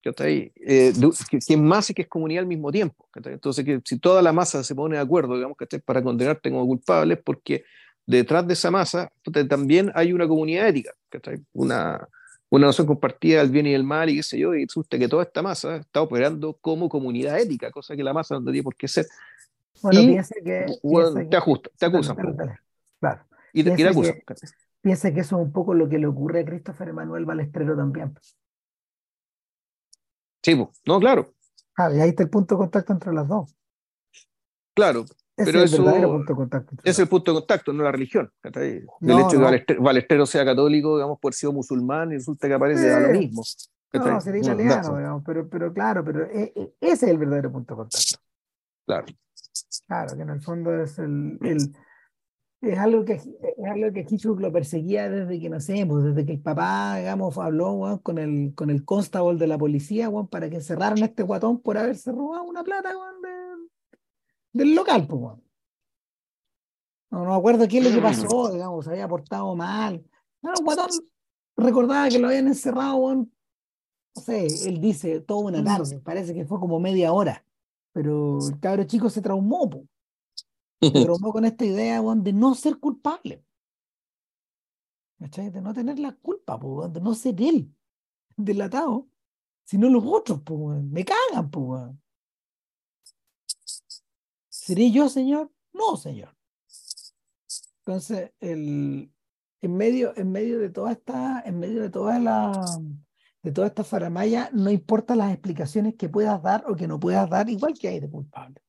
Eh, 0.06 0.92
que, 1.30 1.38
que, 1.38 1.54
es 1.54 1.58
masa 1.58 1.92
y 1.92 1.94
que 1.94 2.02
es 2.02 2.08
comunidad 2.08 2.42
al 2.42 2.46
mismo 2.46 2.70
tiempo. 2.70 3.08
Entonces, 3.14 3.64
que 3.64 3.80
si 3.84 3.98
toda 3.98 4.20
la 4.20 4.32
masa 4.32 4.62
se 4.62 4.74
pone 4.74 4.96
de 4.96 5.02
acuerdo, 5.02 5.34
digamos, 5.34 5.56
que 5.56 5.78
para 5.78 6.02
condenarte 6.02 6.50
como 6.50 6.66
culpable, 6.66 7.16
porque 7.16 7.64
detrás 8.06 8.46
de 8.46 8.52
esa 8.52 8.70
masa 8.70 9.10
también 9.48 9.90
hay 9.94 10.12
una 10.12 10.28
comunidad 10.28 10.68
ética, 10.68 10.92
una, 11.52 12.06
una 12.50 12.66
noción 12.66 12.86
compartida 12.86 13.38
del 13.38 13.50
bien 13.50 13.66
y 13.66 13.72
del 13.72 13.84
mal 13.84 14.10
y 14.10 14.16
qué 14.16 14.22
sé 14.22 14.38
yo, 14.38 14.54
y 14.54 14.64
resulta 14.64 14.98
que 14.98 15.08
toda 15.08 15.22
esta 15.22 15.42
masa 15.42 15.76
está 15.76 16.02
operando 16.02 16.58
como 16.60 16.88
comunidad 16.88 17.38
ética, 17.38 17.70
cosa 17.70 17.96
que 17.96 18.04
la 18.04 18.12
masa 18.12 18.38
no 18.38 18.44
tiene 18.44 18.62
por 18.62 18.76
qué 18.76 18.88
ser. 18.88 19.06
Bueno, 19.82 20.00
y, 20.00 20.06
piensa 20.08 20.34
que, 20.44 20.66
bueno, 20.82 21.14
piensa 21.14 21.30
te, 21.30 21.36
ajusta, 21.36 21.70
te 21.78 21.86
acusan. 21.86 22.16
Dale, 22.16 22.32
dale, 22.34 22.58
claro. 23.00 23.22
Y, 23.52 23.64
te, 23.64 23.72
y 23.72 23.76
te 23.76 23.88
acusan. 23.88 24.14
Que, 24.26 24.34
piensa 24.82 25.14
que 25.14 25.20
eso 25.20 25.36
es 25.40 25.46
un 25.46 25.52
poco 25.52 25.72
lo 25.72 25.88
que 25.88 25.98
le 25.98 26.06
ocurre 26.06 26.40
a 26.40 26.44
Christopher 26.44 26.88
Emanuel 26.88 27.24
Balestrero 27.24 27.74
también. 27.74 28.14
Sí, 30.44 30.54
no, 30.84 31.00
claro. 31.00 31.32
Ah, 31.76 31.90
y 31.90 32.00
ahí 32.00 32.10
está 32.10 32.22
el 32.22 32.28
punto 32.30 32.54
de 32.54 32.58
contacto 32.58 32.92
entre 32.92 33.12
las 33.14 33.26
dos. 33.26 33.56
Claro, 34.74 35.04
Ese 35.36 35.52
pero 35.52 35.62
es 35.62 35.72
el 35.72 35.80
eso 35.80 35.84
verdadero 35.84 36.10
punto 36.12 36.32
de 36.32 36.36
contacto. 36.36 36.76
es 36.84 36.98
el 36.98 37.08
punto 37.08 37.32
de 37.32 37.38
contacto, 37.40 37.72
no 37.72 37.82
la 37.82 37.92
religión. 37.92 38.30
El 38.42 38.86
No, 39.00 39.20
hecho 39.20 39.38
de 39.38 39.64
que 39.64 39.74
Balestrero 39.74 40.26
sea 40.26 40.44
católico, 40.44 40.96
digamos, 40.96 41.18
por 41.18 41.32
ser 41.32 41.50
musulmán, 41.50 42.12
y 42.12 42.16
resulta 42.16 42.46
que 42.46 42.54
aparece 42.54 42.92
a 42.92 43.00
lo 43.00 43.08
mismo. 43.18 43.42
No, 43.94 44.20
sería 44.20 44.42
No, 44.42 44.48
italiano, 44.48 44.90
no, 44.90 44.98
digamos, 44.98 45.22
pero, 45.24 45.48
pero 45.48 45.72
claro, 45.72 46.04
pero 46.04 46.24
e- 46.26 46.52
e- 46.54 46.74
ese 46.80 47.06
es 47.06 47.10
el 47.12 47.18
verdadero 47.18 47.50
punto 47.50 47.74
de 47.74 47.78
contacto. 47.78 48.18
claro. 48.84 49.06
Claro, 49.86 50.16
que 50.16 50.22
en 50.22 50.30
el 50.30 50.42
fondo 50.42 50.74
es 50.82 50.98
el, 50.98 51.38
el- 51.42 51.74
es 52.72 52.78
algo 52.78 53.04
que 53.04 53.14
es 53.14 53.26
algo 53.70 53.92
que 53.92 54.06
Hitchcock 54.08 54.40
lo 54.40 54.52
perseguía 54.52 55.08
desde 55.10 55.40
que 55.40 55.48
nacemos, 55.50 56.04
desde 56.04 56.24
que 56.26 56.32
el 56.32 56.40
papá, 56.40 56.96
digamos, 56.98 57.36
habló 57.38 58.00
con 58.02 58.18
el 58.18 58.54
con 58.54 58.70
el 58.70 58.84
constable 58.84 59.38
de 59.38 59.46
la 59.46 59.58
policía, 59.58 60.10
para 60.30 60.48
que 60.50 60.60
cerraran 60.60 61.02
a 61.02 61.06
este 61.06 61.22
guatón 61.22 61.60
por 61.60 61.78
haberse 61.78 62.12
robado 62.12 62.44
una 62.44 62.62
plata 62.64 62.90
de- 62.90 63.68
del 64.52 64.74
local, 64.74 65.06
pues. 65.06 65.20
No, 67.10 67.24
no 67.24 67.30
me 67.30 67.36
acuerdo 67.36 67.68
qué 67.68 67.78
es 67.78 67.84
lo 67.84 67.90
que 67.90 68.00
pasó, 68.02 68.52
digamos, 68.52 68.84
se 68.84 68.90
había 68.92 69.06
portado 69.08 69.54
mal. 69.54 70.04
No, 70.42 70.52
Guatón 70.64 70.88
recordaba 71.56 72.08
que 72.08 72.18
lo 72.18 72.26
habían 72.28 72.48
encerrado, 72.48 73.14
no 73.14 73.28
sé, 74.16 74.46
él 74.68 74.80
dice 74.80 75.20
toda 75.20 75.46
una 75.46 75.58
tarde, 75.64 76.00
parece 76.00 76.34
que 76.34 76.44
fue 76.44 76.58
como 76.58 76.80
media 76.80 77.12
hora, 77.12 77.44
pero 77.92 78.38
el 78.48 78.58
cabro 78.60 78.84
chico 78.84 79.08
se 79.10 79.22
traumó, 79.22 79.70
se 79.70 79.86
traumó 81.04 81.32
con 81.32 81.44
esta 81.44 81.64
idea 81.64 82.00
de 82.02 82.32
no 82.32 82.54
ser 82.54 82.78
culpable. 82.78 83.44
De 85.18 85.60
no 85.62 85.72
tener 85.72 85.98
la 85.98 86.12
culpa, 86.12 86.58
de 86.88 87.00
no 87.00 87.14
ser 87.14 87.40
él 87.40 87.74
delatado, 88.36 89.08
sino 89.64 89.88
los 89.88 90.04
otros, 90.04 90.42
me 90.82 91.04
cagan, 91.04 91.50
pues. 91.50 91.90
¿Seré 94.48 94.90
yo, 94.90 95.08
señor? 95.08 95.50
No, 95.72 95.96
señor. 95.96 96.36
Entonces, 97.78 98.32
el, 98.40 99.10
en, 99.60 99.76
medio, 99.76 100.16
en 100.16 100.32
medio 100.32 100.58
de 100.58 100.70
toda 100.70 100.92
esta, 100.92 101.42
en 101.44 101.58
medio 101.58 101.82
de 101.82 101.90
toda 101.90 102.18
la 102.18 102.52
de 103.42 103.52
toda 103.52 103.66
esta 103.66 103.84
faramaya, 103.84 104.48
no 104.54 104.70
importa 104.70 105.14
las 105.14 105.30
explicaciones 105.30 105.96
que 105.96 106.08
puedas 106.08 106.42
dar 106.42 106.64
o 106.66 106.76
que 106.76 106.88
no 106.88 106.98
puedas 106.98 107.28
dar, 107.28 107.50
igual 107.50 107.74
que 107.78 107.88
hay 107.88 108.00
de 108.00 108.08
culpable. 108.08 108.62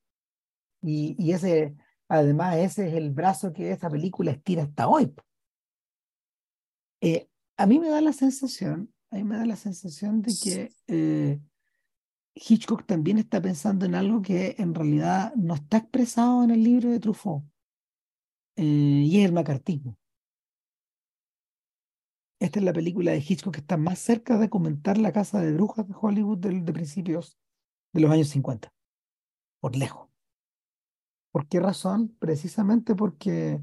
Y 0.81 1.31
ese, 1.31 1.77
además, 2.07 2.57
ese 2.57 2.87
es 2.87 2.93
el 2.93 3.11
brazo 3.11 3.53
que 3.53 3.71
esta 3.71 3.89
película 3.89 4.31
estira 4.31 4.63
hasta 4.63 4.87
hoy. 4.87 5.13
Eh, 7.01 7.27
a 7.57 7.65
mí 7.65 7.79
me 7.79 7.89
da 7.89 8.01
la 8.01 8.13
sensación, 8.13 8.93
a 9.11 9.15
mí 9.15 9.23
me 9.23 9.37
da 9.37 9.45
la 9.45 9.55
sensación 9.55 10.21
de 10.21 10.33
que 10.41 10.71
eh, 10.87 11.39
Hitchcock 12.35 12.85
también 12.85 13.17
está 13.17 13.41
pensando 13.41 13.85
en 13.85 13.95
algo 13.95 14.21
que 14.21 14.55
en 14.57 14.73
realidad 14.73 15.33
no 15.35 15.55
está 15.55 15.77
expresado 15.77 16.43
en 16.43 16.51
el 16.51 16.63
libro 16.63 16.89
de 16.89 16.99
Truffaut, 16.99 17.43
eh, 18.57 18.63
y 18.63 19.19
es 19.19 19.25
el 19.25 19.33
macartismo. 19.33 19.97
Esta 22.39 22.59
es 22.59 22.65
la 22.65 22.73
película 22.73 23.11
de 23.11 23.23
Hitchcock 23.25 23.53
que 23.53 23.61
está 23.61 23.77
más 23.77 23.99
cerca 23.99 24.37
de 24.37 24.49
comentar 24.49 24.97
la 24.97 25.13
casa 25.13 25.41
de 25.41 25.53
brujas 25.53 25.87
de 25.87 25.95
Hollywood 25.99 26.37
de, 26.39 26.61
de 26.61 26.73
principios 26.73 27.37
de 27.93 28.01
los 28.01 28.11
años 28.11 28.27
50, 28.29 28.73
por 29.61 29.75
lejos. 29.75 30.04
¿Por 31.35 31.49
qué 31.49 31.59
razón? 31.59 32.15
Precisamente 32.17 32.95
porque 32.95 33.61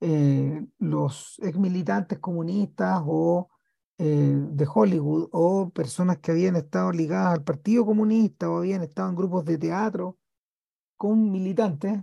eh, 0.00 0.66
los 0.78 1.38
ex 1.42 1.58
militantes 1.58 2.18
comunistas 2.18 3.02
o 3.04 3.50
eh, 3.98 4.38
de 4.38 4.66
Hollywood 4.74 5.28
o 5.30 5.68
personas 5.68 6.16
que 6.20 6.30
habían 6.30 6.56
estado 6.56 6.90
ligadas 6.92 7.34
al 7.34 7.44
Partido 7.44 7.84
Comunista 7.84 8.48
o 8.48 8.56
habían 8.56 8.82
estado 8.82 9.10
en 9.10 9.16
grupos 9.16 9.44
de 9.44 9.58
teatro 9.58 10.16
con 10.96 11.30
militantes, 11.30 12.02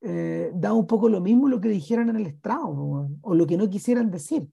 eh, 0.00 0.50
da 0.52 0.72
un 0.72 0.88
poco 0.88 1.08
lo 1.08 1.20
mismo 1.20 1.46
lo 1.46 1.60
que 1.60 1.68
dijeran 1.68 2.08
en 2.08 2.16
el 2.16 2.26
estrado 2.26 3.08
o, 3.22 3.34
lo 3.36 3.46
que 3.46 3.56
no 3.56 3.70
quisieran 3.70 4.10
decir. 4.10 4.50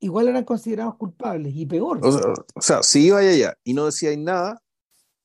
igual 0.00 0.28
eran 0.28 0.44
considerados 0.44 0.96
culpables 0.96 1.52
y 1.54 1.66
peor. 1.66 2.00
O 2.02 2.62
sea, 2.62 2.82
si 2.82 3.08
iba 3.08 3.18
allá 3.18 3.58
y 3.62 3.74
no 3.74 3.84
decíais 3.84 4.18
nada 4.18 4.58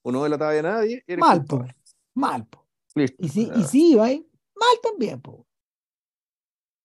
o 0.02 0.12
no 0.12 0.24
delataba 0.24 0.52
a 0.52 0.62
nadie, 0.62 1.06
mal, 1.18 1.46
mal. 2.14 2.48
Y 3.18 3.30
si, 3.30 3.50
y 3.56 3.64
si 3.64 3.92
iba 3.94 4.06
ahí, 4.06 4.28
mal 4.56 4.78
también. 4.82 5.22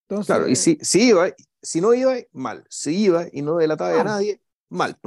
Entonces, 0.08 0.26
claro, 0.26 0.48
y 0.48 0.56
si, 0.56 0.78
si 0.80 1.08
iba, 1.08 1.28
si 1.60 1.80
no 1.80 1.92
iba, 1.92 2.14
mal. 2.32 2.64
Si 2.70 2.96
iba 2.96 3.26
y 3.30 3.42
no 3.42 3.56
delataba 3.56 4.00
a 4.00 4.04
nadie, 4.04 4.40
mal. 4.70 4.98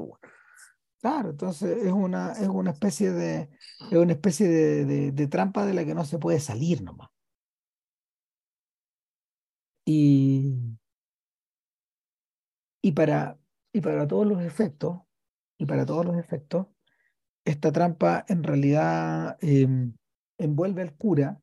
Claro, 1.02 1.32
entonces 1.32 1.84
es 1.84 1.92
una, 1.92 2.34
es 2.34 2.48
una 2.48 2.72
especie 2.72 3.12
de 3.12 3.50
es 3.90 3.98
una 3.98 4.14
especie 4.14 4.48
de, 4.48 5.12
de, 5.12 5.28
trampa 5.28 5.66
de 5.66 5.74
la 5.74 5.84
que 5.84 5.96
no 5.96 6.06
se 6.06 6.20
puede 6.20 6.40
salir 6.40 6.84
nomás. 6.84 7.10
Y, 9.84 10.78
y 12.84 12.92
para, 12.92 13.40
y 13.74 13.82
para 13.82 14.08
todos 14.08 14.28
los 14.28 14.44
efectos, 14.44 15.00
y 15.58 15.66
para 15.66 15.88
todos 15.88 16.06
los 16.06 16.18
efectos, 16.18 16.68
esta 17.46 17.72
trampa 17.72 18.24
en 18.28 18.44
realidad 18.44 19.38
em, 19.42 19.96
envuelve 20.44 20.82
al 20.82 20.96
cura 20.96 21.40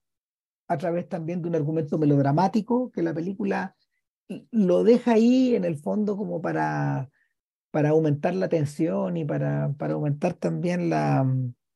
a 0.69 0.77
través 0.77 1.09
también 1.09 1.43
de 1.43 1.49
un 1.49 1.55
argumento 1.55 1.99
melodramático 1.99 2.91
que 2.91 3.03
la 3.03 3.15
película 3.15 3.75
lo 4.51 4.85
deja 4.85 5.13
ahí 5.13 5.55
en 5.55 5.65
el 5.65 5.79
fondo 5.79 6.17
como 6.17 6.43
para, 6.43 7.11
para 7.71 7.91
aumentar 7.91 8.35
la 8.35 8.49
tensión 8.49 9.17
y 9.17 9.25
para, 9.25 9.73
para 9.79 9.95
aumentar 9.95 10.35
también 10.35 10.91
la, 10.91 11.27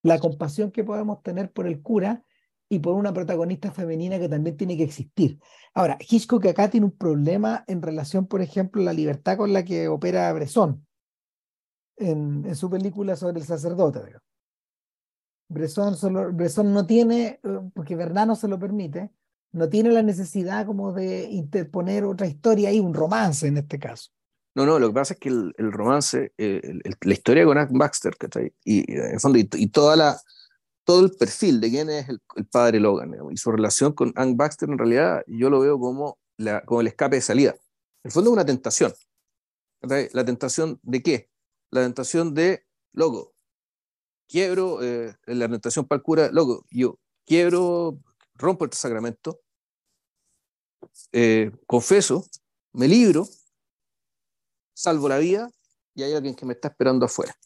la 0.02 0.18
compasión 0.18 0.70
que 0.70 0.84
podemos 0.84 1.22
tener 1.22 1.50
por 1.50 1.66
el 1.66 1.80
cura 1.80 2.22
y 2.68 2.78
por 2.78 2.94
una 2.94 3.12
protagonista 3.12 3.70
femenina 3.70 4.18
que 4.18 4.28
también 4.28 4.56
tiene 4.56 4.76
que 4.76 4.84
existir. 4.84 5.38
Ahora, 5.74 5.98
Hitchcock 6.00 6.46
acá 6.46 6.70
tiene 6.70 6.86
un 6.86 6.96
problema 6.96 7.64
en 7.66 7.82
relación, 7.82 8.26
por 8.26 8.40
ejemplo, 8.40 8.80
a 8.82 8.86
la 8.86 8.92
libertad 8.92 9.36
con 9.36 9.52
la 9.52 9.64
que 9.64 9.88
opera 9.88 10.32
Bresson 10.32 10.86
en, 11.96 12.44
en 12.46 12.56
su 12.56 12.70
película 12.70 13.16
sobre 13.16 13.40
el 13.40 13.46
sacerdote. 13.46 14.00
Digamos. 14.04 14.31
Bresson, 15.52 16.72
no 16.72 16.86
tiene, 16.86 17.40
eh, 17.42 17.60
porque 17.74 17.96
no 17.96 18.36
se 18.36 18.48
lo 18.48 18.58
permite, 18.58 19.10
no 19.52 19.68
tiene 19.68 19.90
la 19.90 20.02
necesidad 20.02 20.66
como 20.66 20.92
de 20.92 21.24
interponer 21.30 22.04
otra 22.04 22.26
historia 22.26 22.70
ahí, 22.70 22.80
un 22.80 22.94
romance 22.94 23.46
en 23.46 23.58
este 23.58 23.78
caso. 23.78 24.10
No, 24.54 24.66
no, 24.66 24.78
lo 24.78 24.88
que 24.88 24.94
pasa 24.94 25.14
es 25.14 25.20
que 25.20 25.30
el, 25.30 25.72
romance, 25.72 26.32
eh, 26.36 26.80
la 27.00 27.12
historia 27.12 27.44
con 27.44 27.56
Ank 27.56 27.70
Baxter, 27.72 28.14
y, 28.64 28.84
en 28.92 29.18
y, 29.34 29.68
todo 29.68 31.04
el 31.04 31.10
perfil 31.18 31.60
de 31.60 31.70
quién 31.70 31.88
es 31.88 32.08
el, 32.08 32.20
padre 32.50 32.80
Logan 32.80 33.14
y 33.30 33.36
su 33.36 33.50
relación 33.50 33.92
con 33.92 34.12
Ank 34.14 34.36
Baxter, 34.36 34.68
en 34.68 34.78
realidad 34.78 35.22
yo 35.26 35.48
lo 35.48 35.60
veo 35.60 35.78
como, 35.78 36.18
como 36.66 36.80
el 36.82 36.86
escape 36.88 37.16
de 37.16 37.22
salida. 37.22 37.50
En 37.50 38.08
el 38.08 38.12
fondo 38.12 38.30
es 38.30 38.34
una 38.34 38.44
tentación. 38.44 38.92
¿La 39.80 40.24
tentación 40.24 40.78
de 40.82 41.02
qué? 41.02 41.30
La 41.70 41.82
tentación 41.82 42.34
de, 42.34 42.66
loco, 42.92 43.31
quiebro 44.32 44.82
eh, 44.82 45.14
la 45.26 45.44
orientación 45.44 45.86
para 45.86 45.98
el 45.98 46.02
cura, 46.02 46.30
loco, 46.32 46.64
yo 46.70 46.98
quiebro, 47.26 47.98
rompo 48.34 48.64
el 48.64 48.72
sacramento, 48.72 49.40
eh, 51.12 51.52
confeso, 51.66 52.24
me 52.72 52.88
libro, 52.88 53.28
salvo 54.72 55.10
la 55.10 55.18
vida 55.18 55.50
y 55.94 56.02
hay 56.02 56.14
alguien 56.14 56.34
que 56.34 56.46
me 56.46 56.54
está 56.54 56.68
esperando 56.68 57.04
afuera. 57.04 57.36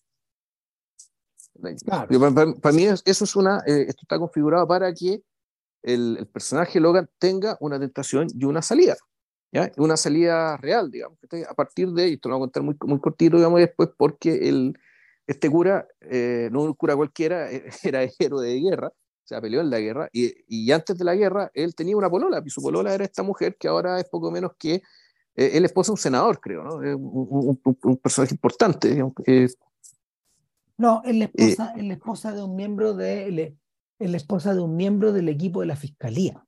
Para, 1.85 2.73
mí 2.73 2.85
eso 2.85 3.25
es 3.25 3.35
una, 3.35 3.65
eh, 3.67 3.87
esto 3.89 4.03
está 4.03 4.21
configurado 4.21 4.69
para 4.69 4.95
que 4.95 5.23
el, 5.83 6.29
personaje 6.33 6.79
Logan 6.79 7.11
tenga 7.19 7.57
una 7.59 7.81
tentación 7.81 8.29
y 8.33 8.45
una 8.45 8.63
salida. 8.63 8.97
¿ya? 9.51 9.73
Una 9.77 9.97
salida 9.97 10.57
real, 10.59 10.89
digamos. 10.93 11.19
A 11.49 11.55
partir 11.55 11.89
de, 11.91 12.11
y 12.11 12.13
esto 12.15 12.29
lo 12.29 12.37
voy 12.37 12.45
a 12.45 12.47
contar 12.47 12.63
muy, 12.63 12.77
muy 12.85 13.01
cortito, 13.01 13.39
digamos, 13.39 13.59
después, 13.59 13.89
porque 13.97 14.49
el, 14.49 14.79
este 15.27 15.51
cura, 15.51 15.87
eh, 16.01 16.49
no 16.53 16.63
un 16.63 16.75
cura 16.75 16.95
cualquiera, 16.97 17.49
era 17.83 18.03
héroe 18.19 18.47
de 18.47 18.61
guerra, 18.61 18.89
o 18.89 19.29
sea, 19.29 19.41
peleó 19.41 19.61
en 19.61 19.71
la 19.71 19.81
guerra, 19.81 20.09
y, 20.13 20.33
y, 20.47 20.71
antes 20.71 20.97
de 20.97 21.05
la 21.05 21.15
guerra 21.15 21.51
él 21.53 21.75
tenía 21.75 21.97
una 21.97 22.09
polola, 22.09 22.43
y 22.45 22.51
su 22.51 22.63
polola 22.63 22.95
era 22.95 23.05
esta 23.05 23.23
mujer 23.23 23.57
que 23.59 23.69
ahora 23.69 23.99
es 23.99 24.09
poco 24.09 24.31
menos 24.31 24.53
que 24.59 24.83
eh, 25.37 25.51
él 25.55 25.65
esposa 25.65 25.89
de 25.89 25.93
un 25.93 25.99
senador, 25.99 26.41
creo, 26.41 26.63
¿no? 26.65 26.77
Un, 26.77 27.61
un, 27.83 27.97
personaje 27.99 28.35
importante. 28.35 29.05
Eh, 29.27 29.49
no, 30.79 31.03
es 31.05 31.15
la, 31.15 31.25
esposa, 31.27 31.75
es 31.77 31.85
la 31.85 31.93
esposa 31.93 32.33
de 32.33 32.43
un 32.43 32.57
miembro 32.57 32.95
de, 32.95 33.57
es 33.99 34.11
la 34.11 34.17
esposa 34.17 34.55
de 34.55 34.61
un 34.61 34.77
miembro 34.77 35.13
del 35.13 35.29
equipo 35.29 35.61
de 35.61 35.67
la 35.67 35.77
fiscalía. 35.77 36.43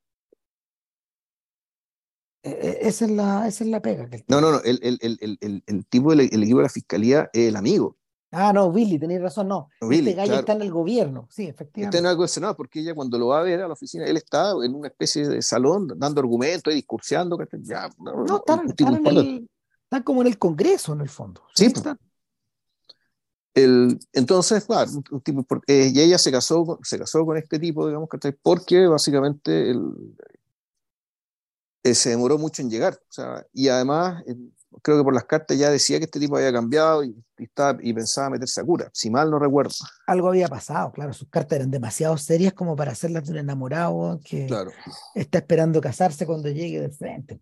E, 2.42 2.50
e, 2.50 2.88
esa 2.88 3.04
es 3.04 3.10
la, 3.10 3.46
esa 3.46 3.64
es 3.64 3.70
la 3.70 3.82
pega. 3.82 4.08
Que 4.08 4.24
no, 4.28 4.40
no, 4.40 4.52
no, 4.52 4.62
el, 4.62 4.78
el, 4.82 5.18
el, 5.20 5.62
el 5.66 5.86
tipo 5.86 6.14
del 6.14 6.20
equipo 6.20 6.58
de 6.58 6.62
la 6.62 6.68
fiscalía 6.70 7.28
es 7.34 7.48
el 7.48 7.56
amigo. 7.56 7.98
Ah, 8.30 8.52
no, 8.52 8.70
Billy, 8.70 8.98
tenéis 8.98 9.22
razón, 9.22 9.48
no. 9.48 9.70
este 9.90 10.12
gallo 10.12 10.34
está 10.34 10.52
en 10.52 10.62
el 10.62 10.70
gobierno, 10.70 11.26
sí, 11.30 11.46
efectivamente. 11.46 11.96
Está 11.96 12.06
en 12.06 12.10
algo 12.10 12.22
de 12.22 12.28
Senado, 12.28 12.54
porque 12.56 12.80
ella 12.80 12.94
cuando 12.94 13.18
lo 13.18 13.28
va 13.28 13.40
a 13.40 13.42
ver 13.42 13.62
a 13.62 13.66
la 13.66 13.72
oficina, 13.72 14.04
él 14.04 14.18
está 14.18 14.50
en 14.62 14.74
una 14.74 14.88
especie 14.88 15.26
de 15.26 15.40
salón 15.40 15.88
dando 15.96 16.20
argumentos 16.20 16.72
y 16.72 16.76
discurseando. 16.76 17.38
Ya, 17.62 17.88
no, 17.98 18.24
no, 18.24 18.36
están, 18.36 18.74
como 20.04 20.20
en 20.20 20.26
el 20.26 20.38
Congreso, 20.38 20.92
en 20.92 21.00
el 21.00 21.08
fondo. 21.08 21.42
Sí, 21.54 21.70
pues. 21.70 21.84
el, 23.54 23.98
entonces, 24.12 24.66
un 25.10 25.20
tipo, 25.22 25.46
eh, 25.66 25.90
y 25.94 26.00
ella 26.00 26.18
se 26.18 26.30
casó, 26.30 26.78
se 26.82 26.98
casó 26.98 27.24
con 27.24 27.38
este 27.38 27.58
tipo, 27.58 27.86
digamos, 27.86 28.10
porque 28.42 28.86
básicamente 28.86 29.70
el, 29.70 30.14
eh, 31.82 31.94
se 31.94 32.10
demoró 32.10 32.36
mucho 32.36 32.60
en 32.60 32.70
llegar. 32.70 32.94
O 32.94 33.12
sea, 33.12 33.46
y 33.54 33.68
además, 33.68 34.22
creo 34.82 34.98
que 34.98 35.04
por 35.04 35.14
las 35.14 35.24
cartas 35.24 35.58
ya 35.58 35.70
decía 35.70 35.98
que 35.98 36.04
este 36.04 36.20
tipo 36.20 36.36
había 36.36 36.52
cambiado 36.52 37.04
y, 37.04 37.16
estaba, 37.36 37.78
y 37.82 37.92
pensaba 37.92 38.30
meterse 38.30 38.60
a 38.60 38.64
cura, 38.64 38.90
si 38.92 39.10
mal 39.10 39.30
no 39.30 39.38
recuerdo. 39.38 39.74
Algo 40.06 40.28
había 40.28 40.48
pasado, 40.48 40.92
claro, 40.92 41.12
sus 41.12 41.28
cartas 41.28 41.56
eran 41.56 41.70
demasiado 41.70 42.16
serias 42.18 42.52
como 42.52 42.76
para 42.76 42.92
hacerlas 42.92 43.24
de 43.26 43.32
un 43.32 43.38
enamorado 43.38 44.20
que 44.24 44.48
está 45.14 45.38
esperando 45.38 45.80
casarse 45.80 46.26
cuando 46.26 46.48
llegue 46.48 46.80
de 46.80 46.90
frente. 46.90 47.40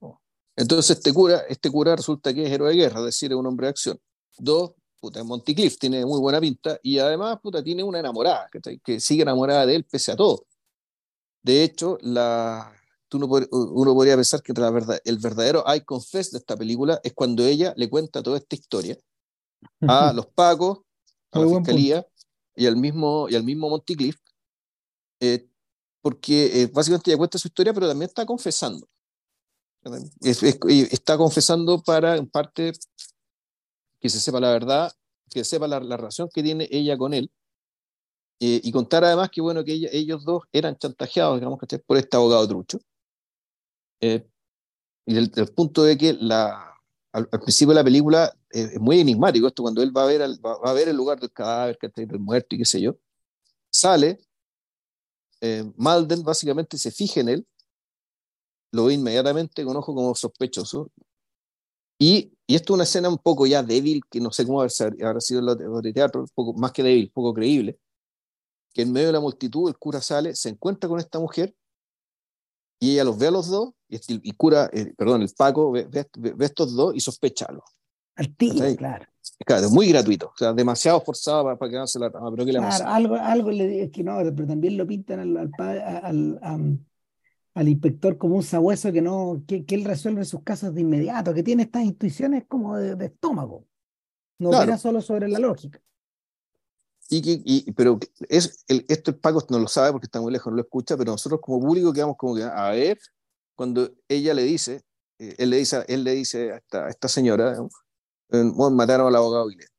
Entonces 0.56 0.96
este 0.96 1.12
cura, 1.12 1.42
este 1.48 1.70
cura 1.70 1.96
resulta 1.96 2.32
que 2.32 2.46
es 2.46 2.50
héroe 2.50 2.70
de 2.70 2.76
guerra, 2.76 3.00
es 3.00 3.06
decir, 3.06 3.32
es 3.32 3.36
un 3.36 3.46
hombre 3.46 3.66
de 3.66 3.70
acción. 3.70 4.00
Dos, 4.38 4.72
puta, 5.00 5.20
en 5.20 5.26
Monticliff 5.26 5.78
tiene 5.78 6.04
muy 6.04 6.20
buena 6.20 6.40
pinta 6.40 6.78
y 6.82 6.98
además, 6.98 7.38
puta, 7.42 7.62
tiene 7.62 7.82
una 7.82 7.98
enamorada, 7.98 8.48
que, 8.50 8.78
que 8.78 9.00
sigue 9.00 9.22
enamorada 9.22 9.66
de 9.66 9.76
él 9.76 9.84
pese 9.84 10.12
a 10.12 10.16
todo. 10.16 10.46
De 11.42 11.62
hecho, 11.62 11.98
la, 12.00 12.72
tú 13.08 13.18
no, 13.18 13.26
uno 13.26 13.94
podría 13.94 14.16
pensar 14.16 14.42
que 14.42 14.52
la 14.52 14.70
verdad, 14.70 15.00
el 15.04 15.18
verdadero 15.18 15.64
I 15.66 15.80
confess 15.82 16.30
de 16.30 16.38
esta 16.38 16.56
película 16.56 17.00
es 17.02 17.12
cuando 17.12 17.44
ella 17.44 17.72
le 17.76 17.88
cuenta 17.88 18.22
toda 18.22 18.38
esta 18.38 18.56
historia 18.56 18.98
a 19.82 20.12
los 20.12 20.26
pacos, 20.26 20.80
a 21.32 21.40
la 21.40 21.48
fiscalía 21.48 22.06
y 22.54 22.66
al 22.66 22.76
mismo, 22.76 23.28
y 23.28 23.34
al 23.34 23.44
mismo 23.44 23.68
Monticliff, 23.68 24.16
eh, 25.20 25.48
porque 26.00 26.62
eh, 26.62 26.66
básicamente 26.72 27.10
ella 27.10 27.18
cuenta 27.18 27.38
su 27.38 27.48
historia, 27.48 27.74
pero 27.74 27.88
también 27.88 28.08
está 28.08 28.24
confesando. 28.24 28.88
está 30.22 31.16
confesando 31.16 31.82
para, 31.82 32.16
en 32.16 32.28
parte, 32.28 32.72
que 34.00 34.08
se 34.08 34.20
sepa 34.20 34.40
la 34.40 34.50
verdad, 34.50 34.92
que 35.30 35.44
sepa 35.44 35.68
la, 35.68 35.78
relación 35.78 36.28
que 36.32 36.42
tiene 36.42 36.68
ella 36.70 36.96
con 36.96 37.12
él, 37.12 37.30
eh, 38.40 38.60
y 38.62 38.70
contar 38.72 39.04
además 39.04 39.30
que, 39.30 39.40
bueno, 39.40 39.64
que 39.64 39.88
ellos 39.92 40.24
dos 40.24 40.44
eran 40.52 40.76
chantajeados, 40.76 41.38
digamos, 41.38 41.58
por 41.86 41.96
este 41.96 42.16
abogado 42.16 42.46
trucho. 42.46 42.78
Eh, 44.00 44.26
y 45.06 45.16
el, 45.16 45.30
punto 45.54 45.84
de 45.84 45.96
que 45.96 46.14
la, 46.14 46.74
al, 47.12 47.28
principio 47.28 47.70
de 47.70 47.80
la 47.80 47.84
película 47.84 48.36
eh, 48.50 48.70
es 48.74 48.80
muy 48.80 49.00
enigmático 49.00 49.46
esto, 49.46 49.62
cuando 49.62 49.82
él 49.82 49.96
va 49.96 50.04
a 50.04 50.06
ver, 50.06 50.20
va, 50.44 50.58
a 50.64 50.72
ver 50.72 50.88
el 50.88 50.96
lugar 50.96 51.20
del 51.20 51.32
cadáver, 51.32 51.78
que 51.78 51.86
está 51.86 52.02
del 52.04 52.18
muerto 52.18 52.54
y 52.54 52.58
qué 52.58 52.64
sé 52.64 52.80
yo, 52.80 52.96
sale, 53.70 54.18
Malden 55.76 56.24
básicamente 56.24 56.76
se 56.76 56.90
fija 56.90 57.20
en 57.20 57.28
él, 57.28 57.46
lo 58.72 58.86
ve 58.86 58.94
inmediatamente 58.94 59.64
con 59.64 59.76
ojo 59.76 59.94
como 59.94 60.14
sospechoso, 60.14 60.90
y, 61.98 62.32
y, 62.46 62.56
esto 62.56 62.72
es 62.72 62.74
una 62.74 62.84
escena 62.84 63.08
un 63.08 63.18
poco 63.18 63.46
ya 63.46 63.62
débil, 63.62 64.02
que 64.10 64.20
no 64.20 64.30
sé 64.32 64.44
cómo 64.44 64.60
habrá 64.60 65.20
sido 65.20 65.40
el 65.40 65.82
de 65.82 65.92
teatro, 65.92 66.26
poco, 66.34 66.52
más 66.54 66.72
que 66.72 66.82
débil, 66.82 67.10
poco 67.10 67.32
creíble, 67.32 67.78
que 68.76 68.82
en 68.82 68.92
medio 68.92 69.06
de 69.06 69.14
la 69.14 69.20
multitud 69.20 69.68
el 69.68 69.78
cura 69.78 70.02
sale, 70.02 70.34
se 70.36 70.50
encuentra 70.50 70.86
con 70.86 71.00
esta 71.00 71.18
mujer 71.18 71.54
y 72.78 72.92
ella 72.92 73.04
los 73.04 73.16
ve 73.16 73.28
a 73.28 73.30
los 73.30 73.48
dos 73.48 73.72
y, 73.88 73.98
y 74.08 74.32
cura, 74.32 74.68
eh, 74.72 74.92
perdón, 74.96 75.22
el 75.22 75.30
Paco 75.36 75.70
ve, 75.70 75.86
ve, 75.90 76.44
estos 76.44 76.74
dos 76.74 76.94
y 76.94 77.00
sospecha 77.00 77.46
Al 78.16 78.36
tío, 78.36 78.76
claro. 78.76 79.06
Claro, 79.44 79.70
muy 79.70 79.88
gratuito, 79.88 80.28
o 80.28 80.36
sea, 80.36 80.52
demasiado 80.52 81.00
forzado 81.00 81.44
para, 81.44 81.58
para 81.58 81.70
que 81.70 81.76
no 81.76 81.86
se 81.86 81.98
la 81.98 82.10
pero 82.10 82.44
¿qué 82.46 82.52
le 82.52 82.58
claro, 82.58 82.86
algo, 82.86 83.14
algo 83.16 83.50
le 83.50 83.82
es 83.82 83.90
que 83.90 84.02
no, 84.02 84.16
pero 84.18 84.46
también 84.46 84.76
lo 84.76 84.86
pintan 84.86 85.20
al, 85.20 85.50
al, 85.58 86.38
al, 86.42 86.80
al 87.54 87.68
inspector 87.68 88.16
como 88.16 88.36
un 88.36 88.42
sabueso 88.42 88.92
que 88.92 89.02
no, 89.02 89.42
que, 89.46 89.64
que, 89.64 89.74
él 89.74 89.84
resuelve 89.84 90.24
sus 90.24 90.42
casos 90.42 90.74
de 90.74 90.80
inmediato, 90.80 91.34
que 91.34 91.42
tiene 91.42 91.64
estas 91.64 91.84
intuiciones 91.84 92.44
como 92.46 92.76
de, 92.76 92.94
de 92.94 93.06
estómago. 93.06 93.66
No 94.38 94.50
claro. 94.50 94.76
solo 94.78 95.00
sobre 95.00 95.28
la 95.28 95.38
lógica. 95.38 95.80
Y, 97.08 97.42
y, 97.44 97.72
pero 97.72 97.98
es, 98.28 98.64
el, 98.68 98.84
esto 98.88 99.10
el 99.10 99.18
Paco 99.18 99.44
no 99.50 99.58
lo 99.58 99.68
sabe 99.68 99.92
porque 99.92 100.06
está 100.06 100.20
muy 100.20 100.32
lejos, 100.32 100.50
no 100.50 100.56
lo 100.56 100.62
escucha, 100.62 100.96
pero 100.96 101.12
nosotros 101.12 101.40
como 101.40 101.60
público 101.60 101.92
quedamos 101.92 102.16
como 102.16 102.34
que, 102.34 102.42
a 102.42 102.70
ver, 102.70 102.98
cuando 103.56 103.90
ella 104.08 104.34
le 104.34 104.42
dice, 104.44 104.84
eh, 105.18 105.34
él, 105.38 105.50
le 105.50 105.56
dice 105.56 105.84
él 105.88 106.04
le 106.04 106.12
dice 106.12 106.52
a 106.52 106.56
esta, 106.58 106.88
esta 106.88 107.08
señora, 107.08 107.56
eh, 108.30 108.44
mataron 108.70 109.08
al 109.08 109.16
abogado 109.16 109.48
Guilherme. 109.48 109.74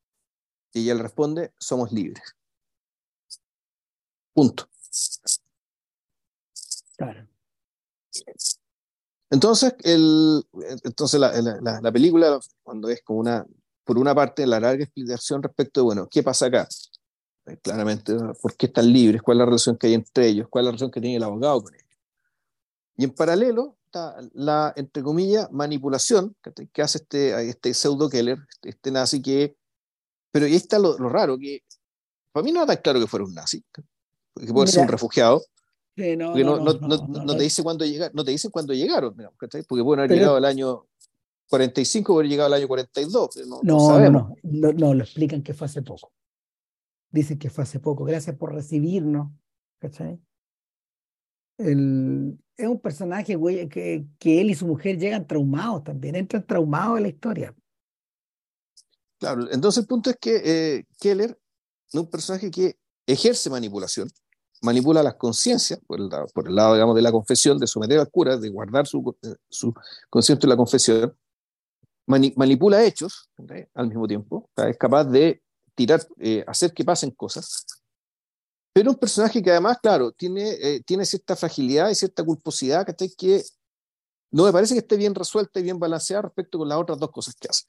Y 0.74 0.82
ella 0.82 0.96
le 0.96 1.04
responde, 1.04 1.54
somos 1.60 1.92
libres. 1.92 2.24
Punto. 4.34 4.68
Claro. 6.98 7.28
Entonces, 9.30 9.76
el, 9.84 10.44
entonces 10.84 11.20
la, 11.20 11.32
la, 11.42 11.82
la, 11.82 11.92
película, 11.92 12.40
cuando 12.64 12.90
es 12.90 13.02
como 13.04 13.20
una, 13.20 13.46
por 13.84 13.98
una 13.98 14.16
parte, 14.16 14.48
la 14.48 14.60
larga 14.60 14.84
explicación 14.84 15.44
respecto 15.44 15.82
de, 15.82 15.86
bueno, 15.86 16.08
¿qué 16.10 16.24
pasa 16.24 16.48
acá? 16.48 16.68
Eh, 17.46 17.58
claramente, 17.62 18.14
¿por 18.42 18.56
qué 18.56 18.68
están 18.68 18.92
libres? 18.92 19.22
¿Cuál 19.22 19.38
es 19.38 19.40
la 19.40 19.46
relación 19.46 19.78
que 19.78 19.88
hay 19.88 19.94
entre 19.94 20.28
ellos? 20.28 20.48
¿Cuál 20.50 20.64
es 20.64 20.66
la 20.66 20.72
relación 20.72 20.92
que 20.92 21.02
tiene 21.02 21.18
el 21.18 21.24
abogado 21.24 21.64
con 21.64 21.74
ellos? 21.76 21.87
Y 22.98 23.04
en 23.04 23.12
paralelo 23.12 23.78
está 23.86 24.18
la, 24.34 24.74
entre 24.76 25.04
comillas, 25.04 25.52
manipulación 25.52 26.36
que 26.74 26.82
hace 26.82 26.98
este, 26.98 27.50
este 27.50 27.74
pseudo 27.74 28.10
Keller, 28.10 28.40
este, 28.50 28.70
este, 28.70 28.92
nazi 28.92 29.22
que... 29.22 29.56
Pero 30.32 30.46
ahí 30.46 30.56
está 30.56 30.78
lo, 30.78 30.98
raro, 30.98 31.38
que 31.38 31.64
para 32.32 32.44
mí 32.44 32.52
no 32.52 32.62
está 32.62 32.76
claro 32.78 33.00
que 33.00 33.08
fuera 33.08 33.26
un 33.26 33.34
nazi, 33.34 33.64
que 33.74 34.54
puede 34.54 34.68
ser 34.68 34.84
un 34.84 34.90
refugiado, 34.90 35.42
no, 35.98 36.60
no, 36.60 37.36
te 37.36 37.44
dice 37.44 37.64
cuándo 37.64 37.84
llegar, 37.86 38.12
no 38.14 38.24
te 38.24 38.32
dicen 38.32 38.52
cuándo 38.52 38.74
llegaron, 38.74 39.16
porque 39.40 39.84
pueden 39.84 40.00
haber 40.00 40.12
llegado 40.12 40.36
al 40.36 40.46
año 40.46 40.86
45, 41.50 42.14
pueden 42.14 42.20
haber 42.20 42.30
llegado 42.30 42.48
al 42.48 42.60
año 42.60 42.68
42. 42.68 43.30
No, 43.48 43.62
no, 43.64 44.10
no, 44.10 44.36
no, 44.44 44.74
no, 44.74 44.94
lo 44.94 45.04
explican 45.04 45.42
que 45.42 45.54
fue 45.54 45.66
hace 45.66 45.82
poco. 45.82 46.12
Dicen 47.10 47.40
que 47.40 47.50
fue 47.50 47.64
hace 47.64 47.80
poco. 47.80 48.04
Gracias 48.04 48.36
por 48.36 48.54
recibirnos. 48.54 49.32
¿Cachai? 49.80 50.20
El, 51.58 52.38
es 52.58 52.68
un 52.68 52.80
personaje 52.80 53.36
güey, 53.36 53.68
que, 53.70 54.06
él 54.24 54.50
y 54.50 54.56
su 54.56 54.68
mujer 54.68 54.98
llegan 54.98 55.28
traumados 55.28 55.84
también, 55.84 56.16
entran 56.16 56.46
traumados 56.46 56.98
en 56.98 57.04
la 57.04 57.10
historia. 57.10 57.56
Claro, 59.20 59.52
entonces 59.52 59.82
el 59.82 59.88
punto 59.88 60.10
es 60.10 60.18
que 60.20 60.42
eh, 60.44 60.86
Keller 61.00 61.38
es 61.88 62.00
un 62.00 62.10
personaje 62.10 62.52
que 62.52 62.78
ejerce 63.06 63.50
manipulación, 63.50 64.10
manipula 64.62 65.02
las 65.02 65.16
conciencias, 65.16 65.80
por, 65.88 66.00
el, 66.00 66.10
por 66.34 66.48
el 66.48 66.56
lado, 66.56 66.74
digamos, 66.74 66.96
de 66.96 67.02
la 67.02 67.12
confesión, 67.12 67.58
de 67.58 67.68
someter 67.68 68.00
al 68.00 68.10
cura, 68.10 68.38
de 68.38 68.50
guardar 68.50 68.86
su, 68.86 69.16
su 69.50 69.74
conciencia 70.10 70.46
en 70.46 70.50
la 70.50 70.58
confesión, 70.58 71.16
manipula 72.08 72.84
hechos 72.84 73.30
al 73.74 73.88
mismo 73.88 74.08
tiempo, 74.08 74.50
es 74.56 74.78
capaz 74.78 75.06
de 75.06 75.42
tirar, 75.76 76.02
eh, 76.18 76.44
hacer 76.48 76.74
que 76.74 76.86
pasen 76.86 77.12
cosas, 77.12 77.66
pero 78.78 78.92
un 78.92 78.98
personaje 78.98 79.42
que 79.42 79.50
además, 79.50 79.80
claro, 79.82 80.12
tiene, 80.12 80.52
eh, 80.52 80.84
tiene 80.86 81.04
cierta 81.04 81.36
fragilidad 81.36 81.90
y 81.90 81.96
cierta 81.96 82.24
culposidad 82.24 82.86
que 82.86 83.42
no 84.30 84.46
me 84.46 84.52
parece 84.52 84.76
que 84.76 84.82
esté 84.82 84.98
bien 84.98 85.16
resuelta 85.16 85.60
y 85.60 85.64
bien 85.64 85.80
balanceada 85.80 86.22
respecto 86.22 86.60
con 86.60 86.70
las 86.70 86.78
otras 86.78 87.00
dos 87.00 87.10
cosas 87.10 87.34
que 87.34 87.48
hace. 87.50 87.64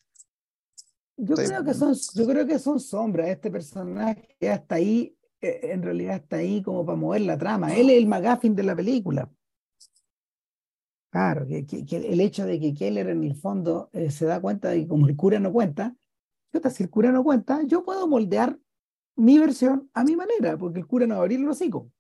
Yo 1.17 1.35
creo 1.35 1.65
que, 1.65 1.73
son, 1.73 1.97
yo 2.15 2.27
creo 2.27 2.47
que 2.47 2.59
son 2.59 2.79
sombras. 2.79 3.29
Este 3.31 3.51
personaje 3.51 4.37
hasta 4.51 4.75
ahí 4.75 5.17
eh, 5.41 5.61
en 5.73 5.83
realidad 5.83 6.17
está 6.17 6.37
ahí 6.37 6.61
como 6.61 6.85
para 6.85 6.99
mover 6.99 7.23
la 7.23 7.39
trama. 7.39 7.75
Él 7.75 7.89
es 7.89 7.97
el 7.97 8.07
McGuffin 8.07 8.55
de 8.55 8.63
la 8.65 8.77
película. 8.77 9.31
Claro, 11.11 11.47
que, 11.47 11.65
que, 11.65 11.97
el 11.97 12.21
hecho 12.21 12.45
de 12.45 12.61
que 12.61 12.75
Keller 12.75 13.09
en 13.09 13.25
el 13.25 13.35
fondo 13.35 13.89
eh, 13.95 14.11
se 14.11 14.27
da 14.27 14.43
cuenta 14.43 14.69
de 14.69 14.83
que 14.83 14.89
como 14.89 15.09
el 15.09 15.17
cura 15.17 15.41
no 15.41 15.55
cuenta, 15.55 15.97
si 16.71 16.83
el 16.83 16.91
cura 16.91 17.13
no 17.13 17.25
cuenta, 17.25 17.63
yo 17.63 17.83
puedo 17.83 18.07
moldear 18.07 18.59
mi 19.19 19.39
versión 19.39 19.91
a 19.95 20.05
mi 20.05 20.17
manera, 20.17 20.57
porque 20.57 20.79
el 20.79 20.87
cura 20.87 21.07
no 21.07 21.15
va 21.15 21.21
a 21.21 21.23
abrir 21.23 21.41
el 21.41 21.49
hocico. 21.49 21.91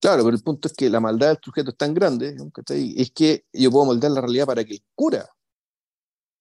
Claro, 0.00 0.24
pero 0.24 0.36
el 0.36 0.42
punto 0.42 0.68
es 0.68 0.74
que 0.74 0.88
la 0.90 1.00
maldad 1.00 1.28
del 1.28 1.38
sujeto 1.42 1.70
es 1.70 1.76
tan 1.76 1.94
grande, 1.94 2.36
es 2.68 3.10
que 3.10 3.46
yo 3.52 3.70
puedo 3.70 3.86
moldear 3.86 4.12
la 4.12 4.20
realidad 4.20 4.46
para 4.46 4.64
que 4.64 4.74
el 4.74 4.82
cura 4.94 5.26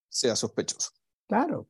sea 0.10 0.36
sospechoso. 0.36 0.92
Claro. 1.28 1.68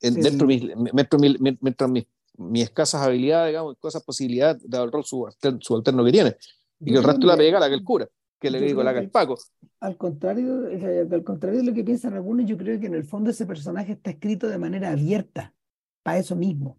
dentro, 0.00 0.46
mientras 0.46 1.90
mis 1.90 2.06
mis 2.40 2.64
escasas 2.64 3.02
habilidades, 3.02 3.50
digamos, 3.50 3.74
escasas 3.74 4.02
posibilidades, 4.02 4.62
dado 4.68 4.84
el 4.84 4.92
rol 4.92 5.04
subalterno 5.04 6.04
que 6.04 6.12
tiene. 6.12 6.36
Y 6.80 6.92
que 6.92 6.98
el 6.98 7.04
resto 7.04 7.26
la 7.26 7.36
pega 7.36 7.60
la 7.60 7.68
que 7.68 7.74
el 7.74 7.84
cura, 7.84 8.08
que 8.40 8.50
le 8.50 8.60
digo 8.60 8.82
la 8.82 8.94
que 8.94 9.00
el 9.00 9.10
Paco. 9.10 9.36
Al 9.80 9.96
contrario, 9.96 10.66
al 11.10 11.24
contrario 11.24 11.58
de 11.60 11.66
lo 11.66 11.74
que 11.74 11.84
piensan 11.84 12.14
algunos, 12.14 12.46
yo 12.46 12.56
creo 12.56 12.80
que 12.80 12.86
en 12.86 12.94
el 12.94 13.04
fondo 13.04 13.30
ese 13.30 13.44
personaje 13.44 13.92
está 13.92 14.10
escrito 14.10 14.48
de 14.48 14.58
manera 14.58 14.90
abierta, 14.90 15.54
para 16.02 16.18
eso 16.18 16.34
mismo. 16.34 16.78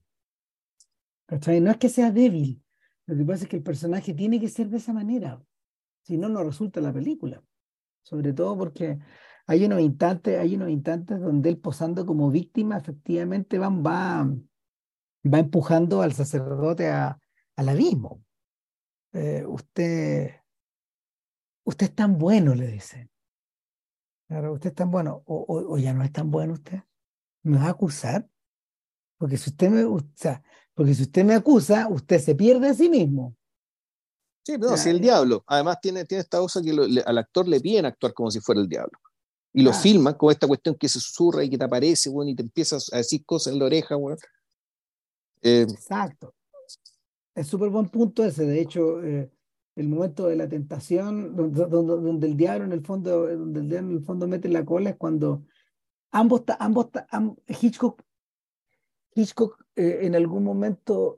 No 1.32 1.72
es 1.72 1.78
que 1.78 1.90
sea 1.90 2.12
débil, 2.12 2.62
lo 3.06 3.16
que 3.16 3.24
pasa 3.24 3.44
es 3.44 3.50
que 3.50 3.58
el 3.58 3.64
personaje 3.64 4.14
tiene 4.14 4.40
que 4.40 4.50
ser 4.50 4.70
de 4.70 4.78
esa 4.78 4.92
manera, 4.92 5.42
si 6.04 6.18
no, 6.18 6.28
no 6.28 6.44
resulta 6.44 6.82
la 6.82 6.92
película. 6.92 7.42
Sobre 8.04 8.34
todo 8.34 8.58
porque 8.58 9.00
hay 9.48 9.66
unos 9.66 9.80
instantes, 9.80 10.40
hay 10.40 10.56
unos 10.56 10.70
instantes 10.70 11.20
donde 11.20 11.50
él 11.50 11.58
posando 11.58 12.06
como 12.06 12.32
víctima 12.32 12.78
efectivamente 12.78 13.58
van, 13.58 13.84
va, 13.84 14.30
va 15.24 15.40
empujando 15.40 16.02
al 16.02 16.14
sacerdote 16.14 16.90
a, 16.90 17.20
al 17.56 17.70
abismo. 17.70 18.24
Eh, 19.14 19.46
usted, 19.46 20.32
usted 21.64 21.86
es 21.88 21.96
tan 21.96 22.18
bueno, 22.18 22.56
le 22.56 22.68
dice. 22.68 23.10
Claro, 24.28 24.54
usted 24.54 24.70
es 24.70 24.76
tan 24.76 24.92
bueno, 24.92 25.24
o, 25.26 25.78
ya 25.78 25.94
no 25.94 26.04
es 26.04 26.12
tan 26.12 26.32
bueno 26.32 26.54
usted. 26.54 26.82
¿Me 27.44 27.58
va 27.58 27.66
a 27.66 27.72
acusar? 27.72 28.30
Porque 29.18 29.38
si 29.38 29.50
usted 29.50 29.70
me, 29.70 29.84
o 29.84 30.00
porque 30.74 30.94
si 30.94 31.04
usted 31.04 31.24
me 31.24 31.34
acusa, 31.34 31.88
usted 31.90 32.20
se 32.20 32.36
pierde 32.36 32.70
a 32.70 32.74
sí 32.74 32.90
mismo. 32.90 33.36
Sí, 34.44 34.54
pero 34.58 34.72
no, 34.72 34.78
si 34.78 34.90
el 34.90 35.00
diablo. 35.00 35.44
Además 35.48 35.78
tiene, 35.82 36.06
tiene 36.06 36.22
esta 36.22 36.40
cosa 36.40 36.62
que 36.62 36.72
al 37.06 37.18
actor 37.18 37.48
le 37.48 37.60
piden 37.60 37.86
actuar 37.86 38.14
como 38.14 38.32
si 38.32 38.40
fuera 38.40 38.62
el 38.62 38.68
diablo. 38.68 38.98
Y 39.54 39.64
lo 39.64 39.74
filman 39.74 40.14
con 40.14 40.32
esta 40.32 40.48
cuestión 40.48 40.76
que 40.76 40.88
se 40.88 41.00
susurra 41.00 41.44
y 41.44 41.50
que 41.50 41.58
te 41.58 41.66
aparece, 41.66 42.10
bueno, 42.10 42.32
y 42.32 42.36
te 42.36 42.42
empiezas 42.42 42.92
a 42.94 42.98
decir 42.98 43.26
cosas 43.26 43.54
en 43.54 43.60
la 43.60 43.66
oreja, 43.66 43.96
bueno. 43.96 44.18
Eh, 45.42 45.68
Exacto. 45.70 46.34
Es 47.36 47.48
súper 47.48 47.70
buen 47.70 47.90
punto 47.90 48.24
ese. 48.24 48.46
De 48.46 48.62
hecho, 48.62 49.04
eh, 49.04 49.30
el 49.76 49.90
momento 49.90 50.28
de 50.28 50.38
la 50.38 50.48
tentación, 50.48 51.36
donde, 51.36 51.66
donde, 51.66 52.28
el 52.28 52.38
diablo 52.38 52.66
en 52.66 52.72
el 52.72 52.86
fondo, 52.86 53.28
donde 53.28 53.60
el 53.60 53.70
diablo 53.70 53.92
en 53.92 53.98
el 53.98 54.04
fondo 54.04 54.28
mete 54.28 54.48
la 54.48 54.66
cola, 54.66 54.92
es 54.92 54.96
cuando 54.96 55.44
ambos, 56.12 56.44
ambos, 56.60 56.88
Hitchcock, 57.48 58.02
Hitchcock 59.14 59.66
eh, 59.76 60.00
en 60.02 60.16
algún 60.16 60.44
momento 60.44 61.18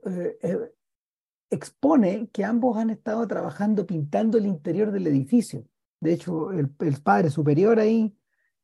expone 1.50 2.28
que 2.32 2.44
ambos 2.44 2.76
han 2.76 2.90
estado 2.90 3.26
trabajando 3.26 3.86
pintando 3.86 4.38
el 4.38 4.46
interior 4.46 4.90
del 4.92 5.06
edificio 5.06 5.66
De 6.00 6.12
hecho, 6.12 6.50
el, 6.52 6.68
padre 7.02 7.30
superior 7.30 7.78
ahí 7.78 8.14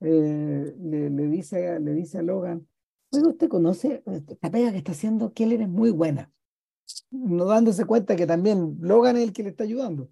eh, 0.00 0.74
le, 0.78 1.26
dice, 1.28 1.78
le 1.80 1.92
dice 1.92 2.18
a 2.18 2.22
Logan, 2.22 2.66
oiga, 3.12 3.28
¿usted 3.28 3.48
conoce 3.48 4.02
la 4.06 4.50
pega 4.50 4.72
que 4.72 4.78
está 4.78 4.92
haciendo 4.92 5.32
Keller 5.32 5.62
es 5.62 5.68
muy 5.68 5.90
buena? 5.90 6.32
No 7.10 7.44
dándose 7.44 7.84
cuenta 7.84 8.16
que 8.16 8.26
también 8.26 8.78
Logan 8.80 9.16
es 9.16 9.22
el 9.22 9.32
que 9.32 9.42
le 9.42 9.50
está 9.50 9.64
ayudando. 9.64 10.10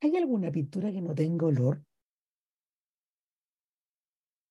¿Hay 0.00 0.16
alguna 0.16 0.50
pintura 0.50 0.90
que 0.92 1.00
no 1.00 1.14
tenga 1.14 1.46
olor? 1.46 1.82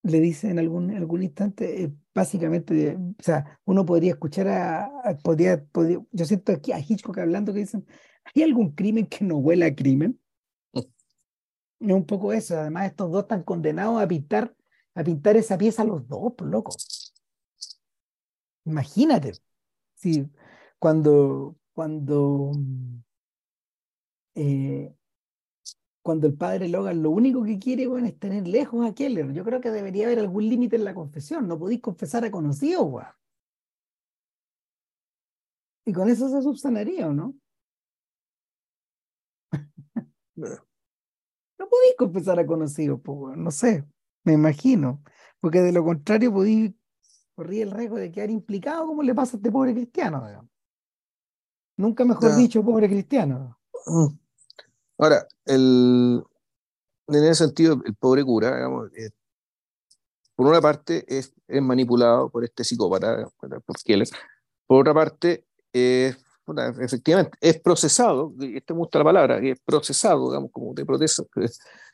Le 0.04 0.20
dice 0.20 0.50
en 0.50 0.60
algún, 0.60 0.92
algún 0.92 1.24
instante, 1.24 1.84
eh, 1.84 1.94
básicamente, 2.18 2.96
o 2.98 3.24
sea, 3.24 3.60
uno 3.64 3.86
podría 3.86 4.14
escuchar 4.14 4.48
a, 4.48 4.90
podría, 5.24 5.64
podría, 5.66 6.00
yo 6.12 6.26
siento 6.26 6.52
aquí 6.52 6.72
a 6.72 6.80
Hitchcock 6.80 7.20
hablando 7.20 7.54
que 7.54 7.60
dicen, 7.60 7.86
¿hay 8.34 8.42
algún 8.42 8.72
crimen 8.72 9.06
que 9.06 9.24
no 9.24 9.38
huela 9.38 9.68
a 9.68 9.76
crimen? 9.76 10.20
Es 10.74 10.88
un 11.80 12.06
poco 12.08 12.34
eso. 12.34 12.58
Además, 12.58 12.88
estos 12.88 13.12
dos 13.12 13.22
están 13.22 13.44
condenados 13.44 14.02
a 14.02 14.08
pintar, 14.08 14.56
a 14.96 15.04
pintar 15.04 15.38
esa 15.38 15.60
pieza 15.60 15.84
los 15.84 16.08
dos, 16.08 16.34
por 16.34 16.48
loco. 16.48 16.76
Imagínate. 18.66 19.34
Si 19.94 20.28
cuando, 20.80 21.56
cuando, 21.74 22.52
eh, 24.34 24.92
cuando 26.08 26.26
el 26.26 26.36
padre 26.36 26.70
Logan 26.70 27.04
lo 27.04 27.10
único 27.10 27.44
que 27.44 27.60
quiere 27.60 27.86
bueno, 27.86 28.08
es 28.08 28.18
tener 28.18 28.48
lejos 28.48 28.88
a 28.88 28.96
Keller. 28.96 29.34
Yo 29.34 29.44
creo 29.44 29.60
que 29.60 29.72
debería 29.72 30.06
haber 30.06 30.20
algún 30.20 30.48
límite 30.48 30.78
en 30.78 30.86
la 30.86 30.94
confesión. 30.94 31.50
No 31.50 31.60
podéis 31.60 31.82
confesar 31.82 32.24
a 32.24 32.32
conocidos, 32.32 33.04
Y 35.84 35.92
con 35.92 36.10
eso 36.10 36.30
se 36.30 36.42
subsanaría, 36.42 37.10
¿o 37.10 37.14
no? 37.14 37.36
no 40.38 41.68
podéis 41.70 41.96
confesar 41.98 42.40
a 42.40 42.46
conocidos, 42.46 43.02
no 43.36 43.52
sé, 43.52 43.84
me 44.24 44.32
imagino, 44.32 45.04
porque 45.42 45.60
de 45.60 45.74
lo 45.74 45.84
contrario 45.84 46.32
podéis 46.32 46.72
correr 47.36 47.64
el 47.64 47.72
riesgo 47.72 47.98
de 47.98 48.14
quedar 48.14 48.30
implicado 48.30 48.88
como 48.88 49.04
le 49.04 49.14
pasa 49.14 49.36
a 49.36 49.40
este 49.40 49.52
pobre 49.52 49.74
cristiano. 49.74 50.50
Nunca 51.76 52.06
mejor 52.06 52.34
dicho, 52.38 52.64
pobre 52.64 52.88
cristiano. 52.88 53.60
Mm. 53.88 54.27
Ahora, 54.98 55.28
el, 55.46 56.24
en 57.08 57.24
ese 57.24 57.46
sentido, 57.46 57.82
el 57.86 57.96
pobre 57.96 58.24
cura, 58.24 58.56
digamos, 58.56 58.92
eh, 58.98 59.12
por 60.36 60.48
una 60.48 60.62
parte 60.62 61.06
es, 61.08 61.34
es, 61.48 61.62
manipulado 61.62 62.30
por 62.30 62.44
este 62.44 62.64
psicópata, 62.64 63.30
por 63.40 63.78
Keller, 63.84 64.08
por 64.66 64.82
otra 64.82 64.94
parte 64.94 65.46
es 65.72 66.18
efectivamente, 66.80 67.38
es 67.42 67.60
procesado, 67.60 68.34
y 68.40 68.58
esta 68.58 68.74
me 68.74 68.80
gusta 68.80 69.00
la 69.00 69.06
palabra, 69.06 69.42
que 69.42 69.52
es 69.52 69.60
procesado, 69.60 70.30
digamos, 70.30 70.52
como 70.52 70.74
de 70.74 70.86
proceso, 70.86 71.28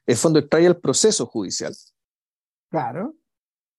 el 0.06 0.16
fondo 0.16 0.48
trae 0.48 0.66
el 0.66 0.78
proceso 0.78 1.26
judicial. 1.26 1.74
Claro. 2.70 3.16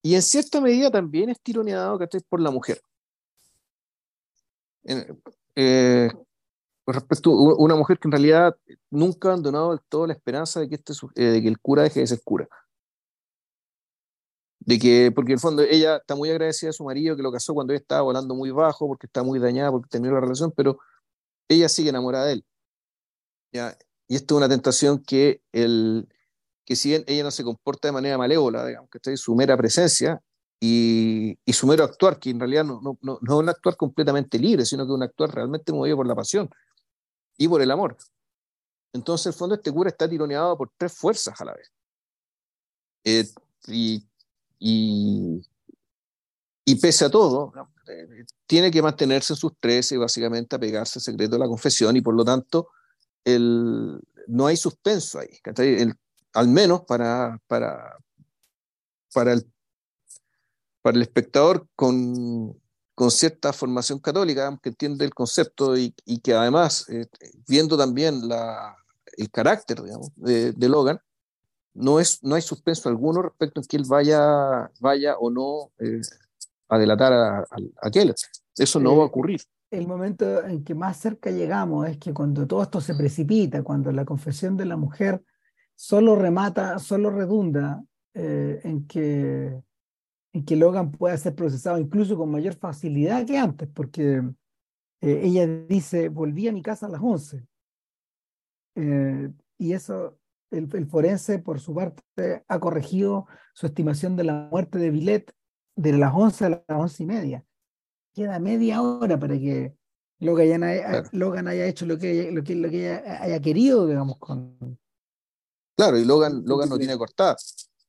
Y 0.02 0.14
en 0.14 0.22
cierta 0.22 0.60
medida 0.60 0.90
también 0.90 1.30
es 1.30 1.40
tironeado 1.40 1.98
por 2.28 2.40
la 2.40 2.50
mujer. 2.50 2.80
Eh, 5.56 6.10
respecto 6.86 7.30
a 7.30 7.56
una 7.56 7.76
mujer 7.76 7.98
que 7.98 8.08
en 8.08 8.12
realidad 8.12 8.56
nunca 8.90 9.28
ha 9.28 9.32
abandonado 9.32 9.70
del 9.70 9.80
todo 9.88 10.06
la 10.06 10.12
esperanza 10.12 10.60
de 10.60 10.68
que, 10.68 10.74
este, 10.76 10.92
eh, 11.16 11.24
de 11.24 11.42
que 11.42 11.48
el 11.48 11.58
cura 11.58 11.82
deje 11.82 12.00
de 12.00 12.06
ser 12.06 12.20
cura 12.22 12.48
de 14.66 14.78
que, 14.78 15.12
porque 15.14 15.32
en 15.32 15.34
el 15.34 15.40
fondo 15.40 15.62
ella 15.62 15.96
está 15.96 16.14
muy 16.14 16.30
agradecida 16.30 16.70
a 16.70 16.72
su 16.72 16.84
marido 16.84 17.16
que 17.16 17.22
lo 17.22 17.32
casó 17.32 17.54
cuando 17.54 17.72
ella 17.72 17.80
estaba 17.80 18.02
volando 18.02 18.34
muy 18.34 18.50
bajo, 18.50 18.86
porque 18.88 19.06
está 19.06 19.22
muy 19.22 19.38
dañada, 19.38 19.70
porque 19.70 19.88
terminó 19.88 20.14
la 20.14 20.20
relación, 20.20 20.52
pero 20.56 20.78
ella 21.48 21.68
sigue 21.68 21.90
enamorada 21.90 22.26
de 22.26 22.32
él. 22.34 22.44
¿ya? 23.52 23.76
Y 24.08 24.16
esto 24.16 24.34
es 24.34 24.38
una 24.38 24.48
tentación 24.48 25.02
que, 25.02 25.42
el, 25.52 26.08
que 26.64 26.76
si 26.76 26.90
bien 26.90 27.04
ella 27.06 27.24
no 27.24 27.30
se 27.30 27.44
comporta 27.44 27.88
de 27.88 27.92
manera 27.92 28.18
malévola, 28.18 28.66
digamos, 28.66 28.90
que 28.90 28.98
está 28.98 29.14
su 29.16 29.34
mera 29.34 29.56
presencia 29.56 30.20
y, 30.60 31.38
y, 31.44 31.52
su 31.52 31.66
mero 31.66 31.84
actuar, 31.84 32.18
que 32.18 32.30
en 32.30 32.40
realidad 32.40 32.64
no, 32.64 32.80
no, 32.82 32.98
no, 33.02 33.18
no 33.20 33.34
es 33.34 33.38
un 33.40 33.48
actuar 33.50 33.76
completamente 33.76 34.38
libre, 34.38 34.64
sino 34.64 34.84
que 34.86 34.92
es 34.92 34.96
un 34.96 35.02
actuar 35.02 35.34
realmente 35.34 35.72
movido 35.72 35.96
por 35.96 36.06
la 36.06 36.14
pasión 36.14 36.48
y 37.36 37.48
por 37.48 37.60
el 37.62 37.70
amor. 37.70 37.96
Entonces, 38.92 39.26
en 39.26 39.32
el 39.32 39.38
fondo, 39.38 39.54
este 39.56 39.72
cura 39.72 39.90
está 39.90 40.08
tironeado 40.08 40.56
por 40.56 40.70
tres 40.76 40.92
fuerzas 40.92 41.40
a 41.40 41.44
la 41.44 41.54
vez. 41.54 41.72
Eh, 43.04 43.26
y 43.66 44.06
y, 44.66 45.42
y 46.64 46.74
pese 46.76 47.04
a 47.04 47.10
todo, 47.10 47.52
tiene 48.46 48.70
que 48.70 48.80
mantenerse 48.80 49.34
en 49.34 49.36
sus 49.36 49.52
trece 49.60 49.94
y 49.94 49.98
básicamente 49.98 50.56
apegarse 50.56 50.98
al 50.98 51.02
secreto 51.02 51.32
de 51.32 51.40
la 51.40 51.48
confesión 51.48 51.94
y 51.98 52.00
por 52.00 52.14
lo 52.14 52.24
tanto 52.24 52.70
el, 53.24 54.00
no 54.26 54.46
hay 54.46 54.56
suspenso 54.56 55.18
ahí, 55.18 55.38
el, 55.58 55.94
al 56.32 56.48
menos 56.48 56.82
para, 56.86 57.38
para, 57.46 57.98
para, 59.12 59.34
el, 59.34 59.46
para 60.80 60.96
el 60.96 61.02
espectador 61.02 61.68
con, 61.76 62.58
con 62.94 63.10
cierta 63.10 63.52
formación 63.52 63.98
católica, 63.98 64.58
que 64.62 64.68
entiende 64.70 65.04
el 65.04 65.14
concepto 65.14 65.76
y, 65.76 65.94
y 66.04 66.20
que 66.20 66.34
además, 66.34 66.88
eh, 66.88 67.06
viendo 67.46 67.76
también 67.76 68.28
la, 68.28 68.76
el 69.16 69.30
carácter 69.30 69.82
digamos, 69.82 70.10
de, 70.16 70.52
de 70.52 70.68
Logan, 70.68 71.00
no, 71.74 71.98
es, 71.98 72.22
no 72.22 72.36
hay 72.36 72.42
suspenso 72.42 72.88
alguno 72.88 73.22
respecto 73.22 73.60
a 73.60 73.64
que 73.64 73.76
él 73.76 73.84
vaya, 73.88 74.70
vaya 74.80 75.16
o 75.18 75.30
no 75.30 75.72
eh, 75.80 76.00
a 76.68 76.78
delatar 76.78 77.12
a, 77.12 77.38
a, 77.40 77.90
Eso 78.56 78.80
no 78.80 78.96
va 78.96 79.02
a 79.02 79.06
ocurrir. 79.06 79.42
El 79.70 79.88
momento 79.88 80.44
en 80.44 80.62
que 80.62 80.74
más 80.74 80.98
cerca 80.98 81.30
llegamos 81.30 81.88
es 81.88 81.98
que 81.98 82.14
cuando 82.14 82.46
todo 82.46 82.62
esto 82.62 82.80
se 82.80 82.94
precipita, 82.94 83.64
cuando 83.64 83.90
la 83.90 84.04
confesión 84.04 84.56
de 84.56 84.66
la 84.66 84.76
mujer 84.76 85.20
solo 85.74 86.14
remata, 86.14 86.78
solo 86.78 87.10
redunda 87.10 87.82
eh, 88.14 88.60
en, 88.62 88.86
que, 88.86 89.60
en 90.34 90.44
que 90.44 90.56
Logan 90.56 90.90
pueda 90.90 91.16
ser 91.16 91.34
procesado 91.34 91.78
incluso 91.78 92.18
con 92.18 92.30
mayor 92.30 92.54
facilidad 92.54 93.24
que 93.24 93.38
antes, 93.38 93.68
porque 93.72 94.22
eh, 95.00 95.20
ella 95.22 95.46
dice, 95.46 96.08
volví 96.08 96.48
a 96.48 96.52
mi 96.52 96.60
casa 96.60 96.86
a 96.86 96.90
las 96.90 97.00
11. 97.00 97.46
y 99.56 99.72
eso 99.72 100.18
el, 100.50 100.86
forense, 100.86 101.38
por 101.38 101.60
su 101.60 101.74
parte, 101.74 102.44
ha 102.46 102.60
corregido 102.60 103.26
su 103.54 103.66
estimación 103.66 104.16
de 104.16 104.24
la 104.24 104.48
muerte 104.50 104.78
de 104.78 104.90
Villet 104.90 105.32
de 105.76 105.92
las 105.92 106.12
11 106.14 106.44
a 106.44 106.48
las 106.50 106.62
11 106.68 107.02
y 107.02 107.06
media. 107.06 107.44
Queda 108.12 108.38
media 108.38 108.82
hora 108.82 109.18
para 109.18 109.34
que 109.34 109.76
Logan 110.20 110.62
haya, 110.62 111.04
Logan 111.12 111.48
haya 111.48 111.66
hecho 111.66 111.86
lo 111.86 111.96
que, 111.98 112.30
lo 112.30 112.42
que, 112.42 112.54
lo 112.54 112.70
que 112.70 112.90
haya 112.90 113.40
querido, 113.40 113.86
digamos, 113.86 114.18
con... 114.18 114.78
Claro, 115.76 115.98
y 115.98 116.04
Logan, 116.04 116.42
Logan 116.44 116.68
no 116.68 116.78
tiene 116.78 116.96
cortada. 116.96 117.36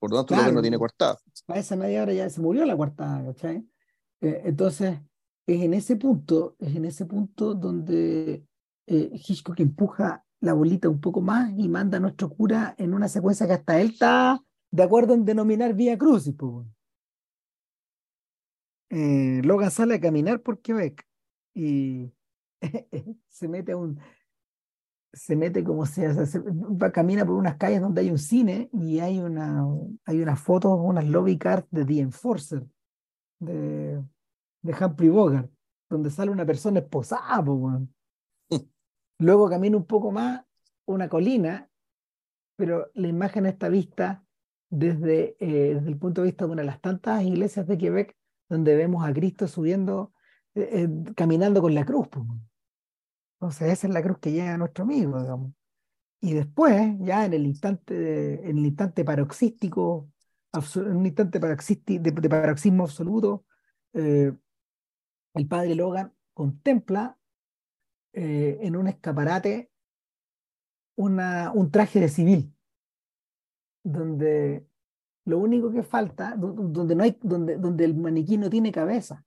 Por 0.06 0.12
lo 0.12 0.18
tanto, 0.18 0.36
Logan 0.36 0.54
no 0.54 0.62
tiene 0.62 0.78
cortada. 0.78 1.18
A 1.48 1.58
esa 1.58 1.76
media 1.76 2.04
hora 2.04 2.14
ya 2.14 2.30
se 2.30 2.40
murió 2.40 2.64
la 2.64 2.78
cortada, 2.78 3.26
¿cachai? 3.26 3.68
Eh, 4.22 4.44
entonces, 4.46 5.00
es 5.48 5.62
en 5.64 5.74
ese 5.74 5.96
punto, 5.96 6.56
es 6.60 6.76
en 6.76 6.86
ese 6.86 7.08
punto 7.08 7.56
donde 7.56 8.46
eh, 8.86 9.10
Hitchcock 9.14 9.60
empuja 9.60 10.24
la 10.42 10.54
bolita 10.54 10.90
un 10.90 11.02
poco 11.02 11.22
más 11.22 11.52
y 11.58 11.68
manda 11.70 11.98
a 11.98 12.02
nuestro 12.02 12.30
cura 12.30 12.76
en 12.78 12.94
una 12.94 13.08
secuencia 13.08 13.48
que 13.48 13.54
hasta 13.54 13.82
él 13.82 13.94
está 13.94 14.40
de 14.70 14.84
acuerdo 14.84 15.16
en 15.16 15.26
denominar 15.26 15.74
Vía 15.74 15.98
Cruz. 15.98 16.30
Eh, 18.92 19.42
Logan 19.44 19.72
sale 19.72 19.96
a 19.96 20.00
caminar 20.00 20.44
por 20.44 20.62
Quebec 20.62 21.04
y 21.56 22.14
se 23.28 23.48
mete 23.48 23.72
a 23.72 23.78
un 23.78 24.00
se 25.16 25.36
mete 25.36 25.64
como 25.64 25.86
sea, 25.86 26.26
se, 26.26 26.40
va, 26.40 26.92
camina 26.92 27.26
por 27.26 27.36
unas 27.36 27.56
calles 27.56 27.82
donde 27.82 28.02
hay 28.02 28.12
un 28.12 28.20
cine 28.20 28.70
y 28.74 29.00
hay 29.00 29.20
una 29.20 29.66
hay 30.06 30.22
unas 30.22 30.40
fotos, 30.40 30.78
unas 30.78 31.06
lobby 31.08 31.38
cards 31.38 31.68
de 31.72 31.86
The 31.86 32.00
Enforcer 32.02 32.64
de, 33.40 34.04
de 34.62 34.74
Humphrey 34.74 35.10
Bogart, 35.10 35.50
donde 35.90 36.10
sale 36.10 36.32
una 36.32 36.46
persona 36.46 36.80
esposada, 36.80 37.44
Luego 39.20 39.50
camina 39.50 39.78
un 39.78 39.86
poco 39.86 40.12
más, 40.12 40.44
una 40.86 41.08
colina, 41.08 41.70
pero 42.58 42.92
la 42.94 43.08
imagen 43.08 43.46
está 43.46 43.70
vista 43.70 44.26
desde, 44.70 45.38
eh, 45.40 45.76
desde 45.76 45.88
el 45.88 45.98
punto 45.98 46.22
de 46.22 46.28
vista 46.28 46.46
de 46.46 46.52
una 46.52 46.62
de 46.62 46.68
las 46.68 46.82
tantas 46.82 47.24
iglesias 47.24 47.68
de 47.68 47.78
Quebec 47.78 48.16
donde 48.50 48.76
vemos 48.76 49.06
a 49.06 49.14
Cristo 49.14 49.48
subiendo, 49.48 50.14
eh, 50.54 50.70
eh, 50.72 51.14
caminando 51.16 51.62
con 51.62 51.74
la 51.74 51.86
cruz. 51.86 52.08
Entonces 53.36 53.72
esa 53.72 53.88
es 53.88 53.94
la 53.94 54.02
cruz 54.02 54.20
que 54.20 54.32
llega 54.32 54.54
a 54.54 54.58
nuestro 54.58 54.84
amigo, 54.84 55.20
digamos. 55.20 55.52
Y 56.22 56.34
después, 56.34 56.96
ya 57.00 57.26
en 57.26 57.34
el 57.34 57.46
instante, 57.46 58.50
en 58.50 58.58
el 58.58 58.66
instante 58.66 59.04
paroxístico, 59.04 60.10
en 60.54 60.96
un 60.96 61.06
instante 61.06 61.40
de, 61.40 62.00
de 62.00 62.30
paroxismo 62.30 62.84
absoluto, 62.84 63.46
el 63.94 65.48
padre 65.48 65.76
Logan 65.76 66.14
contempla 66.34 67.18
eh, 68.14 68.60
en 68.62 68.76
un 68.76 68.88
escaparate 68.88 69.70
una, 70.96 71.52
un 71.52 71.70
traje 71.70 72.00
de 72.00 72.08
civil, 72.08 72.56
donde 73.84 74.66
lo 75.26 75.40
único 75.40 75.72
que 75.72 75.84
falta, 75.84 76.36
donde, 76.38 76.96
no 76.96 77.04
hay, 77.04 77.18
donde, 77.22 77.58
donde 77.58 77.84
el 77.84 77.96
maniquí 77.96 78.38
no 78.38 78.50
tiene 78.50 78.72
cabeza. 78.72 79.26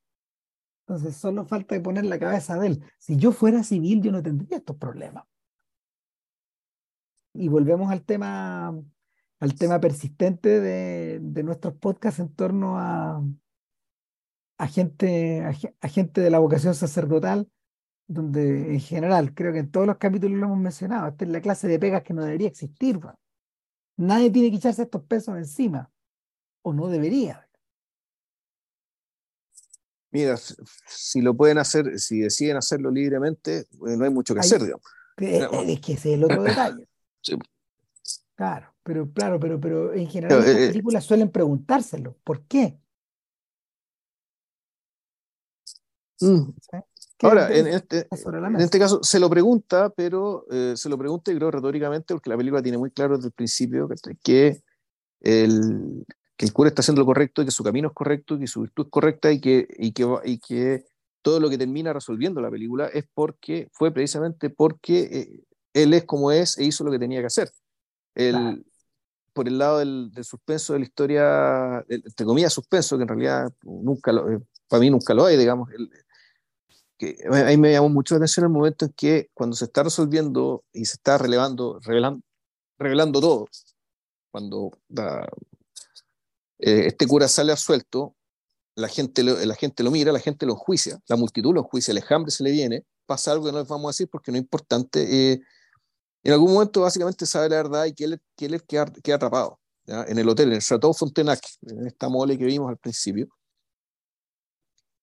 Entonces 0.89 1.17
solo 1.19 1.45
falta 1.45 1.81
poner 1.83 2.07
la 2.07 2.19
cabeza 2.19 2.59
de 2.59 2.69
él. 2.69 2.85
Si 2.99 3.17
yo 3.17 3.31
fuera 3.33 3.63
civil, 3.63 4.01
yo 4.01 4.11
no 4.11 4.23
tendría 4.23 4.57
estos 4.57 4.77
problemas. 4.77 5.25
y 7.35 7.49
volvemos 7.49 7.91
al 7.93 8.03
tema, 8.05 8.75
al 9.39 9.55
tema 9.55 9.81
persistente 9.81 10.61
de, 10.61 11.43
nuestros 11.45 11.75
podcasts 11.75 12.21
en 12.21 12.35
torno 12.35 12.79
a, 12.79 13.23
a 14.59 14.67
gente, 14.67 15.45
a, 15.45 15.89
gente 15.89 16.21
de 16.23 16.31
la 16.31 16.39
vocación 16.39 16.75
sacerdotal, 16.75 17.51
donde 18.07 18.73
en 18.73 18.81
general, 18.81 19.35
creo 19.35 19.53
que 19.53 19.61
en 19.61 19.71
todos 19.71 19.87
los 19.87 19.99
capítulos 19.99 20.39
lo 20.39 20.47
hemos 20.47 20.59
mencionado, 20.59 21.09
esta 21.09 21.25
es 21.27 21.31
la 21.31 21.43
clase 21.43 21.69
de 21.69 21.79
pegas 21.79 22.03
que 22.03 22.15
no 22.15 22.25
debería 22.25 22.49
existir. 22.49 22.99
Nadie 23.99 24.31
tiene 24.31 24.51
que 24.51 24.57
echarse 24.57 24.83
estos 24.83 25.03
pesos 25.05 25.37
encima, 25.37 25.93
o 26.63 26.73
no 26.73 26.89
debería. 26.89 27.48
Mira, 30.11 30.37
si 30.87 31.21
lo 31.21 31.35
pueden 31.35 31.59
hacer, 31.59 31.99
si 31.99 32.21
deciden 32.21 32.57
hacerlo 32.57 32.91
libremente, 32.91 33.59
eh, 33.59 33.67
no 33.97 34.05
hay 34.05 34.11
mucho 34.11 34.35
que 34.35 34.41
hacer, 34.41 34.63
digamos. 34.63 34.85
Eh, 35.19 35.47
es 35.67 35.81
que 35.81 35.93
ese 35.93 36.11
es 36.11 36.15
el 36.15 36.25
otro 36.25 36.43
detalle. 36.45 36.89
Claro, 38.35 38.75
pero 38.83 39.11
claro, 39.13 39.39
pero, 39.39 39.61
pero 39.61 39.93
en 39.93 40.09
general 40.09 40.39
las 40.39 40.49
eh, 40.49 40.69
películas 40.69 41.05
suelen 41.05 41.31
preguntárselo. 41.31 42.17
¿Por 42.25 42.43
qué? 42.45 42.79
Mm. 46.21 46.51
Ahora, 47.21 47.53
en 47.55 47.67
este, 47.67 48.07
en 48.11 48.61
este 48.61 48.79
caso 48.79 49.03
se 49.03 49.19
lo 49.19 49.29
pregunta, 49.29 49.91
pero 49.91 50.47
se 50.75 50.89
lo 50.89 50.97
pregunta 50.97 51.33
y 51.33 51.37
creo 51.37 51.51
retóricamente 51.51 52.15
porque 52.15 52.31
la 52.31 52.37
película 52.37 52.63
tiene 52.63 52.79
muy 52.79 52.93
claro 52.93 53.17
desde 53.17 53.29
el 53.29 53.33
principio 53.33 53.89
que 54.23 54.63
el, 55.21 56.05
que 56.39 56.47
el 56.47 56.53
cura 56.53 56.69
está 56.69 56.81
haciendo 56.81 57.03
lo 57.03 57.07
correcto, 57.07 57.45
que 57.45 57.51
su 57.51 57.65
camino 57.65 57.89
es 57.89 57.95
correcto, 57.95 58.39
que 58.39 58.47
su 58.47 58.61
virtud 58.61 58.87
es 58.87 58.91
correcta 58.91 59.33
y 59.33 59.41
que, 59.41 59.67
y 59.77 59.91
que, 59.91 60.07
y 60.25 60.39
que 60.39 60.85
todo 61.21 61.41
lo 61.41 61.51
que 61.51 61.59
termina 61.59 61.93
resolviendo 61.93 62.41
la 62.41 62.49
película 62.49 62.87
es 62.87 63.07
porque 63.13 63.69
fue 63.73 63.93
precisamente 63.93 64.49
porque 64.49 65.01
eh, 65.01 65.45
él 65.75 65.93
es 65.95 66.05
como 66.05 66.31
es 66.31 66.57
e 66.57 66.65
hizo 66.65 66.85
lo 66.85 66.93
que 66.93 66.99
tenía 67.01 67.19
que 67.21 67.27
hacer. 67.27 67.51
El, 68.15 68.65
Por 69.33 69.49
el 69.49 69.59
lado 69.59 69.79
del, 69.79 70.13
suspenso 70.23 70.75
de 70.75 70.79
la 70.79 70.85
historia, 70.85 71.85
entre 71.89 72.25
comillas 72.25 72.53
suspenso, 72.53 72.97
que 72.97 73.03
en 73.03 73.09
realidad 73.09 73.53
nunca 73.65 74.13
lo, 74.13 74.31
eh, 74.31 74.41
para 74.69 74.81
mí 74.81 74.91
nunca 74.91 75.15
lo 75.15 75.25
hay, 75.25 75.37
digamos, 75.37 75.69
el, 75.73 75.91
que 76.97 77.17
ahí 77.33 77.57
me 77.57 77.73
llamó 77.73 77.89
mucho 77.89 78.15
la 78.15 78.19
atención 78.19 78.47
el 78.47 78.53
momento 78.53 78.85
en 78.85 78.93
que 78.93 79.29
cuando 79.35 79.57
se 79.57 79.65
está 79.65 79.83
resolviendo 79.83 80.65
y 80.73 80.85
se 80.85 80.95
está 80.95 81.19
relevando, 81.19 81.81
revelando, 81.81 82.23
revelando 82.79 83.21
todo, 83.21 83.49
cuando 84.31 84.71
da, 84.89 85.29
eh, 86.59 86.87
este 86.87 87.07
cura 87.07 87.29
sale 87.29 87.57
suelto, 87.57 88.17
la 88.75 88.89
gente, 88.89 89.23
lo, 89.23 89.35
la 89.45 89.55
gente 89.55 89.83
lo 89.83 89.91
mira, 89.91 90.13
la 90.13 90.21
gente 90.21 90.47
lo 90.47 90.53
enjuicia, 90.53 91.01
la 91.09 91.17
multitud 91.17 91.53
lo 91.55 91.61
enjuicia, 91.61 91.93
el 91.93 91.99
enjambre 91.99 92.31
se 92.31 92.45
le 92.45 92.51
viene, 92.51 92.85
pasa 93.07 93.33
algo 93.33 93.47
que 93.47 93.53
no 93.53 93.59
les 93.59 93.69
vamos 93.69 93.87
a 93.87 93.91
decir 93.91 94.09
porque 94.09 94.31
no 94.31 94.39
es 94.39 94.43
importante. 94.43 95.33
Eh, 95.33 95.41
en 96.23 96.33
algún 96.33 96.53
momento 96.53 96.83
básicamente 96.83 97.27
sabe 97.27 97.49
la 97.49 97.57
verdad 97.57 97.85
y 97.87 97.95
que 97.95 98.05
él, 98.05 98.21
que 98.37 98.47
él 98.47 98.63
queda, 98.65 98.93
atrapado 99.15 99.59
en 99.87 100.19
el 100.19 100.29
hotel, 100.29 100.49
en 100.49 100.55
el 100.55 100.63
Chateau 100.63 100.93
Fontenac, 100.93 101.41
en 101.63 101.87
esta 101.87 102.09
mole 102.09 102.37
que 102.37 102.45
vimos 102.45 102.69
al 102.69 102.77
principio. 102.77 103.29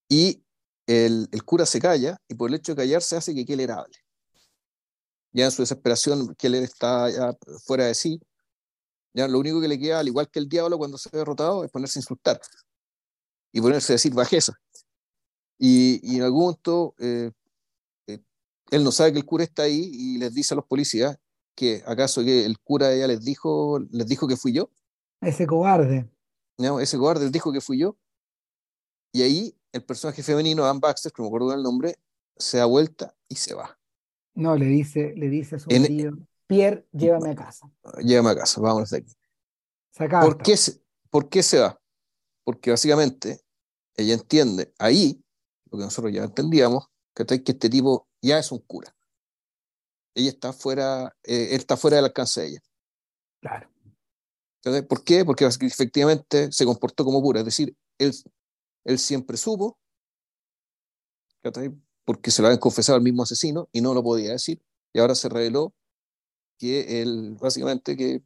Y 0.07 0.43
el, 0.85 1.27
el, 1.31 1.43
cura 1.43 1.65
se 1.65 1.81
calla 1.81 2.17
y 2.27 2.35
por 2.35 2.49
el 2.49 2.55
hecho 2.55 2.73
de 2.73 2.83
callarse 2.83 3.15
hace 3.15 3.33
que 3.33 3.53
él 3.53 3.71
hable. 3.71 3.95
Ya 5.31 5.45
en 5.45 5.51
su 5.51 5.63
desesperación, 5.63 6.35
él 6.39 6.55
está 6.55 7.35
fuera 7.65 7.85
de 7.85 7.95
sí, 7.95 8.21
ya 9.15 9.29
lo 9.29 9.39
único 9.39 9.61
que 9.61 9.69
le 9.69 9.79
queda, 9.79 9.99
al 9.99 10.07
igual 10.07 10.29
que 10.29 10.39
el 10.39 10.49
diablo 10.49 10.77
cuando 10.77 10.97
se 10.97 11.09
ha 11.11 11.17
derrotado, 11.17 11.63
es 11.63 11.71
ponerse 11.71 11.99
a 11.99 12.01
insultar 12.01 12.39
y 13.53 13.61
ponerse 13.61 13.93
a 13.93 13.95
decir 13.95 14.13
bajeza. 14.13 14.53
Y, 15.57 16.01
y 16.03 16.17
en 16.17 16.23
algún 16.23 16.41
momento 16.41 16.93
eh, 16.99 17.31
eh, 18.07 18.19
él 18.71 18.83
no 18.83 18.91
sabe 18.91 19.13
que 19.13 19.19
el 19.19 19.25
cura 19.25 19.45
está 19.45 19.63
ahí 19.63 19.89
y 19.93 20.17
les 20.17 20.33
dice 20.33 20.53
a 20.53 20.57
los 20.57 20.65
policías 20.65 21.17
que 21.55 21.81
acaso 21.87 22.25
que 22.25 22.43
el 22.43 22.59
cura 22.59 22.93
ya 22.93 23.07
les 23.07 23.23
dijo, 23.23 23.79
les 23.89 24.05
dijo 24.05 24.27
que 24.27 24.35
fui 24.35 24.51
yo. 24.51 24.69
Ese 25.21 25.47
cobarde. 25.47 26.09
No, 26.57 26.81
ese 26.81 26.97
cobarde 26.97 27.23
les 27.23 27.31
dijo 27.31 27.53
que 27.53 27.61
fui 27.61 27.79
yo. 27.79 27.97
Y 29.13 29.21
ahí 29.21 29.57
el 29.71 29.85
personaje 29.85 30.23
femenino, 30.23 30.65
Anne 30.65 30.81
Baxter, 30.81 31.13
que 31.13 31.21
no 31.21 31.29
me 31.29 31.29
acuerdo 31.29 31.51
del 31.51 31.63
nombre, 31.63 31.95
se 32.35 32.57
da 32.57 32.65
vuelta 32.65 33.15
y 33.29 33.35
se 33.35 33.53
va. 33.53 33.79
No, 34.33 34.57
le 34.57 34.65
dice, 34.65 35.13
le 35.15 35.29
dice 35.29 35.55
a 35.55 35.59
su 35.59 35.69
marido. 35.69 36.17
Pierre, 36.47 36.87
llévame 36.91 37.31
a 37.31 37.35
casa. 37.35 37.71
Llévame 38.03 38.31
a 38.31 38.35
casa, 38.35 38.61
vámonos 38.61 38.89
de 38.89 38.97
aquí. 38.97 39.13
¿Por 39.97 40.41
qué, 40.41 40.57
se, 40.57 40.81
¿Por 41.09 41.29
qué 41.29 41.41
se 41.41 41.59
va? 41.59 41.79
Porque 42.43 42.71
básicamente 42.71 43.41
ella 43.95 44.13
entiende 44.13 44.73
ahí, 44.77 45.23
lo 45.71 45.77
que 45.77 45.85
nosotros 45.85 46.13
ya 46.13 46.23
entendíamos, 46.23 46.87
que 47.13 47.23
este 47.23 47.69
tipo 47.69 48.07
ya 48.21 48.37
es 48.39 48.51
un 48.51 48.59
cura. 48.59 48.95
Ella 50.13 50.29
está 50.29 50.53
fuera, 50.53 51.15
eh, 51.23 51.49
él 51.51 51.57
está 51.57 51.77
fuera 51.77 51.97
del 51.97 52.05
alcance 52.05 52.41
de 52.41 52.47
ella. 52.47 52.59
Claro. 53.41 53.69
Entonces, 54.57 54.87
¿Por 54.87 55.03
qué? 55.03 55.23
Porque 55.23 55.45
efectivamente 55.45 56.51
se 56.51 56.65
comportó 56.65 57.05
como 57.05 57.21
cura, 57.21 57.39
es 57.39 57.45
decir, 57.45 57.75
él, 57.97 58.13
él 58.83 58.99
siempre 58.99 59.37
supo, 59.37 59.77
porque 62.03 62.31
se 62.31 62.41
lo 62.41 62.47
habían 62.47 62.59
confesado 62.59 62.95
al 62.97 63.03
mismo 63.03 63.23
asesino 63.23 63.69
y 63.71 63.81
no 63.81 63.93
lo 63.93 64.03
podía 64.03 64.31
decir, 64.31 64.61
y 64.93 64.99
ahora 64.99 65.15
se 65.15 65.29
reveló 65.29 65.73
que 66.57 67.01
él, 67.01 67.37
básicamente, 67.39 67.95
que 67.95 68.23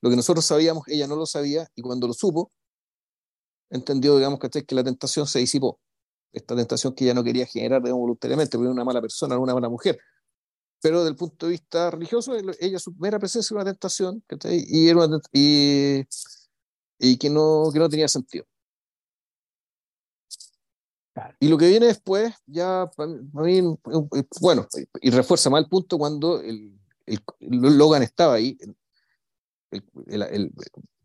lo 0.00 0.10
que 0.10 0.16
nosotros 0.16 0.44
sabíamos, 0.44 0.86
ella 0.88 1.06
no 1.06 1.16
lo 1.16 1.26
sabía, 1.26 1.66
y 1.74 1.82
cuando 1.82 2.06
lo 2.06 2.12
supo, 2.12 2.52
entendió, 3.70 4.16
digamos, 4.16 4.38
que 4.38 4.74
la 4.74 4.84
tentación 4.84 5.26
se 5.26 5.38
disipó. 5.38 5.80
Esta 6.32 6.54
tentación 6.56 6.94
que 6.94 7.04
ella 7.04 7.14
no 7.14 7.24
quería 7.24 7.46
generar, 7.46 7.82
digamos, 7.82 8.02
voluntariamente, 8.02 8.56
porque 8.56 8.66
era 8.66 8.72
una 8.72 8.84
mala 8.84 9.00
persona, 9.00 9.38
una 9.38 9.54
mala 9.54 9.68
mujer. 9.68 9.98
Pero 10.82 10.98
desde 10.98 11.10
el 11.10 11.16
punto 11.16 11.46
de 11.46 11.52
vista 11.52 11.90
religioso, 11.90 12.34
ella, 12.60 12.78
su 12.78 12.92
mera 12.96 13.18
presencia 13.18 13.54
era 13.54 13.62
una 13.62 13.72
tentación, 13.72 14.22
y, 14.50 14.88
era 14.88 15.08
y, 15.32 16.04
y 16.98 17.16
que, 17.16 17.30
no, 17.30 17.70
que 17.72 17.78
no 17.78 17.88
tenía 17.88 18.08
sentido. 18.08 18.44
Y 21.38 21.48
lo 21.48 21.56
que 21.56 21.68
viene 21.68 21.86
después, 21.86 22.34
ya 22.46 22.90
para 22.96 23.08
mí, 23.08 23.62
bueno, 24.40 24.66
y 25.00 25.10
refuerza 25.10 25.48
más 25.48 25.62
el 25.62 25.68
punto 25.70 25.96
cuando 25.96 26.40
el, 26.40 26.78
el, 27.06 27.20
Logan 27.40 28.02
estaba 28.02 28.34
ahí, 28.34 28.58
el, 29.70 30.22
el, 30.22 30.52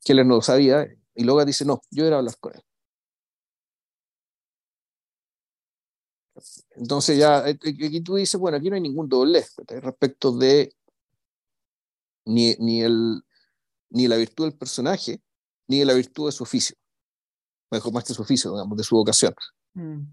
Keller 0.04 0.26
no 0.26 0.36
lo 0.36 0.42
sabía, 0.42 0.88
y 1.16 1.24
Logan 1.24 1.48
dice, 1.48 1.66
no, 1.66 1.82
yo 1.92 2.06
era 2.06 2.18
hablar 2.18 2.38
con 2.40 2.56
él. 2.56 2.64
Entonces 6.72 7.18
ya, 7.18 7.48
eh, 7.48 7.60
eh, 7.62 7.88
aquí 7.88 8.02
tú 8.02 8.16
dices, 8.16 8.40
bueno, 8.40 8.58
aquí 8.58 8.70
no 8.70 8.76
hay 8.76 8.82
ningún 8.82 9.10
doble 9.10 9.46
respecto 9.68 10.32
de 10.32 10.74
ni, 12.26 12.56
ni, 12.60 12.82
el, 12.82 13.22
ni 13.90 14.08
la 14.08 14.16
virtud 14.16 14.46
del 14.46 14.58
personaje, 14.58 15.22
ni 15.68 15.80
de 15.80 15.86
la 15.86 15.94
virtud 15.94 16.28
de 16.28 16.32
su 16.32 16.44
oficio. 16.44 16.76
Mejor 17.72 17.94
más 17.94 18.04
que 18.04 18.14
su 18.14 18.22
oficio, 18.22 18.52
digamos, 18.52 18.78
de 18.78 18.84
su 18.84 18.96
vocación. 18.96 19.34
Mm. 19.74 20.04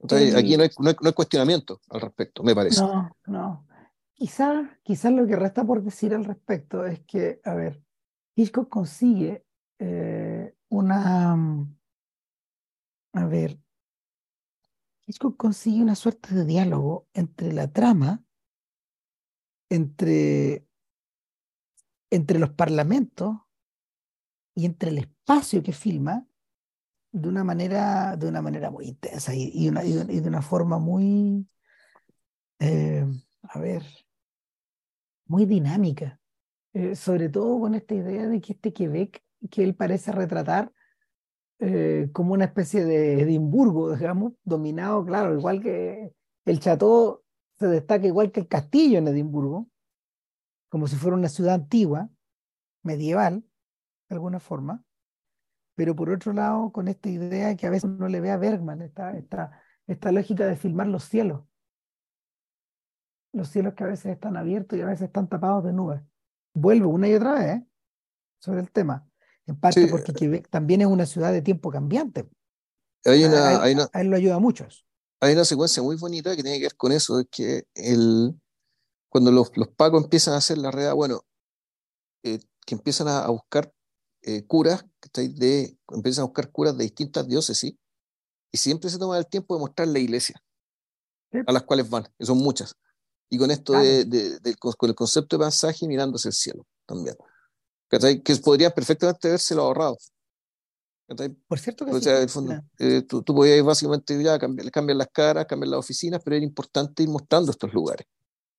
Entonces, 0.00 0.34
aquí 0.34 0.56
no 0.56 0.64
hay, 0.64 0.70
no 0.78 0.94
hay, 1.02 1.12
cuestionamiento 1.12 1.80
al 1.88 2.00
respecto, 2.00 2.42
me 2.42 2.54
parece. 2.54 2.80
No, 2.80 3.10
no. 3.26 3.66
Quizás 4.16 4.66
quizá 4.82 5.10
lo 5.10 5.26
que 5.26 5.36
resta 5.36 5.62
por 5.62 5.82
decir 5.82 6.14
al 6.14 6.24
respecto 6.24 6.86
es 6.86 7.00
que, 7.00 7.38
a 7.44 7.52
ver, 7.52 7.82
Hitchcock 8.34 8.70
consigue 8.70 9.44
eh, 9.78 10.54
una, 10.70 11.36
mm, 11.36 11.76
a 13.12 13.26
ver, 13.26 13.60
Hitchcock 15.06 15.36
consigue 15.36 15.82
una 15.82 15.94
suerte 15.94 16.34
de 16.34 16.46
diálogo 16.46 17.06
entre 17.12 17.52
la 17.52 17.70
trama, 17.70 18.24
entre, 19.68 20.66
entre 22.10 22.38
los 22.38 22.50
parlamentos 22.50 23.36
y 24.54 24.64
entre 24.64 24.90
el 24.90 24.98
espacio 24.98 25.62
que 25.62 25.72
filma 25.72 26.26
de 27.12 27.28
una 27.28 27.44
manera, 27.44 28.16
de 28.16 28.28
una 28.28 28.40
manera 28.40 28.70
muy 28.70 28.86
intensa 28.86 29.34
y, 29.34 29.50
y 29.54 29.70
de 29.70 30.28
una 30.28 30.40
forma 30.40 30.78
muy, 30.78 31.46
eh, 32.60 33.04
a 33.42 33.58
ver, 33.58 33.84
muy 35.26 35.46
dinámica, 35.46 36.20
eh, 36.72 36.94
sobre 36.94 37.28
todo 37.28 37.60
con 37.60 37.74
esta 37.74 37.94
idea 37.94 38.26
de 38.26 38.40
que 38.40 38.52
este 38.54 38.72
Quebec, 38.72 39.22
que 39.50 39.62
él 39.64 39.74
parece 39.74 40.12
retratar 40.12 40.72
eh, 41.58 42.10
como 42.12 42.34
una 42.34 42.46
especie 42.46 42.84
de 42.84 43.22
Edimburgo, 43.22 43.96
digamos, 43.96 44.34
dominado, 44.44 45.04
claro, 45.04 45.36
igual 45.36 45.62
que 45.62 46.12
el 46.44 46.60
Chateau 46.60 47.22
se 47.58 47.66
destaca 47.66 48.06
igual 48.06 48.30
que 48.30 48.40
el 48.40 48.48
castillo 48.48 48.98
en 48.98 49.08
Edimburgo, 49.08 49.68
como 50.68 50.86
si 50.86 50.96
fuera 50.96 51.16
una 51.16 51.28
ciudad 51.28 51.54
antigua, 51.54 52.10
medieval, 52.82 53.44
de 54.08 54.14
alguna 54.14 54.38
forma, 54.38 54.84
pero 55.74 55.96
por 55.96 56.10
otro 56.10 56.32
lado, 56.32 56.72
con 56.72 56.88
esta 56.88 57.08
idea 57.08 57.56
que 57.56 57.66
a 57.66 57.70
veces 57.70 57.84
uno 57.84 58.08
le 58.08 58.20
ve 58.20 58.30
a 58.30 58.36
Bergman, 58.36 58.82
esta, 58.82 59.16
esta, 59.16 59.62
esta 59.86 60.12
lógica 60.12 60.46
de 60.46 60.56
filmar 60.56 60.88
los 60.88 61.04
cielos, 61.04 61.44
los 63.36 63.48
cielos 63.48 63.74
que 63.74 63.84
a 63.84 63.88
veces 63.88 64.06
están 64.06 64.36
abiertos 64.36 64.78
y 64.78 64.82
a 64.82 64.86
veces 64.86 65.02
están 65.02 65.28
tapados 65.28 65.62
de 65.64 65.72
nubes. 65.72 66.00
Vuelvo 66.54 66.88
una 66.88 67.06
y 67.06 67.14
otra 67.14 67.34
vez 67.34 67.56
¿eh? 67.58 67.66
sobre 68.40 68.60
el 68.60 68.70
tema, 68.70 69.06
en 69.46 69.60
parte 69.60 69.86
porque 69.88 70.14
Quebec 70.14 70.48
también 70.48 70.80
es 70.80 70.86
una 70.86 71.04
ciudad 71.04 71.32
de 71.32 71.42
tiempo 71.42 71.70
cambiante. 71.70 72.28
Hay 73.04 73.24
una, 73.24 73.62
a, 73.62 73.70
él, 73.70 74.08
lo 74.08 74.16
ayuda 74.16 74.36
a 74.36 74.38
muchos. 74.38 74.86
Hay 75.20 75.34
una 75.34 75.44
secuencia 75.44 75.82
muy 75.82 75.96
bonita 75.96 76.34
que 76.34 76.42
tiene 76.42 76.58
que 76.58 76.64
ver 76.64 76.76
con 76.76 76.92
eso, 76.92 77.20
es 77.20 77.26
que 77.30 77.64
el, 77.74 78.34
cuando 79.10 79.30
los, 79.30 79.54
los 79.56 79.68
pacos 79.68 80.02
empiezan 80.02 80.34
a 80.34 80.38
hacer 80.38 80.56
la 80.56 80.70
red, 80.70 80.92
bueno, 80.94 81.20
eh, 82.22 82.40
que 82.66 82.74
empiezan 82.74 83.06
a, 83.08 83.28
buscar 83.28 83.70
eh, 84.22 84.44
curas, 84.46 84.84
de, 85.14 85.78
empiezan 85.92 86.22
a 86.22 86.26
buscar 86.26 86.50
curas 86.50 86.76
de 86.76 86.84
distintas 86.84 87.28
diócesis, 87.28 87.74
y 88.50 88.58
siempre 88.58 88.88
se 88.88 88.98
toma 88.98 89.18
el 89.18 89.26
tiempo 89.26 89.54
de 89.54 89.60
mostrar 89.60 89.88
la 89.88 89.98
iglesia 89.98 90.42
a 91.46 91.52
las 91.52 91.64
cuales 91.64 91.90
van, 91.90 92.04
que 92.18 92.24
son 92.24 92.38
muchas. 92.38 92.74
Y 93.28 93.38
con 93.38 93.50
esto 93.50 93.72
de, 93.72 94.56
con 94.58 94.88
el 94.88 94.94
concepto 94.94 95.36
de 95.36 95.44
pasaje 95.44 95.86
mirándose 95.86 96.28
el 96.28 96.34
cielo 96.34 96.66
también. 96.86 97.16
Que 97.88 98.36
podría 98.42 98.70
perfectamente 98.70 99.28
haberse 99.28 99.54
lo 99.54 99.62
ahorrado. 99.62 99.96
Por 101.46 101.58
cierto 101.58 101.84
que 101.84 101.92
o 101.92 102.00
sea, 102.00 102.26
fondo, 102.26 102.60
eh, 102.80 103.02
tú, 103.02 103.22
tú, 103.22 103.32
podías 103.32 103.64
básicamente 103.64 104.20
ya 104.20 104.38
cambiar, 104.40 104.70
cambiar, 104.72 104.96
las 104.96 105.08
caras, 105.08 105.46
cambiar 105.46 105.68
las 105.68 105.78
oficinas, 105.78 106.20
pero 106.24 106.34
era 106.34 106.44
importante 106.44 107.04
ir 107.04 107.08
mostrando 107.08 107.52
estos 107.52 107.72
lugares. 107.72 108.06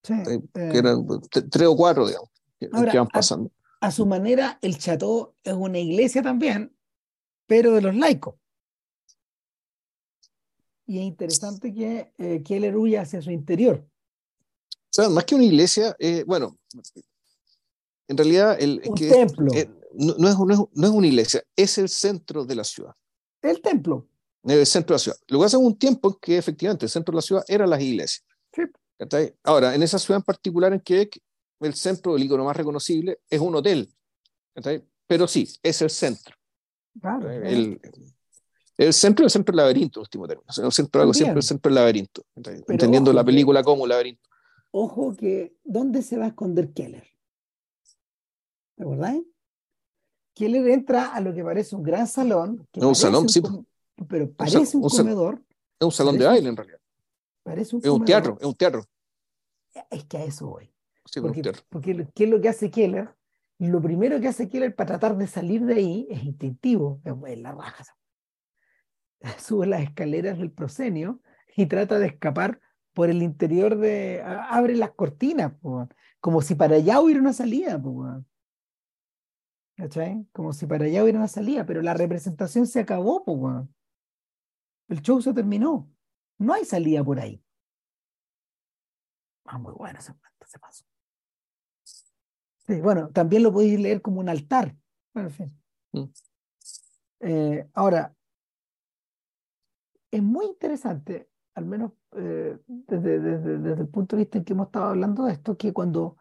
Sí, 0.02 0.14
que 0.24 0.34
eh, 0.62 0.72
eran 0.74 1.06
tres 1.30 1.68
o 1.68 1.76
cuatro, 1.76 2.08
digamos, 2.08 2.30
que, 2.58 2.70
van 2.70 3.08
pasando. 3.08 3.52
A, 3.82 3.92
su 3.92 4.06
manera, 4.06 4.58
el 4.62 4.78
Chateau 4.78 5.36
es 5.44 5.54
una 5.54 5.78
iglesia 5.78 6.22
también, 6.22 6.74
pero 7.48 7.74
de 7.74 7.82
los 7.82 7.96
laicos. 7.96 8.36
Y 10.86 11.00
es 11.00 11.04
interesante 11.04 11.74
que, 11.74 12.14
eh, 12.18 12.42
que 12.44 12.58
él 12.58 12.76
huya 12.78 13.02
hacia 13.02 13.22
su 13.22 13.30
interior. 13.30 13.86
Sea, 14.98 15.10
más 15.10 15.26
que 15.26 15.36
una 15.36 15.44
iglesia, 15.44 15.96
eh, 16.00 16.24
bueno, 16.26 16.58
en 18.08 18.18
realidad 18.18 18.58
el, 18.60 18.82
un 18.84 18.96
templo. 18.96 19.54
Eh, 19.54 19.70
no, 19.94 20.16
no, 20.18 20.28
es, 20.28 20.36
no, 20.74 20.88
es, 20.88 20.92
una 20.92 21.06
iglesia, 21.06 21.44
es 21.56 21.78
el 21.78 21.88
centro 21.88 22.44
de 22.44 22.56
la 22.56 22.64
ciudad. 22.64 22.96
El 23.44 23.62
templo. 23.62 24.08
El 24.44 24.66
centro 24.66 24.96
de 24.96 24.96
la 24.96 25.00
ciudad. 25.00 25.18
Lo 25.28 25.38
que 25.38 25.46
hace 25.46 25.58
un 25.58 25.78
tiempo 25.78 26.18
que 26.18 26.40
efectivamente 26.40 26.88
el 26.88 26.90
centro 26.90 27.12
de 27.12 27.18
la 27.18 27.22
ciudad 27.22 27.44
eran 27.48 27.70
las 27.70 27.80
iglesias. 27.80 28.26
Sí. 28.52 28.64
Ahora, 29.44 29.76
en 29.76 29.84
esa 29.84 30.00
ciudad 30.00 30.18
en 30.18 30.24
particular 30.24 30.74
en 30.74 30.80
Quebec, 30.80 31.20
el 31.60 31.76
centro, 31.76 32.16
el 32.16 32.24
icono 32.24 32.46
más 32.46 32.58
reconocible, 32.58 33.20
es 33.30 33.40
un 33.40 33.54
hotel. 33.54 33.88
Pero 35.06 35.28
sí, 35.28 35.48
es 35.62 35.80
el 35.84 35.92
centro. 35.92 36.36
Claro, 37.00 37.30
el, 37.30 37.80
el 38.78 38.94
centro 38.94 39.26
el 39.26 39.30
centro 39.30 39.52
del 39.52 39.58
laberinto, 39.58 40.00
último 40.00 40.28
término. 40.28 40.48
El 40.58 40.72
centro 40.72 41.02
algo 41.02 41.14
siempre 41.14 41.38
el 41.38 41.44
centro 41.44 41.70
del 41.70 41.76
laberinto. 41.76 42.26
Entendiendo 42.68 43.14
la 43.14 43.24
película 43.24 43.62
como 43.62 43.86
laberinto. 43.86 44.28
Ojo 44.72 45.16
que, 45.16 45.56
¿dónde 45.64 46.02
se 46.02 46.18
va 46.18 46.26
a 46.26 46.30
esconder 46.30 46.74
Keller? 46.74 47.08
¿De 48.76 48.86
verdad? 48.86 49.16
Keller 50.34 50.68
entra 50.68 51.14
a 51.16 51.22
lo 51.22 51.34
que 51.34 51.44
parece 51.44 51.76
un 51.76 51.84
gran 51.84 52.08
salón. 52.08 52.68
un 52.76 52.96
salón, 52.96 53.28
sí. 53.28 53.42
Pero 54.08 54.32
parece 54.32 54.78
un, 54.78 54.84
comedor. 54.84 55.44
Es 55.80 55.86
un 55.86 55.92
salón 55.92 56.18
de 56.18 56.26
baile, 56.26 56.50
en 56.50 56.56
realidad. 56.56 56.80
Parece 57.44 57.76
un 57.76 57.82
es 57.84 57.90
un 57.90 58.06
teatro, 58.06 58.38
es 58.40 58.46
un 58.46 58.54
teatro. 58.54 58.86
Es 59.90 60.06
que 60.06 60.18
a 60.18 60.24
eso 60.26 60.48
voy. 60.48 60.72
Sí, 61.06 61.22
porque, 61.22 61.42
un 61.42 61.56
porque 61.70 62.08
¿qué 62.14 62.26
es 62.26 62.30
lo 62.30 62.42
que 62.42 62.50
hace 62.50 62.70
Keller? 62.70 63.16
Lo 63.60 63.82
primero 63.82 64.20
que 64.20 64.28
hace 64.28 64.50
Keller 64.50 64.76
para 64.76 64.88
tratar 65.00 65.18
de 65.18 65.26
salir 65.26 65.66
de 65.66 65.76
ahí 65.76 66.08
es 66.12 66.24
instintivo, 66.24 67.02
es 67.04 67.40
la 67.40 67.54
raja. 67.54 67.86
Sube 69.40 69.66
las 69.66 69.82
escaleras 69.82 70.38
del 70.38 70.52
proscenio 70.52 71.22
y 71.56 71.66
trata 71.66 71.98
de 71.98 72.08
escapar 72.08 72.62
por 72.98 73.12
el 73.12 73.22
interior 73.22 73.78
de. 73.78 74.24
abre 74.24 74.76
las 74.76 74.90
cortinas, 74.90 75.54
como 76.20 76.42
si 76.42 76.56
para 76.56 76.78
allá 76.78 77.00
hubiera 77.00 77.22
una 77.22 77.32
salida. 77.32 77.80
¿Cachai? 79.76 80.26
Como 80.32 80.52
si 80.52 80.66
para 80.66 80.86
allá 80.86 81.04
hubiera 81.04 81.20
una 81.20 81.28
salida, 81.28 81.64
pero 81.64 81.84
la 81.84 81.94
representación 81.94 82.66
se 82.66 82.80
acabó, 82.80 83.24
pues, 83.24 83.68
El 84.88 85.04
show 85.04 85.22
se 85.22 85.32
terminó. 85.32 85.88
No 86.40 86.54
hay 86.56 86.66
salida 86.66 87.04
por 87.04 87.20
ahí. 87.20 87.40
Ah, 89.46 89.60
muy 89.60 89.74
bueno 89.74 90.00
ese 90.00 90.16
ese 90.42 90.58
paso. 90.58 90.84
Sí, 91.84 92.82
bueno, 92.82 93.12
también 93.12 93.44
lo 93.44 93.54
podéis 93.54 93.80
leer 93.80 94.02
como 94.02 94.22
un 94.22 94.30
altar. 94.30 94.76
Bueno, 95.14 95.30
en 95.30 95.36
fin. 95.36 95.62
Mm. 95.92 96.04
Eh, 97.20 97.70
ahora, 97.76 98.16
es 100.10 100.24
muy 100.24 100.48
interesante 100.48 101.30
al 101.58 101.66
menos 101.66 101.92
eh, 102.18 102.58
desde, 102.66 103.20
desde, 103.20 103.82
el 103.82 103.88
punto 103.88 104.16
de 104.16 104.24
vista 104.24 104.38
en 104.38 104.44
que 104.44 104.54
hemos 104.54 104.68
estado 104.68 104.86
hablando 104.88 105.26
de 105.26 105.34
esto, 105.34 105.58
que 105.58 105.72
cuando, 105.72 106.18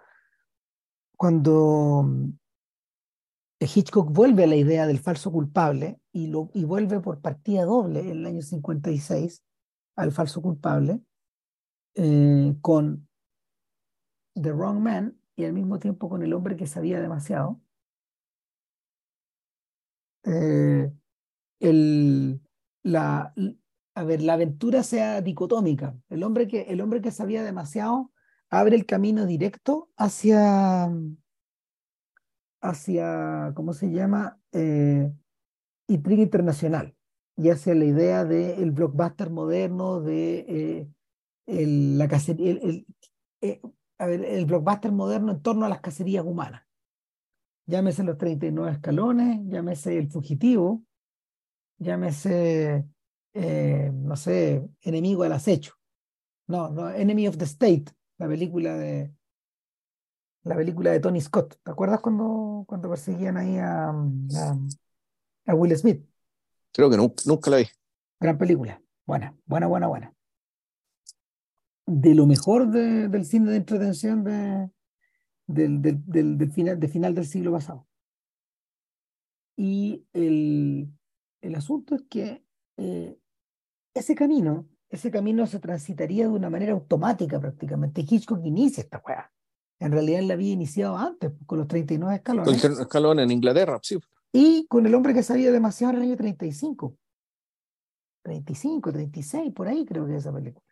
cuando 1.16 2.04
mm, 2.06 2.30
Hitchcock 3.60 4.10
vuelve 4.12 4.44
a 4.44 4.46
la 4.46 4.56
idea 4.56 4.86
del 4.86 4.98
falso 4.98 5.32
culpable 5.32 6.00
y, 6.12 6.26
lo, 6.26 6.50
y 6.54 6.64
vuelve 6.64 7.00
por 7.00 7.20
partida 7.20 7.64
doble 7.64 8.00
en 8.00 8.18
el 8.18 8.26
año 8.26 8.42
56 8.42 9.42
al 9.96 10.12
falso 10.12 10.42
culpable, 10.42 11.00
eh, 11.94 12.54
con 12.60 13.08
The 14.34 14.52
Wrong 14.52 14.78
Man 14.80 15.18
y 15.34 15.44
al 15.44 15.54
mismo 15.54 15.78
tiempo 15.78 16.08
con 16.08 16.22
El 16.22 16.34
hombre 16.34 16.56
que 16.56 16.66
sabía 16.66 17.00
demasiado, 17.00 17.60
eh, 20.24 20.92
el, 21.60 22.40
la, 22.82 23.32
a 23.96 24.04
ver, 24.04 24.20
la 24.20 24.34
aventura 24.34 24.82
sea 24.82 25.22
dicotómica. 25.22 25.96
El 26.10 26.22
hombre 26.22 26.46
que, 26.46 26.62
el 26.68 26.82
hombre 26.82 27.00
que 27.00 27.10
sabía 27.10 27.42
demasiado 27.42 28.12
abre 28.50 28.76
el 28.76 28.84
camino 28.84 29.24
directo 29.24 29.88
hacia, 29.96 30.90
hacia 32.60 33.52
¿cómo 33.56 33.72
se 33.72 33.90
llama? 33.90 34.38
Eh, 34.52 35.10
intriga 35.88 36.22
internacional 36.22 36.94
y 37.38 37.48
hacia 37.48 37.74
la 37.74 37.86
idea 37.86 38.24
del 38.26 38.70
blockbuster 38.70 39.30
moderno, 39.30 40.02
de 40.02 40.90
eh, 41.46 41.66
la 41.66 42.06
cacería, 42.06 42.54
eh, 43.40 43.62
a 43.96 44.06
ver, 44.06 44.26
el 44.26 44.44
blockbuster 44.44 44.92
moderno 44.92 45.32
en 45.32 45.40
torno 45.40 45.64
a 45.64 45.70
las 45.70 45.80
cacerías 45.80 46.24
humanas. 46.24 46.64
Llámese 47.64 48.04
los 48.04 48.18
39 48.18 48.72
escalones, 48.72 49.40
llámese 49.46 49.96
el 49.96 50.10
fugitivo, 50.10 50.84
llámese 51.78 52.86
eh, 53.38 53.90
no 53.92 54.16
sé, 54.16 54.66
enemigo 54.80 55.22
del 55.22 55.32
acecho. 55.32 55.74
No, 56.46 56.70
no, 56.70 56.88
Enemy 56.90 57.28
of 57.28 57.36
the 57.36 57.44
State, 57.44 57.84
la 58.16 58.28
película 58.28 58.74
de 58.74 59.12
la 60.44 60.56
película 60.56 60.92
de 60.92 61.00
Tony 61.00 61.20
Scott. 61.20 61.58
¿Te 61.62 61.70
acuerdas 61.70 62.00
cuando, 62.00 62.64
cuando 62.66 62.88
perseguían 62.88 63.36
ahí 63.36 63.58
a, 63.58 63.90
a, 63.90 65.54
Will 65.54 65.76
Smith? 65.76 66.02
Creo 66.72 66.88
que 66.88 66.96
nunca, 66.96 67.50
la 67.50 67.58
vi. 67.58 67.66
Gran 68.20 68.38
película. 68.38 68.80
Buena, 69.04 69.36
buena, 69.44 69.66
buena, 69.66 69.86
buena. 69.88 70.14
De 71.84 72.14
lo 72.14 72.26
mejor 72.26 72.68
del 72.68 73.24
cine 73.26 73.50
de 73.50 73.56
entretención 73.56 74.24
de, 74.24 74.70
del, 75.46 75.82
del, 75.82 76.38
del, 76.38 76.52
final, 76.52 76.80
de 76.80 76.88
final 76.88 77.14
del 77.14 77.26
siglo 77.26 77.52
pasado. 77.52 77.86
Y 79.56 80.06
el, 80.12 80.90
el 81.42 81.54
asunto 81.54 81.96
es 81.96 82.02
que 82.08 82.44
eh, 82.76 83.18
ese 84.00 84.14
camino, 84.14 84.68
ese 84.88 85.10
camino 85.10 85.46
se 85.46 85.58
transitaría 85.58 86.24
de 86.24 86.32
una 86.32 86.50
manera 86.50 86.72
automática 86.72 87.40
prácticamente. 87.40 88.02
Hitchcock 88.02 88.44
inicia 88.44 88.82
esta 88.82 89.02
weá. 89.06 89.32
En 89.78 89.92
realidad 89.92 90.20
él 90.20 90.28
la 90.28 90.34
había 90.34 90.52
iniciado 90.52 90.96
antes, 90.96 91.32
con 91.44 91.58
los 91.58 91.68
39 91.68 92.16
escalones. 92.16 92.62
Con 92.62 92.72
escalón 92.72 93.20
en 93.20 93.30
Inglaterra, 93.30 93.78
sí. 93.82 93.98
Y 94.32 94.66
con 94.66 94.86
el 94.86 94.94
hombre 94.94 95.14
que 95.14 95.22
sabía 95.22 95.50
demasiado 95.50 95.92
en 95.92 95.98
el 95.98 96.02
año 96.08 96.16
35. 96.16 96.96
35, 98.22 98.92
36, 98.92 99.52
por 99.52 99.68
ahí 99.68 99.84
creo 99.84 100.06
que 100.06 100.12
es 100.12 100.18
esa 100.18 100.32
película. 100.32 100.64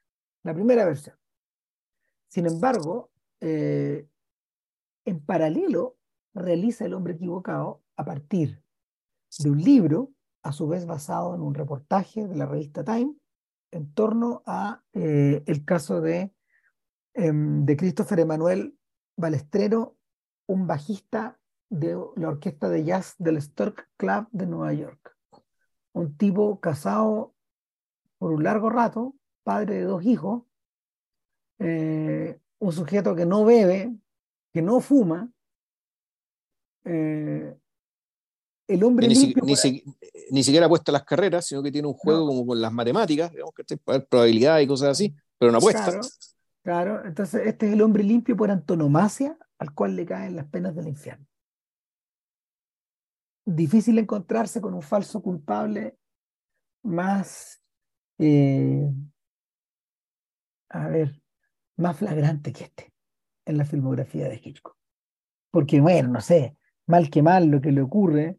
La 0.42 0.54
primera 0.54 0.84
versión. 0.84 1.16
Sin 2.28 2.46
embargo, 2.46 3.10
eh, 3.40 4.06
en 5.04 5.20
paralelo 5.20 5.96
realiza 6.34 6.84
El 6.84 6.94
hombre 6.94 7.14
equivocado 7.14 7.82
a 7.96 8.04
partir 8.04 8.60
de 9.38 9.50
un 9.50 9.60
libro 9.60 10.10
a 10.44 10.52
su 10.52 10.68
vez 10.68 10.86
basado 10.86 11.34
en 11.34 11.40
un 11.40 11.54
reportaje 11.54 12.28
de 12.28 12.36
la 12.36 12.46
revista 12.46 12.84
Time 12.84 13.14
en 13.72 13.92
torno 13.92 14.42
a 14.46 14.84
eh, 14.92 15.42
el 15.46 15.64
caso 15.64 16.00
de, 16.00 16.32
em, 17.14 17.64
de 17.64 17.76
Christopher 17.76 18.20
Emanuel 18.20 18.78
Balestrero, 19.16 19.96
un 20.46 20.66
bajista 20.66 21.40
de 21.70 21.98
la 22.16 22.28
orquesta 22.28 22.68
de 22.68 22.84
jazz 22.84 23.16
del 23.18 23.40
Stork 23.42 23.90
Club 23.96 24.28
de 24.30 24.46
Nueva 24.46 24.72
York. 24.74 25.16
Un 25.92 26.16
tipo 26.16 26.60
casado 26.60 27.34
por 28.18 28.30
un 28.30 28.44
largo 28.44 28.70
rato, 28.70 29.16
padre 29.42 29.76
de 29.76 29.84
dos 29.84 30.04
hijos, 30.04 30.44
eh, 31.58 32.38
un 32.58 32.72
sujeto 32.72 33.16
que 33.16 33.26
no 33.26 33.44
bebe, 33.44 33.96
que 34.52 34.62
no 34.62 34.80
fuma, 34.80 35.32
eh, 36.84 37.56
el 38.66 38.82
hombre 38.84 39.08
ni, 39.08 39.14
limpio 39.14 39.44
ni, 40.30 40.42
siquiera 40.42 40.66
apuesta 40.66 40.92
las 40.92 41.04
carreras, 41.04 41.46
sino 41.46 41.62
que 41.62 41.70
tiene 41.70 41.88
un 41.88 41.94
juego 41.94 42.26
como 42.26 42.46
con 42.46 42.60
las 42.60 42.72
matemáticas, 42.72 43.30
digamos 43.30 43.52
que 43.54 43.76
probabilidades 43.76 44.64
y 44.64 44.68
cosas 44.68 44.90
así, 44.90 45.14
pero 45.38 45.52
no 45.52 45.58
apuesta. 45.58 45.84
Claro, 45.84 46.00
claro, 46.62 47.04
entonces 47.06 47.46
este 47.46 47.66
es 47.66 47.72
el 47.74 47.82
hombre 47.82 48.02
limpio 48.02 48.36
por 48.36 48.50
antonomasia 48.50 49.36
al 49.58 49.72
cual 49.74 49.96
le 49.96 50.06
caen 50.06 50.36
las 50.36 50.46
penas 50.46 50.74
del 50.74 50.88
infierno. 50.88 51.26
Difícil 53.46 53.98
encontrarse 53.98 54.60
con 54.60 54.72
un 54.72 54.82
falso 54.82 55.20
culpable 55.20 55.98
más, 56.82 57.62
eh, 58.18 58.90
a 60.70 60.88
ver, 60.88 61.20
más 61.76 61.98
flagrante 61.98 62.52
que 62.52 62.64
este. 62.64 62.92
en 63.46 63.58
la 63.58 63.66
filmografía 63.66 64.28
de 64.28 64.40
Hitchcock. 64.42 64.76
Porque, 65.50 65.80
bueno, 65.80 66.08
no 66.08 66.20
sé, 66.20 66.56
mal 66.86 67.10
que 67.10 67.22
mal 67.22 67.46
lo 67.46 67.60
que 67.60 67.72
le 67.72 67.82
ocurre, 67.82 68.38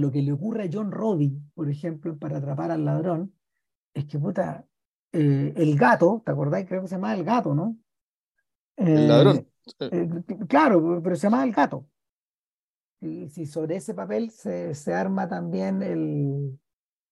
lo 0.00 0.10
que 0.10 0.22
le 0.22 0.32
ocurre 0.32 0.64
a 0.64 0.70
John 0.72 0.90
Robin, 0.90 1.50
por 1.54 1.68
ejemplo, 1.70 2.16
para 2.18 2.38
atrapar 2.38 2.70
al 2.70 2.84
ladrón, 2.84 3.34
es 3.94 4.06
que, 4.06 4.18
puta, 4.18 4.66
eh, 5.12 5.52
el 5.56 5.76
gato, 5.76 6.22
¿te 6.24 6.32
acordáis? 6.32 6.66
Creo 6.66 6.82
que 6.82 6.88
se 6.88 6.96
llama 6.96 7.14
el 7.14 7.24
gato, 7.24 7.54
¿no? 7.54 7.76
el 8.76 9.08
ladrón. 9.08 9.46
Eh, 9.78 10.08
claro, 10.48 11.00
pero 11.02 11.16
se 11.16 11.22
llama 11.22 11.44
el 11.44 11.52
gato. 11.52 11.86
Y 13.00 13.28
si 13.28 13.46
sobre 13.46 13.76
ese 13.76 13.94
papel 13.94 14.30
se, 14.30 14.74
se 14.74 14.94
arma 14.94 15.28
también 15.28 15.82
el, 15.82 16.58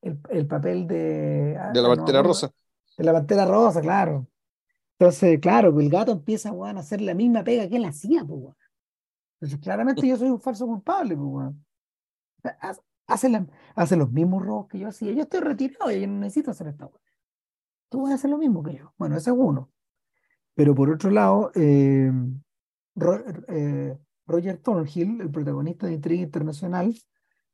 el, 0.03 0.21
el 0.31 0.47
papel 0.47 0.87
de... 0.87 1.57
Ah, 1.59 1.73
de 1.73 1.83
la 1.83 1.89
Pantera 1.89 2.23
Rosa. 2.23 2.51
De 2.97 3.05
la 3.05 3.13
Pantera 3.13 3.47
Rosa, 3.47 3.81
claro. 3.81 4.27
Entonces, 4.99 5.39
claro, 5.41 5.79
el 5.79 5.89
gato 5.89 6.13
empieza 6.13 6.51
a 6.51 6.71
hacer 6.71 7.01
la 7.01 7.15
misma 7.15 7.45
pega 7.45 7.69
que 7.69 7.77
él 7.77 7.85
hacía, 7.85 8.25
pues, 8.25 8.55
Entonces, 9.41 9.61
claramente 9.61 10.07
yo 10.07 10.17
soy 10.17 10.29
un 10.29 10.41
falso 10.41 10.67
culpable, 10.67 11.17
pues, 11.17 11.55
Hace, 13.07 13.97
los 13.97 14.13
mismos 14.13 14.45
robos 14.45 14.69
que 14.69 14.79
yo 14.79 14.89
hacía. 14.89 15.13
Yo 15.13 15.23
estoy 15.23 15.41
retirado 15.41 15.91
y 15.91 16.01
yo 16.01 16.07
no 16.07 16.21
necesito 16.21 16.51
hacer 16.51 16.69
esta 16.69 16.91
Tú 17.89 18.03
vas 18.03 18.13
a 18.13 18.15
hacer 18.17 18.31
lo 18.31 18.39
mismo 18.39 18.63
que 18.63 18.77
yo. 18.77 18.93
Bueno, 18.99 19.17
ese 19.17 19.31
es 19.31 19.37
uno. 19.39 19.71
Pero 20.55 20.75
por 20.75 20.91
otro 20.91 21.11
lado, 21.11 21.51
eh, 21.55 22.13
eh, 23.49 23.99
Roger 24.27 24.59
Thornhill, 24.59 25.21
el 25.23 25.31
protagonista 25.31 25.87
de 25.87 25.95
Intriga 25.95 26.23
Internacional, 26.23 26.95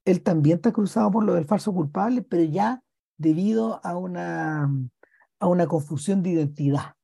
él 0.05 0.23
también 0.23 0.57
está 0.57 0.73
cruzado 0.73 1.11
por 1.11 1.25
lo 1.25 1.35
del 1.35 1.45
falso 1.45 1.73
culpable, 1.73 2.23
pero 2.23 2.43
ya 2.43 2.83
debido 3.17 3.81
a 3.85 3.97
una, 3.97 4.69
a 5.39 5.47
una 5.47 5.67
confusión 5.67 6.23
de 6.23 6.31
identidad, 6.31 6.95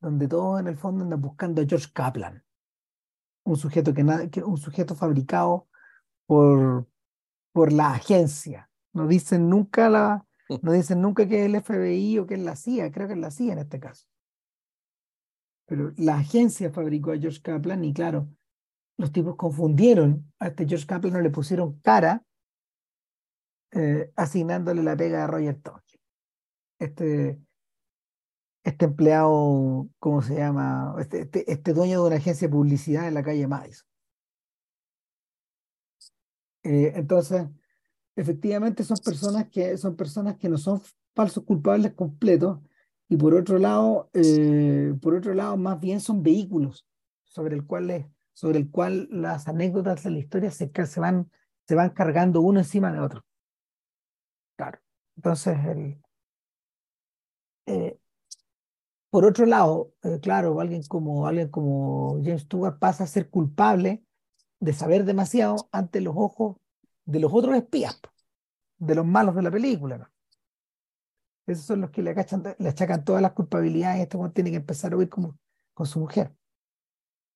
donde 0.00 0.28
todos 0.28 0.60
en 0.60 0.68
el 0.68 0.76
fondo 0.76 1.04
andan 1.04 1.20
buscando 1.20 1.60
a 1.60 1.66
George 1.66 1.88
Kaplan, 1.92 2.44
un 3.44 3.56
sujeto, 3.56 3.92
que, 3.92 4.42
un 4.42 4.56
sujeto 4.56 4.94
fabricado 4.94 5.68
por, 6.26 6.86
por 7.52 7.72
la 7.72 7.92
agencia. 7.92 8.70
No 8.92 9.06
dicen 9.06 9.48
nunca 9.48 9.88
la, 9.88 10.26
no 10.60 10.72
dicen 10.72 11.00
nunca 11.00 11.26
que 11.26 11.44
es 11.44 11.46
el 11.46 11.60
FBI 11.60 12.18
o 12.18 12.26
que 12.26 12.34
es 12.34 12.40
la 12.40 12.56
CIA, 12.56 12.92
creo 12.92 13.06
que 13.06 13.14
es 13.14 13.20
la 13.20 13.30
CIA 13.30 13.54
en 13.54 13.58
este 13.60 13.80
caso. 13.80 14.06
Pero 15.66 15.92
la 15.96 16.18
agencia 16.18 16.70
fabricó 16.70 17.12
a 17.12 17.18
George 17.18 17.40
Kaplan 17.40 17.84
y 17.84 17.94
claro, 17.94 18.28
los 18.98 19.12
tipos 19.12 19.36
confundieron 19.36 20.32
a 20.38 20.48
este 20.48 20.66
George 20.66 20.86
Kaplan, 20.86 21.14
no 21.14 21.20
le 21.20 21.30
pusieron 21.30 21.80
cara, 21.80 22.22
eh, 23.72 24.12
asignándole 24.16 24.82
la 24.82 24.96
pega 24.96 25.24
a 25.24 25.26
Roger 25.26 25.60
Tolkien. 25.62 26.02
Este, 26.78 27.40
este 28.64 28.84
empleado, 28.84 29.88
¿cómo 29.98 30.22
se 30.22 30.36
llama? 30.36 30.94
Este, 30.98 31.22
este, 31.22 31.50
este, 31.50 31.72
dueño 31.72 32.00
de 32.00 32.06
una 32.06 32.16
agencia 32.16 32.48
de 32.48 32.52
publicidad 32.52 33.08
en 33.08 33.14
la 33.14 33.22
calle 33.22 33.46
Madison. 33.46 33.88
Eh, 36.62 36.92
entonces, 36.94 37.46
efectivamente 38.16 38.84
son 38.84 38.98
personas 38.98 39.48
que 39.50 39.76
son 39.76 39.96
personas 39.96 40.36
que 40.36 40.48
no 40.48 40.58
son 40.58 40.80
falsos 41.14 41.44
culpables 41.44 41.92
completos 41.94 42.60
y 43.08 43.16
por 43.16 43.34
otro 43.34 43.58
lado, 43.58 44.10
eh, 44.14 44.94
por 45.02 45.14
otro 45.14 45.34
lado, 45.34 45.56
más 45.56 45.80
bien 45.80 46.00
son 46.00 46.22
vehículos 46.22 46.86
sobre 47.24 47.56
el 47.56 47.66
cual 47.66 48.10
sobre 48.32 48.58
el 48.58 48.70
cual 48.70 49.08
las 49.10 49.48
anécdotas 49.48 50.02
de 50.04 50.10
la 50.10 50.18
historia 50.18 50.50
se, 50.50 50.70
se, 50.86 51.00
van, 51.00 51.30
se 51.66 51.74
van 51.74 51.90
cargando 51.90 52.40
uno 52.40 52.60
encima 52.60 52.90
de 52.92 53.00
otro. 53.00 53.24
Claro. 54.56 54.78
Entonces, 55.16 55.58
el, 55.66 55.98
eh, 57.66 57.98
por 59.10 59.26
otro 59.26 59.44
lado, 59.46 59.92
eh, 60.02 60.18
claro, 60.22 60.58
alguien 60.60 60.82
como, 60.84 61.26
alguien 61.26 61.48
como 61.48 62.14
James 62.24 62.42
Stewart 62.42 62.78
pasa 62.78 63.04
a 63.04 63.06
ser 63.06 63.28
culpable 63.28 64.02
de 64.62 64.72
saber 64.72 65.04
demasiado 65.04 65.68
ante 65.72 66.00
los 66.00 66.14
ojos 66.16 66.56
de 67.04 67.18
los 67.18 67.32
otros 67.34 67.56
espías, 67.56 68.00
de 68.78 68.94
los 68.94 69.04
malos 69.04 69.34
de 69.34 69.42
la 69.42 69.50
película. 69.50 70.08
Esos 71.48 71.64
son 71.64 71.80
los 71.80 71.90
que 71.90 72.00
le, 72.00 72.10
acachan, 72.10 72.44
le 72.56 72.68
achacan 72.68 73.04
todas 73.04 73.20
las 73.20 73.32
culpabilidades 73.32 73.98
y 73.98 74.02
este 74.02 74.16
hombre 74.16 74.32
tiene 74.32 74.50
que 74.50 74.58
empezar 74.58 74.92
a 74.92 74.96
huir 74.96 75.08
con 75.08 75.86
su 75.86 75.98
mujer. 75.98 76.32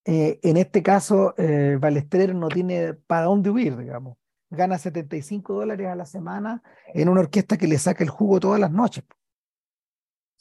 Eh, 0.05 0.39
en 0.41 0.55
este 0.55 0.81
caso, 0.81 1.35
eh, 1.37 1.77
Balestrero 1.81 2.33
no 2.33 2.47
tiene 2.47 2.93
para 2.93 3.25
dónde 3.25 3.49
huir, 3.49 3.75
digamos. 3.75 4.17
Gana 4.49 4.77
75 4.77 5.53
dólares 5.53 5.87
a 5.87 5.95
la 5.95 6.05
semana 6.05 6.63
en 6.93 7.09
una 7.09 7.19
orquesta 7.19 7.57
que 7.57 7.67
le 7.67 7.77
saca 7.77 8.05
el 8.05 8.09
jugo 8.09 8.39
todas 8.39 8.61
las 8.61 8.71
noches. 8.71 9.03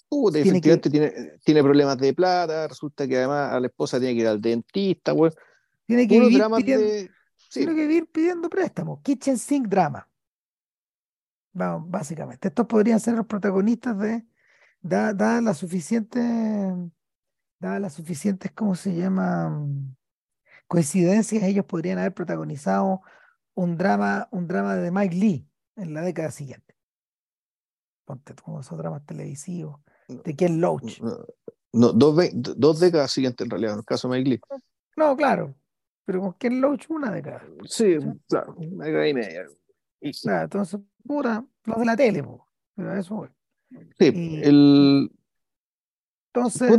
Uh, 0.08 0.30
tiene 0.30 0.60
tiene, 0.60 1.12
tiene, 1.44 1.62
problemas 1.64 1.98
de 1.98 2.14
plata, 2.14 2.68
resulta 2.68 3.08
que 3.08 3.16
además 3.16 3.52
a 3.52 3.58
la 3.58 3.66
esposa 3.66 3.98
tiene 3.98 4.14
que 4.14 4.20
ir 4.20 4.28
al 4.28 4.40
dentista, 4.40 5.12
Tiene 5.86 6.08
que, 6.08 6.20
vivir 6.20 6.44
pidiendo, 6.56 7.12
tiene 7.50 7.74
que 7.74 7.80
vivir 7.86 8.10
pidiendo 8.10 8.50
préstamos. 8.50 9.00
Kitchen 9.02 9.38
Sink 9.38 9.68
Drama. 9.68 10.08
Vamos, 11.52 11.88
básicamente. 11.88 12.48
Estos 12.48 12.66
podrían 12.66 13.00
ser 13.00 13.14
los 13.14 13.26
protagonistas 13.26 13.98
de, 13.98 14.26
dadas 14.80 15.42
las 15.42 15.58
suficientes 15.58 16.74
dadas 17.58 17.80
las 17.80 17.94
suficientes, 17.94 18.52
¿cómo 18.52 18.74
se 18.74 18.94
llama? 18.94 19.66
Coincidencias, 20.66 21.42
ellos 21.44 21.64
podrían 21.64 21.98
haber 21.98 22.14
protagonizado 22.14 23.00
un 23.54 23.76
drama, 23.76 24.28
un 24.32 24.46
drama 24.46 24.76
de 24.76 24.90
Mike 24.90 25.14
Lee 25.14 25.48
en 25.76 25.94
la 25.94 26.02
década 26.02 26.30
siguiente. 26.30 26.76
Ponte 28.04 28.34
como 28.34 28.60
esos 28.60 28.76
dramas 28.78 29.04
televisivos 29.06 29.80
de 30.08 30.36
Ken 30.36 30.60
Loach. 30.60 31.00
No, 31.72 31.92
dos, 31.92 32.16
dos, 32.34 32.80
décadas 32.80 33.10
siguientes 33.10 33.44
en 33.44 33.50
realidad, 33.50 33.74
en 33.74 33.78
el 33.80 33.84
caso 33.84 34.08
de 34.08 34.18
Mike 34.18 34.30
Lee. 34.30 34.40
No, 34.96 35.16
claro, 35.16 35.54
pero 36.06 36.20
con 36.20 36.32
Ken 36.34 36.60
Loach 36.60 36.88
una 36.88 37.10
década. 37.10 37.42
Sí, 37.64 37.96
claro, 38.28 38.54
una 38.56 38.86
década 38.86 39.08
y 39.08 39.14
media. 39.14 39.46
Y, 40.00 40.12
claro, 40.12 40.44
entonces, 40.44 40.80
pura, 41.04 41.44
los 41.64 41.78
de 41.78 41.84
la 41.84 41.96
tele, 41.96 42.24
pero 42.74 42.94
eso 42.96 43.28
Sí, 43.98 44.40
el, 44.42 45.10
entonces, 46.36 46.70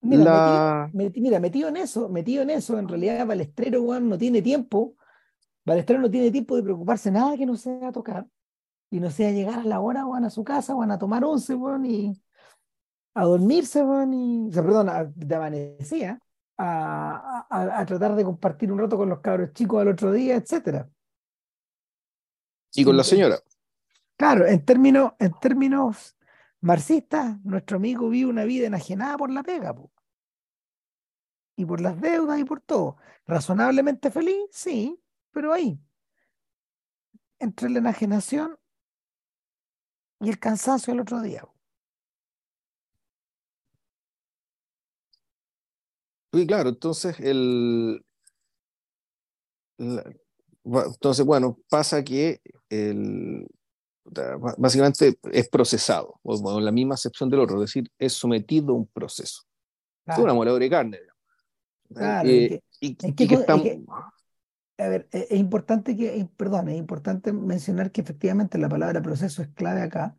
mira, 0.00 0.90
metido, 0.92 1.68
en 1.68 1.76
eso, 1.76 2.08
metido 2.08 2.42
en 2.42 2.50
eso, 2.50 2.78
en 2.78 2.88
realidad 2.88 3.26
Balestrero 3.26 4.00
no 4.00 4.18
tiene 4.18 4.42
tiempo, 4.42 4.96
Balestrero 5.64 6.02
no 6.02 6.10
tiene 6.10 6.30
tiempo 6.30 6.56
de 6.56 6.64
preocuparse 6.64 7.10
nada 7.10 7.36
que 7.36 7.46
no 7.46 7.56
sea 7.56 7.92
tocar 7.92 8.26
y 8.90 9.00
no 9.00 9.10
sea 9.10 9.30
llegar 9.30 9.60
a 9.60 9.64
la 9.64 9.80
hora, 9.80 10.04
van 10.04 10.24
a 10.24 10.30
su 10.30 10.44
casa, 10.44 10.74
van 10.74 10.90
a 10.90 10.98
tomar 10.98 11.24
once, 11.24 11.54
bueno, 11.54 11.86
y 11.86 12.12
a 13.14 13.24
dormirse, 13.24 13.82
bueno, 13.82 14.12
y, 14.14 14.48
o 14.48 14.52
sea, 14.52 14.62
perdón, 14.62 15.12
de 15.14 15.34
amanecía, 15.34 16.20
a, 16.56 17.46
a, 17.50 17.86
tratar 17.86 18.14
de 18.14 18.24
compartir 18.24 18.70
un 18.70 18.78
rato 18.78 18.96
con 18.96 19.08
los 19.08 19.20
cabros 19.20 19.52
chicos 19.52 19.80
al 19.80 19.88
otro 19.88 20.12
día, 20.12 20.36
etcétera. 20.36 20.88
Y 22.74 22.84
con 22.84 22.96
la 22.96 23.04
señora. 23.04 23.38
Claro, 24.16 24.46
en 24.46 24.64
términos, 24.64 25.12
en 25.18 25.32
términos 25.40 26.16
marxista, 26.60 27.38
nuestro 27.44 27.76
amigo 27.76 28.08
vive 28.08 28.30
una 28.30 28.44
vida 28.44 28.66
enajenada 28.66 29.16
por 29.16 29.30
la 29.30 29.42
pega, 29.42 29.74
y 31.56 31.64
por 31.64 31.80
las 31.80 32.00
deudas 32.00 32.38
y 32.38 32.44
por 32.44 32.60
todo. 32.60 32.96
Razonablemente 33.26 34.10
feliz, 34.10 34.44
sí, 34.50 35.00
pero 35.30 35.52
ahí, 35.52 35.78
entre 37.38 37.70
la 37.70 37.78
enajenación 37.78 38.58
y 40.20 40.30
el 40.30 40.38
cansancio 40.38 40.92
el 40.92 41.00
otro 41.00 41.20
día. 41.20 41.44
Sí, 46.34 46.46
claro, 46.46 46.70
entonces 46.70 47.18
el, 47.20 48.04
entonces 49.78 51.24
bueno, 51.24 51.58
pasa 51.68 52.02
que 52.02 52.40
el, 52.68 53.46
básicamente 54.58 55.18
es 55.30 55.48
procesado, 55.48 56.18
o, 56.22 56.58
en 56.58 56.64
la 56.64 56.72
misma 56.72 56.94
acepción 56.94 57.30
del 57.30 57.40
otro, 57.40 57.62
es 57.62 57.70
decir, 57.70 57.90
es 57.98 58.12
sometido 58.14 58.72
a 58.72 58.76
un 58.76 58.86
proceso. 58.86 59.42
Es 60.06 60.18
una 60.18 60.34
moledora 60.34 60.64
de 60.64 60.70
carne. 60.70 60.98
y, 62.24 62.60
a 64.76 64.88
ver, 64.88 65.08
e, 65.12 65.28
es 65.30 65.38
importante 65.38 65.96
que, 65.96 66.28
perdón, 66.36 66.68
es 66.68 66.76
importante 66.76 67.32
mencionar 67.32 67.92
que 67.92 68.00
efectivamente 68.00 68.58
la 68.58 68.68
palabra 68.68 69.00
proceso 69.02 69.40
es 69.40 69.48
clave 69.48 69.82
acá, 69.82 70.16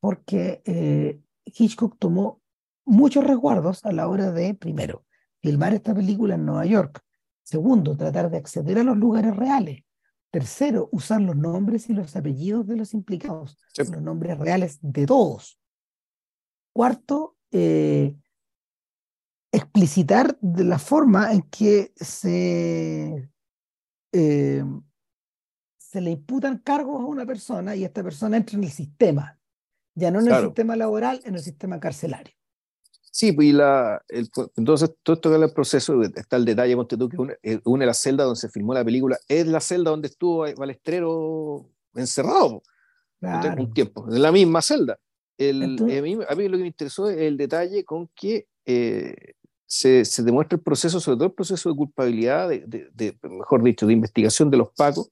porque 0.00 0.62
eh, 0.64 1.20
Hitchcock 1.46 1.98
tomó 1.98 2.40
muchos 2.84 3.24
resguardos 3.24 3.84
a 3.84 3.92
la 3.92 4.06
hora 4.06 4.30
de, 4.32 4.54
primero, 4.54 5.04
filmar 5.40 5.74
esta 5.74 5.94
película 5.94 6.34
en 6.34 6.46
Nueva 6.46 6.66
York, 6.66 7.00
segundo, 7.42 7.96
tratar 7.96 8.30
de 8.30 8.38
acceder 8.38 8.78
a 8.78 8.84
los 8.84 8.96
lugares 8.96 9.36
reales, 9.36 9.84
Tercero, 10.30 10.88
usar 10.92 11.20
los 11.20 11.36
nombres 11.36 11.90
y 11.90 11.92
los 11.92 12.14
apellidos 12.14 12.66
de 12.68 12.76
los 12.76 12.94
implicados, 12.94 13.58
los 13.76 14.00
nombres 14.00 14.38
reales 14.38 14.78
de 14.80 15.04
todos. 15.04 15.58
Cuarto, 16.72 17.36
eh, 17.50 18.14
explicitar 19.50 20.38
de 20.40 20.62
la 20.62 20.78
forma 20.78 21.32
en 21.32 21.42
que 21.42 21.92
se, 21.96 23.28
eh, 24.12 24.64
se 25.78 26.00
le 26.00 26.10
imputan 26.12 26.58
cargos 26.58 27.00
a 27.00 27.06
una 27.06 27.26
persona 27.26 27.74
y 27.74 27.82
esta 27.82 28.04
persona 28.04 28.36
entra 28.36 28.56
en 28.56 28.64
el 28.64 28.70
sistema. 28.70 29.36
Ya 29.96 30.12
no 30.12 30.20
en 30.20 30.28
el 30.28 30.44
sistema 30.44 30.76
laboral, 30.76 31.20
en 31.24 31.34
el 31.34 31.42
sistema 31.42 31.80
carcelario. 31.80 32.34
Sí, 33.12 33.32
pues 33.32 33.48
y 33.48 33.52
la, 33.52 34.00
entonces 34.56 34.94
todo 35.02 35.14
esto 35.14 35.30
que 35.30 35.36
es 35.36 35.42
el 35.42 35.52
proceso, 35.52 36.00
está 36.02 36.36
el 36.36 36.44
detalle, 36.44 36.76
ponte 36.76 36.96
tú, 36.96 37.08
que 37.08 37.16
une, 37.16 37.36
eh, 37.42 37.60
une, 37.64 37.84
la 37.84 37.94
celda 37.94 38.22
donde 38.22 38.38
se 38.38 38.48
filmó 38.48 38.72
la 38.72 38.84
película, 38.84 39.18
es 39.26 39.46
la 39.48 39.60
celda 39.60 39.90
donde 39.90 40.08
estuvo 40.08 40.46
Balestrero 40.54 41.66
encerrado 41.94 42.62
un 43.58 43.74
tiempo, 43.74 44.06
en 44.08 44.22
la 44.22 44.30
misma 44.30 44.62
celda. 44.62 44.98
El, 45.36 45.62
a, 45.62 46.02
mí, 46.02 46.18
a, 46.28 46.34
mí, 46.34 46.48
lo 46.48 46.56
que 46.56 46.62
me 46.62 46.68
interesó 46.68 47.08
es 47.08 47.18
el 47.18 47.36
detalle 47.36 47.84
con 47.84 48.08
que 48.14 48.46
eh, 48.64 49.14
se, 49.66 50.04
se, 50.04 50.22
demuestra 50.22 50.56
el 50.56 50.62
proceso, 50.62 51.00
sobre 51.00 51.16
todo 51.16 51.26
el 51.28 51.34
proceso 51.34 51.70
de 51.70 51.76
culpabilidad, 51.76 52.48
de, 52.48 52.90
de, 52.92 53.18
mejor 53.22 53.62
dicho, 53.62 53.86
de 53.86 53.92
investigación 53.94 54.50
de 54.50 54.58
los 54.58 54.70
pacos 54.76 55.10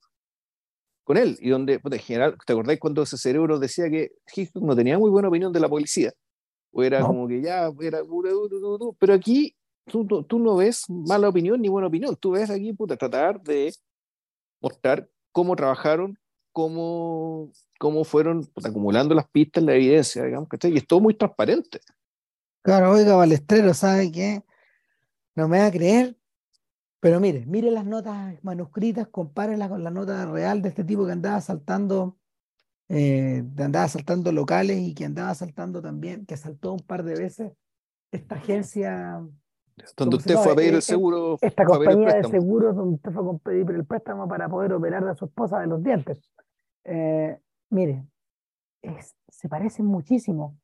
con 1.03 1.17
él, 1.17 1.37
y 1.41 1.49
donde, 1.49 1.79
pues, 1.79 1.93
en 1.95 1.99
general, 1.99 2.37
¿te 2.45 2.53
acordáis 2.53 2.79
cuando 2.79 3.01
ese 3.01 3.17
cerebro 3.17 3.57
decía 3.57 3.89
que 3.89 4.11
Hitchcock 4.33 4.63
no 4.63 4.75
tenía 4.75 4.97
muy 4.97 5.09
buena 5.09 5.27
opinión 5.27 5.51
de 5.51 5.59
la 5.59 5.67
policía? 5.67 6.13
O 6.71 6.83
era 6.83 7.01
como 7.01 7.27
que 7.27 7.41
ya, 7.41 7.71
era 7.81 8.01
pero 8.99 9.13
aquí 9.13 9.55
tú, 9.85 10.05
tú, 10.23 10.39
no 10.39 10.55
ves 10.55 10.85
mala 10.89 11.29
opinión 11.29 11.61
ni 11.61 11.67
buena 11.67 11.87
opinión, 11.87 12.15
tú 12.15 12.31
ves 12.31 12.49
aquí, 12.49 12.73
puta, 12.73 12.95
tratar 12.95 13.41
de 13.41 13.73
mostrar 14.61 15.09
cómo 15.31 15.55
trabajaron, 15.55 16.17
cómo, 16.51 17.51
cómo 17.79 18.03
fueron 18.03 18.47
acumulando 18.63 19.15
las 19.15 19.27
pistas, 19.29 19.63
la 19.63 19.73
evidencia, 19.73 20.23
digamos, 20.23 20.47
Y 20.63 20.77
es 20.77 20.87
todo 20.87 20.99
muy 20.99 21.15
transparente. 21.15 21.79
Claro, 22.61 22.91
oiga, 22.91 23.15
Balestrero, 23.15 23.73
¿sabe 23.73 24.11
qué? 24.11 24.43
No 25.35 25.47
me 25.47 25.59
va 25.59 25.67
a 25.67 25.71
creer, 25.71 26.17
pero 26.99 27.19
mire, 27.19 27.45
mire 27.45 27.71
las 27.71 27.85
notas 27.85 28.43
manuscritas, 28.43 29.07
compárelas 29.07 29.69
con 29.69 29.83
la 29.83 29.89
nota 29.89 30.25
real 30.25 30.61
de 30.61 30.69
este 30.69 30.83
tipo 30.83 31.05
que 31.05 31.13
andaba 31.13 31.39
saltando 31.41 32.18
eh, 32.89 33.43
andaba 33.57 33.85
asaltando 33.85 34.31
locales 34.31 34.79
y 34.79 34.95
que 34.95 35.05
andaba 35.05 35.29
asaltando 35.29 35.81
también, 35.81 36.25
que 36.25 36.33
asaltó 36.33 36.73
un 36.73 36.79
par 36.79 37.03
de 37.03 37.15
veces 37.15 37.53
esta 38.11 38.35
agencia. 38.35 39.23
Donde 39.95 40.17
usted 40.17 40.35
fue 40.35 40.51
a 40.51 40.55
pedir 40.55 40.73
el 40.73 40.81
seguro. 40.81 41.37
Esta 41.39 41.63
compañía 41.63 42.15
de 42.15 42.23
seguros 42.25 42.75
donde 42.75 42.95
usted 42.95 43.11
fue 43.11 43.23
a 43.23 43.37
pedir 43.37 43.69
el 43.69 43.85
préstamo 43.85 44.27
para 44.27 44.49
poder 44.49 44.73
operar 44.73 45.07
a 45.07 45.15
su 45.15 45.25
esposa 45.25 45.59
de 45.59 45.67
los 45.67 45.83
dientes. 45.83 46.17
Eh, 46.83 47.37
mire, 47.69 48.05
se 49.29 49.47
parecen 49.47 49.85
muchísimo. 49.85 50.57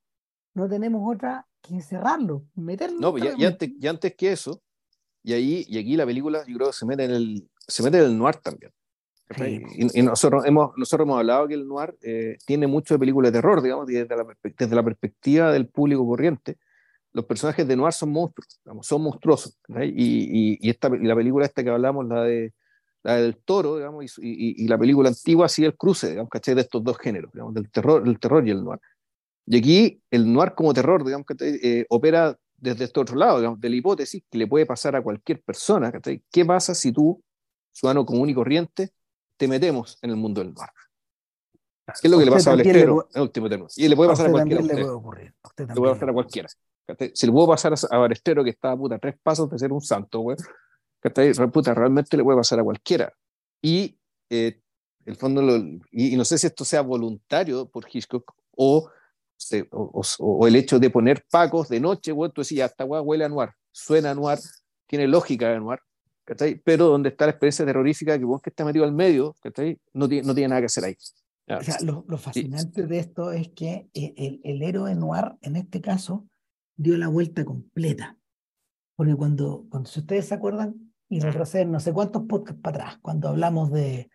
No 0.55 0.67
tenemos 0.67 1.15
otra 1.15 1.47
que 1.61 1.75
encerrarlo, 1.75 2.45
meterlo. 2.55 2.99
No, 2.99 3.17
ya, 3.17 3.47
antes, 3.47 3.71
ya 3.77 3.91
antes 3.91 4.15
que 4.15 4.31
eso, 4.31 4.61
y 5.21 5.33
ahí 5.33 5.65
y 5.67 5.77
aquí 5.77 5.95
la 5.95 6.05
película, 6.05 6.43
yo 6.47 6.55
creo 6.55 6.67
que 6.67 6.73
se 6.73 6.85
mete 6.85 7.05
en 7.05 7.11
el, 7.11 7.49
se 7.67 7.83
mete 7.83 7.99
en 7.99 8.05
el 8.05 8.17
noir 8.17 8.37
también. 8.37 8.71
Y, 9.37 10.03
nosotros, 10.03 10.45
hemos, 10.45 10.71
nosotros 10.77 11.05
hemos 11.05 11.19
hablado 11.19 11.47
que 11.47 11.55
el 11.55 11.67
noir 11.67 11.95
eh, 12.01 12.37
tiene 12.45 12.67
mucho 12.67 12.93
de 12.93 12.99
película 12.99 13.29
de 13.29 13.33
terror, 13.33 13.61
digamos, 13.61 13.87
desde 13.87 14.15
la, 14.15 14.25
desde 14.43 14.75
la 14.75 14.83
perspectiva 14.83 15.51
del 15.51 15.67
público 15.67 16.05
corriente. 16.05 16.57
Los 17.11 17.25
personajes 17.25 17.67
de 17.67 17.75
noir 17.75 17.93
son 17.93 18.11
monstruos, 18.11 18.59
digamos, 18.63 18.85
son 18.85 19.01
monstruosos. 19.01 19.57
Y, 19.67 20.57
y, 20.61 20.69
esta, 20.69 20.89
la 20.89 21.15
película 21.15 21.45
esta 21.45 21.63
que 21.63 21.69
hablamos, 21.69 22.05
la, 22.05 22.23
de, 22.23 22.53
la 23.01 23.15
del 23.15 23.37
toro, 23.37 23.77
digamos, 23.77 24.05
y, 24.19 24.67
la 24.67 24.77
película 24.77 25.09
antigua, 25.09 25.49
sigue 25.49 25.67
el 25.67 25.75
cruce, 25.75 26.09
digamos, 26.09 26.29
¿cachai? 26.29 26.53
De 26.53 26.61
estos 26.61 26.83
dos 26.83 26.97
géneros, 26.97 27.31
digamos, 27.33 27.53
del 27.53 27.69
terror, 27.71 28.03
del 28.03 28.19
terror 28.19 28.47
y 28.47 28.51
el 28.51 28.63
noir. 28.63 28.79
Y 29.47 29.57
aquí 29.57 30.01
el 30.11 30.31
noir 30.31 30.53
como 30.55 30.73
terror, 30.73 31.03
digamos, 31.03 31.25
eh, 31.39 31.85
opera 31.89 32.37
desde 32.57 32.85
este 32.85 32.99
otro 32.99 33.15
lado, 33.15 33.39
digamos, 33.39 33.59
de 33.59 33.69
la 33.69 33.75
hipótesis 33.75 34.23
que 34.29 34.37
le 34.37 34.47
puede 34.47 34.65
pasar 34.65 34.95
a 34.95 35.01
cualquier 35.01 35.41
persona. 35.41 35.91
¿Qué 36.31 36.45
pasa 36.45 36.75
si 36.75 36.91
tú, 36.91 37.23
ciudadano 37.71 38.05
común 38.05 38.29
y 38.29 38.33
corriente, 38.33 38.91
te 39.37 39.47
metemos 39.47 39.97
en 40.01 40.11
el 40.11 40.15
mundo 40.15 40.41
del 40.41 40.53
noir. 40.53 40.69
¿Qué 41.85 42.07
es 42.07 42.11
lo 42.11 42.17
que 42.17 42.25
le 42.25 42.31
pasa 42.31 42.53
al 42.53 42.61
estero 42.61 43.07
en 43.13 43.21
último 43.21 43.47
término? 43.47 43.69
Y 43.75 43.87
le 43.87 43.95
puede 43.95 44.09
pasar 44.09 44.27
a, 44.27 44.31
cualquiera. 44.31 44.61
Le 44.61 44.73
puede 44.73 44.89
ocurrir. 44.89 45.33
le 45.57 45.65
puede 45.75 45.93
pasar 45.93 46.09
a 46.09 46.13
cualquiera. 46.13 46.49
Si 47.13 47.25
le 47.25 47.31
puede 47.31 47.47
pasar 47.47 47.73
a 47.91 47.97
Balestero, 47.97 48.43
que 48.43 48.49
está 48.51 48.71
a 48.71 48.77
puta 48.77 48.97
tres 48.97 49.15
pasos 49.21 49.49
de 49.49 49.59
ser 49.59 49.71
un 49.71 49.81
santo, 49.81 50.19
güey, 50.19 50.37
puta, 51.51 51.73
realmente 51.73 52.17
le 52.17 52.23
puede 52.23 52.37
pasar 52.37 52.59
a 52.59 52.63
cualquiera. 52.63 53.13
Y 53.61 53.97
eh, 54.29 54.59
el 55.05 55.15
fondo, 55.15 55.41
y, 55.91 56.15
no 56.15 56.25
sé 56.25 56.37
si 56.37 56.47
esto 56.47 56.65
sea 56.65 56.81
voluntario 56.81 57.67
por 57.67 57.85
Hitchcock 57.91 58.33
o, 58.55 58.89
o, 59.71 60.01
o, 60.19 60.47
el 60.47 60.55
hecho 60.55 60.79
de 60.79 60.89
poner 60.89 61.25
pacos 61.29 61.69
de 61.69 61.79
noche, 61.79 62.11
güey, 62.11 62.31
tú 62.31 62.41
decías, 62.41 62.71
hasta 62.71 62.85
huele 62.85 63.25
a 63.25 63.29
noir, 63.29 63.49
suena 63.71 64.11
a 64.11 64.15
noir, 64.15 64.39
tiene 64.87 65.07
lógica 65.07 65.49
de 65.49 65.59
noir, 66.33 66.61
pero 66.63 66.87
donde 66.87 67.09
está 67.09 67.25
la 67.25 67.31
experiencia 67.31 67.65
terrorífica 67.65 68.17
que 68.17 68.25
vos 68.25 68.41
que 68.41 68.49
está 68.49 68.65
metido 68.65 68.85
al 68.85 68.93
medio, 68.93 69.35
No 69.93 70.07
tiene, 70.07 70.25
no 70.25 70.33
tiene 70.33 70.49
nada 70.49 70.61
que 70.61 70.65
hacer 70.65 70.85
ahí. 70.85 70.95
O 71.47 71.61
sea, 71.61 71.77
lo, 71.81 72.05
lo 72.07 72.17
fascinante 72.17 72.87
de 72.87 72.99
esto 72.99 73.31
es 73.31 73.49
que 73.49 73.87
el, 73.93 74.41
el, 74.43 74.61
héroe 74.63 74.95
noir, 74.95 75.35
en 75.41 75.55
este 75.55 75.79
caso, 75.79 76.27
dio 76.75 76.97
la 76.97 77.07
vuelta 77.07 77.45
completa. 77.45 78.17
Porque 78.95 79.15
cuando, 79.15 79.65
cuando 79.69 79.87
si 79.87 79.99
ustedes 79.99 80.25
se 80.27 80.33
acuerdan, 80.33 80.91
y 81.07 81.19
retroceden 81.19 81.71
no 81.71 81.79
sé 81.79 81.93
cuántos 81.93 82.23
podcasts 82.23 82.59
para 82.61 82.77
atrás, 82.77 82.99
cuando 83.01 83.29
hablamos 83.29 83.71
de, 83.71 84.09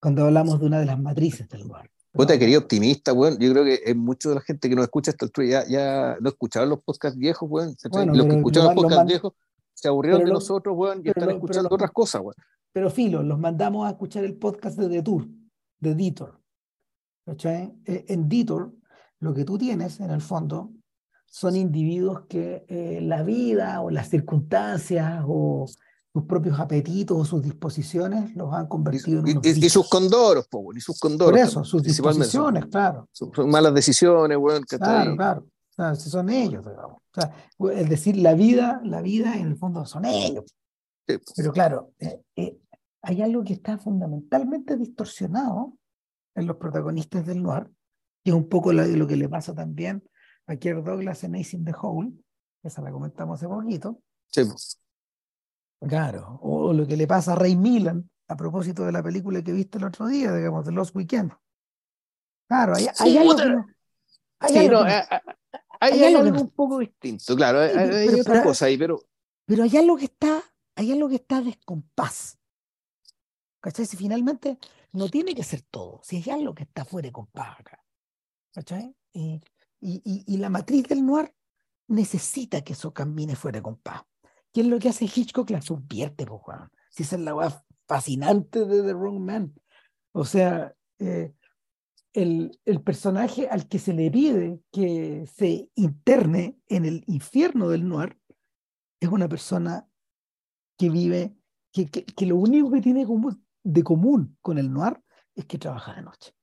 cuando 0.00 0.24
hablamos 0.24 0.60
de 0.60 0.66
una 0.66 0.78
de 0.78 0.86
las 0.86 1.00
matrices 1.00 1.48
del 1.48 1.66
noir. 1.66 1.90
Puta, 2.12 2.38
querido 2.38 2.60
optimista, 2.60 3.12
bueno, 3.12 3.36
yo 3.38 3.52
creo 3.52 3.64
que 3.64 3.80
es 3.84 3.96
mucho 3.96 4.30
de 4.30 4.36
la 4.36 4.40
gente 4.40 4.68
que 4.68 4.74
nos 4.74 4.84
escucha 4.84 5.12
hasta 5.12 5.26
ya, 5.44 5.64
ya 5.68 6.16
no 6.20 6.28
escucharon 6.28 6.68
los 6.68 6.82
podcasts 6.82 7.18
viejos, 7.18 7.48
bueno, 7.48 7.72
los 7.92 8.26
que 8.26 8.36
escucharon 8.36 8.74
los 8.74 8.82
podcasts 8.82 9.06
viejos 9.06 9.32
se 9.74 9.88
aburrieron 9.88 10.24
de 10.24 10.32
nosotros, 10.32 10.76
weón, 10.76 11.02
y 11.04 11.08
están 11.08 11.30
escuchando 11.30 11.68
otras 11.70 11.90
cosas, 11.90 12.22
weón. 12.22 12.34
Pero 12.72 12.90
filo, 12.90 13.22
los 13.22 13.38
mandamos 13.38 13.86
a 13.86 13.90
escuchar 13.90 14.24
el 14.24 14.36
podcast 14.36 14.78
de 14.78 14.88
Detour, 14.88 15.26
de 15.80 15.94
Detour. 15.94 16.40
¿Cachai? 17.26 17.72
Eh, 17.84 18.04
en 18.08 18.28
Detour, 18.28 18.72
lo 19.20 19.34
que 19.34 19.44
tú 19.44 19.58
tienes, 19.58 20.00
en 20.00 20.10
el 20.10 20.20
fondo, 20.20 20.70
son 21.26 21.56
individuos 21.56 22.22
que 22.28 22.64
eh, 22.68 23.00
la 23.02 23.22
vida 23.22 23.80
o 23.80 23.90
las 23.90 24.08
circunstancias 24.08 25.22
o 25.26 25.66
sus 26.12 26.24
propios 26.24 26.58
apetitos 26.58 27.16
o 27.16 27.24
sus 27.24 27.42
disposiciones 27.42 28.34
los 28.34 28.52
han 28.52 28.66
convertido 28.66 29.20
en 29.20 29.38
unos 29.38 29.46
y, 29.46 29.64
y, 29.64 29.68
sus 29.68 29.88
condoros, 29.88 30.48
po, 30.48 30.72
y 30.74 30.80
sus 30.80 30.98
condoros. 30.98 31.38
Por 31.38 31.38
eso, 31.38 31.64
sus 31.64 31.82
disposiciones, 31.82 32.66
claro. 32.66 33.08
Son, 33.12 33.30
malas 33.48 33.72
decisiones, 33.74 34.36
weón. 34.36 34.64
Claro, 34.64 35.16
claro. 35.16 35.46
Sea, 35.80 35.94
si 35.94 36.10
son 36.10 36.28
ellos, 36.28 36.62
digamos. 36.62 36.98
O 36.98 37.20
sea, 37.20 37.32
es 37.72 37.88
decir, 37.88 38.18
la 38.18 38.34
vida, 38.34 38.82
la 38.84 39.00
vida 39.00 39.34
en 39.36 39.46
el 39.46 39.56
fondo 39.56 39.86
son 39.86 40.04
ellos. 40.04 40.54
Pero 41.06 41.52
claro, 41.52 41.94
eh, 41.98 42.20
eh, 42.36 42.58
hay 43.00 43.22
algo 43.22 43.42
que 43.42 43.54
está 43.54 43.78
fundamentalmente 43.78 44.76
distorsionado 44.76 45.78
en 46.34 46.46
los 46.46 46.58
protagonistas 46.58 47.24
del 47.24 47.42
noir, 47.42 47.70
y 48.22 48.28
es 48.28 48.36
un 48.36 48.46
poco 48.46 48.74
lo, 48.74 48.84
lo 48.84 49.06
que 49.06 49.16
le 49.16 49.28
pasa 49.28 49.54
también 49.54 50.04
a 50.46 50.56
Kier 50.56 50.84
Douglas 50.84 51.24
en 51.24 51.36
Ace 51.36 51.56
in 51.56 51.64
the 51.64 51.72
Hole, 51.80 52.12
esa 52.62 52.82
la 52.82 52.92
comentamos 52.92 53.38
hace 53.38 53.48
poquito. 53.48 54.02
Sí. 54.26 54.42
Claro, 55.80 56.40
o 56.42 56.74
lo 56.74 56.86
que 56.86 56.96
le 56.98 57.06
pasa 57.06 57.32
a 57.32 57.36
Ray 57.36 57.56
Milan 57.56 58.08
a 58.28 58.36
propósito 58.36 58.84
de 58.84 58.92
la 58.92 59.02
película 59.02 59.42
que 59.42 59.52
viste 59.52 59.78
el 59.78 59.84
otro 59.84 60.08
día, 60.08 60.30
digamos, 60.34 60.66
de 60.66 60.72
Lost 60.72 60.94
Weekend. 60.94 61.32
Claro, 62.46 62.74
hay, 62.76 62.86
hay 62.98 63.16
algo 63.16 63.36
que 63.36 63.48
no, 63.48 63.66
hay 64.40 64.58
algo 64.58 64.86
eh, 64.86 65.02
hay, 65.80 66.14
algo, 66.14 66.40
un 66.40 66.50
poco 66.50 66.78
distinto, 66.78 67.34
claro, 67.34 67.60
hay, 67.60 68.08
otra 68.20 68.42
cosa 68.42 68.66
ahí, 68.66 68.76
pero... 68.76 69.02
Pero 69.46 69.64
hay 69.64 69.76
algo 69.76 69.96
que 69.96 70.04
está, 70.04 70.42
hay 70.76 70.92
algo 70.92 71.08
que 71.08 71.16
está 71.16 71.40
descompás. 71.40 72.38
¿Cachai? 73.60 73.86
Si 73.86 73.96
finalmente 73.96 74.58
no 74.92 75.08
tiene 75.08 75.34
que 75.34 75.42
ser 75.42 75.62
todo, 75.62 76.00
si 76.04 76.16
hay 76.16 76.30
algo 76.30 76.54
que 76.54 76.62
está 76.64 76.84
fuera 76.84 77.08
de 77.08 77.12
compás 77.12 77.58
acá. 77.58 77.84
¿Cachai? 78.52 78.94
Y, 79.12 79.40
y, 79.80 80.24
y, 80.26 80.36
la 80.36 80.50
matriz 80.50 80.86
del 80.88 81.04
noir 81.04 81.34
necesita 81.88 82.62
que 82.62 82.74
eso 82.74 82.92
camine 82.92 83.34
fuera 83.34 83.58
de 83.58 83.62
compás. 83.62 84.02
¿Qué 84.52 84.60
es 84.62 84.66
lo 84.66 84.78
que 84.78 84.88
hace 84.88 85.04
Hitchcock? 85.04 85.50
La 85.50 85.62
subvierte, 85.62 86.26
pues, 86.26 86.40
Juan. 86.42 86.70
Si 86.90 87.02
esa 87.02 87.16
es 87.16 87.22
la 87.22 87.64
fascinante 87.86 88.64
de 88.64 88.82
The 88.82 88.94
Wrong 88.94 89.20
Man. 89.20 89.54
O 90.12 90.24
sea, 90.24 90.74
eh, 90.98 91.34
el, 92.12 92.58
el, 92.64 92.82
personaje 92.82 93.48
al 93.48 93.68
que 93.68 93.78
se 93.78 93.92
le 93.92 94.10
pide 94.10 94.60
que 94.72 95.26
se 95.32 95.70
interne 95.74 96.58
en 96.68 96.84
el 96.84 97.04
infierno 97.06 97.68
del 97.68 97.88
noir 97.88 98.18
es 98.98 99.08
una 99.08 99.28
persona 99.28 99.88
que 100.76 100.90
vive, 100.90 101.36
que, 101.72 101.86
que, 101.86 102.26
lo 102.26 102.36
único 102.36 102.70
que 102.70 102.80
tiene 102.80 103.06
de 103.62 103.84
común 103.84 104.38
con 104.40 104.58
el 104.58 104.72
noir 104.72 105.02
es 105.34 105.44
que 105.46 105.58
trabaja 105.58 105.94
de 105.94 106.02
noche. 106.02 106.34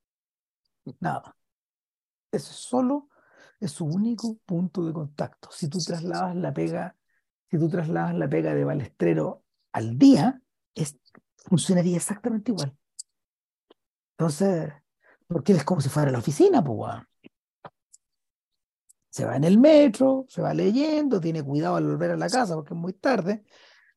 Nada. 1.00 1.36
Eso 2.32 2.54
solo 2.54 3.10
es 3.60 3.72
su 3.72 3.86
único 3.86 4.38
punto 4.46 4.86
de 4.86 4.94
contacto. 4.94 5.50
Si 5.52 5.68
tú 5.68 5.80
trasladas 5.80 6.36
la 6.36 6.54
pega, 6.54 6.96
si 7.50 7.58
tú 7.58 7.70
trasladas 7.70 8.16
la 8.16 8.30
pega 8.30 8.54
de 8.54 8.64
balestrero 8.64 9.44
al 9.72 9.98
día, 9.98 10.42
es, 10.76 11.00
funcionaría 11.46 11.98
exactamente 11.98 12.52
igual. 12.52 12.76
Entonces, 14.12 14.74
porque 15.28 15.54
es 15.54 15.64
como 15.64 15.82
si 15.82 15.90
fuera 15.90 16.10
a 16.10 16.12
la 16.12 16.20
oficina, 16.20 16.64
pues, 16.64 16.94
Se 19.10 19.26
va 19.26 19.36
en 19.36 19.44
el 19.44 19.58
metro, 19.58 20.26
se 20.30 20.42
va 20.42 20.54
leyendo, 20.54 21.20
tiene 21.20 21.44
cuidado 21.44 21.76
al 21.76 21.86
volver 21.86 22.12
a 22.12 22.18
la 22.18 22.30
casa 22.30 22.56
porque 22.56 22.74
es 22.74 22.80
muy 22.80 22.94
tarde. 22.94 23.44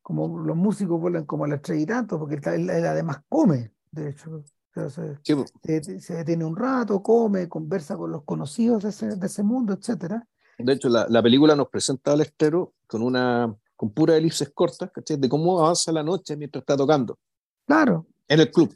Como 0.03 0.39
los 0.39 0.57
músicos 0.57 1.01
vuelven 1.01 1.27
como 1.27 1.45
a 1.45 1.49
las 1.49 1.63
tres 1.63 1.81
y 1.81 1.87
tanto, 1.87 2.19
porque 2.19 2.41
él, 2.55 2.71
además 2.71 3.19
come, 3.29 3.73
de 3.91 4.11
hecho. 4.11 4.43
se, 4.89 6.15
detiene 6.15 6.45
un 6.45 6.57
rato, 6.57 7.03
come, 7.03 7.49
conversa 7.49 7.97
con 7.97 8.11
los 8.11 8.25
conocidos 8.25 8.83
de 8.83 8.89
ese, 8.89 9.17
de 9.17 9.27
ese 9.27 9.43
mundo, 9.43 9.75
etcétera. 9.75 10.27
De 10.59 10.73
hecho, 10.73 10.89
la, 10.89 11.07
la, 11.09 11.23
película 11.23 11.55
nos 11.55 11.69
presenta 11.69 12.13
al 12.13 12.23
estero 12.23 12.75
con 12.87 13.03
una 13.03 13.55
con 13.77 13.91
pura 13.93 14.15
elipses 14.15 14.51
cortas, 14.51 14.91
¿cachai? 14.91 15.17
De 15.17 15.27
cómo 15.27 15.59
avanza 15.59 15.91
la 15.91 16.03
noche 16.03 16.37
mientras 16.37 16.61
está 16.61 16.77
tocando. 16.77 17.19
Claro. 17.67 18.07
En 18.29 18.41
el 18.41 18.51
club. 18.51 18.75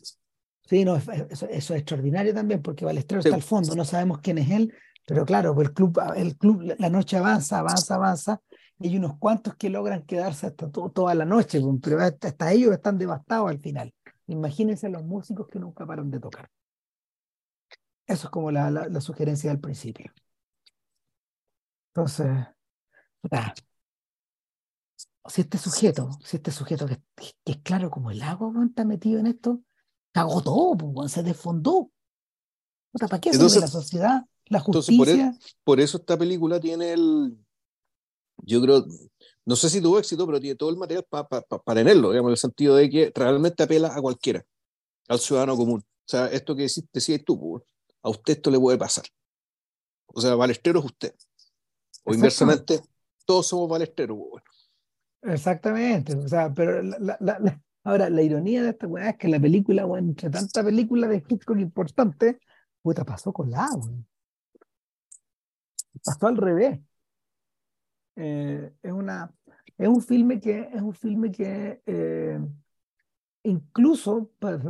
Sí, 0.66 0.85
no, 0.85 0.97
eso, 0.97 1.12
eso 1.12 1.47
es 1.47 1.70
extraordinario 1.70 2.32
también, 2.32 2.62
porque 2.62 2.85
Balestero 2.85 3.20
está 3.20 3.35
al 3.35 3.43
fondo, 3.43 3.74
no 3.74 3.85
sabemos 3.85 4.19
quién 4.20 4.39
es 4.39 4.51
él, 4.51 4.73
pero 5.07 5.27
claro, 5.27 5.55
pues 5.55 5.69
el 5.69 5.74
club, 5.74 6.01
el 6.16 6.36
club, 6.36 6.74
la 6.78 6.89
noche 6.89 7.19
avanza, 7.19 7.59
avanza, 7.59 7.97
avanza, 7.97 8.41
y 8.78 8.89
hay 8.89 8.97
unos 8.97 9.19
cuantos 9.19 9.55
que 9.57 9.69
logran 9.69 10.05
quedarse 10.05 10.47
hasta 10.47 10.70
toda 10.70 11.15
la 11.15 11.24
noche, 11.24 11.61
pues, 11.61 11.78
pero 11.82 12.01
hasta 12.01 12.53
ellos 12.53 12.73
están 12.73 12.99
devastados 12.99 13.51
al 13.51 13.61
final. 13.61 13.93
Imagínense 14.27 14.89
los 14.89 15.05
músicos 15.05 15.49
que 15.49 15.59
nunca 15.59 15.86
paran 15.86 16.11
de 16.11 16.20
tocar. 16.20 16.49
Eso 18.07 18.27
es 18.27 18.31
como 18.31 18.51
la, 18.51 18.70
la, 18.70 19.01
sugerencia 19.01 19.51
del 19.51 19.61
principio. 19.61 20.12
Entonces, 21.89 22.27
si 25.27 25.41
este 25.41 25.59
sujeto, 25.59 26.11
si 26.23 26.36
este 26.36 26.51
sujeto 26.51 26.86
que, 26.86 27.01
es 27.45 27.57
claro 27.62 27.91
como 27.91 28.11
el 28.11 28.23
agua, 28.23 28.53
está 28.66 28.85
metido 28.85 29.20
en 29.20 29.27
esto, 29.27 29.62
cagó 30.15 30.41
todo, 30.43 30.77
pues, 30.77 31.12
se 31.12 31.23
desfondó. 31.23 31.91
¿Para 32.93 33.20
qué 33.20 33.31
entonces, 33.31 33.61
la 33.61 33.66
sociedad, 33.66 34.23
la 34.47 34.61
justicia? 34.61 35.32
Por, 35.32 35.41
por, 35.65 35.81
eso 35.81 35.99
esta 35.99 36.16
película 36.16 36.61
tiene 36.61 36.93
el, 36.93 37.36
yo 38.36 38.62
creo, 38.62 38.86
no 39.45 39.57
sé 39.57 39.69
si 39.69 39.81
tuvo 39.81 39.99
éxito, 39.99 40.24
pero 40.24 40.39
tiene 40.39 40.55
todo 40.55 40.70
el 40.70 40.77
material 40.77 41.05
para 41.11 41.74
tenerlo, 41.74 42.11
digamos, 42.11 42.28
en 42.28 42.32
el 42.32 42.39
sentido 42.39 42.77
de 42.77 42.89
que 42.89 43.12
realmente 43.12 43.65
apela 43.65 43.93
a 43.93 44.01
cualquiera, 44.01 44.45
al 45.09 45.19
ciudadano 45.19 45.57
común. 45.57 45.81
O 45.81 46.09
sea, 46.09 46.27
esto 46.28 46.55
que 46.55 46.62
decís, 46.62 46.85
decías 46.93 47.23
tú, 47.24 47.41
pues, 47.41 47.65
a 48.03 48.11
usted 48.11 48.35
esto 48.35 48.51
le 48.53 48.61
puede 48.61 48.78
pasar. 48.78 49.05
O 50.07 50.20
sea, 50.20 50.36
balestero 50.36 50.78
es 50.78 50.85
usted. 50.85 51.15
O 52.05 52.15
inversamente, 52.15 52.81
todos 53.24 53.49
somos 53.49 53.69
balesteros. 53.69 54.16
Pues, 54.31 54.45
Exactamente. 55.23 56.15
O 56.15 56.28
sea, 56.28 56.53
pero 56.55 56.82
ahora, 57.85 58.11
la 58.11 58.23
ironía 58.23 58.62
de 58.62 58.70
esta 58.70 58.86
weá 58.86 59.11
es 59.11 59.16
que 59.19 59.28
la 59.28 59.39
película, 59.39 59.85
bueno, 59.85 60.09
entre 60.09 60.31
tanta 60.31 60.65
película 60.65 61.06
de 61.06 61.23
Hitchcock 61.27 61.59
importante, 61.59 62.40
puta, 62.82 63.05
pasó 63.05 63.32
con 63.32 63.51
la, 63.51 63.69
Pasó 66.05 66.27
al 66.27 66.36
revés. 66.36 66.81
Eh, 68.16 68.73
es, 68.82 68.93
una, 68.93 69.32
es 69.78 69.89
un 69.89 70.02
filme 70.02 70.40
que, 70.40 70.69
es 70.73 70.82
un 70.82 70.93
filme 70.93 71.31
que 71.31 71.82
eh, 71.86 72.39
incluso, 73.44 74.31
para, 74.39 74.61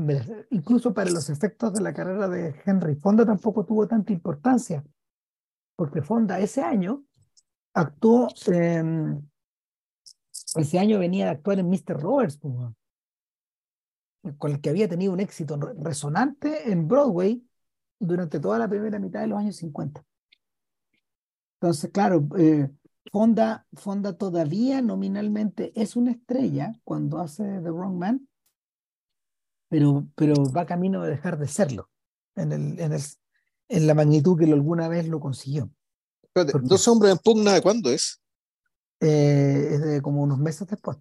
incluso 0.51 0.93
para 0.95 1.11
los 1.11 1.31
efectos 1.31 1.73
de 1.73 1.81
la 1.81 1.93
carrera 1.93 2.29
de 2.29 2.55
Henry 2.65 2.97
Fonda 2.97 3.25
tampoco 3.25 3.65
tuvo 3.65 3.87
tanta 3.89 4.13
importancia, 4.13 4.85
porque 5.77 6.03
Fonda 6.03 6.39
ese 6.39 6.63
año 6.63 7.05
actuó, 7.75 8.29
ese 10.57 10.79
año 10.79 10.99
venía 10.99 11.25
de 11.27 11.31
actuar 11.33 11.59
en 11.59 11.69
Mr. 11.69 12.01
Roberts, 12.01 12.39
con 14.39 14.53
el 14.53 14.61
que 14.61 14.71
había 14.71 14.89
tenido 14.89 15.13
un 15.13 15.21
éxito 15.21 15.57
resonante 15.57 16.71
en 16.71 16.89
Broadway 16.89 17.45
durante 17.99 18.41
toda 18.41 18.59
la 18.59 18.69
primera 18.69 18.99
mitad 18.99 19.21
de 19.21 19.29
los 19.29 19.39
años 19.39 19.57
50. 19.57 20.05
Entonces, 21.61 21.91
claro, 21.91 22.27
eh, 22.37 22.71
Fonda, 23.11 23.67
Fonda 23.75 24.17
todavía 24.17 24.83
nominalmente 24.83 25.73
es 25.81 25.97
una 25.97 26.13
estrella 26.13 26.73
cuando 26.85 27.19
hace 27.19 27.43
The 27.43 27.71
Wrong 27.71 27.97
Man, 27.97 28.29
pero, 29.69 30.07
pero 30.15 30.35
va 30.53 30.67
camino 30.67 31.03
de 31.03 31.11
dejar 31.11 31.39
de 31.39 31.49
serlo 31.49 31.91
en, 32.37 32.53
el, 32.53 32.81
en, 32.81 32.93
el, 32.93 33.03
en 33.69 33.87
la 33.87 33.95
magnitud 33.95 34.39
que 34.39 34.53
alguna 34.53 34.89
vez 34.89 35.09
lo 35.09 35.21
consiguió. 35.21 35.71
¿Dos 36.63 36.89
hombres 36.89 37.13
en 37.13 37.19
pugna 37.19 37.53
de 37.53 37.63
cuándo 37.63 37.91
es? 37.91 38.21
Eh, 39.01 39.69
es 39.71 39.81
de 39.83 40.03
como 40.03 40.23
unos 40.23 40.39
meses 40.39 40.67
después. 40.67 40.99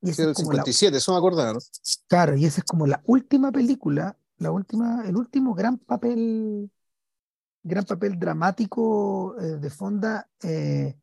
Y 0.00 0.10
es 0.10 0.16
57, 0.16 0.96
eso 0.96 1.12
me 1.12 1.18
acordaron. 1.18 1.60
Claro, 2.06 2.36
y 2.36 2.44
esa 2.44 2.60
es 2.60 2.64
como 2.64 2.86
la 2.86 3.02
última 3.04 3.50
película, 3.50 4.16
la 4.38 4.52
última, 4.52 5.04
el 5.06 5.16
último 5.16 5.54
gran 5.54 5.78
papel, 5.78 6.70
gran 7.62 7.84
papel 7.84 8.18
dramático 8.18 9.36
eh, 9.40 9.56
de 9.56 9.70
Fonda 9.70 10.28
eh, 10.42 10.96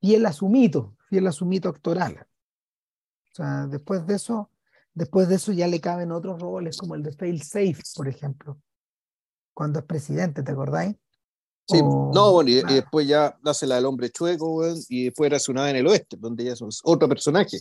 fiel 0.00 0.26
a 0.26 0.32
su 0.32 0.48
mito, 0.48 0.96
fiel 1.08 1.26
a 1.26 1.32
su 1.32 1.46
mito 1.46 1.70
actoral. 1.70 2.26
O 3.32 3.34
sea, 3.34 3.66
después 3.66 4.06
de 4.06 4.14
eso, 4.14 4.50
después 4.92 5.28
de 5.28 5.36
eso 5.36 5.52
ya 5.52 5.66
le 5.66 5.80
caben 5.80 6.12
otros 6.12 6.40
roles, 6.40 6.76
como 6.76 6.94
el 6.94 7.02
de 7.02 7.12
Fail 7.12 7.42
Safe, 7.42 7.82
por 7.94 8.08
ejemplo, 8.08 8.58
cuando 9.54 9.78
es 9.78 9.86
presidente, 9.86 10.42
¿te 10.42 10.52
acordáis? 10.52 10.96
Sí, 11.68 11.82
no, 11.82 12.32
bueno, 12.32 12.48
y, 12.50 12.62
después 12.62 13.08
ya 13.08 13.36
hace 13.44 13.66
la 13.66 13.74
del 13.74 13.86
hombre 13.86 14.10
chueco, 14.10 14.62
y 14.88 15.06
después 15.06 15.26
era 15.26 15.38
su 15.40 15.52
nave 15.52 15.70
en 15.70 15.76
el 15.76 15.86
oeste, 15.88 16.16
donde 16.16 16.44
ya 16.44 16.52
es 16.52 16.62
otro 16.84 17.08
personaje. 17.08 17.58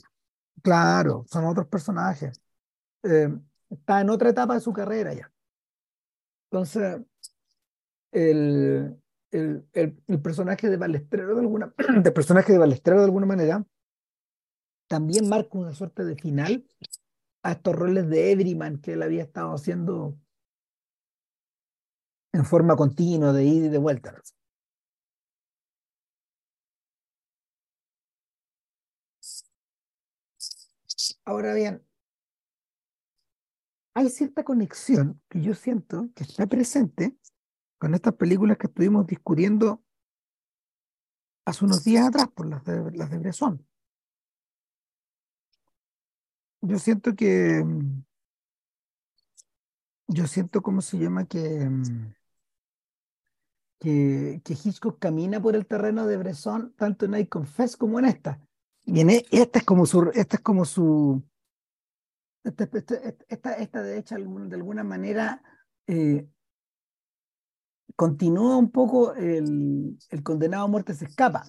Claro, 0.61 1.26
son 1.27 1.45
otros 1.45 1.68
personajes. 1.68 2.41
Eh, 3.03 3.30
está 3.69 4.02
en 4.02 4.10
otra 4.10 4.30
etapa 4.30 4.56
de 4.56 4.61
su 4.61 4.73
carrera 4.73 5.14
ya. 5.14 5.32
Entonces, 6.49 7.02
el, 8.11 8.98
el, 9.32 10.22
personaje 10.22 10.69
de 10.69 10.77
Balestrero 10.77 11.36
de 11.36 11.41
alguna, 11.41 11.73
personaje 12.15 12.53
de 12.53 12.60
Balestrero 12.60 12.99
de 12.99 13.06
alguna 13.06 13.26
manera 13.26 13.65
también 14.88 15.27
marca 15.27 15.57
una 15.57 15.73
suerte 15.73 16.06
de 16.06 16.15
final 16.15 16.65
a 17.44 17.53
estos 17.53 17.76
roles 17.76 18.07
de 18.10 18.32
Everyman 18.32 18.80
que 18.80 18.94
él 18.94 19.03
había 19.03 19.23
estado 19.23 19.53
haciendo 19.53 20.18
en 22.34 22.45
forma 22.45 22.76
continua 22.76 23.34
de 23.34 23.45
ida 23.45 23.65
y 23.68 23.69
de 23.69 23.77
vuelta. 23.77 24.22
Ahora 31.26 31.56
bien, 31.56 31.84
hay 33.96 34.10
cierta 34.10 34.44
conexión 34.44 35.22
que 35.28 35.42
yo 35.42 35.56
siento 35.56 36.10
que 36.16 36.24
está 36.24 36.46
presente 36.46 37.18
con 37.80 37.96
estas 37.96 38.14
películas 38.14 38.58
que 38.58 38.68
estuvimos 38.68 39.08
discutiendo 39.08 39.84
hace 41.46 41.66
unos 41.66 41.84
días 41.84 42.08
atrás 42.08 42.28
por 42.30 42.48
las 42.48 42.64
de, 42.64 42.92
las 42.92 43.10
de 43.10 43.18
Bresson. 43.18 43.66
Yo 46.62 46.78
siento 46.78 47.16
que 47.16 47.64
yo 50.08 50.28
siento 50.28 50.62
cómo 50.62 50.82
se 50.82 51.00
llama 51.00 51.26
que, 51.26 51.68
que, 53.80 54.42
que 54.44 54.54
Hitchcock 54.54 55.00
camina 55.00 55.42
por 55.42 55.56
el 55.56 55.66
terreno 55.66 56.06
de 56.06 56.18
Bresson 56.18 56.74
tanto 56.76 57.06
en 57.06 57.16
I 57.16 57.28
Confess 57.28 57.78
como 57.78 57.98
en 57.98 58.06
esta. 58.06 58.45
Y 58.86 59.02
esta 59.32 59.60
es 59.60 59.66
como 59.66 59.86
su 59.86 60.12
esta 60.14 60.38
es 60.38 60.41
como 60.44 60.64
su 60.64 61.24
esta, 62.44 62.64
esta, 63.28 63.53
esta, 63.53 63.82
de 63.82 63.98
hecho 63.98 64.16
de 64.16 64.56
alguna 64.56 64.84
manera 64.84 65.41
eh, 65.88 66.28
continúa 67.95 68.57
un 68.57 68.72
poco 68.72 69.16
el, 69.16 69.98
el, 70.10 70.24
condenado 70.24 70.66
a 70.66 70.68
muerte 70.68 70.94
se 70.94 71.06
escapa. 71.06 71.45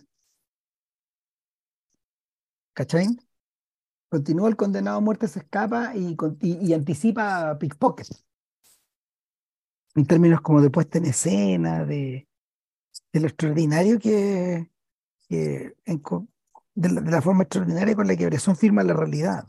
¿Cachai? 2.73 3.09
Continúa 4.09 4.49
el 4.49 4.57
condenado 4.57 4.99
a 4.99 5.01
muerte 5.01 5.29
se 5.29 5.41
escapa 5.41 5.95
y, 5.95 6.17
y, 6.41 6.73
anticipa 6.73 7.59
Pickpocket. 7.59 8.09
En 9.95 10.07
términos 10.07 10.41
como 10.41 10.63
de 10.63 10.71
puesta 10.71 10.99
en 10.99 11.07
escena, 11.07 11.85
de, 11.85 12.29
de 13.13 13.21
lo 13.21 13.27
extraordinario 13.27 13.99
que, 13.99 14.71
que 15.29 15.75
de, 16.77 16.91
la, 16.91 17.23
forma 17.23 17.45
extraordinaria 17.45 17.97
con 17.97 18.07
la 18.07 18.17
que 18.17 18.27
Bresson 18.27 18.55
firma 18.55 18.85
la 18.85 18.93
realidad. 18.93 19.49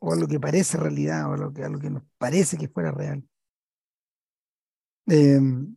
O 0.00 0.12
a 0.12 0.16
lo 0.16 0.28
que 0.28 0.38
parece 0.38 0.78
realidad, 0.78 1.30
o 1.30 1.36
lo 1.36 1.52
que, 1.52 1.64
a 1.64 1.68
lo 1.68 1.80
que 1.80 1.90
nos 1.90 2.04
parece 2.16 2.56
que 2.56 2.68
fuera 2.68 2.92
real. 2.92 3.28
Em, 5.06 5.76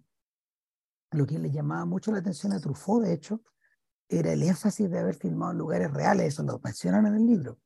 lo 1.11 1.25
que 1.25 1.39
le 1.39 1.51
llamaba 1.51 1.85
mucho 1.85 2.11
la 2.11 2.19
atención 2.19 2.53
a 2.53 2.59
Truffaut, 2.59 3.03
de 3.03 3.13
hecho, 3.13 3.41
era 4.07 4.31
el 4.31 4.43
énfasis 4.43 4.89
de 4.89 4.99
haber 4.99 5.15
filmado 5.15 5.51
en 5.51 5.57
lugares 5.57 5.91
reales, 5.91 6.27
eso 6.27 6.43
lo 6.43 6.59
mencionan 6.63 7.07
en 7.07 7.15
el 7.15 7.25
libro. 7.25 7.59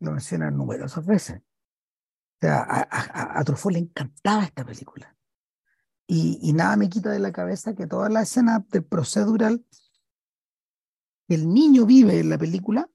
Lo 0.00 0.10
mencionan 0.10 0.56
numerosas 0.56 1.06
veces. 1.06 1.38
O 1.38 2.38
sea, 2.40 2.62
a, 2.62 3.38
a, 3.38 3.44
Truffaut 3.44 3.72
le 3.72 3.78
encantaba 3.78 4.42
esta 4.42 4.64
película. 4.64 5.16
Y, 6.08 6.40
y, 6.42 6.52
nada 6.52 6.76
me 6.76 6.88
quita 6.88 7.10
de 7.10 7.20
la 7.20 7.30
cabeza 7.30 7.74
que 7.74 7.86
toda 7.86 8.08
la 8.08 8.22
escena 8.22 8.66
de 8.70 8.82
procedural 8.82 9.64
el 11.34 11.52
niño 11.52 11.86
vive 11.86 12.20
en 12.20 12.30
la 12.30 12.38
película, 12.38 12.88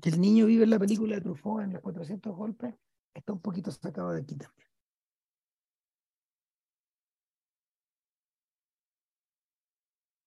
que 0.00 0.10
el 0.10 0.20
niño 0.20 0.46
vive 0.46 0.64
en 0.64 0.70
la 0.70 0.78
película 0.78 1.14
de 1.14 1.20
Truffaut 1.20 1.62
en 1.62 1.72
los 1.72 1.82
400 1.82 2.34
golpes, 2.34 2.74
está 3.14 3.32
un 3.32 3.40
poquito 3.40 3.70
sacado 3.70 4.10
de 4.10 4.22
aquí 4.22 4.36
también. 4.36 4.64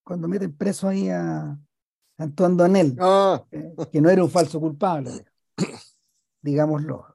cuando 0.08 0.30
meten 0.30 0.56
preso 0.56 0.88
ahí 0.88 1.10
a 1.10 1.60
Antoine 2.18 2.56
Donel, 2.56 2.96
ah. 3.02 3.46
que 3.92 4.00
no 4.00 4.10
era 4.10 4.24
un 4.24 4.32
falso 4.32 4.60
culpable. 4.60 5.26
digámoslo. 6.42 7.14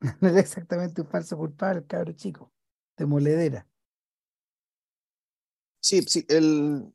No 0.20 0.28
era 0.28 0.38
exactamente 0.38 1.00
un 1.00 1.08
falso 1.08 1.36
culpable, 1.36 1.84
cabro 1.84 2.12
chico, 2.12 2.52
de 2.96 3.04
moledera. 3.06 3.66
Sí, 5.80 6.02
sí, 6.02 6.24
el... 6.28 6.92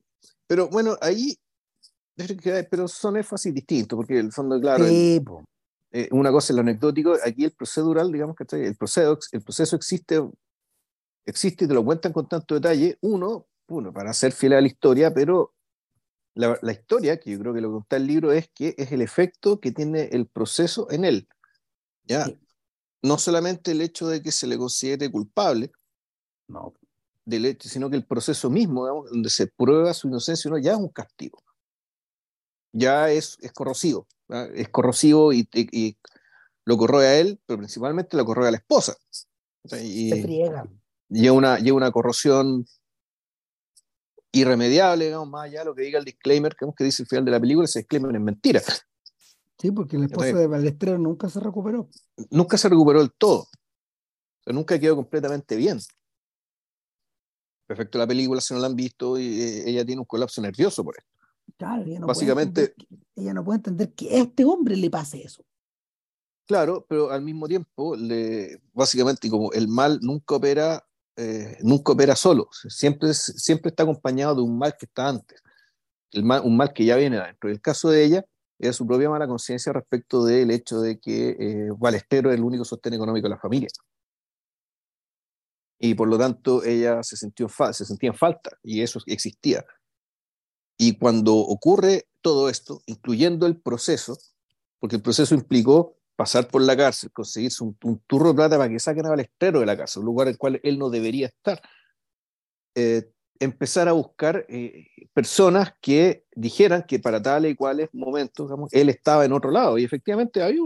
pero 0.53 0.69
bueno, 0.69 0.95
ahí, 1.01 1.35
pero 2.69 2.87
son 2.87 3.17
énfasis 3.17 3.51
distintos, 3.51 3.97
porque 3.97 4.19
el 4.19 4.31
fondo, 4.31 4.61
claro, 4.61 4.85
el- 4.85 5.25
eh, 5.91 6.07
una 6.11 6.31
cosa 6.31 6.53
es 6.53 6.55
lo 6.55 6.61
anecdótico, 6.61 7.15
aquí 7.25 7.45
el 7.45 7.53
procedural, 7.53 8.11
digamos 8.11 8.35
que 8.35 8.45
el 8.63 8.75
proceso, 8.75 9.17
el 9.31 9.41
proceso 9.41 9.75
existe, 9.75 10.21
existe 11.25 11.65
y 11.65 11.67
te 11.67 11.73
lo 11.73 11.83
cuentan 11.83 12.13
con 12.13 12.27
tanto 12.27 12.53
detalle, 12.53 12.99
uno, 13.01 13.47
uno, 13.67 13.91
para 13.91 14.13
ser 14.13 14.31
fiel 14.31 14.53
a 14.53 14.61
la 14.61 14.67
historia, 14.67 15.11
pero 15.11 15.55
la, 16.35 16.59
la 16.61 16.71
historia, 16.71 17.19
que 17.19 17.31
yo 17.31 17.39
creo 17.39 17.55
que 17.55 17.61
lo 17.61 17.69
que 17.69 17.73
cuenta 17.73 17.95
el 17.95 18.05
libro, 18.05 18.31
es 18.31 18.47
que 18.53 18.75
es 18.77 18.91
el 18.91 19.01
efecto 19.01 19.59
que 19.59 19.71
tiene 19.71 20.03
el 20.11 20.27
proceso 20.27 20.85
en 20.91 21.03
él. 21.03 21.27
¿ya? 22.03 22.25
Sí. 22.25 22.39
No 23.01 23.17
solamente 23.17 23.71
el 23.71 23.81
hecho 23.81 24.07
de 24.07 24.21
que 24.21 24.31
se 24.31 24.45
le 24.45 24.59
considere 24.59 25.09
culpable, 25.09 25.71
No, 26.47 26.75
del 27.25 27.45
hecho, 27.45 27.69
sino 27.69 27.89
que 27.89 27.95
el 27.95 28.05
proceso 28.05 28.49
mismo, 28.49 28.85
digamos, 28.85 29.09
donde 29.11 29.29
se 29.29 29.47
prueba 29.47 29.93
su 29.93 30.07
inocencia, 30.07 30.49
no, 30.51 30.57
ya 30.57 30.73
es 30.73 30.77
un 30.77 30.89
castigo. 30.89 31.41
Ya 32.71 33.09
es, 33.11 33.37
es 33.41 33.51
corrosivo. 33.51 34.07
Es 34.55 34.69
corrosivo 34.69 35.31
y, 35.31 35.47
y- 35.53 35.69
y 35.87 35.97
lo 36.65 36.77
corroe 36.77 37.05
a 37.07 37.19
él, 37.19 37.39
pero 37.45 37.59
principalmente 37.59 38.17
lo 38.17 38.25
corroe 38.25 38.47
a 38.47 38.51
la 38.51 38.57
esposa. 38.57 38.95
Se 39.65 40.21
friega. 40.23 40.67
lleva 41.09 41.35
una, 41.37 41.59
lleva 41.59 41.77
una 41.77 41.91
corrosión 41.91 42.65
irremediable, 44.31 45.05
digamos, 45.05 45.29
más 45.29 45.45
allá 45.45 45.59
de 45.59 45.65
lo 45.65 45.75
que 45.75 45.83
diga 45.83 45.99
el 45.99 46.05
disclaimer, 46.05 46.55
que, 46.55 46.65
que 46.75 46.83
dice 46.83 47.03
el 47.03 47.07
final 47.07 47.25
de 47.25 47.31
la 47.31 47.39
película, 47.39 47.65
ese 47.65 47.79
disclaimer 47.79 48.15
es 48.15 48.21
mentira. 48.21 48.61
Sí, 49.59 49.71
porque 49.71 49.97
la 49.97 50.05
esposa 50.05 50.33
de 50.39 50.47
Balestrero 50.47 50.97
nunca 50.97 51.29
se 51.29 51.39
recuperó. 51.39 51.87
Nunca 52.31 52.57
se 52.57 52.67
recuperó 52.67 52.99
del 52.99 53.13
todo. 53.13 53.41
O 53.41 53.47
sea, 54.43 54.53
nunca 54.53 54.79
quedó 54.79 54.95
completamente 54.95 55.55
bien. 55.55 55.79
Perfecto, 57.65 57.97
la 57.97 58.07
película, 58.07 58.41
si 58.41 58.53
no 58.53 58.59
la 58.59 58.67
han 58.67 58.75
visto, 58.75 59.17
y, 59.17 59.41
eh, 59.41 59.69
ella 59.69 59.85
tiene 59.85 59.99
un 60.01 60.05
colapso 60.05 60.41
nervioso 60.41 60.83
por 60.83 60.95
esto. 60.97 61.09
Claro, 61.57 61.83
ella 61.83 61.99
no 61.99 62.07
Básicamente- 62.07 62.73
puede 62.75 62.87
que, 62.87 63.21
ella 63.21 63.33
no 63.33 63.43
puede 63.43 63.57
entender 63.57 63.93
que 63.93 64.09
a 64.15 64.21
este 64.23 64.43
hombre 64.45 64.75
le 64.75 64.89
pase 64.89 65.23
eso. 65.23 65.43
Claro, 66.45 66.85
pero 66.89 67.09
al 67.11 67.21
mismo 67.21 67.47
tiempo, 67.47 67.95
le, 67.95 68.61
básicamente, 68.73 69.29
como 69.29 69.51
el 69.53 69.67
mal 69.69 69.99
nunca 70.01 70.35
opera, 70.35 70.85
eh, 71.15 71.57
nunca 71.61 71.93
opera 71.93 72.15
solo, 72.15 72.49
siempre, 72.67 73.13
siempre 73.13 73.69
está 73.69 73.83
acompañado 73.83 74.35
de 74.35 74.41
un 74.41 74.57
mal 74.57 74.75
que 74.77 74.85
está 74.85 75.07
antes, 75.07 75.41
el 76.11 76.23
mal, 76.23 76.41
un 76.43 76.57
mal 76.57 76.73
que 76.73 76.83
ya 76.85 76.97
viene 76.97 77.17
adentro. 77.17 77.49
En 77.49 77.55
el 77.55 77.61
caso 77.61 77.89
de 77.89 78.03
ella, 78.03 78.25
era 78.59 78.73
su 78.73 78.85
propia 78.85 79.09
mala 79.09 79.27
conciencia 79.27 79.71
respecto 79.73 80.25
del 80.25 80.51
hecho 80.51 80.81
de 80.81 80.99
que 80.99 81.35
eh, 81.39 81.69
Balestero 81.77 82.29
es 82.29 82.37
el 82.37 82.43
único 82.43 82.65
sostén 82.65 82.93
económico 82.93 83.25
de 83.25 83.29
la 83.35 83.39
familia. 83.39 83.69
Y 85.85 85.95
por 85.95 86.07
lo 86.07 86.17
tanto, 86.17 86.63
ella 86.63 87.03
se, 87.03 87.17
sintió 87.17 87.49
se 87.49 87.83
sentía 87.83 88.11
en 88.11 88.15
falta, 88.15 88.57
y 88.63 88.81
eso 88.81 89.01
existía. 89.05 89.65
Y 90.77 90.97
cuando 90.97 91.35
ocurre 91.35 92.07
todo 92.21 92.47
esto, 92.47 92.81
incluyendo 92.85 93.45
el 93.45 93.59
proceso, 93.59 94.17
porque 94.79 94.95
el 94.95 95.01
proceso 95.01 95.35
implicó 95.35 95.97
pasar 96.15 96.47
por 96.47 96.61
la 96.61 96.77
cárcel, 96.77 97.11
conseguirse 97.11 97.65
un, 97.65 97.77
un 97.83 97.99
turro 98.07 98.29
de 98.29 98.35
plata 98.35 98.57
para 98.57 98.69
que 98.69 98.79
saquen 98.79 99.05
a 99.07 99.09
Balestrero 99.09 99.59
de 99.59 99.65
la 99.65 99.75
cárcel, 99.75 99.99
un 99.99 100.05
lugar 100.05 100.27
en 100.27 100.31
el 100.31 100.37
cual 100.37 100.61
él 100.63 100.79
no 100.79 100.89
debería 100.89 101.27
estar. 101.27 101.61
Eh, 102.75 103.11
empezar 103.41 103.89
a 103.89 103.91
buscar 103.91 104.45
eh, 104.47 104.87
personas 105.11 105.73
que 105.81 106.23
dijeran 106.33 106.83
que 106.87 106.99
para 106.99 107.21
tales 107.21 107.51
y 107.51 107.55
cuales 107.55 107.89
momentos 107.91 108.49
él 108.71 108.87
estaba 108.87 109.25
en 109.25 109.33
otro 109.33 109.51
lado. 109.51 109.77
Y 109.77 109.83
efectivamente 109.83 110.41
había 110.41 110.61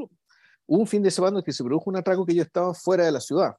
un, 0.67 0.85
fin 0.85 1.01
de 1.01 1.09
semana 1.09 1.39
en 1.39 1.43
que 1.43 1.53
se 1.53 1.63
produjo 1.63 1.89
un 1.89 1.97
atraco 1.97 2.23
que 2.23 2.33
ellos 2.33 2.45
estaban 2.45 2.75
fuera 2.75 3.05
de 3.05 3.11
la 3.11 3.19
ciudad. 3.19 3.55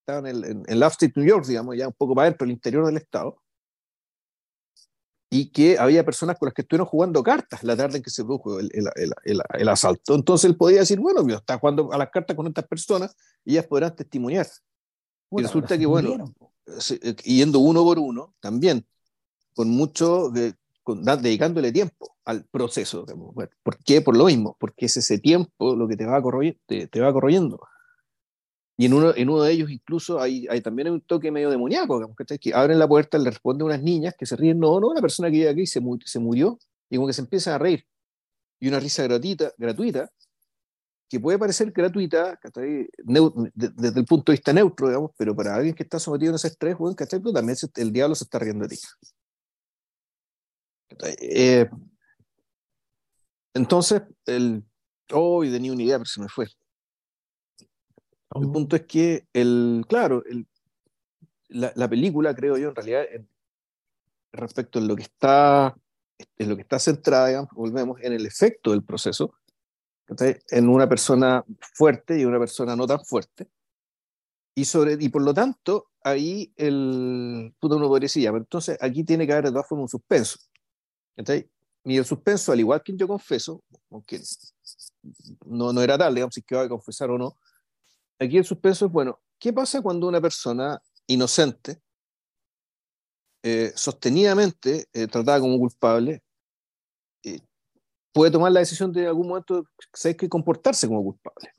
Estaban 0.00 0.26
en, 0.26 0.44
en, 0.44 0.50
en 0.50 0.64
el 0.66 0.82
upstate 0.82 1.12
New 1.16 1.26
York, 1.26 1.44
digamos, 1.46 1.76
ya 1.76 1.86
un 1.88 1.94
poco 1.94 2.14
para 2.14 2.26
adentro, 2.28 2.44
el 2.44 2.50
interior 2.52 2.86
del 2.86 2.96
estado. 2.96 3.40
Y 5.32 5.50
que 5.52 5.78
había 5.78 6.04
personas 6.04 6.36
con 6.38 6.46
las 6.46 6.54
que 6.54 6.62
estuvieron 6.62 6.86
jugando 6.88 7.22
cartas 7.22 7.62
la 7.62 7.76
tarde 7.76 7.98
en 7.98 8.02
que 8.02 8.10
se 8.10 8.24
produjo 8.24 8.58
el, 8.58 8.68
el, 8.74 8.88
el, 9.24 9.40
el, 9.54 9.68
asalto. 9.68 10.16
Entonces 10.16 10.50
él 10.50 10.56
podía 10.56 10.80
decir, 10.80 10.98
bueno, 10.98 11.26
yo 11.28 11.36
estaba 11.36 11.60
jugando 11.60 11.92
a 11.92 11.98
las 11.98 12.10
cartas 12.10 12.34
con 12.34 12.48
estas 12.48 12.66
personas 12.66 13.14
y 13.44 13.52
ellas 13.52 13.66
podrán 13.68 13.94
testimoniar. 13.94 14.46
Puta, 15.28 15.40
y 15.42 15.44
resulta 15.44 15.78
que, 15.78 15.86
bueno, 15.86 16.34
eh, 16.66 17.14
yendo 17.22 17.60
uno 17.60 17.84
por 17.84 18.00
uno, 18.00 18.34
también, 18.40 18.84
con 19.54 19.70
mucho, 19.70 20.30
de- 20.30 20.54
con- 20.82 21.04
dedicándole 21.04 21.70
tiempo 21.70 22.16
al 22.24 22.44
proceso. 22.46 23.06
Bueno, 23.06 23.52
¿Por 23.62 23.76
qué? 23.84 24.00
Por 24.00 24.16
lo 24.16 24.24
mismo, 24.24 24.56
porque 24.58 24.86
es 24.86 24.96
ese 24.96 25.18
tiempo 25.20 25.76
lo 25.76 25.86
que 25.86 25.96
te 25.96 26.06
va, 26.06 26.20
corroy- 26.20 26.58
te, 26.66 26.88
te 26.88 27.00
va 27.00 27.12
corroyendo. 27.12 27.60
Y 28.80 28.86
en 28.86 28.94
uno, 28.94 29.14
en 29.14 29.28
uno 29.28 29.42
de 29.42 29.52
ellos 29.52 29.70
incluso 29.70 30.18
hay, 30.22 30.46
también 30.62 30.88
hay 30.88 30.94
un 30.94 31.02
toque 31.02 31.30
medio 31.30 31.50
demoníaco, 31.50 32.14
que 32.40 32.54
abren 32.54 32.78
la 32.78 32.88
puerta, 32.88 33.18
le 33.18 33.28
responden 33.28 33.66
unas 33.66 33.82
niñas 33.82 34.14
que 34.18 34.24
se 34.24 34.36
ríen, 34.36 34.58
no, 34.58 34.80
no, 34.80 34.88
una 34.88 35.02
persona 35.02 35.28
que 35.28 35.36
vive 35.36 35.50
aquí 35.50 35.66
se, 35.66 35.82
se 36.06 36.18
murió, 36.18 36.58
y 36.88 36.96
como 36.96 37.06
que 37.06 37.12
se 37.12 37.20
empiezan 37.20 37.52
a 37.52 37.58
reír. 37.58 37.86
Y 38.58 38.68
una 38.68 38.80
risa 38.80 39.02
gratuita, 39.02 39.52
gratuita 39.58 40.10
que 41.10 41.20
puede 41.20 41.38
parecer 41.38 41.70
gratuita 41.72 42.40
desde 43.52 44.00
el 44.00 44.06
punto 44.06 44.32
de 44.32 44.36
vista 44.36 44.54
neutro, 44.54 44.88
digamos, 44.88 45.10
pero 45.18 45.36
para 45.36 45.56
alguien 45.56 45.74
que 45.74 45.82
está 45.82 45.98
sometido 45.98 46.32
a 46.32 46.36
ese 46.36 46.48
estrés, 46.48 46.78
bueno, 46.78 46.96
también 47.34 47.58
el 47.76 47.92
diablo 47.92 48.14
se 48.14 48.24
está 48.24 48.38
riendo 48.38 48.66
de 48.66 48.76
ti. 48.76 48.82
Eh, 51.20 51.68
entonces, 53.52 54.00
el. 54.24 54.64
Oh, 55.12 55.44
y 55.44 55.52
tenía 55.52 55.70
una 55.70 55.82
idea, 55.82 55.98
pero 55.98 56.06
se 56.06 56.22
me 56.22 56.28
fue. 56.30 56.46
El 58.34 58.50
punto 58.50 58.76
es 58.76 58.82
que, 58.86 59.26
el, 59.32 59.84
claro, 59.88 60.24
el, 60.24 60.46
la, 61.48 61.72
la 61.74 61.88
película, 61.88 62.34
creo 62.34 62.56
yo, 62.56 62.68
en 62.68 62.74
realidad, 62.74 63.04
en- 63.10 63.28
respecto 64.32 64.78
a 64.78 64.82
lo 64.82 64.94
que 64.94 65.02
está, 65.02 65.76
en 66.38 66.48
lo 66.48 66.56
que 66.56 66.62
está 66.62 66.78
centrada, 66.78 67.28
digamos, 67.28 67.50
volvemos 67.52 68.00
en 68.02 68.12
el 68.12 68.26
efecto 68.26 68.70
del 68.70 68.84
proceso, 68.84 69.34
en 70.50 70.68
una 70.68 70.88
persona 70.88 71.44
fuerte 71.74 72.18
y 72.18 72.24
una 72.24 72.38
persona 72.38 72.74
no 72.76 72.86
tan 72.86 73.00
fuerte. 73.04 73.48
Y, 74.54 74.64
sobre, 74.64 74.96
y 74.98 75.08
por 75.08 75.22
lo 75.22 75.32
tanto, 75.32 75.90
ahí 76.02 76.52
el, 76.56 77.54
puta, 77.60 77.76
uno 77.76 77.88
podría 77.88 78.06
decir, 78.06 78.22
ya, 78.22 78.30
pero 78.30 78.42
entonces 78.42 78.76
aquí 78.80 79.04
tiene 79.04 79.26
que 79.26 79.32
haber 79.32 79.46
de 79.46 79.50
todas 79.52 79.68
formas 79.68 79.84
un 79.84 79.88
suspenso. 79.88 80.38
¿cachai? 81.16 81.48
Y 81.84 81.96
el 81.96 82.04
suspenso, 82.04 82.52
al 82.52 82.60
igual 82.60 82.82
que 82.82 82.96
Yo 82.96 83.08
Confeso, 83.08 83.62
aunque 83.90 84.20
no, 85.46 85.72
no 85.72 85.82
era 85.82 85.96
tal, 85.96 86.14
digamos, 86.14 86.34
si 86.34 86.42
que 86.42 86.56
va 86.56 86.62
a 86.62 86.68
confesar 86.68 87.10
o 87.10 87.18
no, 87.18 87.36
aquí 88.20 88.36
el 88.36 88.44
suspenso 88.44 88.86
es, 88.86 88.92
bueno, 88.92 89.18
¿qué 89.38 89.52
pasa 89.52 89.82
cuando 89.82 90.06
una 90.06 90.20
persona 90.20 90.80
inocente, 91.06 91.80
eh, 93.42 93.72
sostenidamente 93.74 94.86
eh, 94.92 95.06
tratada 95.06 95.40
como 95.40 95.58
culpable, 95.58 96.22
eh, 97.24 97.40
puede 98.12 98.30
tomar 98.30 98.52
la 98.52 98.60
decisión 98.60 98.92
de 98.92 99.02
en 99.02 99.08
algún 99.08 99.28
momento, 99.28 99.64
¿sabes 99.94 100.16
que 100.16 100.28
comportarse 100.28 100.86
como 100.86 101.02
culpable? 101.02 101.50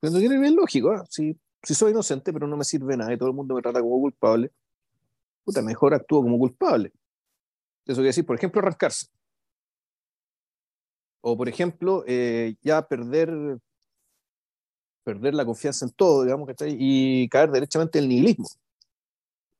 Pero 0.00 0.18
tiene 0.18 0.38
bien 0.38 0.54
lógico, 0.54 0.92
¿ah? 0.92 1.04
si, 1.10 1.38
soy 1.62 1.90
inocente, 1.90 2.32
pero 2.32 2.46
no 2.46 2.56
me 2.56 2.64
sirve 2.64 2.96
nada 2.96 3.12
y 3.12 3.18
todo 3.18 3.28
el 3.28 3.34
mundo 3.34 3.54
me 3.54 3.62
trata 3.62 3.80
como 3.80 4.00
culpable, 4.00 4.52
puta, 5.44 5.60
mejor 5.60 5.92
actúo 5.92 6.22
como 6.22 6.38
culpable. 6.38 6.92
Eso 7.84 7.96
quiere 7.96 8.08
decir, 8.08 8.24
por 8.24 8.36
ejemplo, 8.36 8.60
arrancarse. 8.60 9.08
O, 11.22 11.36
por 11.36 11.48
ejemplo, 11.48 12.04
ya 12.62 12.86
perder, 12.88 13.60
perder 15.14 15.34
la 15.34 15.44
confianza 15.44 15.84
en 15.84 15.92
todo, 15.92 16.24
digamos, 16.24 16.46
¿cachai? 16.46 16.76
y 16.78 17.28
caer 17.28 17.50
derechamente 17.50 17.98
en 17.98 18.04
el 18.04 18.08
nihilismo. 18.08 18.48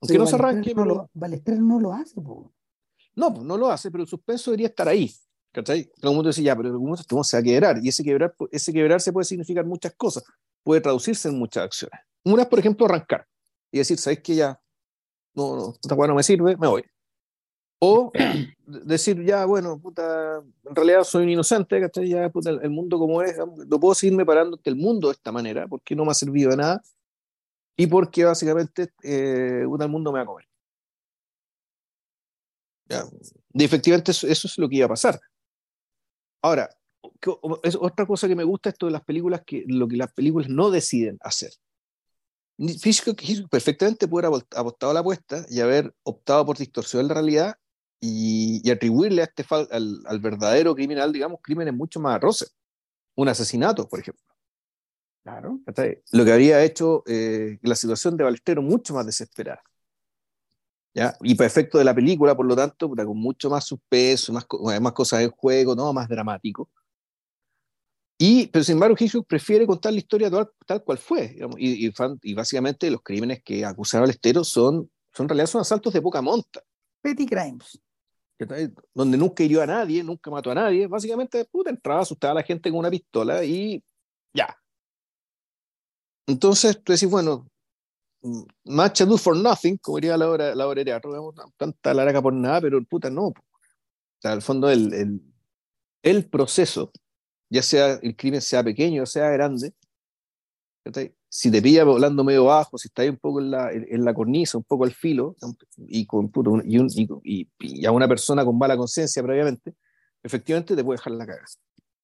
Aunque 0.01 0.15
Pero 0.15 0.25
no 0.25 0.27
se 0.27 0.37
arranque, 0.37 0.75
no 0.75 0.85
lo- 0.85 1.11
Ballester 1.13 1.61
no 1.61 1.79
lo 1.81 1.93
hace, 1.93 2.21
po. 2.21 2.53
No, 3.15 3.35
pues 3.35 3.45
no 3.45 3.57
lo 3.57 3.71
hace, 3.71 3.91
pero 3.91 4.03
el 4.03 4.09
suspenso 4.09 4.51
debería 4.51 4.69
estar 4.69 4.89
ahí. 4.89 5.13
¿Cachai? 5.53 5.91
Todo 6.01 6.13
el 6.13 6.17
mundo 6.17 6.31
dice, 6.31 6.43
ya, 6.43 6.55
pero 6.55 6.69
en 6.69 6.75
algún 6.75 6.91
momento 6.91 7.03
este 7.03 7.29
se 7.29 7.37
va 7.37 7.41
a 7.41 7.43
quebrar. 7.43 7.81
Y 7.83 7.89
ese 7.89 8.05
quebrar, 8.05 8.35
ese 8.53 8.73
quebrarse 8.73 9.13
puede 9.13 9.25
significar 9.25 9.67
muchas 9.67 9.93
cosas. 9.95 10.23
Puede 10.63 10.81
traducirse 10.81 11.29
en 11.29 11.39
muchas 11.39 11.65
acciones. 11.65 12.01
Una 12.25 12.43
es, 12.43 12.49
por 12.49 12.59
ejemplo, 12.61 12.87
arrancar 12.87 13.27
y 13.73 13.79
decir, 13.79 13.99
¿sabes 13.99 14.21
qué? 14.21 14.37
Ya, 14.37 14.61
no, 15.35 15.57
no, 15.57 15.75
esta 15.75 15.95
no 15.97 16.15
me 16.15 16.23
sirve, 16.23 16.57
me 16.57 16.69
voy. 16.69 16.85
O 17.83 18.13
de- 18.67 18.81
decir, 18.85 19.23
ya, 19.25 19.45
bueno, 19.47 19.79
puta, 19.81 20.37
en 20.65 20.75
realidad 20.77 21.03
soy 21.03 21.25
un 21.25 21.31
inocente, 21.31 21.81
¿cachai? 21.81 22.09
Ya, 22.09 22.29
puta, 22.29 22.51
el, 22.51 22.61
el 22.63 22.71
mundo 22.71 22.99
como 22.99 23.23
es, 23.23 23.37
no 23.67 23.81
puedo 23.81 23.95
seguirme 23.95 24.27
parando 24.27 24.57
ante 24.57 24.69
el 24.71 24.77
mundo 24.77 25.09
de 25.09 25.13
esta 25.15 25.33
manera, 25.33 25.67
porque 25.67 25.97
no 25.97 26.05
me 26.05 26.11
ha 26.11 26.15
servido 26.15 26.51
de 26.51 26.59
nada 26.59 26.83
y 27.77 27.87
porque 27.87 28.25
básicamente 28.25 28.93
eh, 29.03 29.65
puta, 29.67 29.85
el 29.85 29.91
mundo 29.91 30.13
me 30.13 30.19
va 30.19 30.25
a 30.25 30.27
comer. 30.27 30.47
Ya. 32.87 33.05
Y 33.55 33.65
efectivamente 33.65 34.11
eso, 34.11 34.27
eso 34.27 34.47
es 34.49 34.59
lo 34.59 34.69
que 34.69 34.77
iba 34.77 34.87
a 34.87 34.91
pasar. 34.91 35.19
Ahora, 36.43 36.69
que- 37.21 37.35
es 37.63 37.77
otra 37.77 38.07
cosa 38.07 38.29
que 38.29 38.37
me 38.37 38.45
gusta 38.45 38.69
esto 38.71 38.87
de 38.87 38.93
las 38.93 39.05
películas, 39.05 39.43
que 39.47 39.65
lo 39.67 39.89
que 39.89 39.97
las 39.97 40.13
películas 40.13 40.49
no 40.51 40.71
deciden 40.71 41.19
hacer. 41.23 41.53
Hitchcock 42.59 43.19
perfectamente 43.51 44.07
puede 44.07 44.27
haber 44.27 44.43
apostado 44.55 44.91
a 44.91 44.95
la 44.95 45.01
apuesta 45.01 45.47
y 45.49 45.61
haber 45.61 45.95
optado 46.03 46.45
por 46.45 46.59
distorsionar 46.59 47.07
la 47.09 47.15
realidad 47.15 47.55
y, 48.01 48.61
y 48.65 48.71
atribuirle 48.71 49.23
a 49.23 49.25
este 49.27 49.45
fal- 49.45 49.69
al, 49.71 50.01
al 50.07 50.19
verdadero 50.21 50.75
criminal, 50.75 51.13
digamos, 51.13 51.41
crímenes 51.43 51.75
mucho 51.75 52.01
más 52.01 52.17
atroces, 52.17 52.55
un 53.15 53.29
asesinato, 53.29 53.89
por 53.89 54.01
ejemplo. 54.01 54.25
Claro. 55.23 55.61
Lo 56.13 56.25
que 56.25 56.33
habría 56.33 56.65
hecho 56.65 57.03
eh, 57.07 57.59
la 57.63 57.75
situación 57.75 58.17
de 58.17 58.25
Balestero 58.25 58.63
mucho 58.63 58.95
más 58.95 59.05
desesperada. 59.05 59.63
¿Ya? 60.93 61.15
Y 61.21 61.35
para 61.37 61.47
efecto 61.47 61.79
de 61.79 61.85
la 61.85 61.95
película, 61.95 62.35
por 62.35 62.47
lo 62.47 62.57
tanto, 62.57 62.91
con 62.91 63.17
mucho 63.17 63.49
más 63.49 63.65
suspenso, 63.65 64.33
más, 64.33 64.47
más 64.81 64.93
cosas 64.93 65.23
en 65.23 65.31
juego, 65.31 65.77
¿no? 65.77 65.93
más 65.93 66.09
dramático. 66.09 66.69
Y, 68.19 68.49
pero 68.49 68.65
sin 68.65 68.75
embargo, 68.75 68.97
Hitchcock 68.99 69.27
prefiere 69.27 69.67
contar 69.67 69.93
la 69.93 69.99
historia 69.99 70.31
tal, 70.67 70.85
cual 70.85 70.99
fue. 70.99 71.37
y, 71.57 71.91
y, 72.23 72.35
básicamente 72.35 72.91
los 72.91 73.03
crímenes 73.03 73.43
que 73.43 73.65
acusaron 73.65 74.05
al 74.05 74.11
estero 74.11 74.43
son, 74.45 74.91
son 75.15 75.25
en 75.25 75.29
realidad 75.29 75.47
son 75.47 75.61
asaltos 75.63 75.93
de 75.93 76.03
poca 76.03 76.21
monta. 76.21 76.61
Petty 77.03 77.25
crimes. 77.25 77.81
Donde 78.95 79.19
nunca 79.19 79.43
hirió 79.43 79.63
a 79.63 79.67
nadie, 79.67 80.03
nunca 80.03 80.31
mató 80.31 80.51
a 80.51 80.55
nadie. 80.55 80.87
Básicamente, 80.87 81.45
puta, 81.45 81.71
entraba, 81.71 82.03
asustaba 82.03 82.33
a 82.33 82.35
la 82.37 82.43
gente 82.43 82.71
con 82.71 82.79
una 82.79 82.91
pistola 82.91 83.45
y 83.45 83.83
ya. 84.33 84.57
Entonces, 86.27 86.83
tú 86.83 86.93
decís, 86.93 87.11
bueno, 87.11 87.49
much 88.65 89.03
ado 89.03 89.19
for 89.19 89.37
nothing, 89.37 89.77
como 89.79 89.99
diría 89.99 90.17
la 90.17 90.31
obra, 90.31 90.55
la 90.55 90.67
obra 90.67 90.81
de 90.81 90.85
teatro, 90.87 91.35
tanta 91.57 91.95
larga 91.95 92.23
por 92.23 92.33
nada, 92.33 92.61
pero 92.61 92.83
puta, 92.85 93.11
no. 93.11 93.29
O 93.29 93.35
sea, 94.21 94.33
al 94.33 94.43
fondo, 94.43 94.71
el, 94.71 94.93
el, 94.93 95.23
el 96.03 96.29
proceso 96.29 96.93
ya 97.51 97.63
sea 97.63 97.99
el 98.03 98.17
crimen 98.17 98.41
sea 98.41 98.63
pequeño 98.63 99.03
o 99.03 99.07
sea 99.07 99.29
grande, 99.31 99.75
si 101.33 101.49
te 101.49 101.63
pilla 101.63 101.85
volando 101.85 102.25
medio 102.25 102.47
bajo, 102.47 102.77
si 102.77 102.89
está 102.89 103.03
ahí 103.03 103.09
un 103.09 103.17
poco 103.17 103.41
en 103.41 103.53
la, 103.53 103.71
en 103.71 104.05
la 104.05 104.13
cornisa, 104.13 104.59
un 104.59 104.65
poco 104.65 104.83
al 104.85 104.91
filo, 104.91 105.37
y, 105.87 106.05
con, 106.05 106.31
y, 106.65 106.79
un, 106.79 106.91
y, 106.93 107.49
y, 107.61 107.87
a 107.87 107.93
una 107.93 108.09
persona 108.09 108.45
con 108.45 108.59
mala 108.59 108.77
conciencia 108.77 109.23
previamente, 109.23 109.75
efectivamente 110.25 110.75
te 110.75 110.83
puede 110.83 110.99
dejar 110.99 111.13
la 111.13 111.27
caga. 111.27 111.45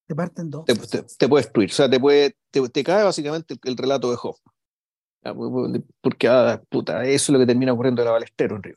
Te 0.06 0.14
parten 0.14 0.48
dos. 0.48 0.64
Te, 0.64 0.74
te, 0.74 1.28
puede 1.28 1.42
destruir, 1.42 1.70
o 1.70 1.72
sea, 1.72 1.90
te, 1.90 1.98
puede, 1.98 2.36
te, 2.52 2.84
cae 2.84 3.02
básicamente 3.02 3.56
el, 3.64 3.76
relato 3.76 4.12
de 4.12 4.16
Hoff. 4.22 4.38
Porque, 6.00 6.28
ah, 6.28 6.62
puta, 6.68 7.02
eso 7.02 7.12
es 7.12 7.28
lo 7.30 7.40
que 7.40 7.46
termina 7.46 7.72
ocurriendo 7.72 8.02
en 8.02 8.06
la 8.06 8.12
Balestero 8.12 8.54
en 8.54 8.62
Río. 8.62 8.76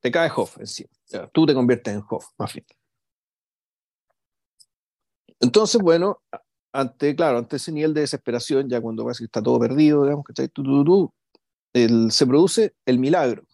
Te 0.00 0.10
cae 0.10 0.30
Hoff 0.36 0.58
encima. 0.58 0.90
Tú 1.32 1.46
te 1.46 1.54
conviertes 1.54 1.94
en 1.94 2.02
Hoff, 2.06 2.26
más 2.36 2.52
bien. 2.52 2.66
Entonces, 5.40 5.80
bueno, 5.80 6.20
ante, 6.74 7.14
claro, 7.14 7.38
ante 7.38 7.56
ese 7.56 7.70
nivel 7.70 7.94
de 7.94 8.00
desesperación, 8.00 8.68
ya 8.68 8.80
cuando 8.80 9.06
que 9.06 9.24
está 9.24 9.40
todo 9.40 9.60
perdido, 9.60 10.02
digamos, 10.02 10.24
que 10.24 10.32
el, 11.72 12.10
se 12.10 12.26
produce 12.26 12.74
el 12.84 12.98
milagro. 12.98 13.44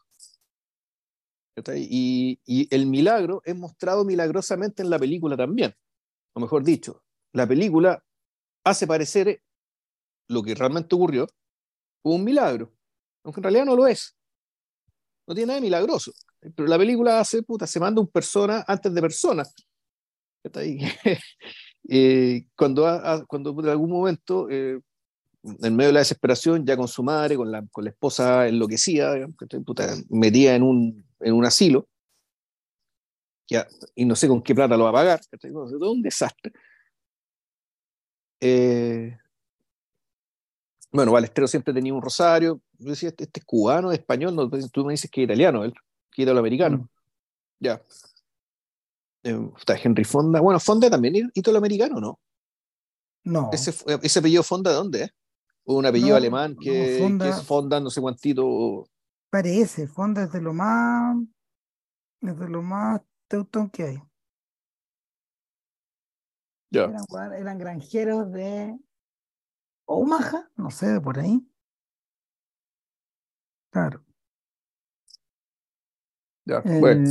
Y, 1.77 2.41
y, 2.47 2.75
el 2.75 2.87
milagro 2.87 3.43
es 3.45 3.55
mostrado 3.55 4.07
milagrosamente 4.07 4.83
en 4.83 4.89
la 4.89 4.99
película 4.99 5.37
también. 5.37 5.75
O 6.33 6.41
mejor 6.41 6.65
dicho, 6.65 7.03
la 7.35 7.47
película 7.47 8.03
hace 8.65 8.87
parecer 8.87 9.43
lo 10.29 10.43
que 10.43 10.55
realmente 10.55 10.95
ocurrió 10.95 11.27
un 12.03 12.25
milagro, 12.25 12.73
aunque 13.23 13.41
en 13.41 13.45
realidad 13.45 13.67
no 13.67 13.77
lo 13.77 13.87
es. 13.87 14.17
No 15.27 15.35
tiene 15.35 15.49
nada 15.49 15.57
de 15.57 15.67
milagroso. 15.67 16.13
Pero 16.41 16.67
la 16.67 16.79
película 16.79 17.21
hace, 17.21 17.43
puta, 17.43 17.67
se 17.67 17.79
manda 17.79 18.01
un 18.01 18.09
persona 18.09 18.65
antes 18.67 18.95
de 18.95 19.01
persona. 19.03 19.45
Eh, 21.93 22.47
cuando, 22.57 22.87
cuando 23.27 23.51
en 23.51 23.69
algún 23.69 23.91
momento, 23.91 24.49
eh, 24.49 24.81
en 25.43 25.75
medio 25.75 25.89
de 25.89 25.95
la 25.95 25.99
desesperación, 25.99 26.65
ya 26.65 26.77
con 26.77 26.87
su 26.87 27.03
madre, 27.03 27.35
con 27.35 27.51
la, 27.51 27.67
con 27.73 27.83
la 27.83 27.91
esposa 27.91 28.47
enloquecida, 28.47 29.15
digamos, 29.15 29.35
metida 30.09 30.55
en 30.55 30.63
un, 30.63 31.05
en 31.19 31.33
un 31.35 31.45
asilo, 31.45 31.89
ya, 33.49 33.67
y 33.97 34.05
no 34.05 34.15
sé 34.15 34.29
con 34.29 34.41
qué 34.41 34.55
plata 34.55 34.77
lo 34.77 34.85
va 34.85 34.91
a 34.91 34.93
pagar, 34.93 35.21
todo 35.41 35.91
un 35.91 36.01
desastre. 36.01 36.53
Eh, 38.41 39.19
bueno, 40.93 41.11
Balestero 41.11 41.49
siempre 41.49 41.75
tenía 41.75 41.93
un 41.93 42.03
rosario. 42.03 42.61
Yo 42.79 42.91
decía, 42.91 43.09
este, 43.09 43.25
este 43.25 43.41
es 43.41 43.47
cubano, 43.47 43.91
español, 43.91 44.37
no, 44.37 44.49
tú 44.49 44.85
me 44.85 44.93
dices 44.93 45.11
que 45.11 45.23
es 45.23 45.25
italiano, 45.25 45.65
él, 45.65 45.75
que 46.13 46.23
era 46.23 46.39
americano. 46.39 46.79
Mm. 46.79 46.89
Ya. 47.59 47.83
Eh, 49.23 49.51
Henry 49.83 50.05
Fonda. 50.05 50.41
Bueno, 50.41 50.59
Fonda 50.61 50.89
también 50.91 51.31
italoamericano, 51.35 52.01
¿no? 52.01 52.21
No. 53.25 53.51
¿Ese, 53.53 53.75
ese 54.03 54.19
apellido 54.19 54.43
Fonda 54.43 54.71
de 54.71 54.77
dónde 54.77 55.15
un 55.65 55.87
apellido 55.87 56.17
alemán 56.17 56.57
que, 56.57 56.99
es 56.99 57.43
Fonda, 57.45 57.81
no 57.81 57.91
sé 57.91 58.01
cuántito? 58.01 58.89
Parece, 59.31 59.87
Fonda 59.87 60.25
es 60.25 60.33
de 60.33 60.41
lo 60.41 60.53
más. 60.53 61.17
Es 62.21 62.39
de 62.39 62.49
lo 62.49 62.63
más 62.63 63.01
teutón 63.29 63.71
que 63.71 63.85
hay. 63.85 64.03
Ya. 66.71 66.91
Eran, 67.37 67.59
granjeros 67.59 68.31
de 68.33 68.79
Omaha, 69.87 70.51
no 70.57 70.71
sé, 70.71 70.87
de 70.87 71.01
por 71.01 71.19
ahí. 71.19 71.41
Claro. 73.71 74.05
Ya. 76.45 76.63
Eh, 76.65 77.05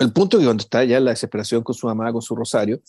el 0.00 0.12
punto 0.14 0.36
es 0.36 0.40
que 0.40 0.46
cuando 0.46 0.62
está 0.62 0.82
ya 0.82 0.96
en 0.96 1.04
la 1.04 1.10
desesperación 1.10 1.62
con 1.62 1.74
su 1.74 1.86
mamá, 1.86 2.10
con 2.10 2.22
su 2.22 2.34
rosario, 2.34 2.80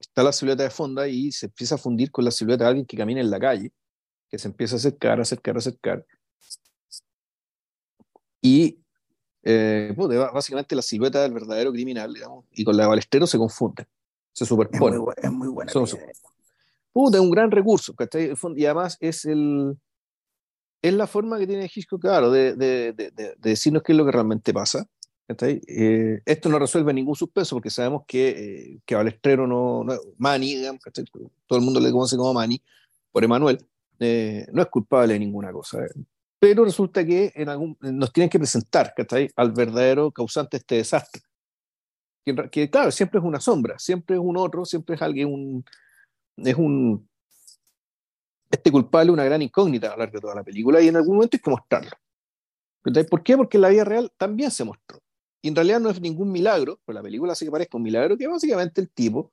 está 0.00 0.22
la 0.22 0.32
silueta 0.32 0.62
de 0.62 0.70
Fonda 0.70 1.06
y 1.06 1.30
se 1.30 1.46
empieza 1.46 1.74
a 1.74 1.78
fundir 1.78 2.10
con 2.10 2.24
la 2.24 2.30
silueta 2.30 2.64
de 2.64 2.68
alguien 2.68 2.86
que 2.86 2.96
camina 2.96 3.20
en 3.20 3.30
la 3.30 3.38
calle, 3.38 3.72
que 4.30 4.38
se 4.38 4.48
empieza 4.48 4.76
a 4.76 4.78
acercar, 4.78 5.20
acercar, 5.20 5.58
acercar. 5.58 6.06
Y 8.40 8.78
eh, 9.42 9.94
básicamente 10.32 10.74
la 10.74 10.82
silueta 10.82 11.20
del 11.20 11.34
verdadero 11.34 11.70
criminal, 11.70 12.14
digamos, 12.14 12.46
y 12.52 12.64
con 12.64 12.74
la 12.74 12.84
de 12.84 12.88
Balestero 12.88 13.26
se 13.26 13.36
confunde, 13.36 13.86
se 14.32 14.46
superpone. 14.46 14.96
Es 15.18 15.30
muy, 15.30 15.48
buena. 15.48 15.70
puta, 16.90 17.18
es 17.18 17.22
un 17.22 17.30
gran 17.30 17.50
recurso, 17.50 17.94
Y 18.56 18.64
además 18.64 18.96
es 18.98 19.26
el, 19.26 19.76
es 20.82 20.94
la 20.94 21.06
forma 21.06 21.38
que 21.38 21.46
tiene 21.46 21.70
Hitchcock, 21.72 22.00
claro, 22.00 22.30
de, 22.30 22.54
de, 22.54 22.92
de, 22.92 23.34
decirnos 23.38 23.82
qué 23.82 23.92
es 23.92 23.98
lo 23.98 24.04
que 24.04 24.12
realmente 24.12 24.52
pasa. 24.52 24.86
Eh, 25.28 26.20
esto 26.24 26.48
no 26.48 26.58
resuelve 26.58 26.94
ningún 26.94 27.16
suspenso 27.16 27.56
porque 27.56 27.70
sabemos 27.70 28.04
que, 28.06 28.28
eh, 28.28 28.80
que 28.84 28.94
Balestrero 28.94 29.46
no, 29.46 29.82
no 29.82 29.94
Manny, 30.18 30.62
todo 31.46 31.58
el 31.58 31.64
mundo 31.64 31.80
le 31.80 31.90
conoce 31.90 32.16
como 32.16 32.32
Manny, 32.32 32.62
por 33.10 33.24
Emanuel, 33.24 33.58
eh, 33.98 34.46
no 34.52 34.62
es 34.62 34.68
culpable 34.68 35.14
de 35.14 35.18
ninguna 35.18 35.50
cosa. 35.50 35.80
Pero 36.38 36.64
resulta 36.64 37.04
que 37.04 37.32
en 37.34 37.48
algún, 37.48 37.76
nos 37.80 38.12
tienen 38.12 38.30
que 38.30 38.38
presentar 38.38 38.94
al 39.34 39.52
verdadero 39.52 40.12
causante 40.12 40.56
de 40.56 40.60
este 40.60 40.74
desastre. 40.76 41.22
Que, 42.24 42.34
que, 42.50 42.70
claro, 42.70 42.90
siempre 42.90 43.18
es 43.18 43.24
una 43.24 43.40
sombra, 43.40 43.78
siempre 43.78 44.16
es 44.16 44.22
un 44.22 44.36
otro, 44.36 44.64
siempre 44.64 44.96
es 44.96 45.02
alguien, 45.02 45.32
un, 45.32 45.64
es 46.36 46.54
un, 46.54 47.08
este 48.50 48.70
culpable 48.70 49.12
una 49.12 49.24
gran 49.24 49.42
incógnita 49.42 49.88
a 49.88 49.90
lo 49.90 49.98
largo 49.98 50.14
de 50.14 50.20
toda 50.20 50.34
la 50.34 50.44
película 50.44 50.80
y 50.80 50.88
en 50.88 50.96
algún 50.96 51.16
momento 51.16 51.36
hay 51.36 51.40
que 51.40 51.50
mostrarlo. 51.50 51.90
¿Por 53.10 53.22
qué? 53.22 53.36
Porque 53.36 53.56
en 53.56 53.62
la 53.62 53.68
vida 53.68 53.84
real 53.84 54.12
también 54.16 54.50
se 54.50 54.64
mostró. 54.64 55.00
Y 55.42 55.48
en 55.48 55.56
realidad 55.56 55.80
no 55.80 55.90
es 55.90 56.00
ningún 56.00 56.30
milagro, 56.30 56.80
pero 56.84 56.94
la 56.94 57.02
película 57.02 57.32
hace 57.32 57.44
que 57.44 57.50
parezca 57.50 57.76
un 57.76 57.82
milagro, 57.82 58.16
que 58.16 58.26
básicamente 58.26 58.80
el 58.80 58.90
tipo 58.90 59.32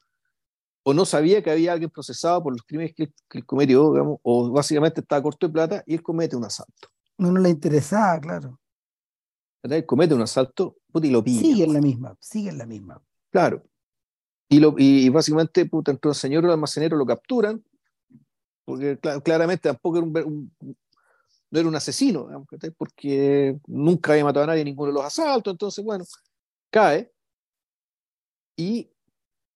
o 0.83 0.93
no 0.93 1.05
sabía 1.05 1.41
que 1.41 1.49
había 1.49 1.71
alguien 1.73 1.89
procesado 1.89 2.43
por 2.43 2.53
los 2.53 2.61
crímenes 2.63 2.93
que, 2.93 3.11
él 3.31 3.45
cometió, 3.45 3.91
digamos, 3.93 4.19
o 4.21 4.51
básicamente 4.51 5.01
estaba 5.01 5.23
corto 5.23 5.47
de 5.47 5.53
plata 5.53 5.83
y 5.87 5.93
él 5.93 6.03
comete 6.03 6.35
un 6.35 6.43
asalto. 6.43 6.89
No, 7.17 7.31
no 7.31 7.39
le 7.39 7.49
interesaba, 7.49 8.19
claro. 8.19 8.59
Él 9.63 9.85
comete 9.85 10.13
un 10.13 10.21
asalto 10.21 10.75
y 11.01 11.09
lo 11.09 11.23
pilla. 11.23 11.39
Sigue 11.39 11.63
en 11.63 11.73
la 11.73 11.79
misma, 11.79 12.17
sigue 12.19 12.49
en 12.49 12.57
la 12.57 12.65
misma. 12.65 13.01
Claro. 13.31 13.63
Y, 14.49 14.59
lo, 14.59 14.75
y, 14.77 15.07
básicamente, 15.09 15.65
puta, 15.65 15.91
entre 15.91 16.09
el 16.09 16.15
señor 16.15 16.43
y 16.43 16.47
el 16.47 16.51
almacenero 16.51 16.97
lo 16.97 17.05
capturan, 17.05 17.63
porque 18.65 18.97
claramente 19.23 19.69
tampoco 19.69 19.97
era 19.97 20.05
un, 20.25 20.51
no 21.53 21.59
era 21.59 21.69
un 21.69 21.75
asesino, 21.75 22.27
porque 22.77 23.59
nunca 23.67 24.13
había 24.13 24.23
matado 24.23 24.45
a 24.45 24.47
nadie 24.47 24.61
en 24.61 24.65
ninguno 24.65 24.91
de 24.91 24.95
los 24.95 25.05
asaltos, 25.05 25.51
entonces, 25.51 25.85
bueno, 25.85 26.03
cae. 26.71 27.11
Y, 28.57 28.89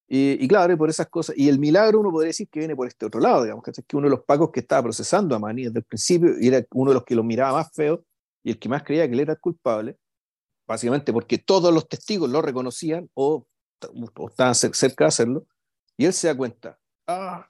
y, 0.08 0.48
claro, 0.48 0.78
por 0.78 0.92
esas 0.92 1.08
cosas, 1.08 1.36
y 1.36 1.50
el 1.50 1.58
milagro 1.58 2.00
uno 2.00 2.12
podría 2.12 2.28
decir 2.28 2.48
que 2.50 2.60
viene 2.60 2.76
por 2.76 2.88
este 2.88 3.08
otro 3.08 3.20
lado, 3.20 3.44
digamos, 3.44 3.64
que 3.64 3.98
uno 3.98 4.06
de 4.06 4.12
los 4.12 4.24
pacos 4.24 4.52
que 4.52 4.60
estaba 4.60 4.84
procesando 4.84 5.36
a 5.36 5.40
Manny 5.40 5.66
desde 5.66 5.80
el 5.80 5.86
principio, 5.86 6.36
era 6.40 6.64
uno 6.72 6.92
de 6.92 6.96
los 6.96 7.04
que 7.04 7.16
lo 7.16 7.24
miraba 7.24 7.54
más 7.54 7.72
feo, 7.74 8.04
y 8.44 8.52
el 8.52 8.60
que 8.60 8.70
más 8.70 8.84
creía 8.84 9.08
que 9.08 9.14
él 9.14 9.22
era 9.22 9.34
el 9.34 9.40
culpable, 9.40 9.98
básicamente 10.68 11.12
porque 11.12 11.40
todos 11.40 11.74
los 11.74 11.88
testigos 11.90 12.30
lo 12.30 12.44
reconocían 12.44 13.10
o, 13.16 13.48
o 14.16 14.30
estaban 14.30 14.54
cerca 14.54 15.06
de 15.06 15.08
hacerlo, 15.08 15.48
y 15.98 16.06
él 16.06 16.14
se 16.14 16.28
da 16.28 16.38
cuenta, 16.38 16.80
ah, 17.08 17.48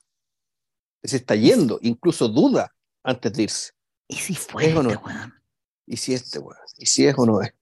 se 1.03 1.17
está 1.17 1.35
yendo, 1.35 1.79
incluso 1.81 2.27
duda 2.27 2.73
antes 3.03 3.33
de 3.33 3.43
irse. 3.43 3.71
¿Y 4.07 4.15
si 4.15 4.35
fue 4.35 4.73
o 4.73 4.83
no 4.83 4.91
este 4.91 5.03
¿Y 5.85 5.97
si 5.97 6.13
este 6.13 6.39
weón? 6.39 6.57
¿Y 6.77 6.85
si 6.85 7.07
es 7.07 7.15
o 7.17 7.25
no 7.25 7.41
es? 7.41 7.53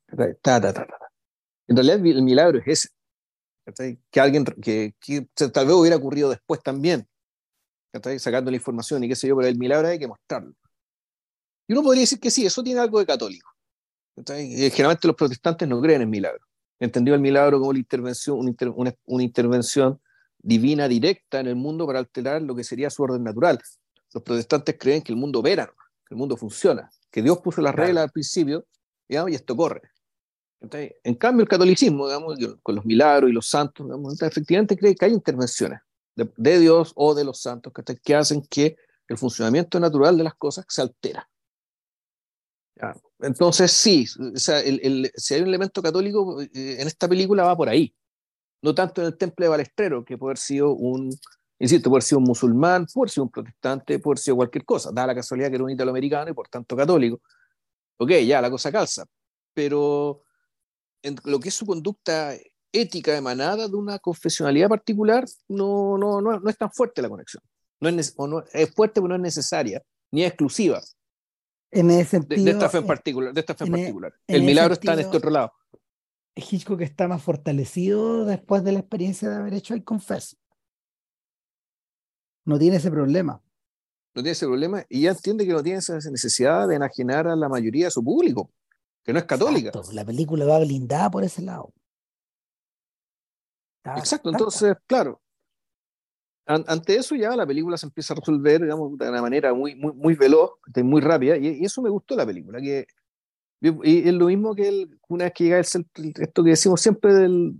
en 1.67 1.75
realidad 1.75 2.05
el 2.05 2.23
milagro 2.23 2.59
es 2.59 2.67
ese. 2.67 2.89
Que 4.11 4.19
alguien, 4.19 4.45
que, 4.45 4.93
tal 5.35 5.65
vez 5.65 5.75
hubiera 5.75 5.95
ocurrido 5.95 6.29
después 6.29 6.61
también, 6.61 7.07
sacando 8.19 8.51
la 8.51 8.57
información 8.57 9.03
y 9.03 9.07
qué 9.07 9.15
sé 9.15 9.27
yo, 9.27 9.35
pero 9.35 9.47
el 9.47 9.57
milagro 9.57 9.87
hay 9.87 9.97
que 9.97 10.07
mostrarlo. 10.07 10.53
Y 11.67 11.73
uno 11.73 11.81
podría 11.81 12.01
decir 12.01 12.19
que 12.19 12.29
sí, 12.29 12.45
eso 12.45 12.63
tiene 12.63 12.79
algo 12.79 12.99
de 12.99 13.05
católico. 13.07 13.49
Generalmente 14.15 15.07
los 15.07 15.15
protestantes 15.15 15.67
no 15.67 15.81
creen 15.81 16.03
en 16.03 16.09
milagros. 16.09 16.47
entendió 16.79 17.15
el 17.15 17.21
milagro 17.21 17.59
como 17.59 17.73
la 17.73 17.79
intervención, 17.79 18.37
una, 18.75 19.23
intervención 19.23 19.99
divina 20.45 20.88
directa 20.88 21.39
en 21.39 21.47
el 21.47 21.55
mundo 21.55 21.88
para 21.88 21.99
alterar 21.99 22.41
lo 22.41 22.55
que 22.55 22.63
sería 22.63 22.89
su 22.89 23.01
orden 23.03 23.23
natural. 23.23 23.59
Los 24.13 24.23
protestantes 24.23 24.76
creen 24.80 25.01
que 25.01 25.11
el 25.11 25.17
mundo 25.17 25.39
opera, 25.39 25.65
que 25.65 26.13
el 26.13 26.17
mundo 26.17 26.38
funciona, 26.38 26.89
que 27.11 27.22
Dios 27.22 27.39
puso 27.39 27.61
las 27.61 27.73
reglas 27.73 28.03
al 28.05 28.11
principio 28.11 28.65
digamos, 29.07 29.31
y 29.31 29.35
esto 29.35 29.55
corre. 29.55 29.81
en 30.72 31.15
cambio, 31.15 31.43
el 31.43 31.49
catolicismo, 31.49 32.07
digamos, 32.07 32.38
con 32.63 32.76
los 32.76 32.85
milagros 32.85 33.30
y 33.30 33.34
los 33.34 33.47
santos, 33.47 33.88
efectivamente 34.22 34.77
cree 34.77 34.95
que 34.95 35.05
hay 35.05 35.11
intervenciones 35.11 35.80
de, 36.15 36.59
Dios 36.59 36.91
o 36.95 37.13
de 37.13 37.23
los 37.23 37.39
santos 37.39 37.73
que 38.03 38.15
hacen 38.15 38.41
que 38.49 38.77
el 39.07 39.17
funcionamiento 39.17 39.80
natural 39.80 40.17
de 40.17 40.23
las 40.23 40.35
cosas 40.35 40.65
se 40.67 40.81
altera. 40.81 41.27
Entonces, 43.19 43.72
sí, 43.72 44.05
si 44.07 44.51
hay 44.51 45.41
un 45.41 45.47
elemento 45.47 45.81
católico 45.81 46.41
eh, 46.41 46.49
en 46.53 46.88
esta 46.88 47.07
película 47.07 47.43
va 47.43 47.55
por 47.55 47.69
ahí. 47.69 47.95
No 48.65 48.73
tanto 48.73 49.01
en 49.01 49.07
el 49.07 49.15
temple 49.15 49.45
de 49.45 49.49
Balestrero, 49.49 50.03
que 50.03 50.17
puede 50.17 50.31
haber 50.31 50.37
sido 50.39 50.73
un, 50.73 51.15
insisto, 51.59 51.87
puede 51.87 51.99
haber 51.99 52.03
sido 52.03 52.17
un 52.17 52.23
musulmán, 52.23 52.87
puede 52.91 53.03
haber 53.03 53.11
sido 53.11 53.25
un 53.25 53.29
protestante, 53.29 53.99
puede 53.99 54.13
haber 54.13 54.23
sido 54.23 54.37
cualquier 54.37 54.65
cosa. 54.65 54.89
Da 54.91 55.05
la 55.05 55.13
casualidad 55.13 55.49
que 55.49 55.55
era 55.55 55.63
un 55.63 55.69
italoamericano 55.69 56.31
y 56.31 56.33
por 56.33 56.47
tanto 56.47 56.75
católico. 56.75 57.21
Ok, 57.97 58.09
ya, 58.25 58.41
la 58.41 58.49
cosa 58.49 58.71
calza. 58.71 59.05
Pero 59.53 60.23
en 61.03 61.15
lo 61.25 61.39
que 61.39 61.49
es 61.49 61.53
su 61.53 61.67
conducta 61.67 62.33
ética 62.71 63.15
emanada 63.15 63.67
de 63.67 63.75
una 63.75 63.99
confesionalidad 63.99 64.67
particular, 64.67 65.25
no, 65.47 65.95
no, 65.99 66.19
no, 66.19 66.39
no 66.39 66.49
es 66.49 66.57
tan 66.57 66.71
fuerte 66.71 67.03
la 67.03 67.09
conexión. 67.09 67.43
No 67.79 67.89
es, 67.89 68.15
o 68.17 68.25
no, 68.25 68.43
es 68.51 68.73
fuerte, 68.73 68.95
pero 68.99 69.09
no 69.09 69.15
es 69.15 69.21
necesaria, 69.21 69.83
ni 70.09 70.23
es 70.23 70.29
exclusiva. 70.29 70.81
En 71.69 71.91
ese 71.91 72.09
sentido, 72.09 72.43
de, 72.43 72.49
esta 72.49 72.69
fe 72.69 72.79
en 72.79 72.87
particular. 72.87 73.31
De 73.31 73.41
esta 73.41 73.53
fe 73.53 73.65
en 73.65 73.75
e, 73.75 73.77
particular. 73.77 74.13
el 74.25 74.41
milagro 74.41 74.73
está 74.73 74.93
en 74.93 75.01
este 75.01 75.17
otro 75.17 75.29
lado. 75.29 75.53
Hitchcock 76.35 76.81
está 76.81 77.07
más 77.07 77.23
fortalecido 77.23 78.25
después 78.25 78.63
de 78.63 78.73
la 78.73 78.79
experiencia 78.79 79.29
de 79.29 79.35
haber 79.35 79.53
hecho 79.53 79.73
el 79.73 79.83
Confess. 79.83 80.37
No 82.45 82.59
tiene 82.59 82.77
ese 82.77 82.91
problema. 82.91 83.41
No 84.13 84.21
tiene 84.21 84.31
ese 84.31 84.45
problema 84.45 84.85
y 84.89 85.01
ya 85.01 85.11
entiende 85.11 85.45
que 85.45 85.53
no 85.53 85.63
tiene 85.63 85.79
esa 85.79 85.95
necesidad 85.95 86.67
de 86.67 86.75
enajenar 86.75 87.27
a 87.27 87.35
la 87.35 87.49
mayoría 87.49 87.85
de 87.85 87.91
su 87.91 88.03
público, 88.03 88.51
que 89.03 89.13
no 89.13 89.19
es 89.19 89.25
católica. 89.25 89.71
La 89.93 90.05
película 90.05 90.45
va 90.45 90.59
blindada 90.59 91.09
por 91.09 91.23
ese 91.23 91.41
lado. 91.41 91.73
Exacto, 93.83 94.29
entonces, 94.29 94.75
claro, 94.87 95.21
ante 96.47 96.95
eso 96.95 97.15
ya 97.15 97.35
la 97.35 97.45
película 97.45 97.77
se 97.77 97.87
empieza 97.87 98.13
a 98.13 98.17
resolver, 98.17 98.61
digamos, 98.61 98.97
de 98.97 99.09
una 99.09 99.21
manera 99.21 99.53
muy, 99.53 99.75
muy, 99.75 99.93
muy 99.93 100.15
veloz, 100.15 100.51
muy 100.83 101.01
rápida, 101.01 101.37
y, 101.37 101.63
eso 101.63 101.81
me 101.81 101.89
gustó 101.89 102.15
la 102.15 102.25
película, 102.25 102.59
que 102.61 102.85
y 103.61 104.07
es 104.07 104.14
lo 104.14 104.27
mismo 104.27 104.53
que 104.53 104.68
el, 104.68 104.99
una 105.07 105.26
vez 105.26 105.34
que 105.34 105.44
llega 105.45 105.57
el 105.57 105.65
esto 106.19 106.44
que 106.44 106.49
decimos 106.49 106.82
siempre 106.82 107.14
del, 107.14 107.56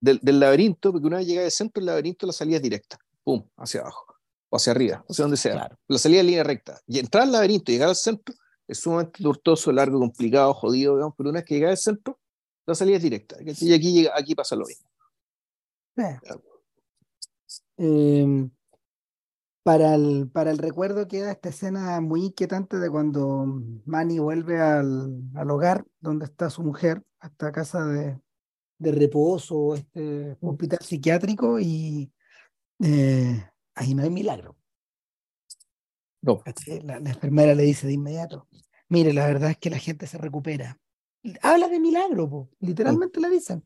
del, 0.00 0.40
laberinto, 0.40 0.92
porque 0.92 1.06
una 1.06 1.18
vez 1.18 1.26
llega 1.26 1.44
al 1.44 1.50
centro 1.50 1.80
del 1.80 1.86
laberinto 1.86 2.26
la 2.26 2.32
salida 2.32 2.56
es 2.56 2.62
directa, 2.62 2.98
pum, 3.22 3.44
hacia 3.56 3.80
abajo, 3.80 4.16
o 4.50 4.56
hacia 4.56 4.72
arriba, 4.72 5.04
sea, 5.08 5.24
donde 5.24 5.36
sea. 5.36 5.70
La 5.88 5.98
salida 5.98 6.20
es 6.20 6.26
línea 6.26 6.44
recta. 6.44 6.80
Y 6.86 6.98
entrar 6.98 7.24
al 7.24 7.32
laberinto 7.32 7.70
y 7.70 7.74
llegar 7.74 7.88
al 7.88 7.96
centro 7.96 8.34
es 8.66 8.78
sumamente 8.78 9.22
tortuoso, 9.22 9.72
largo, 9.72 9.98
complicado, 9.98 10.54
jodido, 10.54 10.94
digamos, 10.94 11.14
pero 11.16 11.30
una 11.30 11.40
vez 11.40 11.46
que 11.46 11.54
llega 11.54 11.70
al 11.70 11.76
centro, 11.76 12.18
la 12.66 12.74
salida 12.74 12.96
es 12.96 13.02
directa. 13.02 13.36
Y 13.40 13.72
aquí, 13.72 14.06
aquí 14.12 14.34
pasa 14.34 14.56
lo 14.56 14.66
mismo. 14.66 14.88
Para, 19.64 19.94
el, 19.94 20.28
para 20.30 20.50
el 20.50 20.58
recuerdo 20.58 21.08
queda 21.08 21.32
esta 21.32 21.48
escena 21.48 22.00
muy 22.02 22.26
inquietante 22.26 22.78
de 22.78 22.90
cuando 22.90 23.46
Manny 23.86 24.18
vuelve 24.18 24.60
al, 24.60 25.22
al 25.34 25.50
hogar 25.50 25.86
donde 26.00 26.26
está 26.26 26.50
su 26.50 26.62
mujer, 26.62 27.02
a 27.18 27.28
esta 27.28 27.50
casa 27.50 27.84
de, 27.86 28.20
de 28.78 28.92
reposo, 28.92 29.74
este 29.74 30.36
hospital 30.42 30.80
psiquiátrico, 30.80 31.58
y 31.58 32.12
eh, 32.82 33.42
ahí 33.74 33.94
no 33.94 34.02
hay 34.02 34.10
milagro. 34.10 34.54
No. 36.20 36.42
La, 36.84 37.00
la, 37.00 37.10
enfermera 37.10 37.54
le 37.54 37.62
dice 37.62 37.86
de 37.86 37.94
inmediato, 37.94 38.46
mire, 38.90 39.14
la 39.14 39.26
verdad 39.26 39.50
es 39.50 39.58
que 39.58 39.70
la 39.70 39.78
gente 39.78 40.06
se 40.06 40.18
recupera. 40.18 40.78
Habla 41.40 41.68
de 41.68 41.80
milagro, 41.80 42.50
literalmente 42.60 43.18
le 43.18 43.30
dicen. 43.30 43.64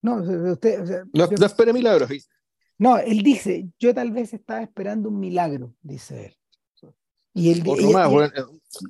No, 0.00 0.16
usted, 0.52 1.04
no, 1.12 1.26
no 1.26 1.46
espere 1.46 1.74
milagros. 1.74 2.10
No, 2.78 2.98
él 2.98 3.22
dice, 3.22 3.68
yo 3.78 3.94
tal 3.94 4.10
vez 4.10 4.34
estaba 4.34 4.62
esperando 4.62 5.08
un 5.08 5.20
milagro, 5.20 5.74
dice 5.82 6.26
él. 6.26 6.36
Y 7.36 7.50
él, 7.50 7.64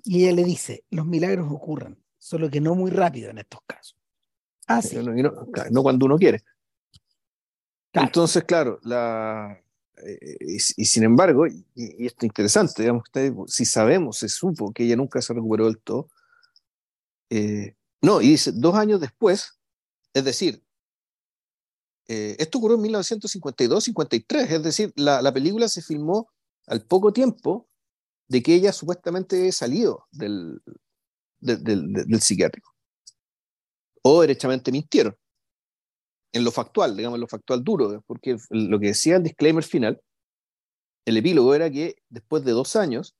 y, 0.04 0.24
él 0.26 0.36
le 0.36 0.44
dice, 0.44 0.84
los 0.90 1.06
milagros 1.06 1.48
ocurren, 1.50 1.98
solo 2.18 2.50
que 2.50 2.60
no 2.60 2.74
muy 2.74 2.90
rápido 2.90 3.30
en 3.30 3.38
estos 3.38 3.60
casos. 3.66 3.96
Ah, 4.66 4.82
no, 5.70 5.82
cuando 5.82 6.06
uno 6.06 6.18
quiere. 6.18 6.42
Entonces, 7.92 8.44
claro, 8.44 8.80
la, 8.82 9.58
eh, 10.04 10.36
y, 10.40 10.58
sin 10.58 11.04
embargo, 11.04 11.46
y, 11.46 11.64
esto 11.74 12.18
es 12.20 12.24
interesante, 12.24 12.82
digamos, 12.82 13.04
si 13.46 13.64
sabemos, 13.64 14.18
se 14.18 14.28
supo 14.28 14.72
que 14.72 14.84
ella 14.84 14.96
nunca 14.96 15.22
se 15.22 15.32
recuperó 15.32 15.66
del 15.66 15.78
todo, 15.78 16.08
eh, 17.30 17.76
no, 18.02 18.20
y 18.20 18.30
dice, 18.30 18.52
dos 18.52 18.74
años 18.74 19.00
después, 19.00 19.58
es 20.12 20.24
decir, 20.24 20.63
eh, 22.08 22.36
esto 22.38 22.58
ocurrió 22.58 22.76
en 22.76 22.84
1952-53, 22.92 24.50
es 24.50 24.62
decir, 24.62 24.92
la, 24.96 25.32
película 25.32 25.68
se 25.68 25.82
filmó 25.82 26.28
al 26.66 26.82
poco 26.82 27.12
tiempo 27.12 27.68
de 28.28 28.42
que 28.42 28.54
ella 28.54 28.72
supuestamente 28.72 29.50
salido 29.52 30.06
del, 30.10 30.60
del, 31.40 32.20
psiquiátrico. 32.20 32.70
O 34.02 34.20
derechamente 34.20 34.70
mintieron. 34.70 35.16
En 36.32 36.44
lo 36.44 36.50
factual, 36.50 36.96
digamos, 36.96 37.16
en 37.16 37.22
lo 37.22 37.28
factual 37.28 37.62
duro, 37.62 38.02
porque 38.06 38.36
lo 38.50 38.78
que 38.80 38.88
decía 38.88 39.16
el 39.16 39.22
disclaimer 39.22 39.64
final, 39.64 40.00
el 41.06 41.16
epílogo 41.16 41.54
era 41.54 41.70
que 41.70 41.96
después 42.08 42.44
de 42.44 42.52
dos 42.52 42.76
años, 42.76 43.14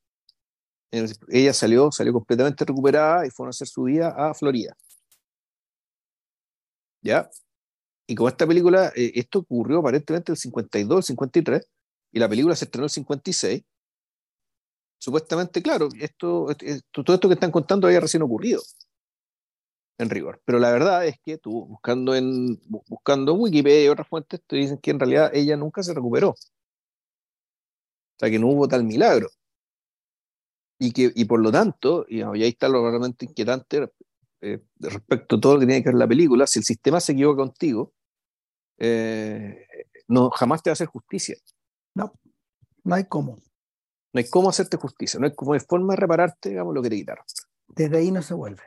ella 1.29 1.53
salió, 1.53 1.91
salió 1.91 2.13
completamente 2.13 2.65
recuperada 2.65 3.27
y 3.27 3.31
fueron 3.31 3.49
a 3.49 3.51
hacer 3.51 3.69
su 3.69 3.85
vida 3.85 4.15
a 4.17 4.35
Florida. 4.35 4.77
¿Ya? 7.03 7.31
Y 8.07 8.15
con 8.15 8.29
esta 8.29 8.47
película, 8.47 8.93
eh, 8.95 9.13
esto 9.15 9.41
ocurrió 9.41 9.79
aparentemente 9.79 10.33
el 10.33 10.39
52, 10.39 10.99
el 10.99 11.03
53, 11.03 11.67
y 12.13 12.19
la 12.19 12.29
película 12.29 12.55
se 12.55 12.67
estrenó 12.67 12.85
el 12.85 12.91
56. 12.91 13.63
Supuestamente, 14.99 15.63
claro, 15.63 15.89
esto, 15.99 16.49
todo 16.91 17.15
esto 17.15 17.29
que 17.29 17.35
están 17.35 17.51
contando 17.51 17.87
había 17.87 18.01
recién 18.01 18.23
ocurrido 18.23 18.63
en 19.99 20.11
rigor. 20.11 20.41
Pero 20.45 20.59
la 20.59 20.71
verdad 20.73 21.07
es 21.07 21.19
que 21.21 21.39
tú, 21.39 21.67
buscando 21.67 22.15
en 22.15 22.61
buscando 22.67 23.35
Wikipedia 23.35 23.85
y 23.85 23.89
otras 23.89 24.09
fuentes, 24.09 24.41
te 24.47 24.57
dicen 24.57 24.79
que 24.79 24.91
en 24.91 25.01
realidad 25.01 25.31
ella 25.35 25.57
nunca 25.57 25.83
se 25.83 25.95
recuperó. 25.95 26.31
O 26.31 26.37
sea, 28.19 28.31
que 28.31 28.39
no 28.39 28.49
hubo 28.49 28.69
tal 28.69 28.85
milagro. 28.85 29.29
Y, 30.79 30.93
que, 30.93 31.13
y 31.15 31.25
por 31.25 31.41
lo 31.41 31.53
tanto, 31.53 32.05
y 32.09 32.23
ahí 32.23 32.49
está 32.49 32.69
lo 32.69 32.89
realmente 32.89 33.27
inquietante, 33.27 33.89
eh, 34.45 34.63
respecto 34.79 35.37
a 35.37 35.41
todo 35.41 35.55
lo 35.55 35.61
que 35.61 35.67
tiene 35.67 35.83
que 35.83 35.89
ver 35.89 35.99
la 35.99 36.07
película, 36.07 36.47
si 36.47 36.59
el 36.59 36.65
sistema 36.65 37.01
se 37.01 37.13
equivoca 37.13 37.39
contigo, 37.39 37.95
eh, 38.77 39.67
no, 40.09 40.29
jamás 40.31 40.63
te 40.63 40.69
va 40.69 40.73
a 40.73 40.75
hacer 40.75 40.87
justicia. 40.87 41.37
No, 41.95 42.13
no 42.83 42.95
hay 42.95 43.05
cómo. 43.05 43.39
No 44.13 44.19
hay 44.19 44.29
cómo 44.29 44.51
hacerte 44.51 44.77
justicia, 44.77 45.19
no 45.19 45.27
hay, 45.27 45.35
como, 45.35 45.59
forma 45.61 45.95
de 45.95 46.01
repararte, 46.01 46.51
digamos, 46.51 46.75
lo 46.75 46.83
que 46.83 46.91
te 46.91 46.97
quitaron. 46.97 47.25
Desde 47.69 47.97
ahí 47.97 48.11
no 48.11 48.21
se 48.21 48.35
vuelve. 48.35 48.63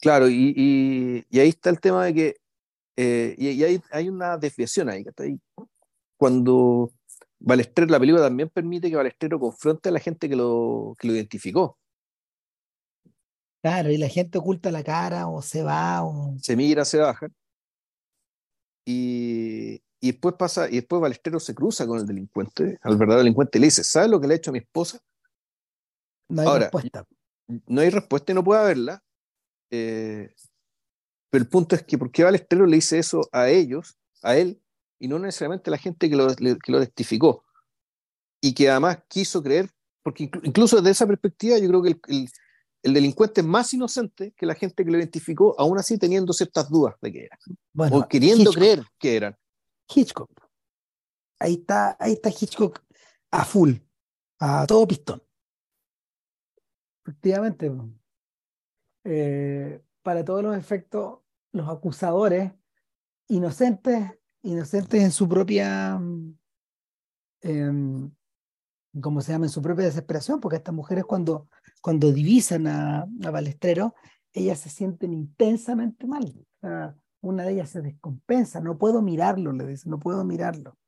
Claro, 0.00 0.28
y, 0.28 1.24
y, 1.30 1.38
ahí 1.38 1.50
está 1.50 1.70
el 1.70 1.80
tema 1.80 2.06
de 2.06 2.14
que, 2.14 2.36
eh, 2.96 3.34
y, 3.38 3.62
hay, 3.62 3.80
hay, 3.90 4.08
una 4.08 4.36
desviación 4.38 4.88
ahí, 4.88 5.04
ahí. 5.18 5.38
Cuando 6.16 6.92
Balestrero, 7.38 7.90
la 7.90 8.00
película 8.00 8.24
también 8.24 8.48
permite 8.48 8.88
que 8.88 8.96
Balestrero 8.96 9.38
confronte 9.38 9.90
a 9.90 9.92
la 9.92 10.00
gente 10.00 10.28
que 10.28 10.36
lo, 10.36 10.94
que 10.98 11.08
lo 11.08 11.14
identificó. 11.14 11.78
Claro, 13.64 13.90
y 13.90 13.96
la 13.96 14.10
gente 14.10 14.36
oculta 14.36 14.70
la 14.70 14.84
cara 14.84 15.26
o 15.26 15.40
se 15.40 15.62
va 15.62 16.04
o... 16.04 16.36
Se 16.38 16.54
mira, 16.54 16.84
se 16.84 16.98
baja. 16.98 17.28
Y, 18.84 19.82
y 20.00 20.12
después 20.12 20.34
pasa, 20.38 20.68
y 20.68 20.74
después 20.74 21.00
Balestero 21.00 21.40
se 21.40 21.54
cruza 21.54 21.86
con 21.86 21.98
el 21.98 22.04
delincuente, 22.04 22.78
al 22.82 22.98
verdadero 22.98 23.20
delincuente, 23.20 23.58
le 23.58 23.68
dice, 23.68 23.82
¿sabes 23.82 24.10
lo 24.10 24.20
que 24.20 24.26
le 24.26 24.34
ha 24.34 24.36
hecho 24.36 24.50
a 24.50 24.52
mi 24.52 24.58
esposa? 24.58 25.00
No 26.28 26.42
hay 26.42 26.58
respuesta. 26.58 27.06
No 27.66 27.80
hay 27.80 27.88
respuesta 27.88 28.32
y 28.32 28.34
no 28.34 28.44
puede 28.44 28.60
haberla. 28.60 29.02
Eh, 29.70 30.34
pero 31.30 31.42
el 31.42 31.48
punto 31.48 31.74
es 31.74 31.84
que, 31.84 31.96
¿por 31.96 32.12
qué 32.12 32.22
Balestero 32.22 32.66
le 32.66 32.76
dice 32.76 32.98
eso 32.98 33.22
a 33.32 33.48
ellos, 33.48 33.96
a 34.22 34.36
él, 34.36 34.60
y 34.98 35.08
no 35.08 35.18
necesariamente 35.18 35.70
a 35.70 35.72
la 35.72 35.78
gente 35.78 36.10
que 36.10 36.16
lo, 36.16 36.26
que 36.36 36.70
lo 36.70 36.80
testificó? 36.80 37.46
Y 38.42 38.52
que 38.52 38.68
además 38.68 38.98
quiso 39.08 39.42
creer, 39.42 39.70
porque 40.02 40.30
incluso 40.42 40.76
desde 40.76 40.90
esa 40.90 41.06
perspectiva 41.06 41.56
yo 41.56 41.68
creo 41.68 41.82
que 41.82 41.88
el, 41.88 42.00
el 42.08 42.28
delincuente 42.92 43.40
es 43.40 43.46
más 43.46 43.72
inocente 43.72 44.32
que 44.36 44.44
la 44.44 44.54
gente 44.54 44.84
que 44.84 44.90
lo 44.90 44.98
identificó, 44.98 45.54
aún 45.58 45.78
así 45.78 45.96
teniendo 45.96 46.32
ciertas 46.32 46.68
dudas 46.68 46.94
de 47.00 47.12
que 47.12 47.24
era. 47.24 47.38
o 47.90 48.06
queriendo 48.06 48.52
creer 48.52 48.84
que 48.98 49.16
eran. 49.16 49.36
Hitchcock. 49.88 50.30
Ahí 51.38 51.54
está, 51.54 51.96
ahí 51.98 52.12
está 52.12 52.30
Hitchcock 52.30 52.80
a 53.30 53.44
full, 53.44 53.74
a 54.38 54.66
todo 54.66 54.86
pistón. 54.86 55.22
Efectivamente. 57.04 57.72
Eh, 59.04 59.82
para 60.02 60.24
todos 60.24 60.42
los 60.42 60.56
efectos, 60.56 61.20
los 61.52 61.68
acusadores 61.68 62.52
inocentes, 63.28 64.12
inocentes 64.42 65.02
en 65.02 65.10
su 65.10 65.28
propia, 65.28 66.00
eh, 67.42 67.72
¿cómo 69.00 69.20
se 69.20 69.32
llama? 69.32 69.46
En 69.46 69.50
su 69.50 69.62
propia 69.62 69.86
desesperación, 69.86 70.40
porque 70.40 70.56
estas 70.56 70.74
mujeres 70.74 71.04
cuando, 71.04 71.48
cuando 71.84 72.12
divisan 72.12 72.66
a, 72.66 73.02
a 73.02 73.30
Balestrero, 73.30 73.94
ellas 74.32 74.58
se 74.58 74.70
sienten 74.70 75.12
intensamente 75.12 76.06
mal. 76.06 76.34
Sea, 76.58 76.96
una 77.20 77.42
de 77.42 77.52
ellas 77.52 77.68
se 77.68 77.82
descompensa, 77.82 78.58
no 78.62 78.78
puedo 78.78 79.02
mirarlo, 79.02 79.52
le 79.52 79.66
dice, 79.66 79.90
no 79.90 79.98
puedo 79.98 80.24
mirarlo. 80.24 80.78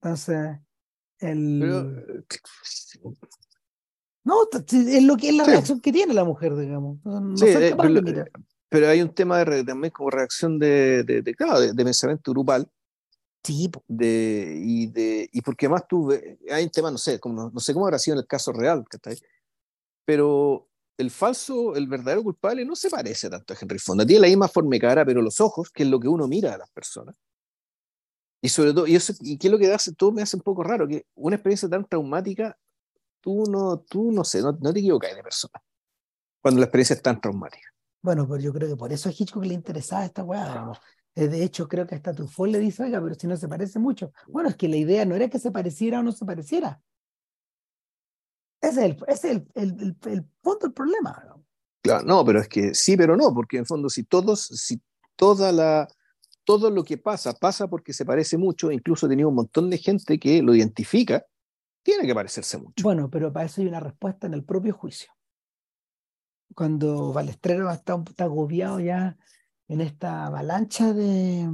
Entonces, 0.00 0.60
el... 1.18 1.58
No, 4.22 4.42
es 4.52 5.02
lo 5.02 5.16
que 5.16 5.30
es 5.30 5.34
la 5.34 5.42
reacción 5.42 5.80
que 5.80 5.90
tiene 5.90 6.14
la 6.14 6.22
mujer, 6.22 6.54
digamos. 6.54 7.04
No 7.04 7.36
sí, 7.36 7.46
eh, 7.48 7.74
pero, 7.76 8.24
pero, 8.68 8.88
hay 8.88 9.02
un 9.02 9.12
tema 9.12 9.44
de, 9.44 9.64
también 9.64 9.90
como 9.90 10.08
reacción 10.08 10.56
de, 10.56 11.02
de, 11.02 11.20
de 11.20 11.34
claro, 11.34 11.58
de, 11.58 11.84
pensamiento 11.84 12.30
grupal. 12.30 12.70
Sí. 13.42 13.68
De, 13.88 14.56
y, 14.64 14.86
de, 14.86 15.28
y 15.32 15.40
porque 15.40 15.68
más 15.68 15.84
tú, 15.88 16.12
hay 16.48 16.62
un 16.62 16.70
tema, 16.70 16.92
no 16.92 16.98
sé, 16.98 17.18
como, 17.18 17.50
no 17.50 17.58
sé 17.58 17.74
cómo 17.74 17.86
habrá 17.86 17.98
sido 17.98 18.14
en 18.14 18.20
el 18.20 18.28
caso 18.28 18.52
real, 18.52 18.84
pero 20.04 20.68
el 20.98 21.10
falso, 21.10 21.74
el 21.74 21.86
verdadero 21.86 22.22
culpable 22.22 22.64
no 22.64 22.76
se 22.76 22.90
parece 22.90 23.28
tanto 23.30 23.54
a 23.54 23.56
Henry 23.60 23.78
Fonda. 23.78 24.06
Tiene 24.06 24.22
la 24.22 24.28
misma 24.28 24.48
forma 24.48 24.70
de 24.70 24.80
cara, 24.80 25.04
pero 25.04 25.22
los 25.22 25.40
ojos, 25.40 25.70
que 25.70 25.82
es 25.82 25.88
lo 25.88 25.98
que 25.98 26.08
uno 26.08 26.28
mira 26.28 26.54
a 26.54 26.58
las 26.58 26.70
personas. 26.70 27.16
Y 28.40 28.48
sobre 28.48 28.72
todo, 28.72 28.86
y, 28.86 28.96
eso, 28.96 29.12
y 29.20 29.38
qué 29.38 29.46
es 29.46 29.52
lo 29.52 29.58
que 29.58 29.72
hace, 29.72 29.94
todo 29.94 30.12
me 30.12 30.22
hace 30.22 30.36
un 30.36 30.42
poco 30.42 30.64
raro, 30.64 30.88
que 30.88 31.06
una 31.14 31.36
experiencia 31.36 31.68
tan 31.68 31.84
traumática 31.84 32.56
tú 33.20 33.44
no, 33.48 33.78
tú 33.78 34.10
no 34.10 34.24
sé, 34.24 34.42
no, 34.42 34.56
te 34.56 34.80
equivocas 34.80 35.14
de 35.14 35.22
persona. 35.22 35.62
Cuando 36.42 36.60
la 36.60 36.66
experiencia 36.66 36.96
es 36.96 37.02
tan 37.02 37.20
traumática. 37.20 37.68
Bueno, 38.02 38.26
pues 38.26 38.42
yo 38.42 38.52
creo 38.52 38.68
que 38.68 38.76
por 38.76 38.92
eso 38.92 39.08
a 39.08 39.12
Hitchcock 39.12 39.44
le 39.44 39.54
interesaba 39.54 40.04
esta 40.04 40.24
weá. 40.24 40.72
Eh, 41.14 41.28
de 41.28 41.44
hecho, 41.44 41.68
creo 41.68 41.86
que 41.86 41.94
hasta 41.94 42.12
Truffaut 42.12 42.50
le 42.50 42.58
dice, 42.58 42.82
oiga, 42.82 43.00
pero 43.00 43.14
si 43.14 43.28
no 43.28 43.36
se 43.36 43.46
parece 43.46 43.78
mucho. 43.78 44.12
Bueno, 44.26 44.48
es 44.48 44.56
que 44.56 44.66
la 44.66 44.76
idea 44.76 45.04
no 45.04 45.14
era 45.14 45.28
que 45.28 45.38
se 45.38 45.52
pareciera 45.52 46.00
o 46.00 46.02
no 46.02 46.10
se 46.10 46.24
pareciera. 46.24 46.80
Ese 48.62 48.86
es 48.86 48.86
el, 48.86 49.04
ese 49.08 49.30
es 49.32 49.36
el, 49.36 49.48
el, 49.54 49.96
el, 50.06 50.24
fondo 50.40 50.60
del 50.60 50.72
problema. 50.72 51.36
Claro, 51.82 52.04
no, 52.04 52.24
pero 52.24 52.40
es 52.40 52.48
que 52.48 52.74
sí, 52.74 52.96
pero 52.96 53.16
no, 53.16 53.34
porque 53.34 53.58
en 53.58 53.66
fondo 53.66 53.90
si 53.90 54.04
todos, 54.04 54.40
si 54.40 54.80
toda 55.16 55.50
la, 55.50 55.88
todo 56.44 56.70
lo 56.70 56.84
que 56.84 56.96
pasa 56.96 57.32
pasa 57.32 57.66
porque 57.66 57.92
se 57.92 58.04
parece 58.04 58.38
mucho, 58.38 58.70
incluso 58.70 59.08
tenido 59.08 59.28
un 59.28 59.34
montón 59.34 59.68
de 59.68 59.78
gente 59.78 60.18
que 60.18 60.42
lo 60.42 60.54
identifica, 60.54 61.26
tiene 61.82 62.06
que 62.06 62.14
parecerse 62.14 62.56
mucho. 62.56 62.84
Bueno, 62.84 63.10
pero 63.10 63.32
para 63.32 63.46
eso 63.46 63.60
hay 63.60 63.66
una 63.66 63.80
respuesta 63.80 64.28
en 64.28 64.34
el 64.34 64.44
propio 64.44 64.74
juicio. 64.74 65.12
Cuando 66.54 67.12
Balestrero 67.12 67.68
está, 67.68 68.00
está 68.06 68.24
agobiado 68.24 68.78
ya 68.78 69.16
en 69.66 69.80
esta 69.80 70.26
avalancha 70.26 70.92
de 70.92 71.48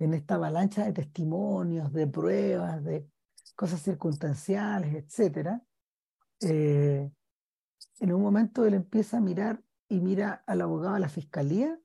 en 0.00 0.14
esta 0.14 0.36
avalancha 0.36 0.84
de 0.84 0.92
testimonios, 0.92 1.92
de 1.92 2.06
pruebas, 2.06 2.82
de 2.84 3.06
cosas 3.54 3.82
circunstanciales, 3.82 4.94
etcétera, 4.94 5.62
eh, 6.40 7.10
en 8.00 8.12
un 8.12 8.22
momento 8.22 8.64
él 8.64 8.74
empieza 8.74 9.18
a 9.18 9.20
mirar 9.20 9.62
y 9.88 10.00
mira 10.00 10.42
al 10.46 10.60
abogado 10.60 10.94
de 10.94 11.00
la 11.00 11.08
fiscalía, 11.08 11.78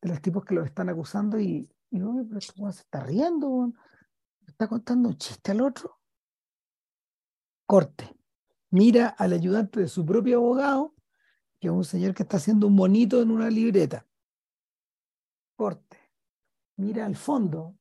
de 0.00 0.08
los 0.08 0.20
tipos 0.20 0.44
que 0.44 0.54
lo 0.54 0.64
están 0.64 0.88
acusando, 0.88 1.38
y, 1.38 1.70
y 1.90 1.98
pero 1.98 2.38
este 2.38 2.72
se 2.72 2.80
está 2.80 3.00
riendo, 3.00 3.72
está 4.46 4.68
contando 4.68 5.08
un 5.08 5.16
chiste 5.16 5.52
al 5.52 5.60
otro. 5.60 6.00
Corte. 7.66 8.16
Mira 8.70 9.08
al 9.08 9.32
ayudante 9.32 9.80
de 9.80 9.88
su 9.88 10.04
propio 10.04 10.38
abogado, 10.38 10.94
que 11.60 11.68
es 11.68 11.72
un 11.72 11.84
señor 11.84 12.14
que 12.14 12.24
está 12.24 12.38
haciendo 12.38 12.66
un 12.66 12.74
monito 12.74 13.22
en 13.22 13.30
una 13.30 13.48
libreta. 13.48 14.06
Corte. 15.56 15.98
Mira 16.76 17.06
al 17.06 17.16
fondo, 17.16 17.78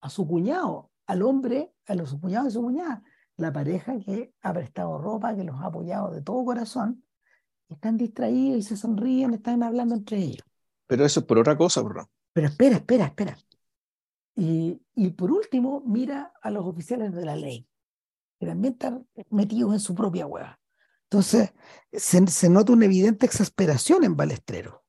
a 0.00 0.08
su 0.08 0.26
cuñado, 0.26 0.90
al 1.06 1.22
hombre, 1.22 1.74
a 1.86 1.94
los 1.94 2.14
cuñados 2.14 2.46
de 2.46 2.50
su 2.52 2.62
cuñada, 2.62 3.02
la 3.40 3.52
pareja 3.52 3.98
que 4.00 4.32
ha 4.42 4.52
prestado 4.52 4.98
ropa, 4.98 5.34
que 5.34 5.44
los 5.44 5.56
ha 5.60 5.66
apoyado 5.66 6.10
de 6.10 6.22
todo 6.22 6.44
corazón, 6.44 7.04
están 7.68 7.96
distraídos 7.96 8.58
y 8.58 8.62
se 8.62 8.76
sonríen, 8.76 9.34
están 9.34 9.62
hablando 9.62 9.94
entre 9.94 10.18
ellos. 10.18 10.46
Pero 10.86 11.04
eso 11.04 11.20
es 11.20 11.26
por 11.26 11.38
otra 11.38 11.56
cosa, 11.56 11.82
bro. 11.82 12.10
Pero 12.32 12.48
espera, 12.48 12.76
espera, 12.76 13.06
espera. 13.06 13.38
Y, 14.34 14.80
y, 14.94 15.10
por 15.10 15.30
último, 15.30 15.82
mira 15.86 16.32
a 16.42 16.50
los 16.50 16.64
oficiales 16.64 17.12
de 17.12 17.24
la 17.24 17.36
ley, 17.36 17.66
que 18.38 18.46
también 18.46 18.74
están 18.74 19.06
metidos 19.30 19.72
en 19.72 19.80
su 19.80 19.94
propia 19.94 20.26
hueá. 20.26 20.58
Entonces, 21.04 21.52
se, 21.92 22.26
se, 22.26 22.48
nota 22.48 22.72
una 22.72 22.84
evidente 22.84 23.26
exasperación 23.26 24.04
en 24.04 24.16
Balestrero. 24.16 24.84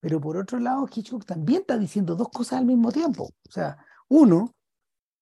Pero 0.00 0.20
por 0.20 0.36
otro 0.36 0.58
lado, 0.58 0.86
Hitchcock 0.94 1.24
también 1.24 1.60
está 1.60 1.78
diciendo 1.78 2.14
dos 2.14 2.28
cosas 2.28 2.58
al 2.58 2.66
mismo 2.66 2.92
tiempo. 2.92 3.24
O 3.24 3.50
sea, 3.50 3.78
uno, 4.08 4.54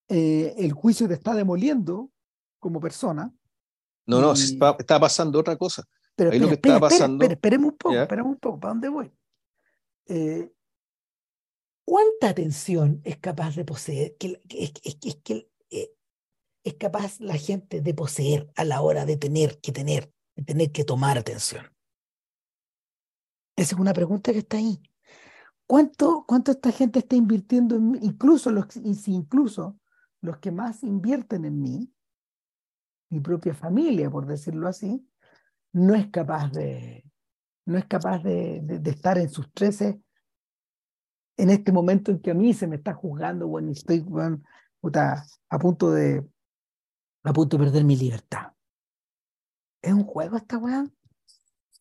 eh, 0.09 0.53
el 0.57 0.73
juicio 0.73 1.07
te 1.07 1.13
está 1.13 1.33
demoliendo 1.33 2.11
como 2.63 2.79
persona. 2.79 3.29
No, 4.05 4.21
no, 4.21 4.31
está, 4.33 4.99
pasando 4.99 5.39
otra 5.39 5.57
cosa. 5.57 5.83
Pero 6.15 6.31
Ahí 6.31 6.39
lo 6.39 6.47
que 6.47 6.55
está 6.55 6.79
pasando. 6.79 7.25
esperemos 7.25 7.71
un 7.71 7.77
poco, 7.77 7.95
esperemos 7.95 8.31
un 8.31 8.39
poco, 8.39 8.59
¿para 8.59 8.73
dónde 8.73 8.89
voy? 8.89 9.11
Eh, 10.07 10.49
¿Cuánta 11.85 12.29
atención 12.29 13.01
es 13.03 13.17
capaz 13.17 13.55
de 13.55 13.65
poseer? 13.65 14.15
Que, 14.17 14.41
es, 14.49 15.15
que 15.23 15.49
eh, 15.69 15.93
es 16.63 16.73
capaz 16.75 17.19
la 17.19 17.35
gente 17.35 17.81
de 17.81 17.93
poseer 17.93 18.49
a 18.55 18.63
la 18.63 18.81
hora 18.81 19.05
de 19.05 19.17
tener 19.17 19.59
que 19.59 19.73
tener, 19.73 20.13
de 20.35 20.43
tener 20.43 20.71
que 20.71 20.85
tomar 20.85 21.17
atención. 21.17 21.65
Esa 23.57 23.75
es 23.75 23.79
una 23.79 23.93
pregunta 23.93 24.31
que 24.31 24.39
está 24.39 24.57
ahí. 24.57 24.81
¿Cuánto, 25.67 26.23
cuánto 26.25 26.51
esta 26.51 26.71
gente 26.71 26.99
está 26.99 27.17
invirtiendo 27.17 27.75
en 27.75 27.91
mí? 27.91 27.99
Incluso 28.01 28.49
los, 28.51 28.67
incluso 28.77 29.77
los 30.21 30.37
que 30.37 30.51
más 30.51 30.83
invierten 30.83 31.43
en 31.43 31.61
mí, 31.61 31.92
mi 33.13 33.19
propia 33.19 33.53
familia, 33.53 34.09
por 34.09 34.25
decirlo 34.25 34.67
así, 34.67 35.07
no 35.71 35.93
es 35.93 36.07
capaz 36.09 36.51
de, 36.51 37.05
no 37.65 37.77
es 37.77 37.85
capaz 37.85 38.23
de, 38.23 38.61
de 38.63 38.89
estar 38.89 39.17
en 39.17 39.29
sus 39.29 39.51
trece 39.53 40.01
en 41.37 41.49
este 41.49 41.71
momento 41.71 42.11
en 42.11 42.19
que 42.19 42.31
a 42.31 42.35
mí 42.35 42.53
se 42.53 42.67
me 42.67 42.77
está 42.77 42.93
juzgando, 42.93 43.47
bueno, 43.47 43.71
estoy 43.71 44.05
a 45.49 45.59
punto 45.59 45.91
de 45.91 46.27
a 47.25 47.31
punto 47.31 47.57
de 47.57 47.63
perder 47.63 47.85
mi 47.85 47.95
libertad. 47.95 48.51
¿Es 49.81 49.93
un 49.93 50.03
juego 50.03 50.37
esta 50.37 50.57
weá? 50.57 50.85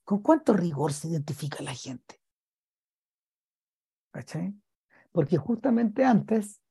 ¿Con 0.04 0.22
cuánto 0.22 0.52
rigor 0.52 0.92
se 0.92 1.08
identifica 1.08 1.62
la 1.62 1.74
gente? 1.74 2.20
Porque 5.10 5.36
justamente 5.36 6.04
antes 6.04 6.62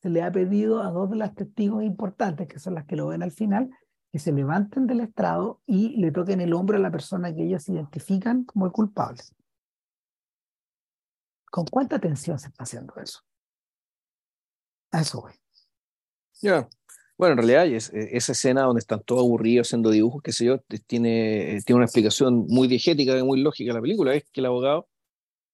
se 0.00 0.10
le 0.10 0.22
ha 0.22 0.30
pedido 0.30 0.82
a 0.82 0.90
dos 0.90 1.10
de 1.10 1.16
las 1.16 1.34
testigos 1.34 1.82
importantes, 1.82 2.48
que 2.48 2.58
son 2.58 2.74
las 2.74 2.84
que 2.84 2.96
lo 2.96 3.08
ven 3.08 3.22
al 3.22 3.32
final, 3.32 3.70
que 4.18 4.24
se 4.24 4.32
levanten 4.32 4.88
del 4.88 5.00
estrado 5.00 5.60
y 5.64 5.96
le 5.96 6.10
toquen 6.10 6.40
el 6.40 6.52
hombro 6.52 6.76
a 6.76 6.80
la 6.80 6.90
persona 6.90 7.32
que 7.32 7.44
ellos 7.44 7.68
identifican 7.68 8.44
como 8.44 8.66
el 8.66 8.72
culpable. 8.72 9.22
¿Con 11.48 11.64
cuánta 11.66 11.96
atención 11.96 12.36
se 12.36 12.48
está 12.48 12.64
haciendo 12.64 12.94
eso? 12.96 13.20
A 14.90 15.02
eso 15.02 15.20
güey. 15.20 15.34
Ya. 16.42 16.68
Bueno, 17.16 17.32
en 17.32 17.38
realidad 17.38 17.66
es, 17.66 17.92
eh, 17.92 18.08
esa 18.12 18.32
escena 18.32 18.62
donde 18.62 18.80
están 18.80 19.02
todos 19.04 19.20
aburridos 19.20 19.68
haciendo 19.68 19.90
dibujos, 19.90 20.20
qué 20.22 20.32
sé 20.32 20.46
yo, 20.46 20.58
tiene, 20.86 21.56
eh, 21.56 21.62
tiene 21.64 21.76
una 21.76 21.86
explicación 21.86 22.46
muy 22.48 22.66
diegética 22.66 23.16
y 23.16 23.22
muy 23.22 23.40
lógica 23.40 23.70
de 23.70 23.74
la 23.74 23.82
película. 23.82 24.14
Es 24.14 24.24
que 24.32 24.40
el 24.40 24.46
abogado, 24.46 24.88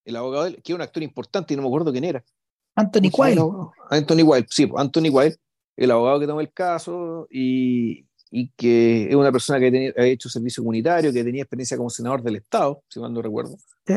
el 0.06 0.16
abogado, 0.16 0.50
que 0.54 0.72
es 0.72 0.74
un 0.74 0.80
actor 0.80 1.02
importante 1.02 1.52
y 1.52 1.56
no 1.56 1.62
me 1.62 1.68
acuerdo 1.68 1.92
quién 1.92 2.04
era. 2.04 2.24
Anthony 2.76 3.10
Wilde. 3.14 3.42
Anthony 3.90 4.22
Wilde, 4.22 4.48
sí, 4.50 4.70
Anthony 4.74 5.10
Wilde, 5.10 5.36
el 5.76 5.90
abogado 5.90 6.20
que 6.20 6.26
toma 6.26 6.40
el 6.40 6.52
caso 6.52 7.26
y, 7.30 8.06
y 8.36 8.50
que 8.56 9.08
es 9.08 9.14
una 9.14 9.30
persona 9.30 9.60
que 9.60 9.94
ha 9.96 10.04
hecho 10.06 10.28
servicio 10.28 10.62
comunitario, 10.62 11.12
que 11.12 11.22
tenía 11.22 11.42
experiencia 11.42 11.76
como 11.76 11.88
senador 11.88 12.22
del 12.22 12.36
Estado, 12.36 12.82
si 12.88 12.98
mal 12.98 13.12
no 13.12 13.22
recuerdo. 13.22 13.56
Sí 13.86 13.94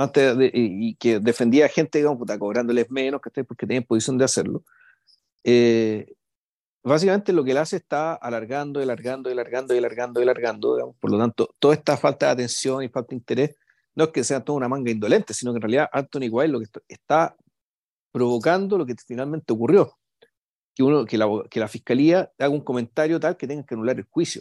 antes 0.00 0.36
y, 0.54 0.94
que 0.94 1.20
defendía 1.20 1.66
a 1.66 1.68
gente, 1.68 1.98
digamos, 1.98 2.18
puta, 2.18 2.38
cobrándoles 2.38 2.90
menos, 2.90 3.20
que 3.20 3.44
porque 3.44 3.66
tenían 3.66 3.84
posición 3.84 4.16
de 4.18 4.24
hacerlo. 4.24 4.64
Eh, 5.44 6.14
básicamente 6.82 7.32
lo 7.32 7.44
que 7.44 7.50
él 7.50 7.58
hace 7.58 7.76
está 7.76 8.14
alargando, 8.14 8.80
alargando, 8.80 9.30
alargando, 9.30 9.74
alargando, 9.74 10.20
alargando, 10.20 10.74
digamos. 10.74 10.96
por 10.98 11.10
lo 11.10 11.18
tanto, 11.18 11.54
toda 11.58 11.74
esta 11.74 11.96
falta 11.96 12.26
de 12.26 12.32
atención 12.32 12.82
y 12.82 12.88
falta 12.88 13.10
de 13.10 13.16
interés 13.16 13.56
no 13.94 14.04
es 14.04 14.10
que 14.10 14.24
sea 14.24 14.42
toda 14.42 14.56
una 14.56 14.68
manga 14.68 14.90
indolente, 14.90 15.34
sino 15.34 15.52
que 15.52 15.56
en 15.56 15.62
realidad 15.62 15.88
Anthony 15.92 16.28
Wilde 16.30 16.52
lo 16.52 16.60
que 16.60 16.66
está 16.88 17.36
provocando 18.12 18.78
lo 18.78 18.86
que 18.86 18.94
finalmente 19.06 19.52
ocurrió, 19.52 19.98
que, 20.80 20.84
uno, 20.84 21.04
que, 21.04 21.18
la, 21.18 21.26
que 21.50 21.60
la 21.60 21.68
fiscalía 21.68 22.32
haga 22.38 22.48
un 22.48 22.62
comentario 22.62 23.20
tal 23.20 23.36
que 23.36 23.46
tenga 23.46 23.64
que 23.64 23.74
anular 23.74 23.98
el 23.98 24.06
juicio. 24.08 24.40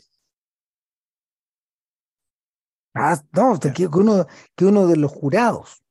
Ah, 2.94 3.22
no, 3.34 3.60
que 3.60 3.88
uno, 3.88 4.26
que 4.56 4.66
uno 4.66 4.88
de 4.88 4.96
los 4.96 5.12
jurados. 5.12 5.84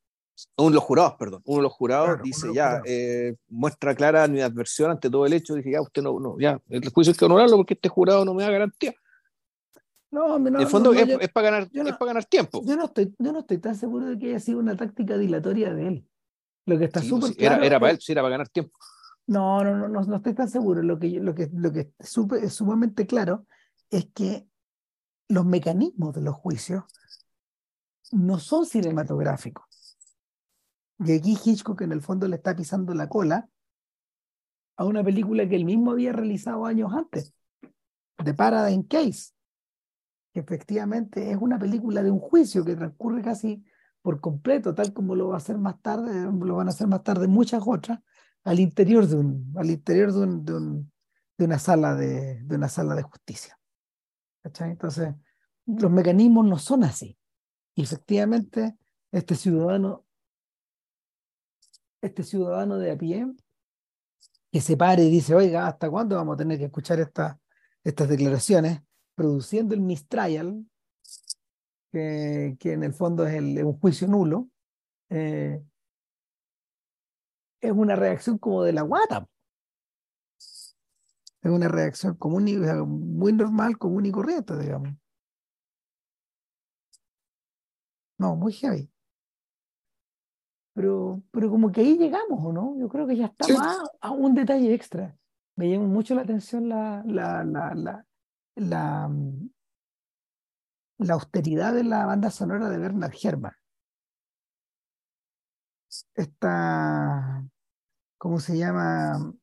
Uno 0.56 0.70
de 0.70 0.74
los 0.76 0.84
jurados, 0.84 1.14
perdón. 1.18 1.42
Uno 1.44 1.58
de 1.58 1.62
los 1.64 1.72
jurados 1.72 2.22
dice 2.22 2.48
ya, 2.54 2.80
eh, 2.86 3.36
muestra 3.48 3.94
clara 3.94 4.26
mi 4.26 4.40
adversión 4.40 4.90
ante 4.90 5.10
todo 5.10 5.26
el 5.26 5.34
hecho. 5.34 5.54
Dije, 5.54 5.72
ya, 5.72 5.82
usted 5.82 6.02
no, 6.02 6.18
no, 6.18 6.38
ya, 6.38 6.58
el 6.70 6.88
juicio 6.88 7.10
es 7.10 7.18
que 7.18 7.26
honorarlo 7.26 7.56
porque 7.56 7.74
este 7.74 7.90
jurado 7.90 8.24
no 8.24 8.32
me 8.32 8.42
da 8.42 8.50
garantía. 8.50 8.94
No, 10.10 10.38
no, 10.38 10.48
en 10.48 10.60
el 10.60 10.66
fondo 10.66 10.94
no, 10.94 10.98
es, 10.98 11.06
yo, 11.06 11.20
es 11.20 11.28
para 11.28 11.50
ganar, 11.50 11.68
es 11.70 11.96
para 11.96 12.06
ganar 12.06 12.24
tiempo. 12.24 12.62
yo 12.64 12.74
no 12.74 12.86
estoy, 12.86 13.14
yo 13.18 13.32
no 13.32 13.40
estoy 13.40 13.58
tan 13.58 13.74
seguro 13.74 14.06
de 14.06 14.18
que 14.18 14.28
haya 14.28 14.40
sido 14.40 14.58
una 14.60 14.74
táctica 14.74 15.18
dilatoria 15.18 15.74
de 15.74 15.88
él. 15.88 16.08
Lo 16.64 16.78
que 16.78 16.86
está 16.86 17.00
Sí, 17.00 17.08
súper 17.08 17.32
pues, 17.32 17.38
era, 17.38 17.48
claro 17.56 17.64
era 17.64 17.80
para 17.80 17.92
él, 17.92 17.98
sí, 18.00 18.12
era 18.12 18.22
para 18.22 18.30
ganar 18.30 18.48
tiempo. 18.48 18.72
No, 19.28 19.62
no, 19.62 19.76
no, 19.76 19.88
no, 19.88 20.02
no 20.02 20.16
estoy 20.16 20.34
tan 20.34 20.48
seguro. 20.48 20.82
Lo 20.82 20.98
que, 20.98 21.20
lo 21.20 21.34
que, 21.34 21.50
lo 21.52 21.70
que 21.70 21.92
es 22.00 22.52
sumamente 22.54 23.06
claro 23.06 23.46
es 23.90 24.06
que 24.14 24.48
los 25.28 25.44
mecanismos 25.44 26.14
de 26.14 26.22
los 26.22 26.34
juicios 26.34 26.84
no 28.10 28.38
son 28.38 28.64
cinematográficos. 28.64 29.66
Y 31.00 31.12
aquí 31.12 31.36
Hitchcock 31.44 31.82
en 31.82 31.92
el 31.92 32.00
fondo 32.00 32.26
le 32.26 32.36
está 32.36 32.56
pisando 32.56 32.94
la 32.94 33.08
cola 33.08 33.48
a 34.76 34.84
una 34.86 35.04
película 35.04 35.46
que 35.46 35.56
él 35.56 35.66
mismo 35.66 35.90
había 35.90 36.12
realizado 36.12 36.64
años 36.64 36.92
antes, 36.94 37.34
The 38.24 38.32
Paradise 38.32 38.86
Case, 38.88 39.32
que 40.32 40.40
efectivamente 40.40 41.30
es 41.30 41.36
una 41.36 41.58
película 41.58 42.02
de 42.02 42.10
un 42.10 42.18
juicio 42.18 42.64
que 42.64 42.76
transcurre 42.76 43.20
casi 43.20 43.62
por 44.00 44.20
completo, 44.20 44.74
tal 44.74 44.94
como 44.94 45.14
lo 45.14 45.28
va 45.28 45.34
a 45.34 45.38
hacer 45.38 45.58
más 45.58 45.82
tarde, 45.82 46.30
lo 46.32 46.56
van 46.56 46.68
a 46.68 46.70
hacer 46.70 46.86
más 46.86 47.02
tarde 47.02 47.28
muchas 47.28 47.62
otras, 47.66 48.00
al 48.44 48.60
interior 48.60 49.06
de 49.06 49.16
un, 49.16 49.52
al 49.56 49.70
interior 49.70 50.12
de, 50.12 50.20
un, 50.20 50.44
de, 50.44 50.54
un- 50.54 50.92
de 51.36 51.44
una 51.44 51.58
sala 51.58 51.94
de, 51.94 52.42
de 52.42 52.56
una 52.56 52.68
sala 52.68 52.94
de 52.94 53.02
justicia. 53.02 53.58
Entonces, 54.60 55.14
los 55.66 55.90
mecanismos 55.90 56.46
no 56.46 56.58
son 56.58 56.84
así. 56.84 57.18
Y 57.74 57.82
efectivamente, 57.82 58.76
este 59.12 59.34
ciudadano, 59.34 60.06
este 62.00 62.22
ciudadano 62.22 62.78
de 62.78 62.92
a 62.92 62.96
pie, 62.98 63.26
que 64.50 64.60
se 64.60 64.76
pare 64.76 65.04
y 65.04 65.10
dice, 65.10 65.34
oiga, 65.34 65.66
¿hasta 65.66 65.90
cuándo 65.90 66.16
vamos 66.16 66.34
a 66.34 66.38
tener 66.38 66.58
que 66.58 66.64
escuchar 66.64 66.98
esta- 67.00 67.38
estas 67.84 68.08
declaraciones? 68.08 68.80
Produciendo 69.14 69.74
el 69.74 69.80
mistrial, 69.82 70.64
que, 71.92 72.56
que 72.58 72.72
en 72.72 72.84
el 72.84 72.94
fondo 72.94 73.26
es 73.26 73.34
el- 73.34 73.64
un 73.64 73.78
juicio 73.78 74.08
nulo, 74.08 74.48
eh, 75.10 75.62
es 77.60 77.72
una 77.72 77.96
reacción 77.96 78.38
como 78.38 78.62
de 78.62 78.72
la 78.72 78.82
guata. 78.82 79.26
Es 80.36 81.50
una 81.50 81.68
reacción 81.68 82.14
común 82.16 82.48
y, 82.48 82.56
muy 82.56 83.32
normal, 83.32 83.78
común 83.78 84.06
y 84.06 84.10
corriente, 84.10 84.56
digamos. 84.58 84.92
No, 88.18 88.34
muy 88.34 88.52
heavy. 88.52 88.90
Pero, 90.74 91.22
pero 91.30 91.50
como 91.50 91.70
que 91.72 91.80
ahí 91.80 91.96
llegamos, 91.96 92.44
¿o 92.44 92.52
no? 92.52 92.76
Yo 92.78 92.88
creo 92.88 93.06
que 93.06 93.16
ya 93.16 93.26
estamos 93.26 93.60
Sí. 93.62 93.80
a, 94.00 94.08
a 94.08 94.10
un 94.10 94.34
detalle 94.34 94.74
extra. 94.74 95.16
Me 95.56 95.70
llama 95.70 95.86
mucho 95.86 96.14
la 96.14 96.22
atención 96.22 96.68
la, 96.68 97.02
la, 97.04 97.42
la, 97.44 97.74
la, 97.74 98.06
la, 98.56 99.08
mm, 99.08 99.50
la 100.98 101.14
austeridad 101.14 101.72
de 101.74 101.84
la 101.84 102.06
banda 102.06 102.30
sonora 102.30 102.68
de 102.68 102.78
Bernard 102.78 103.12
Herrmann. 103.20 103.54
Esta, 106.18 107.44
¿cómo 108.18 108.40
se 108.40 108.58
llama? 108.58 109.34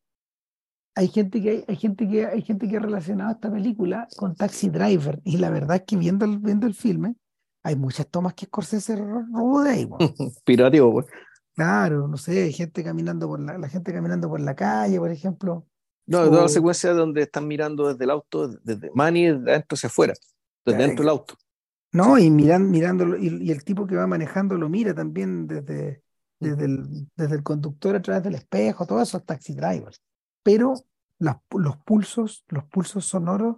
Hay 0.94 1.08
gente 1.08 1.42
que 1.42 1.64
hay 1.68 1.76
gente 1.76 2.08
que 2.08 2.26
hay 2.26 2.42
gente 2.42 2.68
que 2.68 2.76
ha 2.78 2.80
relacionado 2.80 3.32
esta 3.32 3.50
película 3.52 4.08
con 4.16 4.34
Taxi 4.34 4.70
Driver 4.70 5.20
y 5.24 5.36
la 5.36 5.50
verdad 5.50 5.76
es 5.76 5.82
que 5.86 5.96
viendo 5.96 6.24
el, 6.24 6.38
viendo 6.38 6.66
el 6.66 6.74
filme 6.74 7.16
hay 7.62 7.76
muchas 7.76 8.08
tomas 8.08 8.34
que 8.34 8.46
Scorsese 8.46 8.96
ro- 8.96 9.26
robó 9.32 9.62
de 9.62 9.70
ahí. 9.70 9.88
Pirateo, 10.44 10.92
pues. 10.92 11.06
Claro, 11.54 12.06
no 12.06 12.16
sé, 12.18 12.42
hay 12.44 12.52
gente 12.52 12.84
caminando 12.84 13.26
por 13.28 13.40
la, 13.40 13.56
la 13.58 13.68
gente 13.68 13.92
caminando 13.92 14.28
por 14.28 14.40
la 14.40 14.54
calle, 14.54 14.98
por 14.98 15.10
ejemplo. 15.10 15.66
No, 16.06 16.24
toda 16.24 16.42
la 16.42 16.48
o- 16.48 16.52
secuencia 16.52 16.92
donde 16.92 17.22
están 17.22 17.48
mirando 17.48 17.88
desde 17.88 18.04
el 18.04 18.10
auto, 18.10 18.48
desde 18.62 18.90
Manny 18.94 19.26
desde 19.26 19.50
adentro 19.50 19.74
hacia 19.74 19.88
afuera, 19.88 20.14
desde 20.64 20.82
dentro 20.82 21.02
del 21.02 21.10
auto. 21.10 21.34
No, 21.92 22.18
y 22.18 22.30
miran, 22.30 22.70
mirándolo, 22.70 23.16
y, 23.16 23.28
y 23.42 23.50
el 23.50 23.64
tipo 23.64 23.86
que 23.86 23.96
va 23.96 24.06
manejando 24.06 24.56
lo 24.56 24.68
mira 24.68 24.94
también 24.94 25.46
desde, 25.46 26.02
desde, 26.38 26.66
el, 26.66 27.08
desde 27.16 27.36
el 27.36 27.42
conductor 27.42 27.96
a 27.96 28.02
través 28.02 28.22
del 28.22 28.34
espejo, 28.34 28.86
todo 28.86 29.00
eso 29.00 29.18
es 29.18 29.24
taxi 29.24 29.54
driver. 29.54 29.94
Pero 30.42 30.74
las 31.18 31.36
los 31.50 31.76
pulsos, 31.78 32.44
los 32.48 32.64
pulsos 32.64 33.06
sonoros, 33.06 33.56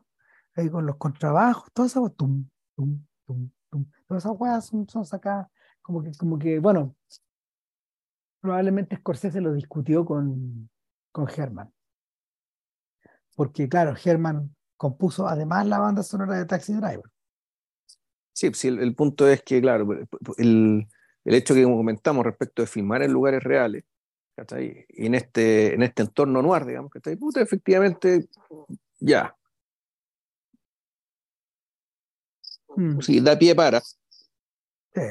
ahí 0.55 0.71
con 0.71 0.87
los 0.87 0.97
contrabajos, 0.97 1.71
todas 1.73 1.93
esas 1.93 2.15
tum, 2.17 2.49
tum, 2.77 3.05
tum, 3.27 3.51
tum, 3.71 3.91
todas 4.07 4.25
esas 4.25 4.37
weas 4.39 4.67
son, 4.67 4.89
son 4.89 5.05
sacadas, 5.05 5.49
como 5.83 6.03
que, 6.03 6.13
como 6.17 6.39
que, 6.39 6.59
bueno, 6.59 6.97
probablemente 8.41 8.97
Scorsese 8.97 9.41
lo 9.41 9.53
discutió 9.53 10.05
con, 10.05 10.71
con 11.13 11.29
Herman. 11.29 11.73
Porque, 13.35 13.69
claro, 13.69 13.95
Herman 14.03 14.55
compuso 14.77 15.29
además 15.29 15.67
la 15.67 15.79
banda 15.79 16.03
sonora 16.03 16.37
de 16.37 16.47
Taxi 16.47 16.73
Driver. 16.73 17.05
Sí, 18.33 18.51
sí, 18.55 18.69
el, 18.69 18.79
el 18.81 18.95
punto 18.95 19.29
es 19.29 19.43
que, 19.43 19.61
claro, 19.61 19.89
el, 20.39 20.89
el 21.24 21.35
hecho 21.35 21.55
que 21.55 21.62
comentamos 21.65 22.24
respecto 22.24 22.62
de 22.62 22.69
filmar 22.69 23.03
en 23.03 23.12
lugares 23.12 23.43
reales, 23.43 23.85
¿cachai? 24.36 24.86
Y 24.89 25.07
en 25.07 25.15
este, 25.15 25.74
en 25.74 25.82
este 25.82 26.03
entorno 26.03 26.43
noir, 26.43 26.65
digamos, 26.65 26.90
que 26.90 27.16
puta, 27.16 27.40
efectivamente, 27.40 28.28
ya, 29.01 29.35
Mm. 32.77 33.01
sí, 33.01 33.20
da 33.20 33.36
pie 33.36 33.55
para. 33.57 33.81
Sí. 33.81 35.03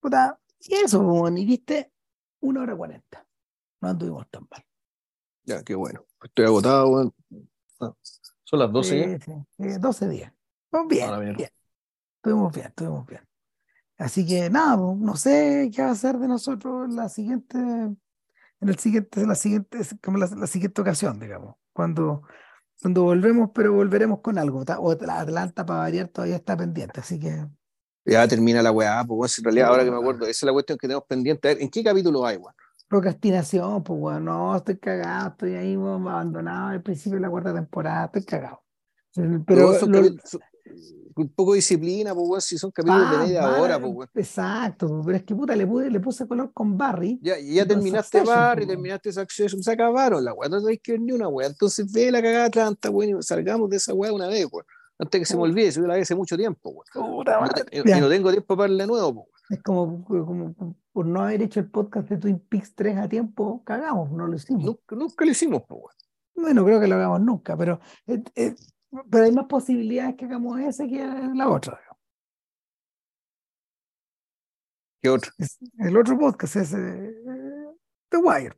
Puta, 0.00 0.40
y 0.60 0.74
eso, 0.74 1.00
weón, 1.00 1.38
y 1.38 1.44
viste, 1.46 1.92
una 2.40 2.62
hora 2.62 2.74
cuarenta. 2.76 3.24
No 3.80 3.88
anduvimos 3.88 4.28
tan 4.28 4.46
mal. 4.50 4.64
Ya, 5.44 5.62
qué 5.62 5.74
bueno. 5.76 6.04
Estoy 6.22 6.46
agotado, 6.46 6.88
weón. 6.88 7.14
Ah, 7.80 7.94
Son 8.44 8.58
las 8.58 8.72
12 8.72 8.98
ya. 8.98 9.18
Sí, 9.18 9.24
sí, 9.24 9.32
sí, 9.74 9.78
12 9.78 10.08
días. 10.08 10.32
Pues 10.70 10.88
bien, 10.88 11.20
bien. 11.36 11.50
Estuvimos 12.16 12.52
bien, 12.52 12.66
estuvimos 12.66 13.06
bien. 13.06 13.20
Así 14.02 14.26
que 14.26 14.50
nada, 14.50 14.76
no 14.76 15.14
sé 15.14 15.70
qué 15.72 15.80
va 15.82 15.88
a 15.90 15.92
hacer 15.92 16.18
de 16.18 16.26
nosotros 16.26 16.88
en 16.88 16.96
la 16.96 17.08
siguiente, 17.08 17.56
en 17.56 17.98
el 18.60 18.76
siguiente, 18.76 19.24
la 19.24 19.36
siguiente, 19.36 19.78
como 20.02 20.18
la, 20.18 20.26
la 20.26 20.48
siguiente 20.48 20.80
ocasión, 20.80 21.20
digamos. 21.20 21.54
Cuando, 21.72 22.22
cuando 22.80 23.04
volvemos, 23.04 23.50
pero 23.54 23.72
volveremos 23.74 24.18
con 24.20 24.38
algo. 24.38 24.64
O 24.78 24.94
la 24.96 25.20
Atlanta 25.20 25.64
para 25.64 25.78
variar 25.80 26.08
todavía 26.08 26.34
está 26.34 26.56
pendiente, 26.56 26.98
así 26.98 27.20
que 27.20 27.46
Ya 28.04 28.26
termina 28.26 28.60
la 28.60 28.72
weá, 28.72 29.04
pues, 29.04 29.16
weón, 29.18 29.30
en 29.38 29.44
realidad, 29.44 29.68
ahora 29.68 29.84
que 29.84 29.90
me 29.92 29.98
acuerdo, 29.98 30.22
esa 30.24 30.30
es 30.30 30.42
la 30.42 30.52
cuestión 30.52 30.78
que 30.78 30.88
tenemos 30.88 31.04
pendiente. 31.06 31.48
A 31.48 31.54
ver, 31.54 31.62
¿en 31.62 31.70
qué 31.70 31.84
capítulo 31.84 32.26
hay, 32.26 32.38
weón? 32.38 32.54
procrastinación, 32.88 33.84
pues 33.84 34.00
bueno, 34.00 34.20
no, 34.20 34.56
estoy 34.56 34.78
cagado, 34.78 35.28
estoy 35.30 35.54
ahí 35.54 35.76
weón, 35.76 36.08
abandonado 36.08 36.70
al 36.70 36.82
principio 36.82 37.18
de 37.18 37.22
la 37.22 37.30
cuarta 37.30 37.54
temporada, 37.54 38.06
estoy 38.06 38.24
cagado. 38.24 38.62
Pero 39.14 39.44
Pero 39.46 39.74
son 39.78 39.92
lo- 39.92 39.98
capítulos- 40.00 40.28
son- 40.28 40.40
un 41.16 41.28
poco 41.28 41.52
de 41.52 41.56
disciplina, 41.56 42.14
pues, 42.14 42.26
weón, 42.28 42.40
si 42.40 42.58
son 42.58 42.70
capítulos 42.70 43.10
de 43.10 43.16
Ah, 43.16 43.20
media 43.22 43.40
vale, 43.46 43.60
hora, 43.60 43.80
pues. 43.80 44.08
Exacto, 44.14 45.02
pero 45.04 45.16
es 45.16 45.24
que 45.24 45.34
puta, 45.34 45.54
le, 45.56 45.66
pude, 45.66 45.90
le 45.90 46.00
puse 46.00 46.26
color 46.26 46.52
con 46.52 46.76
Barry. 46.76 47.18
Ya, 47.22 47.38
y 47.38 47.54
ya 47.54 47.66
terminaste 47.66 48.18
Succession, 48.18 48.26
Bar 48.26 48.58
y 48.58 48.60
po, 48.62 48.66
weón. 48.66 48.68
terminaste 48.68 49.12
Succession, 49.12 49.62
se 49.62 49.72
acabaron 49.72 50.24
la 50.24 50.32
weá, 50.32 50.48
no 50.48 50.60
tenéis 50.60 50.80
que 50.82 50.92
ver 50.92 51.00
ni 51.00 51.12
una 51.12 51.28
weá. 51.28 51.46
Entonces 51.48 51.90
ve 51.92 52.10
la 52.10 52.22
cagada 52.22 52.46
Atlanta, 52.46 52.90
weón, 52.90 53.18
y 53.18 53.22
salgamos 53.22 53.68
de 53.70 53.76
esa 53.76 53.92
weá 53.94 54.12
una 54.12 54.28
vez, 54.28 54.46
weón. 54.50 54.64
Antes 54.98 55.20
que 55.20 55.24
se 55.24 55.36
me 55.36 55.42
olvide, 55.42 55.70
yo 55.70 55.82
la 55.82 55.96
vi 55.96 56.02
hace 56.02 56.14
mucho 56.14 56.36
tiempo, 56.36 56.70
weón. 56.70 57.16
Puta 57.16 57.38
Y 57.72 57.78
no, 58.00 58.08
tengo 58.08 58.30
tiempo 58.30 58.56
para 58.56 58.68
verle 58.68 58.84
de 58.84 58.86
nuevo, 58.86 59.08
weón. 59.08 59.26
Es 59.50 59.62
como, 59.62 60.04
como 60.04 60.54
por 60.92 61.06
no 61.06 61.22
haber 61.22 61.42
hecho 61.42 61.60
el 61.60 61.70
podcast 61.70 62.08
de 62.08 62.16
Twin 62.18 62.38
Peaks 62.38 62.74
3 62.74 62.96
a 62.98 63.08
tiempo, 63.08 63.62
cagamos, 63.64 64.10
no 64.12 64.26
lo 64.26 64.36
hicimos. 64.36 64.64
Nunca, 64.64 64.96
nunca 64.96 65.24
lo 65.24 65.30
hicimos, 65.30 65.62
weón. 65.68 65.90
Bueno, 66.34 66.64
creo 66.64 66.80
que 66.80 66.86
lo 66.88 66.94
hagamos 66.94 67.20
nunca, 67.20 67.56
pero, 67.56 67.78
eh, 68.06 68.22
eh, 68.36 68.54
pero 69.10 69.24
hay 69.24 69.32
más 69.32 69.46
posibilidades 69.46 70.16
que 70.16 70.24
hagamos 70.26 70.60
ese 70.60 70.88
que 70.88 70.98
la 71.34 71.48
otra. 71.48 71.80
¿Qué 75.02 75.08
otro? 75.08 75.32
Es- 75.38 75.58
El 75.78 75.96
otro 75.96 76.18
podcast 76.18 76.56
es 76.56 76.72
eh, 76.74 77.14
The 78.10 78.18
Wire. 78.18 78.56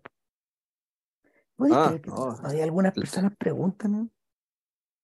¿Puedes 1.56 1.77
Ah, 1.77 1.85
creer 1.86 2.02
que 2.02 2.11
no. 2.11 2.16
todavía 2.16 2.65
algunas 2.65 2.93
personas 2.93 3.32
preguntan? 3.39 4.11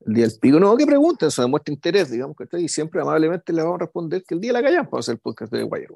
El 0.01 0.15
día 0.15 0.27
del 0.27 0.39
pico, 0.41 0.59
no, 0.59 0.77
que 0.77 0.87
pregunten, 0.87 1.29
eso 1.29 1.43
demuestra 1.43 1.73
interés, 1.73 2.11
digamos, 2.11 2.37
que 2.37 2.61
y 2.61 2.69
siempre 2.69 3.01
amablemente 3.01 3.53
le 3.53 3.63
vamos 3.63 3.77
a 3.77 3.85
responder 3.85 4.23
que 4.27 4.35
el 4.35 4.41
día 4.41 4.53
de 4.53 4.61
la 4.61 4.63
callan 4.69 4.89
para 4.91 5.01
hacer 5.01 5.15
el 5.15 5.21
podcast 5.21 5.53
de 5.53 5.59
The 5.61 5.65
Wire. 5.65 5.89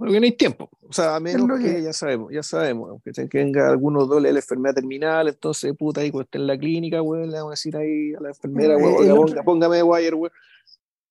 Porque 0.00 0.18
no 0.18 0.24
hay 0.24 0.32
tiempo, 0.32 0.70
o 0.80 0.92
sea, 0.94 1.16
a 1.16 1.20
menos 1.20 1.58
que, 1.60 1.74
que- 1.74 1.82
ya 1.82 1.92
sabemos, 1.92 2.32
ya 2.32 2.42
sabemos, 2.42 2.88
aunque 2.88 3.12
que 3.12 3.38
venga 3.38 3.68
algunos 3.68 4.08
doble 4.08 4.28
de 4.28 4.32
la 4.32 4.38
enfermedad 4.40 4.74
terminal, 4.74 5.28
entonces, 5.28 5.76
puta, 5.76 6.00
ahí 6.00 6.10
cuando 6.10 6.24
esté 6.24 6.38
en 6.38 6.46
la 6.46 6.58
clínica, 6.58 7.02
weón, 7.02 7.30
le 7.30 7.36
vamos 7.36 7.50
a 7.50 7.52
decir 7.52 7.76
ahí 7.76 8.14
a 8.14 8.20
la 8.20 8.28
enfermera, 8.30 8.74
Eh, 8.74 8.76
weón, 8.78 9.04
el 9.04 9.12
otro- 9.12 9.44
póngame 9.44 9.76
The 9.76 9.82
Wire, 9.82 10.14
weón. 10.14 10.32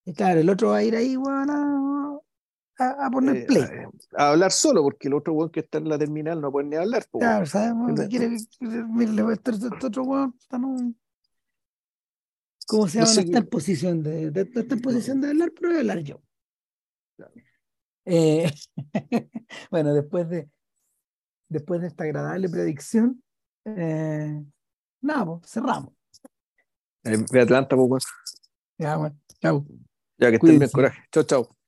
Y 0.06 0.14
claro, 0.14 0.40
el 0.40 0.50
otro 0.50 0.70
va 0.70 0.78
a 0.78 0.84
ir 0.84 0.96
ahí, 0.96 1.16
weón, 1.16 1.50
a, 1.52 2.20
a- 2.80 3.06
a 3.06 3.10
poner 3.12 3.36
eh, 3.38 3.46
play. 3.46 3.62
a, 4.18 4.24
a 4.24 4.30
hablar 4.32 4.52
solo, 4.52 4.82
porque 4.82 5.08
el 5.08 5.14
otro 5.14 5.34
weón 5.34 5.52
que 5.52 5.60
está 5.60 5.78
en 5.78 5.88
la 5.88 6.00
terminal 6.00 6.42
no 6.42 6.52
puede 6.52 6.68
ni 6.68 6.76
hablar. 6.76 7.06
Claro, 7.12 7.46
sabemos 7.46 7.94
que 8.00 8.08
quiere. 8.08 8.36
Mire, 8.60 9.12
le 9.14 9.22
voy 9.22 9.32
a 9.32 9.36
estar 9.36 9.54
este 9.54 9.68
otro 9.86 10.02
weón. 10.04 10.34
está 10.42 10.58
no- 10.58 10.94
¿Cómo 12.66 12.88
se 12.88 12.96
llama? 13.00 13.08
No 13.08 13.14
sé 13.14 13.22
está 13.22 13.38
en 13.38 13.48
posición 13.48 14.02
de, 14.04 14.32
de- 14.32 14.50
en 14.56 14.82
posición 14.82 15.22
de 15.22 15.28
hablar, 15.30 15.52
pero 15.56 15.70
voy 15.70 15.78
a 15.78 15.80
hablar 15.82 16.00
yo. 16.00 16.22
Claro. 17.18 17.34
Eh, 18.12 18.52
bueno, 19.70 19.94
después 19.94 20.28
de, 20.30 20.50
después 21.48 21.80
de 21.82 21.88
esta 21.88 22.06
agradable 22.06 22.50
predicción, 22.50 23.24
eh, 23.66 24.44
nada, 25.02 25.26
pues, 25.26 25.52
cerramos. 25.52 25.94
Ve 27.04 27.42
Atlanta, 27.42 27.76
pues. 27.76 28.06
Ya, 28.80 28.98
bueno, 28.98 29.16
chao. 29.40 29.66
Ya 30.18 30.30
que 30.30 30.38
estén 30.38 30.58
bien, 30.58 30.72
coraje. 30.72 31.04
Chao, 31.12 31.24
chao. 31.24 31.59